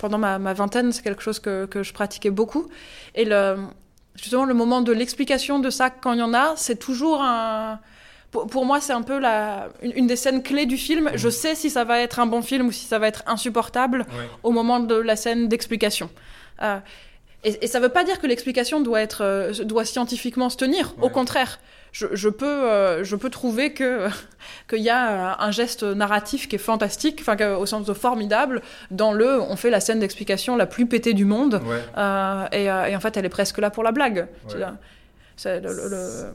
pendant 0.00 0.18
ma, 0.18 0.40
ma 0.40 0.54
vingtaine 0.54 0.90
c'est 0.90 1.02
quelque 1.02 1.22
chose 1.22 1.38
que, 1.38 1.66
que, 1.66 1.84
je 1.84 1.92
pratiquais 1.92 2.30
beaucoup. 2.30 2.66
Et 3.14 3.24
le, 3.24 3.58
justement 4.14 4.44
le 4.44 4.54
moment 4.54 4.80
de 4.80 4.92
l'explication 4.92 5.58
de 5.58 5.70
ça 5.70 5.90
quand 5.90 6.12
il 6.12 6.18
y 6.18 6.22
en 6.22 6.34
a, 6.34 6.54
c'est 6.56 6.78
toujours 6.78 7.22
un 7.22 7.80
pour, 8.32 8.64
moi, 8.64 8.80
c'est 8.80 8.94
un 8.94 9.02
peu 9.02 9.18
la, 9.18 9.68
une, 9.82 10.06
des 10.06 10.16
scènes 10.16 10.42
clés 10.42 10.64
du 10.64 10.78
film. 10.78 11.10
Je 11.14 11.26
mhm. 11.26 11.32
sais 11.32 11.54
si 11.54 11.68
ça 11.68 11.84
va 11.84 12.00
être 12.00 12.18
un 12.18 12.24
bon 12.24 12.40
film 12.40 12.68
ou 12.68 12.72
si 12.72 12.86
ça 12.86 12.98
va 12.98 13.06
être 13.06 13.22
insupportable 13.26 14.06
au 14.42 14.50
moment 14.52 14.80
de 14.80 14.94
la 14.94 15.16
scène 15.16 15.48
d'explication. 15.48 16.08
Euh, 16.62 16.78
et, 17.44 17.66
ça 17.66 17.78
ne 17.78 17.84
veut 17.84 17.90
pas 17.90 18.04
dire 18.04 18.20
que 18.20 18.26
l'explication 18.26 18.80
doit, 18.80 19.02
être, 19.02 19.22
euh, 19.22 19.52
doit 19.64 19.84
scientifiquement 19.84 20.48
se 20.48 20.56
tenir. 20.56 20.94
Au 21.02 21.10
contraire, 21.10 21.60
je, 21.92 22.28
peux, 22.28 22.46
euh, 22.46 23.04
je 23.04 23.16
peux 23.16 23.30
trouver 23.30 23.72
que 23.72 24.08
qu'il 24.68 24.80
y 24.80 24.90
a 24.90 25.40
un 25.40 25.50
geste 25.50 25.82
narratif 25.82 26.48
qui 26.48 26.56
est 26.56 26.58
fantastique, 26.58 27.20
enfin 27.20 27.36
au 27.54 27.66
sens 27.66 27.86
de 27.86 27.92
formidable, 27.92 28.62
dans 28.90 29.12
le 29.12 29.40
on 29.40 29.56
fait 29.56 29.70
la 29.70 29.80
scène 29.80 30.00
d'explication 30.00 30.56
la 30.56 30.66
plus 30.66 30.86
pétée 30.86 31.14
du 31.14 31.24
monde, 31.24 31.60
euh, 31.96 32.46
et, 32.52 32.64
et, 32.64 32.96
en 32.96 33.00
fait 33.00 33.16
elle 33.16 33.26
est 33.26 33.30
presque 33.30 33.58
là 33.58 33.70
pour 33.70 33.82
la 33.82 33.92
blague. 33.92 34.26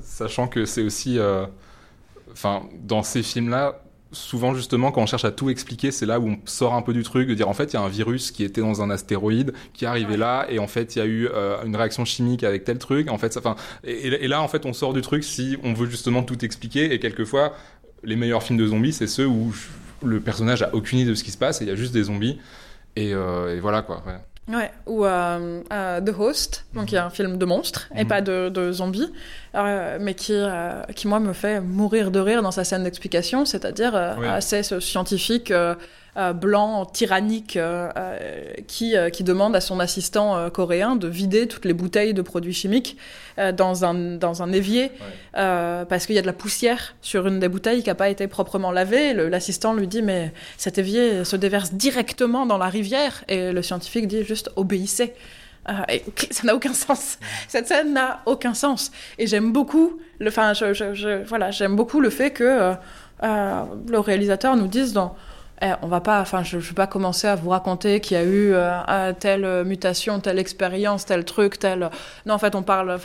Sachant 0.01 0.47
que 0.47 0.65
c'est 0.65 0.83
aussi, 0.83 1.19
enfin 2.31 2.63
dans 2.83 3.03
ces 3.03 3.23
films-là, 3.23 3.81
souvent 4.11 4.53
justement 4.53 4.91
quand 4.91 5.01
on 5.01 5.05
cherche 5.05 5.25
à 5.25 5.31
tout 5.31 5.49
expliquer, 5.49 5.91
c'est 5.91 6.05
là 6.05 6.19
où 6.19 6.29
on 6.29 6.37
sort 6.45 6.73
un 6.73 6.81
peu 6.81 6.93
du 6.93 7.03
truc, 7.03 7.27
de 7.27 7.33
dire 7.33 7.49
en 7.49 7.53
fait 7.53 7.73
il 7.73 7.75
y 7.75 7.77
a 7.77 7.81
un 7.81 7.89
virus 7.89 8.31
qui 8.31 8.43
était 8.43 8.61
dans 8.61 8.81
un 8.81 8.89
astéroïde, 8.89 9.53
qui 9.73 9.85
est 9.85 9.87
arrivé 9.87 10.17
là, 10.17 10.45
et 10.49 10.59
en 10.59 10.67
fait 10.67 10.95
il 10.95 10.99
y 10.99 11.01
a 11.01 11.05
eu 11.05 11.27
euh, 11.27 11.63
une 11.65 11.75
réaction 11.75 12.05
chimique 12.05 12.43
avec 12.43 12.63
tel 12.63 12.77
truc, 12.77 13.09
en 13.11 13.17
fait, 13.17 13.35
enfin, 13.37 13.55
et, 13.83 14.07
et, 14.07 14.27
là 14.27 14.41
en 14.41 14.47
fait 14.47 14.65
on 14.65 14.73
sort 14.73 14.93
du 14.93 15.01
truc 15.01 15.23
si 15.23 15.57
on 15.63 15.73
veut 15.73 15.89
justement 15.89 16.23
tout 16.23 16.43
expliquer, 16.43 16.93
et 16.93 16.99
quelquefois 16.99 17.53
les 18.03 18.15
meilleurs 18.15 18.43
films 18.43 18.59
de 18.59 18.67
zombies 18.67 18.93
c'est 18.93 19.07
ceux 19.07 19.25
où 19.25 19.53
le 20.03 20.19
personnage 20.19 20.61
a 20.61 20.73
aucune 20.73 20.99
idée 20.99 21.09
de 21.09 21.15
ce 21.15 21.23
qui 21.23 21.31
se 21.31 21.37
passe 21.37 21.61
et 21.61 21.65
il 21.65 21.67
y 21.67 21.71
a 21.71 21.75
juste 21.75 21.93
des 21.93 22.03
zombies, 22.03 22.39
et, 22.95 23.13
euh, 23.13 23.55
et 23.55 23.59
voilà 23.59 23.81
quoi. 23.81 24.03
Ouais. 24.05 24.19
Ouais, 24.49 24.71
ou 24.85 25.05
euh, 25.05 25.61
euh, 25.73 25.99
The 25.99 26.17
Host, 26.17 26.65
donc 26.73 26.93
il 26.93 26.95
y 26.95 26.97
a 26.97 27.05
un 27.05 27.09
film 27.09 27.37
de 27.37 27.45
monstres 27.45 27.89
et 27.93 28.03
mhm. 28.03 28.07
pas 28.07 28.21
de, 28.21 28.47
de 28.47 28.71
zombies, 28.71 29.11
euh, 29.55 29.97
mais 29.99 30.13
qui, 30.13 30.31
euh, 30.33 30.83
qui 30.95 31.09
moi 31.09 31.19
me 31.19 31.33
fait 31.33 31.59
mourir 31.59 32.11
de 32.11 32.19
rire 32.19 32.41
dans 32.41 32.51
sa 32.51 32.63
scène 32.63 32.83
d'explication, 32.83 33.43
c'est-à-dire 33.43 33.93
assez 33.95 34.63
scientifique 34.63 35.51
euh, 36.17 36.33
blanc, 36.33 36.85
tyrannique, 36.85 37.57
euh, 37.57 37.91
euh, 37.95 38.53
qui, 38.65 38.95
qui 39.13 39.23
demande 39.23 39.55
à 39.55 39.61
son 39.61 39.79
assistant 39.79 40.49
coréen 40.49 40.95
de 40.95 41.07
vider 41.07 41.47
toutes 41.47 41.65
les 41.65 41.73
bouteilles 41.73 42.15
de 42.15 42.23
produits 42.23 42.53
chimiques 42.53 42.97
dans, 43.55 43.85
un, 43.85 43.93
dans 43.93 44.41
un 44.41 44.51
évier, 44.51 44.91
parce 45.33 46.07
qu'il 46.07 46.15
y 46.15 46.17
a 46.17 46.21
de 46.21 46.27
la 46.27 46.33
poussière 46.33 46.95
sur 47.01 47.27
une 47.27 47.39
des 47.39 47.47
bouteilles 47.47 47.83
qui 47.83 47.89
n'a 47.89 47.95
pas 47.95 48.09
été 48.09 48.27
proprement 48.27 48.71
lavée. 48.71 49.13
L'assistant 49.13 49.75
lui 49.75 49.87
dit, 49.87 50.01
mais 50.01 50.33
cet 50.57 50.79
évier 50.79 51.23
se 51.23 51.35
déverse 51.35 51.73
directement 51.73 52.47
dans 52.47 52.57
la 52.57 52.67
rivière, 52.67 53.23
et 53.27 53.51
le 53.51 53.61
scientifique 53.61 54.07
dit 54.07 54.23
juste, 54.23 54.49
obéissez. 54.55 55.13
et 55.87 56.03
ça 56.31 56.47
n'a 56.47 56.55
aucun 56.55 56.73
sens. 56.73 57.19
Cette 57.47 57.67
scène 57.67 57.93
n'a 57.93 58.21
aucun 58.25 58.55
sens. 58.55 58.91
Et 59.19 59.27
j'aime 59.27 59.51
beaucoup 59.51 59.99
le, 60.17 60.29
enfin, 60.29 60.53
je, 60.53 60.73
je, 60.73 61.23
voilà, 61.25 61.51
j'aime 61.51 61.75
beaucoup 61.75 61.99
le 61.99 62.09
fait 62.09 62.31
que 62.31 62.73
le 63.21 63.99
réalisateur 63.99 64.55
nous 64.55 64.67
dise 64.67 64.93
dans 64.93 65.15
eh, 65.61 65.71
on 65.81 65.87
va 65.87 66.01
pas, 66.01 66.21
enfin, 66.21 66.43
je, 66.43 66.57
ne 66.57 66.61
vais 66.61 66.73
pas 66.73 66.85
commencer 66.85 67.27
à 67.27 67.35
vous 67.35 67.49
raconter 67.49 67.99
qu'il 67.99 68.15
y 68.15 68.19
a 68.19 68.23
eu 68.23 68.51
euh, 68.53 69.13
telle 69.19 69.63
mutation, 69.65 70.19
telle 70.19 70.37
expérience, 70.37 71.05
tel 71.05 71.25
truc, 71.25 71.57
tel. 71.57 71.89
Non, 72.27 72.35
en 72.35 72.37
fait, 72.37 72.53
on 72.53 72.61
parle, 72.61 72.99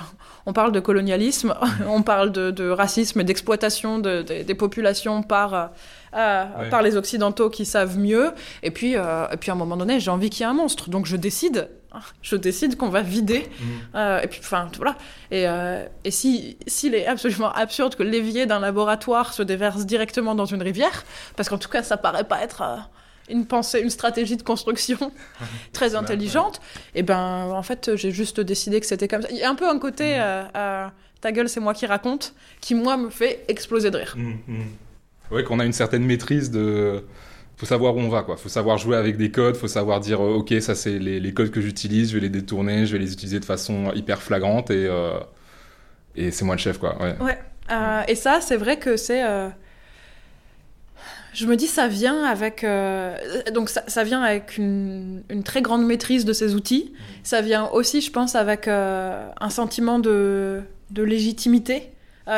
on 0.45 0.53
parle 0.53 0.73
de 0.73 0.81
colonialisme, 0.81 1.55
on 1.87 2.03
parle 2.03 2.31
de, 2.31 2.71
racisme 2.71 3.21
et 3.21 3.25
d'exploitation 3.25 3.99
des 3.99 4.55
populations 4.55 5.23
par 5.23 5.55
euh, 5.55 5.67
euh, 6.15 6.69
par 6.69 6.83
les 6.83 6.97
occidentaux 6.97 7.49
qui 7.49 7.65
savent 7.65 7.99
mieux. 7.99 8.33
Et 8.63 8.71
puis, 8.71 8.93
et 8.93 9.37
puis 9.41 9.51
à 9.51 9.55
un 9.55 9.57
moment 9.57 9.79
donné, 9.79 9.99
j'ai 9.99 10.11
envie 10.11 10.29
qu'il 10.29 10.43
y 10.43 10.45
ait 10.45 10.51
un 10.51 10.55
monstre, 10.55 10.91
donc 10.91 11.07
je 11.07 11.17
décide 11.17 11.69
je 12.23 12.37
décide 12.37 12.77
qu'on 12.77 12.89
va 12.89 13.03
vider. 13.03 13.41
Mm. 13.41 13.65
Euh, 13.95 14.21
et 14.23 14.27
puis, 14.27 14.41
enfin, 14.43 14.69
voilà. 14.77 14.97
Et, 15.31 15.47
euh, 15.47 15.85
et 16.05 16.11
si 16.11 16.57
s'il 16.67 16.95
est 16.95 17.07
absolument 17.07 17.53
absurde 17.53 17.95
que 17.95 18.03
l'évier 18.03 18.47
d'un 18.47 18.61
laboratoire 18.61 19.33
se 19.33 19.43
déverse 19.43 19.87
directement 19.87 20.35
dans 20.35 20.47
une 20.47 20.63
rivière, 20.63 21.05
parce 21.37 21.49
qu'en 21.49 21.59
tout 21.59 21.69
cas, 21.69 21.83
ça 21.83 21.97
paraît 21.97 22.25
pas 22.25 22.43
être 22.43 22.63
euh, 22.63 22.77
une 23.29 23.47
pensée, 23.47 23.81
une 23.81 23.91
stratégie 23.91 24.37
de 24.37 24.43
construction 24.43 25.13
très 25.73 25.95
intelligente, 25.95 26.61
et 26.95 27.01
eh 27.01 27.03
ben, 27.03 27.49
en 27.51 27.63
fait, 27.63 27.97
j'ai 27.97 28.11
juste 28.11 28.41
décidé 28.41 28.81
que 28.81 28.87
c'était 28.87 29.09
comme 29.09 29.23
ça. 29.23 29.29
Il 29.31 29.39
y 29.39 29.43
a 29.43 29.51
un 29.51 29.55
peu 29.55 29.69
un 29.69 29.79
côté, 29.79 30.19
mm. 30.19 30.91
ta 31.21 31.33
gueule, 31.33 31.49
c'est 31.49 31.61
moi 31.61 31.75
qui 31.75 31.87
raconte, 31.87 32.35
qui 32.61 32.75
moi 32.75 32.97
me 32.97 33.11
fait 33.11 33.45
exploser 33.49 33.91
de 33.91 33.99
rire. 33.99 34.15
Mm, 34.17 34.63
oui, 35.31 35.45
qu'on 35.45 35.61
a 35.61 35.65
une 35.65 35.73
certaine 35.73 36.05
maîtrise 36.05 36.51
de 36.51 37.05
faut 37.63 37.67
savoir 37.67 37.95
où 37.95 38.01
on 38.01 38.09
va, 38.09 38.25
quoi. 38.25 38.37
Faut 38.37 38.49
savoir 38.49 38.77
jouer 38.77 38.97
avec 38.97 39.17
des 39.17 39.31
codes, 39.31 39.57
faut 39.57 39.69
savoir 39.69 40.01
dire, 40.01 40.21
euh, 40.21 40.35
ok, 40.35 40.53
ça 40.61 40.75
c'est 40.75 40.99
les, 40.99 41.33
codes 41.33 41.53
que 41.53 41.61
j'utilise, 41.61 42.09
je 42.09 42.15
vais 42.15 42.23
les 42.23 42.29
détourner, 42.29 42.87
je 42.87 42.93
vais 42.93 42.99
les 42.99 43.13
utiliser 43.13 43.39
de 43.39 43.45
façon 43.45 43.93
hyper 43.95 44.21
flagrante 44.21 44.73
et, 44.73 44.89
euh, 44.89 45.21
et 46.17 46.33
c'est 46.33 46.45
moi 46.45 46.57
le 46.57 46.61
chef, 46.61 46.79
quoi. 46.79 47.01
Ouais. 47.01 47.15
ouais. 47.21 47.39
Euh, 47.71 48.03
et 48.09 48.17
ça, 48.17 48.41
c'est 48.41 48.57
vrai 48.57 48.81
que 48.81 48.97
c'est. 48.97 49.23
Je 51.35 51.47
me 51.47 51.55
dis, 51.55 51.69
ça 51.69 51.87
vient 51.87 52.25
avec. 52.25 52.67
Donc, 53.55 53.69
ça, 53.69 53.85
ça, 53.87 54.03
vient 54.03 54.23
avec 54.23 54.59
une, 54.59 55.23
une, 55.31 55.45
très 55.45 55.63
grande 55.63 55.87
maîtrise 55.87 56.25
de 56.25 56.33
ces 56.33 56.57
outils. 56.57 56.93
Ça 57.23 57.43
vient 57.43 57.69
aussi, 57.69 58.01
je 58.01 58.11
pense, 58.11 58.35
avec 58.35 58.67
un 58.67 59.51
sentiment 59.51 60.01
de, 60.01 60.63
de 60.91 61.03
légitimité. 61.05 61.93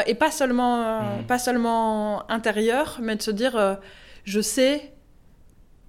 et 0.07 0.15
pas 0.15 0.31
seulement, 0.31 1.01
mmh. 1.01 1.27
pas 1.27 1.39
seulement 1.39 2.31
intérieur, 2.31 2.99
mais 3.01 3.17
de 3.17 3.23
se 3.23 3.31
dire, 3.31 3.79
je 4.25 4.43
sais 4.43 4.94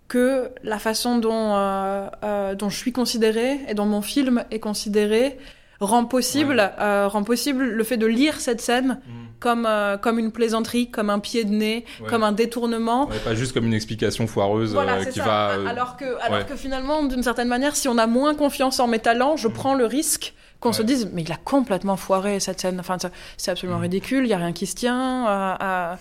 que 0.07 0.51
la 0.63 0.79
façon 0.79 1.17
dont, 1.17 1.55
euh, 1.55 2.07
euh, 2.23 2.55
dont 2.55 2.69
je 2.69 2.77
suis 2.77 2.91
considérée 2.91 3.59
et 3.67 3.73
dont 3.73 3.85
mon 3.85 4.01
film 4.01 4.43
est 4.51 4.59
considéré 4.59 5.37
rend 5.81 6.05
possible, 6.05 6.71
euh, 6.79 7.07
rend 7.07 7.23
possible 7.23 7.65
le 7.65 7.83
fait 7.83 7.97
de 7.97 8.05
lire 8.05 8.39
cette 8.39 8.61
scène 8.61 8.99
mm. 9.05 9.11
comme, 9.39 9.67
comme 10.01 10.19
une 10.19 10.31
plaisanterie, 10.31 10.89
comme 10.89 11.09
un 11.09 11.19
pied 11.19 11.43
de 11.43 11.51
nez, 11.51 11.85
comme 12.07 12.23
un 12.23 12.31
détournement. 12.31 13.07
pas 13.25 13.35
juste 13.35 13.53
comme 13.53 13.65
une 13.65 13.73
explication 13.73 14.25
foireuse 14.27 14.77
qui 15.11 15.19
va... 15.19 15.57
Alors 15.67 15.97
que, 15.97 16.21
alors 16.21 16.45
que 16.45 16.55
finalement, 16.55 17.03
d'une 17.03 17.23
certaine 17.23 17.49
manière, 17.49 17.75
si 17.75 17.87
on 17.89 17.97
a 17.97 18.07
moins 18.07 18.35
confiance 18.35 18.79
en 18.79 18.87
mes 18.87 18.99
talents, 18.99 19.37
je 19.37 19.47
mm. 19.47 19.53
prends 19.53 19.73
le 19.73 19.85
risque 19.85 20.33
qu'on 20.61 20.71
se 20.71 20.81
dise 20.81 21.11
mais 21.13 21.21
il 21.21 21.31
a 21.31 21.37
complètement 21.37 21.97
foiré 21.97 22.39
cette 22.39 22.61
scène. 22.61 22.79
Enfin, 22.79 22.97
c'est 23.37 23.51
absolument 23.51 23.79
mm. 23.79 23.83
ridicule, 23.83 24.25
il 24.25 24.29
y 24.29 24.33
a 24.33 24.37
rien 24.37 24.53
qui 24.53 24.67
se 24.67 24.75
tient. 24.75 25.97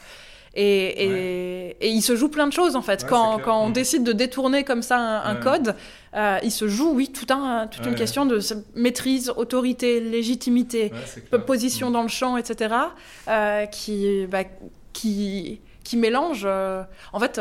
Et, 0.56 1.76
et, 1.80 1.88
il 1.88 2.02
se 2.02 2.14
joue 2.14 2.28
plein 2.28 2.46
de 2.46 2.52
choses 2.52 2.76
en 2.76 2.82
fait. 2.82 3.06
quand, 3.08 3.38
quand 3.38 3.64
on 3.64 3.70
mm. 3.70 3.72
décide 3.72 4.04
de 4.04 4.12
détourner 4.12 4.62
comme 4.62 4.82
ça 4.82 4.96
un, 4.98 5.34
code, 5.34 5.74
euh, 6.14 6.38
il 6.42 6.52
se 6.52 6.68
joue, 6.68 6.92
oui, 6.92 7.10
tout 7.10 7.32
un, 7.32 7.66
toute 7.66 7.86
une 7.86 7.96
question 7.96 8.24
de 8.24 8.38
maîtrise, 8.74 9.32
autorité, 9.36 10.00
légitimité, 10.00 10.92
position 11.46 11.90
mm. 11.90 11.92
dans 11.92 12.02
le 12.02 12.08
champ, 12.08 12.36
etc. 12.36 12.74
Euh, 13.28 13.66
qui, 13.66 14.26
bah, 14.26 14.44
qui, 14.92 15.60
qui 15.82 15.96
mélange. 15.96 16.44
Euh, 16.44 16.82
en 17.12 17.18
fait 17.18 17.40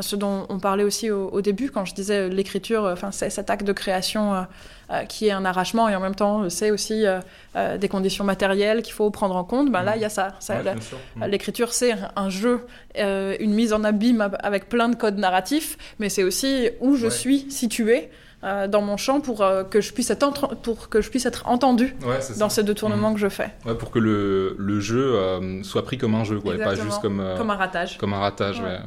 ce 0.00 0.16
dont 0.16 0.46
on 0.48 0.58
parlait 0.58 0.84
aussi 0.84 1.10
au, 1.10 1.40
début 1.40 1.70
quand 1.70 1.84
je 1.84 1.94
disais 1.94 2.28
l'écriture, 2.28 2.84
enfin 2.84 3.10
c'est 3.12 3.30
cet 3.30 3.50
acte 3.50 3.66
de 3.66 3.72
création 3.72 4.34
euh, 4.34 4.42
euh, 4.90 5.04
qui 5.04 5.26
est 5.26 5.32
un 5.32 5.44
arrachement 5.44 5.88
et 5.88 5.96
en 5.96 6.00
même 6.00 6.14
temps 6.14 6.48
c'est 6.50 6.70
aussi 6.70 7.04
euh, 7.06 7.78
des 7.78 7.88
conditions 7.88 8.24
matérielles 8.24 8.82
qu'il 8.82 8.94
faut 8.94 9.10
prendre 9.10 9.36
en 9.36 9.44
compte. 9.44 9.70
Ben 9.70 9.82
là 9.82 9.96
il 9.96 10.02
y 10.02 10.04
a 10.04 10.08
ça. 10.08 10.34
Mm. 10.48 11.24
l'écriture 11.26 11.72
c'est 11.72 11.94
un 12.16 12.30
jeu, 12.30 12.66
une 12.96 13.54
mise 13.54 13.72
en 13.72 13.84
abîme 13.84 14.28
avec 14.40 14.68
plein 14.68 14.88
de 14.88 14.96
codes 14.96 15.18
narratifs, 15.18 15.78
mais 15.98 16.08
c'est 16.08 16.22
aussi 16.22 16.70
où 16.80 16.96
je 16.96 17.08
suis 17.08 17.50
situé. 17.50 18.10
dans 18.42 18.82
mon 18.82 18.96
champ 18.96 19.20
pour 19.20 19.38
que 19.70 19.80
je 19.80 19.92
puisse 19.92 20.10
être 20.10 20.54
pour 20.62 20.88
que 20.88 21.00
je 21.00 21.10
puisse 21.10 21.26
être 21.26 21.48
entendu 21.48 21.96
dans 22.38 22.50
ces 22.50 22.62
deux 22.62 22.74
tournements 22.74 23.10
mm. 23.10 23.14
que 23.14 23.20
je 23.20 23.28
fais. 23.28 23.50
pour 23.78 23.90
que 23.90 23.98
le, 23.98 24.56
le 24.58 24.80
jeu 24.80 25.18
soit 25.62 25.84
pris 25.84 25.98
comme 25.98 26.14
un 26.14 26.24
jeu, 26.24 26.40
quoi, 26.40 26.54
et 26.54 26.58
pas 26.58 26.74
juste 26.74 27.00
comme 27.00 27.22
comme 27.38 27.50
un 27.50 27.56
ratage. 27.56 27.98
Comme 27.98 28.14
un 28.14 28.20
ratage, 28.20 28.60
ouais. 28.60 28.78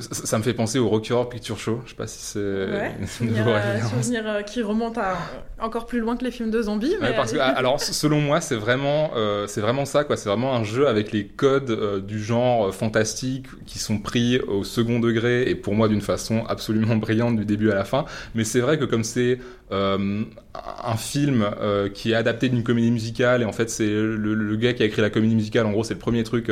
Ça, 0.00 0.38
me 0.38 0.42
fait 0.42 0.54
penser 0.54 0.78
au 0.78 0.88
Rocky 0.88 1.12
Horror 1.12 1.28
Picture 1.28 1.58
Show. 1.58 1.80
Je 1.84 1.90
sais 1.90 1.96
pas 1.96 2.06
si 2.06 2.18
c'est 2.20 2.38
ouais, 2.38 2.94
souvenir, 3.06 3.46
souvenir 3.88 4.22
euh, 4.26 4.42
qui 4.42 4.62
remonte 4.62 4.98
à 4.98 5.16
encore 5.58 5.86
plus 5.86 6.00
loin 6.00 6.16
que 6.16 6.24
les 6.24 6.30
films 6.30 6.50
de 6.50 6.62
zombies. 6.62 6.94
Mais 7.00 7.14
parce 7.14 7.32
que, 7.32 7.38
alors, 7.38 7.80
selon 7.80 8.20
moi, 8.20 8.40
c'est 8.40 8.56
vraiment, 8.56 9.12
euh, 9.16 9.46
c'est 9.46 9.60
vraiment 9.60 9.86
ça, 9.86 10.04
quoi. 10.04 10.16
C'est 10.16 10.28
vraiment 10.28 10.54
un 10.54 10.64
jeu 10.64 10.88
avec 10.88 11.12
les 11.12 11.26
codes 11.26 11.70
euh, 11.70 12.00
du 12.00 12.22
genre 12.22 12.74
fantastique 12.74 13.46
qui 13.66 13.78
sont 13.78 13.98
pris 13.98 14.38
au 14.40 14.62
second 14.62 15.00
degré 15.00 15.48
et 15.48 15.54
pour 15.54 15.74
moi 15.74 15.88
d'une 15.88 16.02
façon 16.02 16.44
absolument 16.48 16.96
brillante 16.96 17.36
du 17.36 17.44
début 17.44 17.70
à 17.70 17.74
la 17.74 17.84
fin. 17.84 18.04
Mais 18.34 18.44
c'est 18.44 18.60
vrai 18.60 18.78
que 18.78 18.84
comme 18.84 19.04
c'est 19.04 19.38
un 19.70 20.96
film 20.96 21.46
qui 21.92 22.12
est 22.12 22.14
adapté 22.14 22.48
d'une 22.48 22.62
comédie 22.62 22.90
musicale 22.90 23.42
et 23.42 23.44
en 23.44 23.52
fait 23.52 23.68
c'est 23.68 23.86
le, 23.86 24.16
le, 24.16 24.56
gars 24.56 24.72
qui 24.72 24.82
a 24.82 24.86
écrit 24.86 25.02
la 25.02 25.10
comédie 25.10 25.34
musicale, 25.34 25.66
en 25.66 25.72
gros, 25.72 25.84
c'est 25.84 25.92
le 25.92 26.00
premier 26.00 26.24
truc 26.24 26.50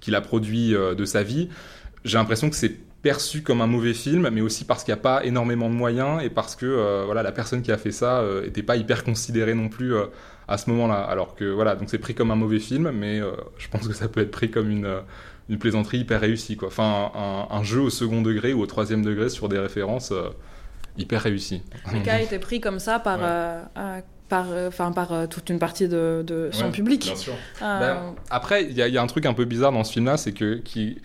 qu'il 0.00 0.14
a 0.16 0.20
produit 0.20 0.72
de 0.72 1.04
sa 1.04 1.22
vie 1.22 1.48
j'ai 2.08 2.18
l'impression 2.18 2.50
que 2.50 2.56
c'est 2.56 2.74
perçu 3.02 3.42
comme 3.42 3.60
un 3.60 3.66
mauvais 3.66 3.94
film, 3.94 4.28
mais 4.30 4.40
aussi 4.40 4.64
parce 4.64 4.84
qu'il 4.84 4.92
n'y 4.92 4.98
a 4.98 5.02
pas 5.02 5.24
énormément 5.24 5.68
de 5.68 5.74
moyens 5.74 6.22
et 6.22 6.30
parce 6.30 6.56
que 6.56 6.66
euh, 6.66 7.02
voilà 7.06 7.22
la 7.22 7.32
personne 7.32 7.62
qui 7.62 7.70
a 7.70 7.78
fait 7.78 7.92
ça 7.92 8.24
n'était 8.42 8.62
euh, 8.62 8.66
pas 8.66 8.76
hyper 8.76 9.04
considérée 9.04 9.54
non 9.54 9.68
plus 9.68 9.94
euh, 9.94 10.06
à 10.48 10.58
ce 10.58 10.68
moment-là. 10.70 11.00
Alors 11.02 11.34
que 11.34 11.44
voilà, 11.44 11.76
donc 11.76 11.88
c'est 11.90 11.98
pris 11.98 12.14
comme 12.14 12.30
un 12.30 12.36
mauvais 12.36 12.58
film, 12.58 12.90
mais 12.90 13.20
je 13.58 13.68
pense 13.68 13.86
que 13.86 13.94
ça 13.94 14.08
peut 14.08 14.20
être 14.20 14.30
pris 14.30 14.50
comme 14.50 14.70
une, 14.70 14.88
une 15.48 15.58
plaisanterie 15.58 15.98
hyper 15.98 16.20
réussie, 16.20 16.56
quoi. 16.56 16.68
Enfin, 16.68 17.12
un, 17.50 17.62
jeu 17.62 17.80
au 17.80 17.90
second 17.90 18.22
degré 18.22 18.52
ou 18.52 18.62
au 18.62 18.66
troisième 18.66 19.04
degré 19.04 19.28
sur 19.28 19.48
des 19.48 19.58
références 19.58 20.12
hyper 20.96 21.22
réussies. 21.22 21.62
Le 21.92 22.00
cas 22.00 22.14
a 22.14 22.20
été 22.20 22.38
pris 22.38 22.60
comme 22.60 22.78
ça 22.78 22.98
par. 22.98 23.20
par, 24.28 24.46
enfin, 24.66 24.92
par 24.92 25.28
toute 25.28 25.50
une 25.50 25.58
partie 25.58 25.86
de, 25.86 26.24
de 26.26 26.48
son 26.50 26.70
public. 26.70 27.02
Bien 27.02 27.16
sûr. 27.16 27.34
Ben, 27.60 28.14
après, 28.30 28.64
il 28.64 28.72
y, 28.72 28.80
y, 28.80 28.98
a 28.98 29.02
un 29.02 29.06
truc 29.06 29.26
un 29.26 29.34
peu 29.34 29.44
bizarre 29.44 29.72
dans 29.72 29.84
ce 29.84 29.92
film-là, 29.92 30.16
c'est 30.16 30.32
que 30.32 30.54
qui, 30.54 30.98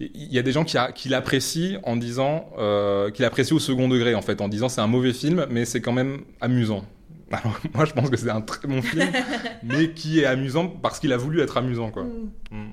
il 0.00 0.32
y 0.32 0.38
a 0.38 0.42
des 0.42 0.52
gens 0.52 0.64
qui, 0.64 0.76
qui 0.94 1.08
l'apprécient 1.08 1.80
en 1.82 1.96
disant 1.96 2.50
euh, 2.58 3.10
qu'il 3.10 3.22
l'apprécient 3.22 3.56
au 3.56 3.60
second 3.60 3.88
degré 3.88 4.14
en 4.14 4.22
fait 4.22 4.40
en 4.40 4.48
disant 4.48 4.68
c'est 4.68 4.82
un 4.82 4.86
mauvais 4.86 5.12
film 5.12 5.46
mais 5.50 5.64
c'est 5.64 5.80
quand 5.80 5.92
même 5.92 6.20
amusant 6.40 6.84
alors 7.32 7.58
moi 7.74 7.84
je 7.84 7.92
pense 7.92 8.10
que 8.10 8.16
c'est 8.16 8.30
un 8.30 8.42
très 8.42 8.68
bon 8.68 8.82
film 8.82 9.10
mais 9.62 9.90
qui 9.92 10.20
est 10.20 10.26
amusant 10.26 10.68
parce 10.68 11.00
qu'il 11.00 11.12
a 11.12 11.16
voulu 11.16 11.40
être 11.40 11.56
amusant 11.56 11.90
quoi 11.90 12.04
mm. 12.04 12.30
Mm. 12.50 12.72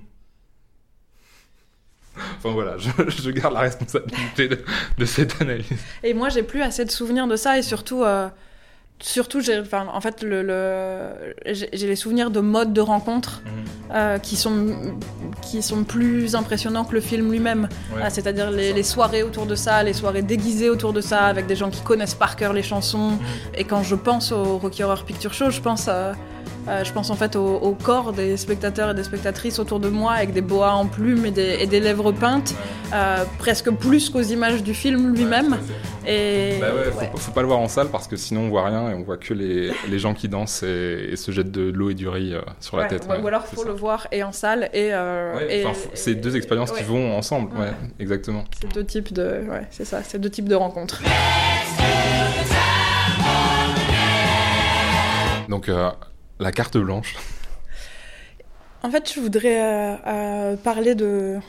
Enfin 2.37 2.51
voilà, 2.51 2.75
je, 2.77 3.31
garde 3.31 3.55
la 3.55 3.61
responsabilité 3.61 4.47
de, 4.47 5.05
cette 5.05 5.41
analyse. 5.41 5.65
Et 6.03 6.13
moi, 6.13 6.29
j'ai 6.29 6.43
plus 6.43 6.61
assez 6.61 6.85
de 6.85 6.91
souvenirs 6.91 7.25
de 7.25 7.35
ça, 7.35 7.57
et 7.57 7.63
surtout, 7.63 8.03
euh, 8.03 8.29
surtout, 8.99 9.41
j'ai, 9.41 9.59
enfin, 9.59 9.87
en 9.91 9.99
fait, 9.99 10.21
le, 10.21 11.33
j'ai 11.47 11.87
les 11.87 11.95
souvenirs 11.95 12.29
de 12.29 12.39
modes 12.39 12.71
de 12.71 12.81
rencontre 12.81 13.41
mhm. 13.45 13.62
Euh, 13.91 14.17
qui, 14.17 14.35
sont, 14.35 14.75
qui 15.41 15.61
sont 15.61 15.83
plus 15.83 16.35
impressionnants 16.35 16.83
que 16.85 16.93
le 16.93 17.01
film 17.01 17.31
lui-même. 17.31 17.67
Ah, 18.01 18.09
c'est-à-dire 18.09 18.49
les, 18.49 18.83
soirées 18.83 19.23
autour 19.23 19.45
de 19.45 19.55
ça, 19.55 19.83
les 19.83 19.93
soirées 19.93 20.21
déguisées 20.21 20.69
autour 20.69 20.93
de 20.93 21.01
ça, 21.01 21.25
avec 21.25 21.45
des 21.47 21.55
gens 21.55 21.69
qui 21.69 21.81
connaissent 21.81 22.15
par 22.15 22.35
cœur 22.35 22.53
les 22.53 22.63
chansons. 22.63 23.17
Et 23.55 23.63
quand 23.63 23.83
je 23.83 23.95
pense 23.95 24.31
au 24.31 24.57
Rocky 24.57 24.83
Horror 24.83 25.03
Picture 25.03 25.33
Show, 25.33 25.49
je 25.49 25.61
pense 25.61 25.87
à 25.87 26.13
euh, 26.67 26.83
je 26.83 26.93
pense 26.93 27.09
en 27.09 27.15
fait 27.15 27.35
au, 27.35 27.75
corps 27.83 28.13
des 28.13 28.37
spectateurs 28.37 28.91
et 28.91 28.93
des 28.93 29.03
spectatrices 29.03 29.59
autour 29.59 29.79
de 29.79 29.89
moi 29.89 30.13
avec 30.13 30.31
des 30.31 30.41
boas 30.41 30.73
en 30.73 30.85
plumes 30.85 31.25
et 31.25 31.31
des, 31.31 31.79
lèvres 31.79 32.11
peintes, 32.13 32.55
euh, 32.93 33.25
presque 33.37 33.69
plus 33.71 34.09
qu'aux 34.09 34.21
images 34.21 34.63
du 34.63 34.73
film 34.73 35.13
lui-même. 35.13 35.57
Et 36.05 36.57
bah 36.59 36.67
ouais, 36.73 37.09
faut, 37.15 37.31
pas 37.31 37.41
le 37.41 37.47
voir 37.47 37.59
en 37.59 37.67
salle 37.67 37.89
parce 37.89 38.07
que 38.07 38.15
sinon 38.15 38.41
on 38.41 38.49
voit 38.49 38.65
rien 38.65 38.89
et 38.89 38.93
on 38.93 39.03
voit 39.03 39.17
que 39.17 39.33
les, 39.33 39.71
les 39.89 39.99
gens 39.99 40.13
qui 40.13 40.27
dansent 40.27 40.63
et, 40.63 41.15
se 41.15 41.31
jettent 41.31 41.51
de, 41.51 41.71
l'eau 41.71 41.89
et 41.89 41.93
du 41.93 42.07
riz 42.07 42.33
euh, 42.33 42.41
sur 42.59 42.77
la 42.77 42.87
tête. 42.87 43.07
ou 43.07 43.27
alors 43.27 43.45
faut 43.45 43.63
le 43.63 43.73
voir 43.73 44.07
et 44.11 44.23
en 44.23 44.31
salle 44.31 44.69
et. 44.73 44.89
et 45.49 45.65
c'est 45.93 46.15
deux 46.15 46.35
expériences 46.35 46.71
qui 46.71 46.83
vont 46.83 47.15
ensemble, 47.15 47.51
exactement. 47.99 48.43
C'est 48.59 48.73
deux 48.73 48.85
types 48.85 49.13
de, 49.13 49.41
c'est 49.71 49.85
ça, 49.85 50.03
c'est 50.03 50.19
deux 50.19 50.29
types 50.29 50.49
de 50.49 50.55
rencontres. 50.55 51.01
Donc 55.49 55.69
la 56.39 56.51
carte 56.51 56.77
blanche 56.77 57.15
En 58.83 58.91
fait, 58.91 59.11
je 59.13 59.19
voudrais 59.19 59.61
euh, 59.61 59.95
euh, 60.07 60.55
parler 60.57 60.93
de, 60.93 61.39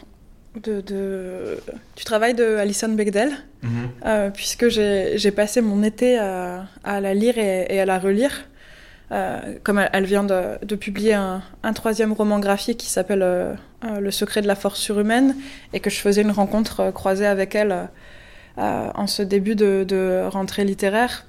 de, 0.62 0.81
de, 0.81 1.59
du 1.97 2.05
travail 2.05 2.35
de 2.35 2.56
Alison 2.56 2.89
Bechdel, 2.89 3.32
mhm. 3.62 4.32
puisque 4.32 4.68
j'ai 4.68 5.31
passé 5.31 5.60
mon 5.60 5.82
été 5.82 6.18
à, 6.18 6.66
à 6.85 7.01
la 7.01 7.14
lire 7.14 7.39
et, 7.39 7.66
et, 7.68 7.81
à 7.81 7.86
la 7.86 7.98
relire. 7.98 8.47
comme 9.62 9.85
elle, 9.93 10.05
vient 10.05 10.24
de, 10.24 10.64
de 10.64 10.76
publier 10.76 11.14
un, 11.14 11.43
un, 11.62 11.72
troisième 11.72 12.12
roman 12.12 12.39
graphique 12.39 12.78
qui 12.78 12.90
s'appelle 12.90 13.56
Le 13.82 14.10
secret 14.10 14.43
de 14.43 14.47
la 14.47 14.55
force 14.55 14.81
surhumaine, 14.81 15.36
et 15.72 15.81
que 15.81 15.90
je 15.90 15.97
faisais 15.97 16.22
une 16.22 16.31
rencontre 16.31 16.90
croisée 16.93 17.26
avec 17.26 17.55
elle 17.55 17.89
en 18.56 19.06
ce 19.06 19.22
début 19.22 19.56
de, 19.56 19.85
de 19.86 20.22
rentrée 20.28 20.64
littéraire. 20.64 21.24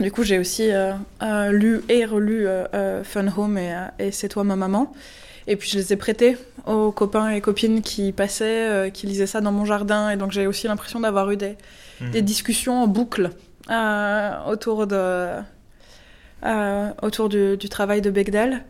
Du 0.00 0.10
coup, 0.10 0.24
j'ai 0.24 0.38
aussi 0.38 0.70
euh, 0.72 0.92
euh, 1.22 1.52
lu 1.52 1.82
et 1.88 2.04
relu 2.04 2.46
euh, 2.48 3.04
Fun 3.04 3.26
Home 3.36 3.58
et, 3.58 4.10
C'est 4.10 4.28
toi 4.28 4.44
ma 4.44 4.56
maman. 4.56 4.92
Et 5.46 5.56
puis 5.56 5.68
je 5.68 5.78
les 5.78 5.92
ai 5.92 5.96
prêtés 5.96 6.36
aux 6.66 6.92
copains 6.92 7.30
et 7.30 7.40
copines 7.40 7.82
qui 7.82 8.12
passaient, 8.12 8.90
qui 8.92 9.06
lisaient 9.06 9.26
ça 9.26 9.40
dans 9.40 9.52
mon 9.52 9.64
jardin. 9.64 10.10
Et 10.10 10.16
donc 10.16 10.32
j'ai 10.32 10.46
aussi 10.46 10.66
l'impression 10.66 11.00
d'avoir 11.00 11.30
eu 11.30 11.36
des, 11.36 11.56
mhm. 12.00 12.10
des, 12.10 12.22
discussions 12.22 12.82
en 12.82 12.86
boucle 12.86 13.30
autour, 14.46 14.86
de, 14.86 15.28
autour 17.02 17.28
du, 17.28 17.56
du, 17.56 17.68
travail 17.68 18.00
de 18.00 18.10
Bechdel. 18.10 18.64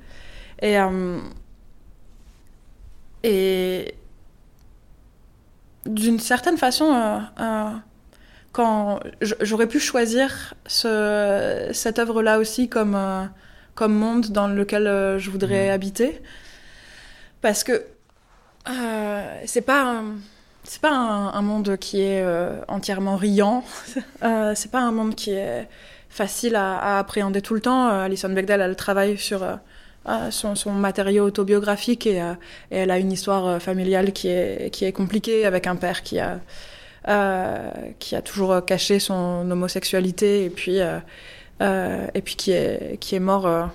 Et, 0.61 0.77
et 3.23 3.95
d'une 5.87 6.19
certaine 6.19 6.57
façon, 6.57 7.23
quand 8.55 9.01
j'aurais 9.21 9.66
pu 9.66 9.81
choisir 9.81 10.55
ce, 10.66 11.69
cette 11.73 11.99
œuvre-là 11.99 12.39
aussi 12.39 12.69
comme, 12.69 12.95
euh, 12.95 13.25
comme 13.75 13.93
monde 13.93 14.29
dans 14.29 14.47
lequel 14.47 14.87
euh, 14.87 15.19
je 15.19 15.29
voudrais 15.29 15.69
mmh. 15.69 15.73
habiter. 15.73 16.23
Parce 17.45 17.62
que 17.62 17.85
euh, 18.71 19.41
c'est 19.45 19.61
pas 19.61 20.03
c'est 20.62 20.81
pas 20.81 20.95
un, 20.95 21.43
monde 21.43 21.77
qui 21.77 22.01
est 22.01 22.23
euh, 22.23 22.62
entièrement 22.69 23.16
riant. 23.16 23.62
c'est 24.55 24.71
pas 24.71 24.81
un 24.81 24.93
monde 24.93 25.15
qui 25.15 25.33
est 25.33 25.69
facile 26.09 26.57
à, 26.57 26.99
appréhender 26.99 27.43
tout 27.43 27.53
le 27.53 27.61
temps. 27.61 27.87
Alison 27.87 28.31
Bechdel, 28.31 28.62
elle 28.62 28.77
travaille 28.77 29.19
sur 29.19 29.47
son, 30.31 30.55
son, 30.55 30.73
matériau 30.73 31.27
autobiographique 31.27 32.07
et, 32.07 32.23
elle 32.71 32.91
a 32.91 32.99
une 32.99 33.12
histoire 33.12 33.61
familiale 33.61 34.15
qui 34.15 34.29
est, 34.29 34.71
qui 34.73 34.87
est 34.87 34.93
compliquée 34.93 35.45
avec 35.45 35.66
un 35.66 35.77
père 35.77 36.03
qui 36.03 36.21
a 36.21 36.41
euh, 37.07 37.71
qui 37.99 38.16
a 38.16 38.23
toujours 38.23 38.65
caché 38.65 38.99
son 38.99 39.51
homosexualité 39.51 40.47
et 40.47 40.49
puis 40.49 40.79
euh, 41.60 41.64
euh, 41.64 42.06
et 42.14 42.22
puis 42.22 42.36
qui 42.36 42.52
est, 42.52 42.98
qui 43.01 43.14
est 43.14 43.20
mort 43.20 43.47
euh, 43.47 43.66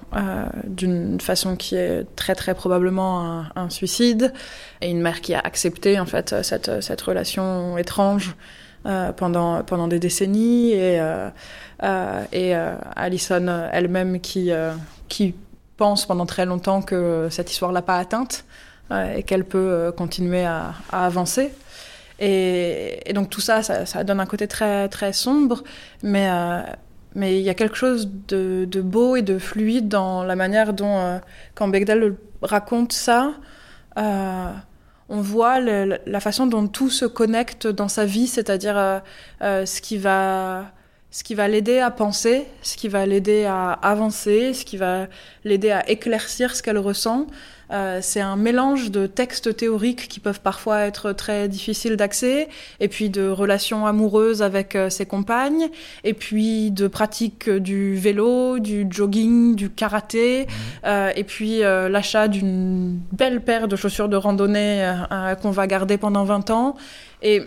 d'une 0.65 1.19
façon 1.21 1.55
qui 1.55 1.75
est 1.75 2.05
très 2.15 2.35
très 2.35 2.53
probablement 2.53 3.45
un, 3.55 3.69
suicide, 3.69 4.33
et 4.81 4.89
une 4.89 5.01
mère 5.01 5.21
qui 5.21 5.33
a 5.33 5.39
accepté 5.39 5.99
en 5.99 6.05
fait 6.05 6.35
cette, 6.43 6.81
cette 6.81 7.01
relation 7.01 7.77
étrange 7.77 8.35
euh, 8.85 9.11
pendant, 9.11 9.63
pendant 9.63 9.87
des 9.87 9.99
décennies, 9.99 10.71
et, 10.71 11.01
et 12.31 12.53
Alison 12.95 13.69
elle-même 13.71 14.19
qui, 14.19 14.51
qui 15.07 15.35
pense 15.77 16.05
pendant 16.05 16.25
très 16.25 16.45
longtemps 16.45 16.81
que 16.81 17.27
cette 17.29 17.51
histoire 17.51 17.71
l'a 17.71 17.81
pas 17.81 17.97
atteinte 17.97 18.45
et 18.91 19.23
qu'elle 19.23 19.45
peut 19.45 19.93
continuer 19.95 20.45
à, 20.45 20.73
avancer. 20.91 21.51
Et, 22.19 23.11
donc 23.13 23.29
tout 23.29 23.41
ça, 23.41 23.63
ça, 23.63 24.03
donne 24.03 24.19
un 24.19 24.25
côté 24.25 24.47
très, 24.47 24.89
très 24.89 25.13
sombre, 25.13 25.63
mais, 26.03 26.29
euh, 26.29 26.61
mais 27.15 27.39
il 27.39 27.43
y 27.43 27.49
a 27.49 27.53
quelque 27.53 27.75
chose 27.75 28.09
de, 28.27 28.81
beau 28.81 29.15
et 29.15 29.21
de 29.21 29.39
fluide 29.39 29.87
dans 29.87 30.23
la 30.23 30.35
manière 30.35 30.73
dont, 30.73 30.97
euh, 30.97 31.17
quand 31.55 31.67
Bechdel 31.67 32.15
raconte 32.41 32.93
ça, 32.93 33.33
euh, 33.97 34.51
on 35.09 35.21
voit 35.21 35.59
la 35.59 36.19
façon 36.19 36.45
dont 36.45 36.67
tout 36.67 36.89
se 36.89 37.05
connecte 37.05 37.65
dans 37.67 37.87
sa 37.87 38.05
vie, 38.05 38.27
c'est-à-dire 38.27 39.01
ce 39.41 39.81
qui 39.81 39.97
va 39.97 40.71
ce 41.11 41.23
qui 41.23 41.33
va 41.33 41.47
l'aider 41.47 41.79
à 41.79 41.89
penser, 41.91 42.45
ce 42.61 42.77
qui 42.77 42.87
va 42.87 43.05
l'aider 43.05 43.45
à 43.45 43.71
avancer, 43.71 44.53
ce 44.53 44.63
qui 44.63 44.77
va 44.77 45.07
l'aider 45.43 45.71
à 45.71 45.89
éclaircir 45.89 46.55
ce 46.55 46.61
qu'elle 46.61 46.77
ressent, 46.77 47.25
euh, 47.71 47.99
c'est 48.01 48.21
un 48.21 48.35
mélange 48.35 48.91
de 48.91 49.05
textes 49.07 49.55
théoriques 49.55 50.07
qui 50.07 50.19
peuvent 50.19 50.41
parfois 50.41 50.81
être 50.81 51.11
très 51.11 51.47
difficiles 51.47 51.95
d'accès, 51.95 52.49
et 52.79 52.87
puis 52.87 53.09
de 53.09 53.27
relations 53.29 53.85
amoureuses 53.85 54.41
avec 54.41 54.75
euh, 54.75 54.89
ses 54.89 55.05
compagnes, 55.05 55.69
et 56.03 56.13
puis 56.13 56.71
de 56.71 56.87
pratiques 56.87 57.49
du 57.49 57.95
vélo, 57.95 58.59
du 58.59 58.87
jogging, 58.89 59.55
du 59.55 59.69
karaté, 59.69 60.45
mmh. 60.45 60.51
euh, 60.85 61.11
et 61.15 61.23
puis 61.23 61.59
l'achat 61.59 62.27
d'une 62.27 62.99
belle 63.11 63.41
paire 63.41 63.67
de 63.67 63.75
chaussures 63.75 64.09
de 64.09 64.15
randonnée 64.15 64.93
qu'on 65.41 65.51
va 65.51 65.67
garder 65.67 65.97
pendant 65.97 66.23
20 66.23 66.49
ans. 66.49 66.75
Et, 67.21 67.41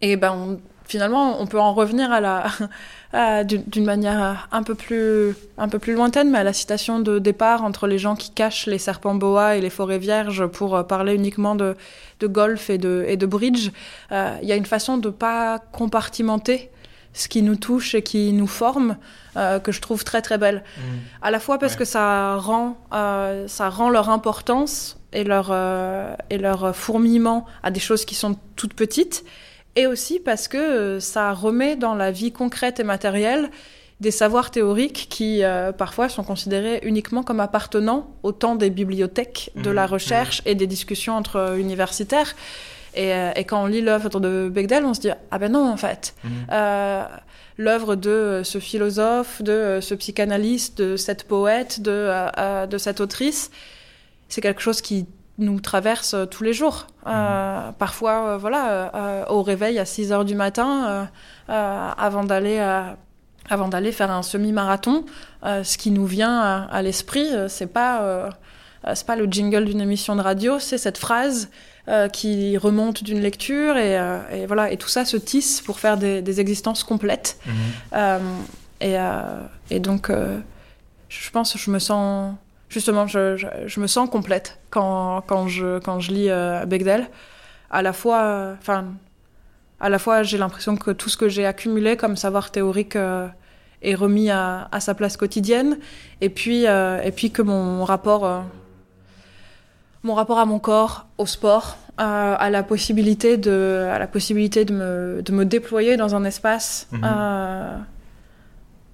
et 0.00 0.16
ben, 0.16 0.58
finalement, 0.88 1.40
on 1.40 1.46
peut 1.46 1.60
en 1.60 1.72
revenir 1.72 2.10
à 2.10 2.20
la 2.20 2.46
euh, 3.14 3.44
d'une 3.44 3.84
manière 3.84 4.48
un 4.50 4.62
peu 4.64 4.74
plus 4.74 5.36
un 5.56 5.68
peu 5.68 5.78
plus 5.78 5.94
lointaine, 5.94 6.30
mais 6.30 6.38
à 6.38 6.44
la 6.44 6.52
citation 6.52 6.98
de 6.98 7.20
départ 7.20 7.62
entre 7.62 7.86
les 7.86 7.98
gens 7.98 8.16
qui 8.16 8.30
cachent 8.30 8.66
les 8.66 8.78
serpents 8.78 9.14
boa 9.14 9.56
et 9.56 9.60
les 9.60 9.70
forêts 9.70 9.98
vierges 9.98 10.46
pour 10.46 10.74
euh, 10.74 10.82
parler 10.82 11.14
uniquement 11.14 11.54
de, 11.54 11.76
de 12.18 12.26
golf 12.26 12.70
et 12.70 12.78
de, 12.78 13.04
et 13.06 13.16
de 13.16 13.26
bridge. 13.26 13.70
Euh, 14.10 14.36
il 14.42 14.48
y 14.48 14.52
a 14.52 14.56
une 14.56 14.66
façon 14.66 14.98
de 14.98 15.10
pas 15.10 15.60
compartimenter 15.72 16.70
ce 17.12 17.28
qui 17.28 17.42
nous 17.42 17.56
touche 17.56 17.94
et 17.94 18.02
qui 18.02 18.32
nous 18.32 18.46
forme 18.46 18.96
euh, 19.36 19.58
que 19.58 19.72
je 19.72 19.80
trouve 19.80 20.04
très 20.04 20.22
très 20.22 20.38
belle. 20.38 20.62
Mmh. 20.76 20.82
À 21.22 21.30
la 21.30 21.40
fois 21.40 21.58
parce 21.58 21.76
que 21.76 21.84
ça 21.84 22.36
rend 22.36 22.78
euh, 22.92 23.46
ça 23.48 23.68
rend 23.68 23.90
leur 23.90 24.08
importance 24.08 24.98
et 25.12 25.24
leur 25.24 25.48
euh, 25.50 26.14
et 26.30 26.38
leur 26.38 26.74
fourmillement 26.74 27.46
à 27.62 27.70
des 27.70 27.80
choses 27.80 28.04
qui 28.04 28.14
sont 28.14 28.36
toutes 28.56 28.74
petites 28.74 29.24
et 29.78 29.86
aussi 29.86 30.18
parce 30.18 30.48
que 30.48 30.58
euh, 30.58 31.00
ça 31.00 31.32
remet 31.32 31.76
dans 31.76 31.94
la 31.94 32.10
vie 32.10 32.32
concrète 32.32 32.80
et 32.80 32.84
matérielle 32.84 33.48
des 34.00 34.10
savoirs 34.10 34.50
théoriques 34.50 35.06
qui 35.08 35.44
euh, 35.44 35.70
parfois 35.70 36.08
sont 36.08 36.24
considérés 36.24 36.80
uniquement 36.82 37.22
comme 37.22 37.38
appartenant 37.38 38.10
au 38.24 38.32
temps 38.32 38.56
des 38.56 38.70
bibliothèques, 38.70 39.50
de 39.54 39.70
la 39.70 39.86
mmh, 39.86 39.90
recherche 39.90 40.42
mmh. 40.42 40.48
et 40.48 40.54
des 40.56 40.66
discussions 40.66 41.16
entre 41.16 41.36
euh, 41.36 41.56
universitaires. 41.56 42.34
Et, 42.94 43.10
et, 43.36 43.44
quand 43.44 43.62
on 43.62 43.66
lit 43.66 43.82
l'œuvre 43.82 44.18
de 44.18 44.48
Bechdel, 44.48 44.84
on 44.84 44.94
se 44.94 45.00
dit 45.00 45.10
ah 45.30 45.38
ben 45.38 45.52
non 45.52 45.70
en 45.70 45.76
fait. 45.76 46.14
Mmh. 46.24 46.28
l'œuvre 47.58 47.94
de 47.94 48.40
ce 48.42 48.58
philosophe, 48.58 49.42
de 49.42 49.78
ce 49.80 49.94
psychanalyste, 49.94 50.78
de 50.78 50.96
cette 50.96 51.24
poète, 51.24 51.80
de, 51.80 52.66
de 52.66 52.78
cette 52.78 53.00
autrice, 53.00 53.52
c'est 54.28 54.40
quelque 54.40 54.62
chose 54.62 54.80
qui 54.80 55.06
nous 55.38 55.60
traverse 55.60 56.14
euh, 56.14 56.26
tous 56.26 56.42
les 56.44 56.52
jours. 56.52 56.86
Euh, 57.06 57.68
mhm. 57.68 57.72
parfois, 57.74 58.28
euh, 58.28 58.38
voilà, 58.38 59.24
au 59.30 59.42
réveil 59.42 59.78
à 59.78 59.84
6 59.84 60.12
heures 60.12 60.24
du 60.24 60.34
matin, 60.34 61.08
avant 61.48 62.24
d'aller 62.24 62.58
avant 63.50 63.68
d'aller 63.68 63.92
faire 63.92 64.10
un 64.10 64.22
semi-marathon, 64.22 65.06
ce 65.42 65.78
qui 65.78 65.90
nous 65.90 66.04
vient 66.04 66.66
à, 66.70 66.82
l'esprit, 66.82 67.28
c'est 67.48 67.72
pas 67.72 68.30
c'est 68.94 69.06
pas 69.06 69.16
le 69.16 69.26
jingle 69.26 69.64
d'une 69.64 69.80
émission 69.80 70.16
de 70.16 70.20
radio, 70.20 70.58
c'est 70.58 70.76
cette 70.76 70.98
phrase 70.98 71.48
qui 72.12 72.58
remonte 72.58 73.02
d'une 73.02 73.20
lecture 73.20 73.78
et, 73.78 73.94
et, 74.32 74.46
voilà 74.46 74.70
et 74.70 74.76
tout 74.76 74.88
ça 74.88 75.06
se 75.06 75.16
tisse 75.16 75.62
pour 75.62 75.80
faire 75.80 75.96
des, 75.96 76.20
des 76.20 76.40
existences 76.40 76.84
complètes. 76.84 77.38
Mhm. 77.46 78.20
et, 78.82 78.96
et 79.70 79.80
donc, 79.80 80.10
je 81.08 81.30
pense, 81.30 81.54
que 81.54 81.58
je 81.58 81.70
me 81.70 81.78
sens 81.78 82.34
justement, 82.68 83.06
je, 83.06 83.36
je, 83.66 83.80
me 83.80 83.86
sens 83.86 84.08
complète 84.08 84.58
quand, 84.70 85.22
quand, 85.26 85.48
je, 85.48 85.78
quand 85.78 86.00
je 86.00 86.12
lis 86.12 86.30
euh, 86.30 86.64
Bechdel. 86.66 87.08
À 87.70 87.82
la 87.82 87.92
fois, 87.92 88.54
enfin, 88.58 88.86
à 89.80 89.88
la 89.88 89.98
fois, 89.98 90.22
j'ai 90.22 90.38
l'impression 90.38 90.76
que 90.76 90.90
tout 90.90 91.08
ce 91.08 91.16
que 91.16 91.28
j'ai 91.28 91.46
accumulé 91.46 91.96
comme 91.96 92.16
savoir 92.16 92.50
théorique 92.50 92.96
euh, 92.96 93.28
est 93.82 93.94
remis 93.94 94.30
à, 94.30 94.68
à, 94.72 94.80
sa 94.80 94.94
place 94.94 95.16
quotidienne, 95.16 95.78
et 96.20 96.30
puis, 96.30 96.66
euh, 96.66 97.00
et 97.02 97.12
puis 97.12 97.30
que 97.30 97.42
mon 97.42 97.84
rapport, 97.84 98.44
mon 100.02 100.14
rapport 100.14 100.38
à 100.38 100.46
mon 100.46 100.58
corps, 100.58 101.06
au 101.18 101.26
sport, 101.26 101.76
à 101.96 102.48
la 102.50 102.62
possibilité 102.62 103.36
de, 103.36 103.88
à 103.92 103.98
la 103.98 104.06
possibilité 104.06 104.64
de 104.64 104.72
me, 104.72 105.20
de 105.20 105.32
me 105.32 105.44
déployer 105.44 105.96
dans 105.96 106.14
un 106.14 106.24
espace. 106.24 106.86
Mhm 106.92 107.84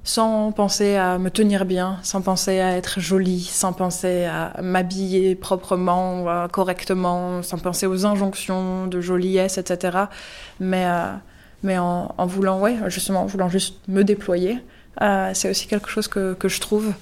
sans 0.05 0.53
penser 0.53 0.97
à 0.97 1.19
me 1.19 1.31
tenir 1.31 1.65
bien, 1.65 1.99
sans 2.03 2.21
penser 2.21 2.61
à 2.61 2.77
être 2.77 3.01
jolie, 3.01 3.43
sans 3.43 3.73
penser 3.73 4.27
à 4.27 4.61
m'habiller 4.63 5.35
proprement, 5.35 6.47
correctement, 6.49 7.43
sans 7.43 7.59
penser 7.59 7.87
aux 7.87 8.05
injonctions 8.05 8.87
de 8.87 9.01
joliesse, 9.01 9.57
etc. 9.57 9.99
Mais, 10.61 10.85
euh, 10.87 11.13
mais 11.63 11.79
en, 11.79 12.15
en, 12.17 12.27
voulant, 12.27 12.61
ouais, 12.61 12.77
justement, 12.89 13.23
en 13.23 13.27
voulant 13.27 13.49
juste 13.49 13.77
me 13.89 14.05
déployer, 14.05 14.59
euh, 15.03 15.31
c'est 15.35 15.51
aussi 15.51 15.67
quelque 15.67 15.89
chose 15.89 16.07
que, 16.09 16.35
que 16.35 16.49
je 16.49 16.61
trouve. 16.61 16.93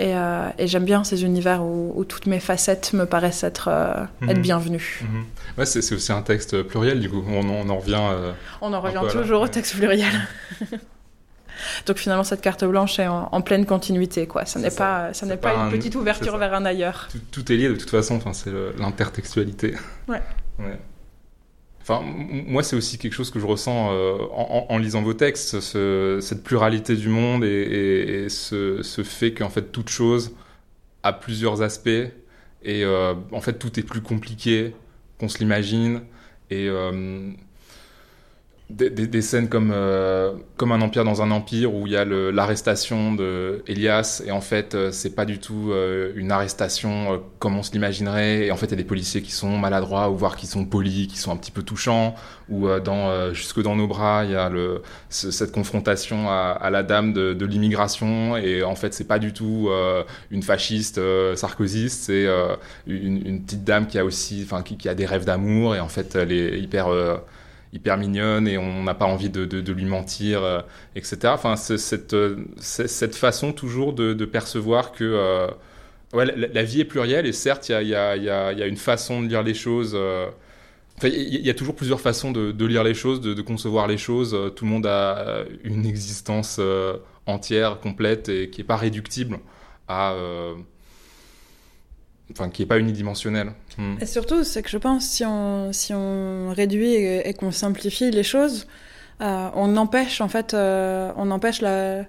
Et, 0.00 0.16
euh, 0.16 0.48
et 0.58 0.66
j'aime 0.66 0.84
bien 0.84 1.04
ces 1.04 1.22
univers 1.22 1.62
où, 1.62 1.92
où, 1.94 2.04
toutes 2.04 2.26
mes 2.26 2.40
facettes 2.40 2.92
me 2.94 3.06
paraissent 3.06 3.44
être, 3.44 3.68
euh, 3.68 3.94
mhm. 4.22 4.30
être 4.30 4.42
bienvenues. 4.42 5.04
Ouais, 5.56 5.66
c'est 5.66 5.94
aussi 5.94 6.12
un 6.12 6.22
texte 6.22 6.64
pluriel, 6.64 6.98
du 6.98 7.08
coup. 7.08 7.22
On, 7.28 7.48
on 7.48 7.68
en 7.68 7.78
revient. 7.78 8.00
on 8.60 8.72
en 8.72 8.80
revient 8.80 9.02
toujours 9.10 9.42
au 9.42 9.48
texte 9.48 9.76
pluriel. 9.76 10.12
Donc 11.86 11.98
finalement, 11.98 12.24
cette 12.24 12.40
carte 12.40 12.64
blanche 12.64 12.98
est 12.98 13.06
en, 13.06 13.40
pleine 13.40 13.66
continuité, 13.66 14.26
quoi. 14.26 14.44
Ça 14.44 14.58
n'est 14.58 14.70
pas, 14.70 15.12
ça 15.14 15.26
n'est 15.26 15.36
pas, 15.36 15.54
une 15.54 15.70
petite 15.70 15.94
ouverture 15.94 16.36
vers 16.36 16.54
un 16.54 16.64
ailleurs. 16.64 17.08
Tout, 17.30 17.52
est 17.52 17.56
lié 17.56 17.68
de 17.68 17.74
toute 17.74 17.90
façon. 17.90 18.16
Enfin, 18.16 18.32
c'est 18.32 18.52
l'intertextualité. 18.78 19.74
Ouais. 20.08 20.22
Ouais. 20.58 20.78
Enfin, 21.86 22.02
moi, 22.02 22.62
c'est 22.62 22.76
aussi 22.76 22.96
quelque 22.96 23.12
chose 23.12 23.30
que 23.30 23.38
je 23.38 23.44
ressens 23.44 23.92
euh, 23.92 24.16
en, 24.32 24.78
lisant 24.78 25.02
vos 25.02 25.12
textes, 25.12 25.60
cette 25.60 26.42
pluralité 26.42 26.96
du 26.96 27.08
monde 27.08 27.44
et, 27.44 28.26
ce, 28.30 28.80
fait 29.04 29.34
qu'en 29.34 29.50
fait 29.50 29.70
toute 29.70 29.90
chose 29.90 30.32
a 31.02 31.12
plusieurs 31.12 31.60
aspects 31.60 31.88
et 31.88 32.84
euh, 32.84 33.12
en 33.32 33.42
fait 33.42 33.58
tout 33.58 33.78
est 33.78 33.82
plus 33.82 34.00
compliqué 34.00 34.74
qu'on 35.20 35.28
se 35.28 35.38
l'imagine 35.38 36.00
et 36.48 36.66
euh, 36.68 37.30
des, 38.70 39.20
scènes 39.20 39.50
comme, 39.50 39.72
euh, 39.74 40.32
comme 40.56 40.72
un 40.72 40.80
empire 40.80 41.04
dans 41.04 41.20
un 41.20 41.30
empire 41.30 41.74
où 41.74 41.86
il 41.86 41.92
y 41.92 41.96
a 41.96 42.04
l'arrestation 42.06 43.12
de 43.12 43.62
Elias 43.66 44.22
et 44.26 44.30
en 44.32 44.40
fait 44.40 44.74
euh, 44.74 44.90
c'est 44.90 45.14
pas 45.14 45.26
du 45.26 45.38
tout 45.38 45.70
euh, 45.70 46.12
une 46.16 46.32
arrestation 46.32 47.22
comme 47.38 47.58
on 47.58 47.62
se 47.62 47.72
l'imaginerait. 47.72 48.46
Et 48.46 48.50
en 48.50 48.56
fait 48.56 48.66
il 48.66 48.70
y 48.70 48.74
a 48.74 48.78
des 48.78 48.84
policiers 48.84 49.20
qui 49.20 49.32
sont 49.32 49.58
maladroits 49.58 50.08
ou 50.08 50.16
voire 50.16 50.36
qui 50.36 50.46
sont 50.46 50.64
polis, 50.64 51.08
qui 51.08 51.18
sont 51.18 51.30
un 51.30 51.36
petit 51.36 51.50
peu 51.50 51.62
touchants 51.62 52.14
ou 52.48 52.68
dans 52.82 53.32
jusque 53.32 53.62
dans 53.62 53.74
nos 53.74 53.86
bras 53.86 54.24
il 54.24 54.32
y 54.32 54.36
a 54.36 54.50
le, 54.50 54.82
cette 55.08 55.52
confrontation 55.52 56.28
à, 56.28 56.68
la 56.70 56.82
dame 56.82 57.12
de, 57.12 57.44
l'immigration. 57.46 58.36
Et 58.36 58.62
en 58.62 58.74
fait 58.74 58.94
c'est 58.94 59.08
pas 59.08 59.18
du 59.18 59.32
tout 59.32 59.68
une 60.30 60.42
fasciste 60.42 61.00
sarkozyste 61.36 62.04
c'est 62.04 62.26
une, 62.86 63.42
petite 63.42 63.64
dame 63.64 63.86
qui 63.86 63.98
a 63.98 64.04
aussi 64.04 64.42
enfin 64.44 64.62
qui, 64.62 64.76
qui, 64.76 64.88
a 64.88 64.94
des 64.94 65.06
rêves 65.06 65.24
d'amour. 65.24 65.74
Et 65.74 65.80
en 65.80 65.88
fait 65.88 66.14
elle 66.16 66.32
est 66.32 66.58
hyper 66.58 66.88
hyper 67.74 67.98
mignonne 67.98 68.46
et 68.48 68.56
on 68.56 68.84
n'a 68.84 68.94
pas 68.94 69.04
envie 69.04 69.28
de, 69.28 69.72
lui 69.72 69.84
mentir, 69.84 70.42
euh, 70.42 70.60
etc. 70.94 71.18
Enfin, 71.26 71.56
cette, 71.56 72.14
euh, 72.14 72.36
cette 72.58 73.16
façon 73.16 73.52
toujours 73.52 73.92
de, 73.92 74.24
percevoir 74.24 74.92
que 74.92 75.04
euh, 75.04 75.48
ouais, 76.12 76.24
la, 76.36 76.62
vie 76.62 76.80
est 76.80 76.84
plurielle 76.84 77.26
et 77.26 77.32
certes, 77.32 77.68
il 77.68 77.72
y 77.72 77.74
a, 77.74 77.82
y, 77.82 77.94
a, 78.30 78.52
y 78.52 78.62
a, 78.62 78.66
une 78.66 78.76
façon 78.76 79.22
de 79.22 79.28
lire 79.28 79.42
les 79.42 79.54
choses. 79.54 79.98
il 81.02 81.46
y, 81.46 81.50
a 81.50 81.54
toujours 81.54 81.74
plusieurs 81.74 82.00
façons 82.00 82.30
de, 82.30 82.64
lire 82.64 82.84
les 82.84 82.94
choses, 82.94 83.20
de, 83.20 83.42
concevoir 83.42 83.88
les 83.88 83.98
choses. 83.98 84.38
Tout 84.54 84.64
le 84.64 84.70
monde 84.70 84.86
a 84.86 85.44
une 85.64 85.84
existence 85.84 86.60
entière, 87.26 87.80
complète 87.80 88.28
et 88.28 88.50
qui 88.50 88.60
n'est 88.60 88.66
pas 88.66 88.76
réductible 88.76 89.40
à 89.88 90.14
enfin 92.30 92.48
qui 92.48 92.62
est 92.62 92.66
pas 92.66 92.78
unidimensionnel. 92.78 93.52
Hmm. 93.78 93.96
Et 94.00 94.06
surtout, 94.06 94.44
c'est 94.44 94.62
que 94.62 94.70
je 94.70 94.78
pense 94.78 95.04
si 95.04 95.24
on 95.24 95.72
si 95.72 95.92
on 95.94 96.52
réduit 96.52 96.94
et, 96.94 97.34
qu'on 97.34 97.50
simplifie 97.50 98.10
les 98.10 98.22
choses, 98.22 98.66
euh, 99.20 99.48
on 99.54 99.76
empêche 99.76 100.20
en 100.20 100.28
fait, 100.28 100.54
euh, 100.54 101.12
on 101.16 101.30
empêche 101.30 101.60
la 101.60 102.04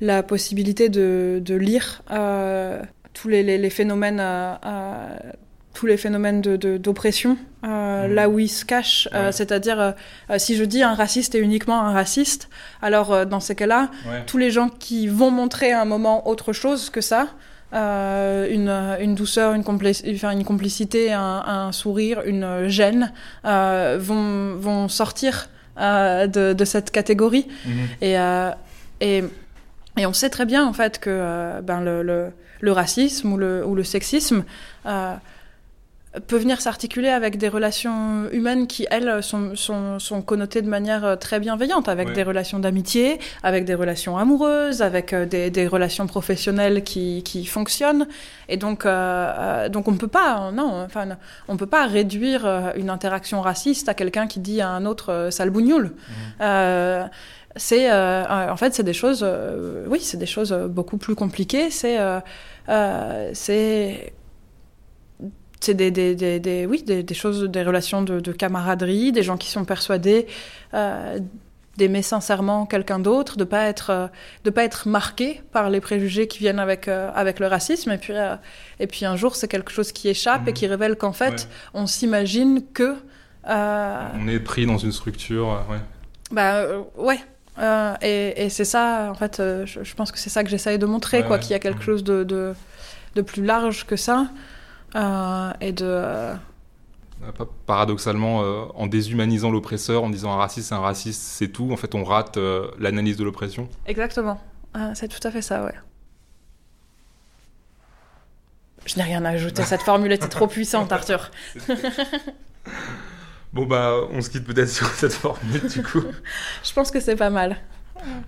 la 0.00 0.22
possibilité 0.22 0.88
de, 0.88 1.40
de 1.42 1.54
lire 1.54 2.02
euh, 2.10 2.82
tous 3.12 3.28
les, 3.28 3.42
les, 3.42 3.70
phénomènes 3.70 4.22
tous 5.72 5.86
les 5.86 5.96
phénomènes 5.96 6.40
d'oppression 6.40 7.36
de, 7.62 7.68
hmm. 7.68 8.12
là 8.12 8.28
où 8.28 8.38
ils 8.38 8.48
se 8.48 8.64
cachent. 8.64 9.08
C'est-à-dire, 9.30 9.94
si 10.38 10.56
je 10.56 10.64
dis 10.64 10.82
un 10.82 10.94
raciste 10.94 11.34
est 11.34 11.38
uniquement 11.38 11.80
un 11.80 11.92
raciste, 11.92 12.48
alors 12.82 13.26
dans 13.26 13.40
ces 13.40 13.54
cas-là, 13.54 13.90
tous 14.26 14.38
les 14.38 14.50
gens 14.50 14.68
qui 14.68 15.06
vont 15.06 15.30
montrer 15.30 15.72
à 15.72 15.80
un 15.80 15.84
moment 15.84 16.28
autre 16.28 16.52
chose 16.52 16.90
que 16.90 17.00
ça, 17.00 17.28
euh, 17.74 18.48
une, 18.50 18.68
une, 19.04 19.14
douceur, 19.14 19.54
une, 19.54 19.64
une 19.64 20.44
complicité, 20.44 21.12
un, 21.12 21.42
un, 21.46 21.72
sourire, 21.72 22.22
une 22.24 22.68
gêne 22.68 23.12
euh, 23.44 23.98
vont, 24.00 24.54
vont, 24.56 24.88
sortir 24.88 25.48
euh, 25.80 26.26
de, 26.26 26.52
de, 26.52 26.64
cette 26.64 26.90
catégorie. 26.90 27.46
Mhm. 27.66 27.88
Et, 28.00 28.14
et, 29.00 29.24
et, 29.96 30.06
on 30.06 30.12
sait 30.12 30.30
très 30.30 30.46
bien 30.46 30.64
en 30.66 30.72
fait 30.72 31.00
que 31.00 31.60
ben, 31.62 31.80
le, 31.80 32.02
le, 32.02 32.30
le, 32.60 32.72
racisme 32.72 33.32
ou 33.32 33.36
le, 33.36 33.66
ou 33.66 33.74
le 33.74 33.82
sexisme 33.82 34.44
peut 36.20 36.36
venir 36.36 36.60
s'articuler 36.60 37.08
avec 37.08 37.38
des 37.38 37.48
relations 37.48 38.28
humaines 38.30 38.66
qui, 38.66 38.86
elles, 38.90 39.22
sont, 39.22 39.56
sont, 39.56 39.98
sont 39.98 40.22
connotées 40.22 40.62
de 40.62 40.68
manière 40.68 41.04
euh, 41.04 41.16
très 41.16 41.40
bienveillante, 41.40 41.88
avec 41.88 42.12
des 42.12 42.22
relations 42.22 42.60
d'amitié, 42.60 43.18
avec 43.42 43.64
des 43.64 43.74
relations 43.74 44.16
amoureuses, 44.16 44.80
avec 44.80 45.12
euh, 45.12 45.26
des, 45.26 45.50
des 45.50 45.66
relations 45.66 46.06
professionnelles 46.06 46.84
qui, 46.84 47.22
qui 47.24 47.44
fonctionnent. 47.46 48.06
Et 48.48 48.56
donc, 48.56 48.86
euh, 48.86 49.68
donc 49.68 49.88
on 49.88 49.96
peut 49.96 50.08
pas, 50.08 50.52
non, 50.52 50.84
enfin, 50.84 51.08
on 51.48 51.56
peut 51.56 51.66
pas 51.66 51.86
réduire 51.86 52.72
une 52.76 52.90
interaction 52.90 53.40
raciste 53.40 53.88
à 53.88 53.94
quelqu'un 53.94 54.26
qui 54.26 54.38
dit 54.38 54.60
à 54.60 54.68
un 54.68 54.86
autre 54.86 55.28
sale 55.30 55.50
bougnoule. 55.50 55.94
Mmh. 56.40 57.08
c'est, 57.56 57.90
en 57.92 58.56
fait, 58.56 58.74
c'est 58.74 58.82
des 58.82 58.92
choses, 58.92 59.26
oui, 59.88 60.00
c'est 60.00 60.18
des 60.18 60.26
choses 60.26 60.52
beaucoup 60.68 60.98
plus 60.98 61.14
compliquées. 61.14 61.70
C'est, 61.70 61.98
c'est 63.32 64.12
c'est 65.64 65.74
des, 65.74 65.90
des, 65.90 66.14
des, 66.14 66.66
oui, 66.66 66.82
des, 66.82 67.14
choses, 67.14 67.44
des 67.44 67.62
relations 67.62 68.02
de, 68.02 68.32
camaraderie, 68.32 69.12
des 69.12 69.22
gens 69.22 69.36
qui 69.36 69.48
sont 69.48 69.64
persuadés 69.64 70.26
euh, 70.74 71.18
d'aimer 71.76 72.02
sincèrement 72.02 72.66
quelqu'un 72.66 72.98
d'autre, 72.98 73.36
de 73.36 73.44
pas 73.44 73.64
être 73.64 73.90
euh, 73.90 74.06
de 74.44 74.50
pas 74.50 74.62
être 74.62 74.86
marqué 74.86 75.42
par 75.50 75.70
les 75.70 75.80
préjugés 75.80 76.28
qui 76.28 76.38
viennent 76.38 76.60
avec 76.60 76.86
euh, 76.86 77.10
avec 77.14 77.40
le 77.40 77.46
racisme. 77.46 77.90
Et 77.90 77.98
puis 77.98 78.12
et 78.78 78.86
puis 78.86 79.06
un 79.06 79.16
jour, 79.16 79.34
c'est 79.36 79.48
quelque 79.48 79.72
chose 79.72 79.90
qui 79.90 80.08
échappe 80.08 80.46
et 80.46 80.50
mhm. 80.50 80.56
qui 80.56 80.66
révèle 80.66 80.96
qu'en 80.96 81.12
fait, 81.12 81.48
on 81.72 81.86
s'imagine 81.86 82.62
que 82.72 82.96
on 83.46 84.28
est 84.28 84.40
pris 84.40 84.66
dans 84.66 84.78
une 84.78 84.92
structure. 84.92 85.64
ouais. 85.70 85.78
Bah 86.30 86.64
ouais. 86.96 87.20
et, 88.02 88.44
et 88.44 88.48
c'est 88.48 88.64
ça, 88.64 89.08
en 89.10 89.14
fait, 89.14 89.36
je, 89.38 89.94
pense 89.94 90.10
que 90.10 90.18
c'est 90.18 90.30
ça 90.30 90.42
que 90.42 90.50
j'essaye 90.50 90.78
de 90.78 90.86
montrer, 90.86 91.22
quoi, 91.22 91.38
qu'il 91.38 91.52
y 91.52 91.54
a 91.54 91.58
quelque 91.58 91.78
mhm. 91.78 91.84
chose 91.84 92.04
de, 92.04 92.24
de, 92.24 92.54
de, 93.14 93.22
plus 93.22 93.44
large 93.44 93.84
que 93.84 93.96
ça. 93.96 94.28
Euh, 94.94 95.52
et 95.60 95.72
de 95.72 95.86
euh, 95.86 96.34
paradoxalement, 97.66 98.42
euh, 98.42 98.64
en 98.74 98.86
déshumanisant 98.86 99.50
l'oppresseur, 99.50 100.04
en 100.04 100.10
disant 100.10 100.32
un 100.32 100.36
raciste 100.36 100.68
c'est 100.68 100.74
un 100.74 100.80
raciste, 100.80 101.20
c'est 101.20 101.48
tout, 101.48 101.72
en 101.72 101.76
fait 101.76 101.94
on 101.94 102.04
rate 102.04 102.38
l'analyse 102.78 103.16
de 103.16 103.24
l'oppression. 103.24 103.68
Exactement, 103.86 104.40
c'est 104.94 105.08
tout 105.08 105.26
à 105.26 105.30
fait 105.30 105.42
ça, 105.42 105.64
ouais. 105.64 105.74
Je 108.86 108.96
n'ai 108.96 109.02
rien 109.02 109.24
à 109.24 109.30
ajouter, 109.30 109.62
cette 109.62 109.82
formule 109.82 110.12
était 110.12 110.28
trop 110.28 110.46
puissante, 110.46 110.92
Arthur. 110.92 111.30
bon 113.52 113.66
bah, 113.66 113.94
on 114.10 114.20
se 114.20 114.30
quitte 114.30 114.44
peut-être 114.44 114.70
sur 114.70 114.86
cette 114.88 115.14
formule 115.14 115.66
du 115.68 115.82
coup. 115.82 116.02
Je 116.62 116.72
pense 116.72 116.90
que 116.90 117.00
c'est 117.00 117.16
pas 117.16 117.30
mal. 117.30 117.56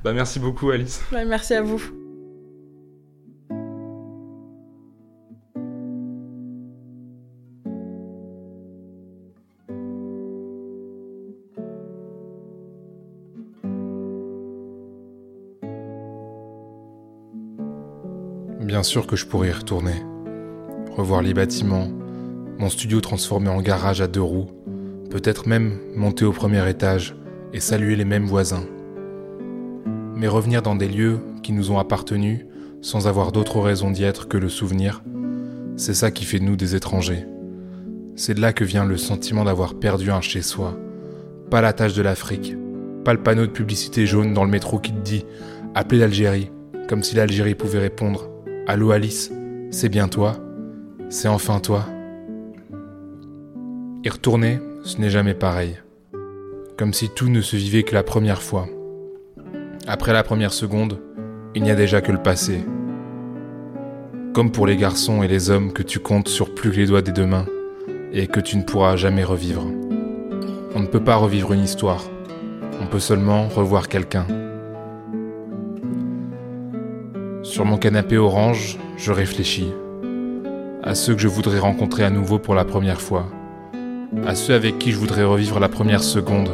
Bah 0.03 0.13
merci 0.13 0.41
beaucoup 0.41 0.71
Alice. 0.71 1.03
merci 1.13 1.55
à 1.55 1.61
vous. 1.61 2.06
Sûr 18.87 19.07
que 19.07 19.17
je 19.17 19.27
pourrais 19.27 19.49
y 19.49 19.53
retourner, 19.53 20.05
revoir 20.97 21.21
les 21.21 21.35
bâtiments, 21.35 21.89
mon 22.59 22.71
studio 22.71 23.01
transformé 23.01 23.49
en 23.49 23.61
garage 23.61 24.01
à 24.01 24.07
deux 24.07 24.23
roues, 24.23 24.49
peut-être 25.11 25.49
même 25.49 25.79
monter 25.95 26.25
au 26.25 26.33
premier 26.33 26.67
étage 26.71 27.17
et 27.53 27.61
saluer 27.61 27.97
les 27.97 28.05
mêmes 28.05 28.27
voisins. 28.27 28.65
Mais 30.15 30.29
revenir 30.29 30.63
dans 30.63 30.77
des 30.77 30.89
lieux 30.89 31.19
qui 31.43 31.53
nous 31.53 31.73
ont 31.73 31.79
appartenu 31.79 32.47
sans 32.81 33.09
avoir 33.09 33.33
d'autre 33.33 33.61
raison 33.61 33.91
d'y 33.91 34.05
être 34.05 34.29
que 34.29 34.39
le 34.39 34.49
souvenir, 34.49 35.03
c'est 35.77 35.95
ça 35.95 36.13
qui 36.13 36.25
fait 36.25 36.39
de 36.39 36.45
nous 36.45 36.57
des 36.57 36.77
étrangers. 36.77 37.27
C'est 38.15 38.35
de 38.35 38.41
là 38.41 38.53
que 38.53 38.65
vient 38.65 38.85
le 38.85 38.97
sentiment 38.97 39.45
d'avoir 39.45 39.75
perdu 39.75 40.11
un 40.13 40.21
chez 40.21 40.43
soi. 40.43 40.79
Pas 41.51 41.61
la 41.61 41.73
tâche 41.73 41.95
de 41.95 42.03
l'Afrique, 42.03 42.55
pas 43.05 43.13
le 43.13 43.23
panneau 43.23 43.47
de 43.47 43.53
publicité 43.53 44.07
jaune 44.07 44.33
dans 44.33 44.45
le 44.45 44.51
métro 44.51 44.79
qui 44.79 44.93
te 44.93 45.01
dit 45.01 45.25
Appelez 45.75 45.99
l'Algérie, 45.99 46.51
comme 46.89 47.03
si 47.03 47.17
l'Algérie 47.17 47.57
pouvait 47.57 47.81
répondre 47.81 48.31
Allô 48.69 48.91
Alice, 48.91 49.31
c'est 49.71 49.89
bien 49.89 50.09
toi 50.09 50.39
C'est 51.09 51.29
enfin 51.29 51.61
toi 51.61 51.85
Y 54.03 54.09
retourner, 54.09 54.59
ce 54.83 55.01
n'est 55.01 55.09
jamais 55.09 55.35
pareil. 55.35 55.79
Comme 56.77 56.93
si 56.93 57.09
tout 57.09 57.29
ne 57.29 57.43
se 57.43 57.55
vivait 57.55 57.85
que 57.85 57.95
la 57.95 58.03
première 58.03 58.43
fois. 58.43 58.67
Après 59.87 60.13
la 60.13 60.25
première 60.25 60.53
seconde, 60.53 60.99
il 61.55 61.63
n'y 61.63 61.71
a 61.71 61.77
déjà 61.77 62.01
que 62.01 62.11
le 62.11 62.21
passé. 62.21 62.59
Comme 64.35 64.51
pour 64.51 64.67
les 64.67 64.77
garçons 64.77 65.23
et 65.23 65.29
les 65.29 65.49
hommes 65.49 65.73
que 65.73 65.85
tu 65.85 66.01
comptes 66.01 66.29
sur 66.29 66.53
plus 66.53 66.73
que 66.73 66.77
les 66.77 66.87
doigts 66.87 67.03
des 67.03 67.13
deux 67.13 67.25
mains 67.25 67.47
et 68.13 68.27
que 68.27 68.41
tu 68.41 68.57
ne 68.57 68.65
pourras 68.65 68.97
jamais 68.97 69.23
revivre. 69.23 69.65
On 70.75 70.81
ne 70.81 70.89
peut 70.89 71.05
pas 71.05 71.15
revivre 71.15 71.53
une 71.53 71.63
histoire, 71.63 72.03
on 72.83 72.89
peut 72.89 72.99
seulement 72.99 73.47
revoir 73.47 73.87
quelqu'un. 73.89 74.27
Sur 77.47 77.65
mon 77.65 77.79
canapé 77.79 78.19
orange, 78.19 78.77
je 78.97 79.13
réfléchis 79.13 79.73
à 80.83 80.97
ceux 80.97 81.15
que 81.15 81.21
je 81.21 81.29
voudrais 81.29 81.61
rencontrer 81.61 82.03
à 82.03 82.11
nouveau 82.11 82.41
pour 82.41 82.57
la 82.57 82.65
première 82.65 83.01
fois, 83.01 83.29
à 84.27 84.35
ceux 84.35 84.53
avec 84.53 84.81
qui 84.81 84.91
je 84.91 84.99
voudrais 84.99 85.23
revivre 85.23 85.61
la 85.61 85.69
première 85.69 86.03
seconde, 86.03 86.51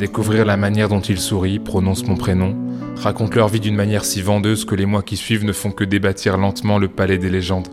découvrir 0.00 0.44
la 0.44 0.56
manière 0.56 0.88
dont 0.88 1.00
ils 1.00 1.20
sourient, 1.20 1.60
prononcent 1.60 2.08
mon 2.08 2.16
prénom, 2.16 2.56
racontent 2.96 3.36
leur 3.36 3.46
vie 3.46 3.60
d'une 3.60 3.76
manière 3.76 4.04
si 4.04 4.20
vendeuse 4.20 4.64
que 4.64 4.74
les 4.74 4.84
mois 4.84 5.02
qui 5.02 5.16
suivent 5.16 5.44
ne 5.44 5.52
font 5.52 5.70
que 5.70 5.84
débâtir 5.84 6.36
lentement 6.38 6.78
le 6.78 6.88
palais 6.88 7.18
des 7.18 7.30
légendes. 7.30 7.68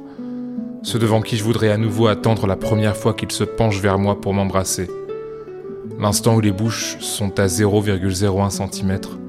ceux 0.83 0.99
devant 0.99 1.21
qui 1.21 1.37
je 1.37 1.43
voudrais 1.43 1.71
à 1.71 1.77
nouveau 1.77 2.05
attendre 2.05 2.45
la 2.45 2.55
première 2.55 2.95
fois 2.95 3.15
qu'ils 3.15 3.31
se 3.31 3.43
penchent 3.43 3.81
vers 3.81 3.97
moi 3.97 4.21
pour 4.21 4.35
m'embrasser. 4.35 4.87
L'instant 5.99 6.35
où 6.35 6.39
les 6.39 6.51
bouches 6.51 6.97
sont 6.99 7.39
à 7.39 7.47
0,01 7.47 8.51
cm 8.51 9.22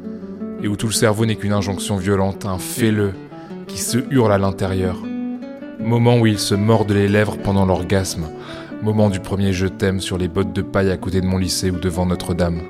et 0.64 0.68
où 0.68 0.76
tout 0.76 0.86
le 0.86 0.92
cerveau 0.92 1.26
n'est 1.26 1.36
qu'une 1.36 1.52
injonction 1.52 1.98
violente, 1.98 2.46
un 2.46 2.56
fais-le 2.56 3.12
qui 3.66 3.76
se 3.76 3.98
hurle 4.10 4.32
à 4.32 4.38
l'intérieur. 4.38 4.96
Moment 5.78 6.18
où 6.18 6.26
ils 6.26 6.38
se 6.38 6.54
mordent 6.54 6.92
les 6.92 7.06
lèvres 7.06 7.36
pendant 7.36 7.66
l'orgasme, 7.66 8.30
moment 8.82 9.10
du 9.10 9.20
premier 9.20 9.52
je 9.52 9.66
t'aime 9.66 10.00
sur 10.00 10.16
les 10.16 10.26
bottes 10.26 10.54
de 10.54 10.62
paille 10.62 10.90
à 10.90 10.96
côté 10.96 11.20
de 11.20 11.26
mon 11.26 11.36
lycée 11.36 11.70
ou 11.70 11.78
devant 11.78 12.06
Notre-Dame. 12.06 12.62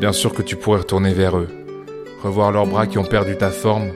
Bien 0.00 0.10
sûr 0.10 0.34
que 0.34 0.42
tu 0.42 0.56
pourrais 0.56 0.80
retourner 0.80 1.12
vers 1.12 1.38
eux, 1.38 1.48
revoir 2.24 2.50
leurs 2.50 2.66
bras 2.66 2.88
qui 2.88 2.98
ont 2.98 3.04
perdu 3.04 3.36
ta 3.36 3.50
forme, 3.50 3.92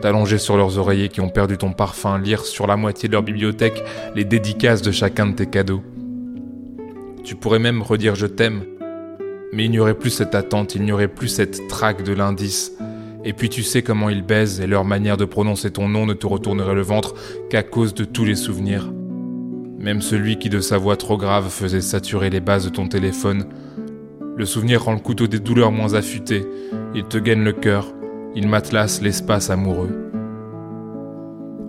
t'allonger 0.00 0.38
sur 0.38 0.56
leurs 0.56 0.78
oreillers 0.78 1.08
qui 1.08 1.20
ont 1.20 1.30
perdu 1.30 1.58
ton 1.58 1.72
parfum, 1.72 2.16
lire 2.16 2.44
sur 2.44 2.68
la 2.68 2.76
moitié 2.76 3.08
de 3.08 3.14
leur 3.14 3.24
bibliothèque 3.24 3.82
les 4.14 4.24
dédicaces 4.24 4.82
de 4.82 4.92
chacun 4.92 5.26
de 5.26 5.34
tes 5.34 5.46
cadeaux. 5.46 5.82
Tu 7.24 7.34
pourrais 7.34 7.58
même 7.58 7.82
redire 7.82 8.14
je 8.14 8.26
t'aime, 8.26 8.62
mais 9.52 9.64
il 9.64 9.70
n'y 9.70 9.78
aurait 9.78 9.94
plus 9.94 10.10
cette 10.10 10.34
attente, 10.34 10.74
il 10.74 10.82
n'y 10.82 10.92
aurait 10.92 11.08
plus 11.08 11.28
cette 11.28 11.68
traque 11.68 12.04
de 12.04 12.12
l'indice. 12.12 12.72
Et 13.24 13.32
puis 13.32 13.48
tu 13.48 13.62
sais 13.62 13.82
comment 13.82 14.08
ils 14.08 14.22
baisent 14.22 14.60
et 14.60 14.66
leur 14.66 14.84
manière 14.84 15.16
de 15.16 15.24
prononcer 15.24 15.70
ton 15.70 15.88
nom 15.88 16.06
ne 16.06 16.14
te 16.14 16.26
retournerait 16.26 16.74
le 16.74 16.82
ventre 16.82 17.14
qu'à 17.50 17.62
cause 17.62 17.94
de 17.94 18.04
tous 18.04 18.24
les 18.24 18.36
souvenirs. 18.36 18.92
Même 19.78 20.02
celui 20.02 20.38
qui 20.38 20.48
de 20.48 20.60
sa 20.60 20.78
voix 20.78 20.96
trop 20.96 21.16
grave 21.16 21.50
faisait 21.50 21.80
saturer 21.80 22.30
les 22.30 22.40
bases 22.40 22.64
de 22.64 22.70
ton 22.70 22.88
téléphone. 22.88 23.46
Le 24.36 24.44
souvenir 24.44 24.84
rend 24.84 24.92
le 24.92 25.00
couteau 25.00 25.26
des 25.26 25.40
douleurs 25.40 25.72
moins 25.72 25.94
affûté, 25.94 26.46
il 26.94 27.04
te 27.04 27.18
gagne 27.18 27.42
le 27.42 27.52
cœur, 27.52 27.92
il 28.34 28.48
matelasse 28.48 29.02
l'espace 29.02 29.50
amoureux. 29.50 30.10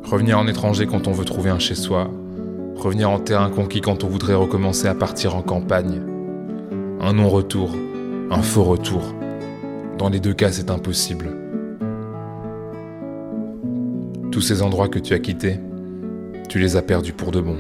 Revenir 0.04 0.40
en 0.40 0.48
étranger 0.48 0.86
quand 0.86 1.08
on 1.08 1.12
veut 1.12 1.26
trouver 1.26 1.50
un 1.50 1.60
chez-soi, 1.60 2.10
revenir 2.76 3.10
en 3.10 3.20
terrain 3.20 3.50
conquis 3.50 3.82
quand 3.82 4.04
on 4.04 4.08
voudrait 4.08 4.34
recommencer 4.34 4.88
à 4.88 4.96
partir 4.96 5.36
en 5.36 5.42
campagne. 5.42 6.02
Un 7.02 7.14
non-retour, 7.14 7.72
un 8.30 8.42
faux 8.42 8.66
retour. 8.66 9.16
Dans 9.98 10.10
les 10.10 10.20
deux 10.20 10.34
cas, 10.34 10.52
c'est 10.52 10.70
impossible. 10.70 11.34
Tous 14.34 14.42
ces 14.42 14.62
endroits 14.62 14.90
que 14.90 15.00
tu 15.00 15.14
as 15.14 15.20
quittés, 15.20 15.62
tu 16.50 16.60
les 16.60 16.76
as 16.76 16.82
perdus 16.82 17.14
pour 17.14 17.32
de 17.32 17.40
bon. 17.40 17.56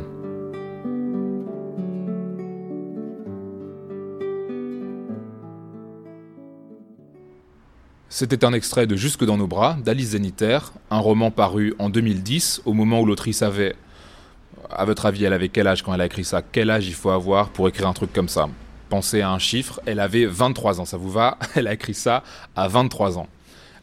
C'était 8.09 8.43
un 8.43 8.51
extrait 8.51 8.87
de 8.87 8.97
Jusque 8.97 9.23
dans 9.23 9.37
nos 9.37 9.47
bras 9.47 9.77
d'Alice 9.81 10.09
Zénitaire, 10.09 10.73
un 10.91 10.99
roman 10.99 11.31
paru 11.31 11.75
en 11.79 11.89
2010, 11.89 12.63
au 12.65 12.73
moment 12.73 12.99
où 12.99 13.05
l'autrice 13.05 13.41
avait. 13.41 13.77
À 14.69 14.83
votre 14.83 15.05
avis, 15.05 15.23
elle 15.23 15.31
avait 15.31 15.47
quel 15.47 15.67
âge 15.67 15.81
quand 15.81 15.93
elle 15.93 16.01
a 16.01 16.07
écrit 16.07 16.25
ça? 16.25 16.41
Quel 16.41 16.69
âge 16.69 16.89
il 16.89 16.93
faut 16.93 17.11
avoir 17.11 17.51
pour 17.51 17.69
écrire 17.69 17.87
un 17.87 17.93
truc 17.93 18.11
comme 18.11 18.27
ça? 18.27 18.49
Pensez 18.89 19.21
à 19.21 19.29
un 19.29 19.37
chiffre, 19.37 19.79
elle 19.85 19.99
avait 19.99 20.25
23 20.25 20.81
ans, 20.81 20.85
ça 20.85 20.97
vous 20.97 21.11
va? 21.11 21.37
Elle 21.55 21.67
a 21.67 21.73
écrit 21.73 21.93
ça 21.93 22.23
à 22.55 22.67
23 22.67 23.19
ans. 23.19 23.27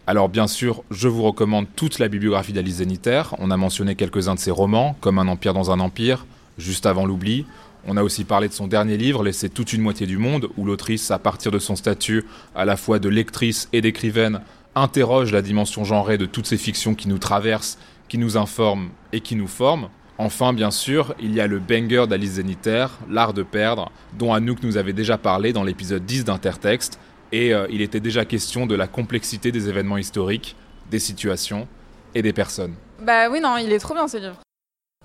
Alors 0.09 0.29
bien 0.29 0.49
sûr, 0.49 0.83
je 0.91 1.07
vous 1.07 1.23
recommande 1.23 1.67
toute 1.77 2.01
la 2.01 2.09
bibliographie 2.09 2.53
d'Alice 2.53 2.77
Zénitaire. 2.77 3.35
On 3.39 3.53
a 3.53 3.57
mentionné 3.57 3.95
quelques-uns 3.95 4.35
de 4.35 4.41
ses 4.41 4.51
romans, 4.51 4.97
comme 5.01 5.21
Un 5.21 5.29
empire 5.29 5.55
dans 5.55 5.71
un 5.71 5.79
empire, 5.79 6.27
Juste 6.59 6.87
avant 6.87 7.07
l'oubli. 7.07 7.47
On 7.87 7.97
a 7.97 8.03
aussi 8.03 8.25
parlé 8.25 8.49
de 8.49 8.53
son 8.53 8.67
dernier 8.67 8.97
livre, 8.97 9.23
Laisser 9.23 9.49
toute 9.49 9.73
une 9.73 9.83
moitié 9.83 10.09
du 10.09 10.19
monde, 10.19 10.49
où 10.57 10.65
l'autrice, 10.65 11.13
à 11.13 11.21
partir 11.21 11.53
de 11.53 11.61
son 11.61 11.77
statut 11.77 12.25
à 12.57 12.65
la 12.65 12.77
fois 12.77 12.99
de 12.99 13.09
lectrice 13.09 13.69
et 13.73 13.81
d'écrivaine, 13.81 14.41
interroge 14.75 15.31
la 15.33 15.43
dimension 15.43 15.85
genrée 15.85 16.19
de 16.19 16.27
toutes 16.27 16.47
ces 16.47 16.57
fictions 16.57 16.97
qui 16.97 17.09
nous 17.09 17.19
traversent, 17.19 17.79
qui 18.09 18.19
nous 18.19 18.37
informent 18.37 18.89
et 19.13 19.21
qui 19.21 19.37
nous 19.37 19.47
forment. 19.47 19.89
Enfin, 20.19 20.55
bien 20.55 20.71
sûr, 20.71 21.15
il 21.21 21.35
y 21.35 21.41
a 21.41 21.47
le 21.47 21.59
banger 21.59 22.07
d'Alice 22.09 22.33
Zénitaire, 22.33 22.91
L'art 23.11 23.35
de 23.35 23.43
perdre, 23.43 23.91
dont 24.15 24.33
Anouk 24.33 24.63
nous 24.63 24.79
avait 24.79 24.95
déjà 24.95 25.19
parlé 25.19 25.53
dans 25.53 25.63
l'épisode 25.63 26.07
10 26.07 26.25
d'Intertexte, 26.25 26.99
et 27.33 27.53
euh, 27.53 27.67
il 27.71 27.83
était 27.83 28.01
déjà 28.01 28.25
question 28.25 28.67
de 28.67 28.75
la 28.75 28.87
complexité 28.87 29.53
des 29.53 29.69
événements 29.69 29.99
historiques, 29.99 30.57
des 30.91 31.01
situations 31.01 31.69
et 32.15 32.23
des 32.23 32.33
personnes. 32.33 32.75
Bah 33.03 33.29
oui, 33.29 33.41
non, 33.41 33.59
il 33.59 33.71
est 33.73 33.79
trop 33.79 33.93
bien 33.93 34.09
ce 34.09 34.17
livre. 34.17 34.41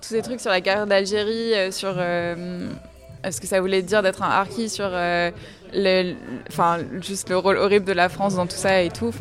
Tous 0.00 0.08
ces 0.08 0.22
trucs 0.22 0.40
sur 0.40 0.50
la 0.50 0.62
guerre 0.62 0.86
d'Algérie, 0.86 1.54
euh, 1.54 1.70
sur 1.70 1.92
euh, 1.94 2.70
ce 3.30 3.38
que 3.38 3.46
ça 3.46 3.60
voulait 3.60 3.82
dire 3.82 4.02
d'être 4.02 4.22
un 4.22 4.30
harki, 4.30 4.70
sur 4.70 4.88
le, 4.88 6.14
enfin, 6.48 6.78
juste 7.02 7.28
le 7.28 7.36
rôle 7.36 7.58
horrible 7.58 7.84
de 7.84 7.92
la 7.92 8.08
France 8.08 8.36
dans 8.36 8.46
tout 8.46 8.56
ça 8.56 8.80
et 8.80 8.90
tout, 8.90 9.12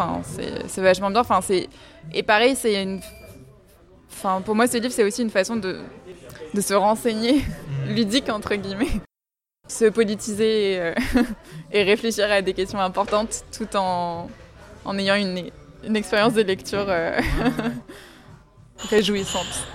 c'est 0.67 0.81
vachement 0.81 1.11
bien. 1.11 1.23
Et 2.13 2.23
pareil, 2.23 2.55
c'est 2.55 2.81
une 2.81 3.01
Enfin, 4.11 4.41
pour 4.41 4.55
moi, 4.55 4.67
ce 4.67 4.77
livre, 4.77 4.93
c'est 4.93 5.03
aussi 5.03 5.21
une 5.21 5.29
façon 5.29 5.55
de, 5.55 5.79
de 6.53 6.61
se 6.61 6.73
renseigner, 6.73 7.39
mm. 7.39 7.93
ludique 7.93 8.29
entre 8.29 8.55
guillemets. 8.55 9.01
Se 9.67 9.85
politiser 9.85 10.73
et, 10.73 10.79
euh, 10.79 10.93
et, 11.71 11.83
réfléchir 11.83 12.29
à 12.29 12.41
des 12.41 12.53
questions 12.53 12.79
importantes 12.79 13.45
tout 13.57 13.75
en, 13.75 14.29
en 14.85 14.97
ayant 14.97 15.15
une, 15.15 15.49
une 15.83 15.95
expérience 15.95 16.33
de 16.33 16.41
lecture 16.41 16.85
euh, 16.87 17.19
réjouissante. 18.89 19.67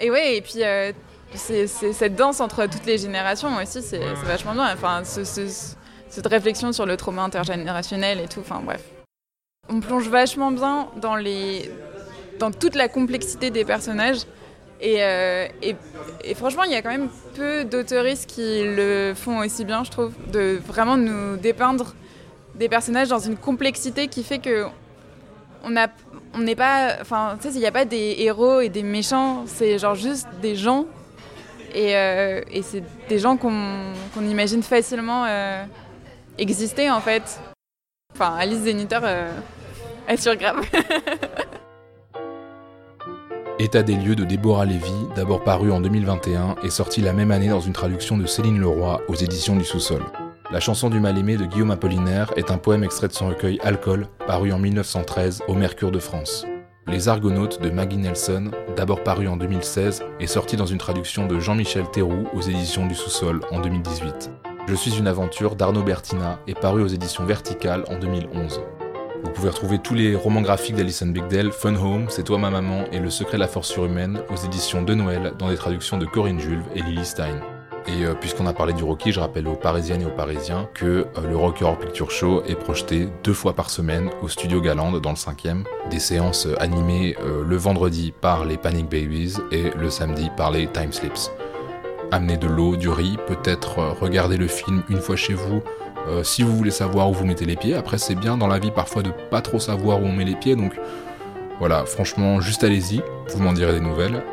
Et 0.00 0.10
ouais, 0.10 0.36
et 0.36 0.42
puis 0.42 0.64
euh, 0.64 0.92
c'est 1.34 1.66
cette 1.66 2.16
danse 2.16 2.40
entre 2.40 2.66
toutes 2.66 2.86
les 2.86 2.98
générations 2.98 3.54
aussi, 3.56 3.82
c'est 3.82 4.00
vachement 4.24 4.54
bien. 4.54 4.72
Enfin, 4.72 5.02
cette 5.04 6.26
réflexion 6.26 6.72
sur 6.72 6.86
le 6.86 6.96
trauma 6.96 7.22
intergénérationnel 7.22 8.20
et 8.20 8.28
tout, 8.28 8.40
enfin 8.40 8.60
bref. 8.64 8.82
On 9.68 9.80
plonge 9.80 10.08
vachement 10.08 10.50
bien 10.50 10.88
dans 10.96 11.14
les, 11.14 11.70
dans 12.42 12.50
toute 12.50 12.74
la 12.74 12.88
complexité 12.88 13.50
des 13.50 13.64
personnages. 13.64 14.22
Euh, 14.84 15.46
et, 15.62 16.34
franchement, 16.34 16.64
il 16.64 16.72
y 16.72 16.74
a 16.74 16.82
quand 16.82 16.90
même 16.90 17.08
peu 17.36 17.64
d'auteuristes 17.64 18.28
qui 18.28 18.64
le 18.64 19.12
font 19.14 19.38
aussi 19.38 19.64
bien, 19.64 19.84
je 19.84 19.92
trouve, 19.92 20.12
de 20.32 20.58
vraiment 20.66 20.96
nous 20.96 21.36
dépeindre 21.36 21.94
des 22.56 22.68
personnages 22.68 23.08
dans 23.08 23.20
une 23.20 23.36
complexité 23.36 24.08
qui 24.08 24.24
fait 24.24 24.40
que 24.40 24.66
on 25.64 25.70
n'est 26.40 26.56
pas, 26.56 26.96
enfin, 27.00 27.38
tu 27.40 27.48
sais, 27.48 27.54
il 27.54 27.60
n'y 27.60 27.66
a 27.66 27.70
pas 27.70 27.84
des 27.84 28.16
héros 28.18 28.58
et 28.60 28.68
des 28.68 28.82
méchants, 28.82 29.44
c'est 29.46 29.78
genre 29.78 29.94
juste 29.94 30.26
des 30.40 30.56
gens. 30.56 30.86
Et, 31.72 31.94
euh, 31.96 32.40
c'est 32.62 32.82
des 33.08 33.20
gens 33.20 33.36
qu'on 33.36 33.92
imagine 34.20 34.64
facilement 34.64 35.24
euh, 35.28 35.62
exister 36.38 36.90
en 36.90 37.00
fait. 37.00 37.40
Enfin, 38.12 38.34
Alice 38.36 38.62
Zéniteur, 38.62 39.04
elle 40.08 40.20
surgrave. 40.20 40.66
État 43.62 43.84
des 43.84 43.94
lieux 43.94 44.16
de 44.16 44.24
Déborah 44.24 44.64
Lévy, 44.64 44.90
d'abord 45.14 45.44
paru 45.44 45.70
en 45.70 45.80
2021 45.80 46.56
et 46.64 46.68
sorti 46.68 47.00
la 47.00 47.12
même 47.12 47.30
année 47.30 47.50
dans 47.50 47.60
une 47.60 47.72
traduction 47.72 48.18
de 48.18 48.26
Céline 48.26 48.58
Leroy 48.58 49.00
aux 49.06 49.14
éditions 49.14 49.54
du 49.54 49.64
Sous-sol. 49.64 50.02
La 50.50 50.58
chanson 50.58 50.90
du 50.90 50.98
mal-aimé 50.98 51.36
de 51.36 51.44
Guillaume 51.44 51.70
Apollinaire 51.70 52.32
est 52.34 52.50
un 52.50 52.58
poème 52.58 52.82
extrait 52.82 53.06
de 53.06 53.12
son 53.12 53.28
recueil 53.28 53.60
Alcool, 53.62 54.08
paru 54.26 54.52
en 54.52 54.58
1913 54.58 55.44
au 55.46 55.54
Mercure 55.54 55.92
de 55.92 56.00
France. 56.00 56.44
Les 56.88 57.08
Argonautes 57.08 57.62
de 57.62 57.70
Maggie 57.70 57.98
Nelson, 57.98 58.50
d'abord 58.74 59.04
paru 59.04 59.28
en 59.28 59.36
2016 59.36 60.02
et 60.18 60.26
sorti 60.26 60.56
dans 60.56 60.66
une 60.66 60.78
traduction 60.78 61.28
de 61.28 61.38
Jean-Michel 61.38 61.88
Théroux 61.92 62.24
aux 62.34 62.42
éditions 62.42 62.88
du 62.88 62.96
Sous-sol 62.96 63.42
en 63.52 63.60
2018. 63.60 64.28
Je 64.66 64.74
suis 64.74 64.98
une 64.98 65.06
aventure 65.06 65.54
d'Arnaud 65.54 65.84
Bertina 65.84 66.40
et 66.48 66.54
paru 66.54 66.82
aux 66.82 66.88
éditions 66.88 67.24
Verticales 67.24 67.84
en 67.86 68.00
2011. 68.00 68.60
Vous 69.22 69.30
pouvez 69.30 69.50
retrouver 69.50 69.78
tous 69.78 69.94
les 69.94 70.16
romans 70.16 70.40
graphiques 70.40 70.74
d'Alison 70.74 71.06
Bigdale, 71.06 71.52
Fun 71.52 71.76
Home, 71.76 72.06
C'est 72.08 72.24
toi 72.24 72.38
ma 72.38 72.50
maman 72.50 72.84
et 72.90 72.98
Le 72.98 73.08
secret 73.08 73.36
de 73.36 73.42
la 73.42 73.48
force 73.48 73.68
surhumaine 73.68 74.20
aux 74.30 74.36
éditions 74.36 74.82
de 74.82 74.94
Noël 74.94 75.34
dans 75.38 75.48
des 75.48 75.56
traductions 75.56 75.96
de 75.96 76.06
Corinne 76.06 76.40
Jules 76.40 76.62
et 76.74 76.82
Lily 76.82 77.04
Stein. 77.04 77.40
Et 77.86 78.04
euh, 78.04 78.14
puisqu'on 78.14 78.46
a 78.46 78.52
parlé 78.52 78.72
du 78.72 78.82
Rocky, 78.82 79.12
je 79.12 79.20
rappelle 79.20 79.46
aux 79.46 79.54
Parisiennes 79.54 80.02
et 80.02 80.06
aux 80.06 80.10
Parisiens 80.10 80.68
que 80.74 81.06
euh, 81.16 81.28
le 81.28 81.36
Rocky 81.36 81.62
Horror 81.62 81.78
Picture 81.78 82.10
Show 82.10 82.42
est 82.46 82.56
projeté 82.56 83.08
deux 83.22 83.32
fois 83.32 83.54
par 83.54 83.70
semaine 83.70 84.10
au 84.22 84.28
Studio 84.28 84.60
Galande 84.60 85.00
dans 85.00 85.10
le 85.10 85.16
5e. 85.16 85.64
Des 85.88 86.00
séances 86.00 86.46
euh, 86.46 86.60
animées 86.60 87.16
le 87.22 87.56
vendredi 87.56 88.12
par 88.20 88.44
les 88.44 88.56
Panic 88.56 88.88
Babies 88.88 89.36
et 89.52 89.70
le 89.78 89.88
samedi 89.90 90.30
par 90.36 90.50
les 90.50 90.66
Time 90.66 90.92
Slips. 90.92 91.30
Amenez 92.10 92.36
de 92.36 92.46
l'eau, 92.46 92.76
du 92.76 92.88
riz, 92.88 93.18
peut-être 93.26 93.78
regarder 94.00 94.36
le 94.36 94.46
film 94.48 94.82
une 94.88 95.00
fois 95.00 95.16
chez 95.16 95.34
vous, 95.34 95.62
euh, 96.08 96.22
si 96.24 96.42
vous 96.42 96.56
voulez 96.56 96.70
savoir 96.70 97.10
où 97.10 97.14
vous 97.14 97.24
mettez 97.24 97.44
les 97.44 97.56
pieds, 97.56 97.74
après 97.74 97.98
c'est 97.98 98.14
bien 98.14 98.36
dans 98.36 98.48
la 98.48 98.58
vie 98.58 98.70
parfois 98.70 99.02
de 99.02 99.10
pas 99.30 99.40
trop 99.40 99.58
savoir 99.58 100.02
où 100.02 100.06
on 100.06 100.12
met 100.12 100.24
les 100.24 100.36
pieds, 100.36 100.56
donc 100.56 100.72
voilà, 101.58 101.84
franchement, 101.84 102.40
juste 102.40 102.64
allez-y, 102.64 103.02
vous 103.28 103.40
m'en 103.40 103.52
direz 103.52 103.74
des 103.74 103.80
nouvelles. 103.80 104.24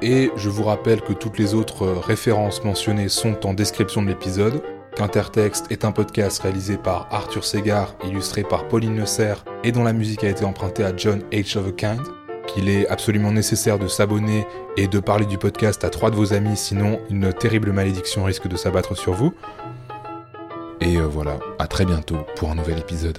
Et 0.00 0.30
je 0.36 0.48
vous 0.48 0.64
rappelle 0.64 1.00
que 1.02 1.12
toutes 1.12 1.38
les 1.38 1.54
autres 1.54 1.86
références 1.86 2.64
mentionnées 2.64 3.08
sont 3.08 3.46
en 3.46 3.52
description 3.52 4.02
de 4.02 4.08
l'épisode, 4.08 4.62
qu'Intertexte 4.96 5.70
est 5.70 5.84
un 5.84 5.92
podcast 5.92 6.40
réalisé 6.42 6.76
par 6.76 7.08
Arthur 7.10 7.44
Segar, 7.44 7.94
illustré 8.04 8.42
par 8.42 8.68
Pauline 8.68 8.94
Neusser 8.94 9.34
et 9.64 9.72
dont 9.72 9.84
la 9.84 9.92
musique 9.92 10.24
a 10.24 10.28
été 10.28 10.44
empruntée 10.44 10.82
à 10.82 10.96
John 10.96 11.22
H. 11.30 11.58
of 11.58 11.68
a 11.68 11.72
Kind, 11.72 12.02
qu'il 12.46 12.68
est 12.68 12.88
absolument 12.88 13.32
nécessaire 13.32 13.78
de 13.78 13.86
s'abonner 13.86 14.46
et 14.76 14.88
de 14.88 14.98
parler 14.98 15.26
du 15.26 15.38
podcast 15.38 15.84
à 15.84 15.90
trois 15.90 16.10
de 16.10 16.16
vos 16.16 16.32
amis, 16.32 16.56
sinon 16.56 17.00
une 17.10 17.32
terrible 17.32 17.72
malédiction 17.72 18.24
risque 18.24 18.48
de 18.48 18.56
s'abattre 18.56 18.96
sur 18.96 19.12
vous. 19.12 19.32
Et 20.84 20.96
euh, 20.96 21.06
voilà, 21.06 21.38
à 21.60 21.68
très 21.68 21.84
bientôt 21.84 22.18
pour 22.34 22.50
un 22.50 22.56
nouvel 22.56 22.76
épisode. 22.78 23.16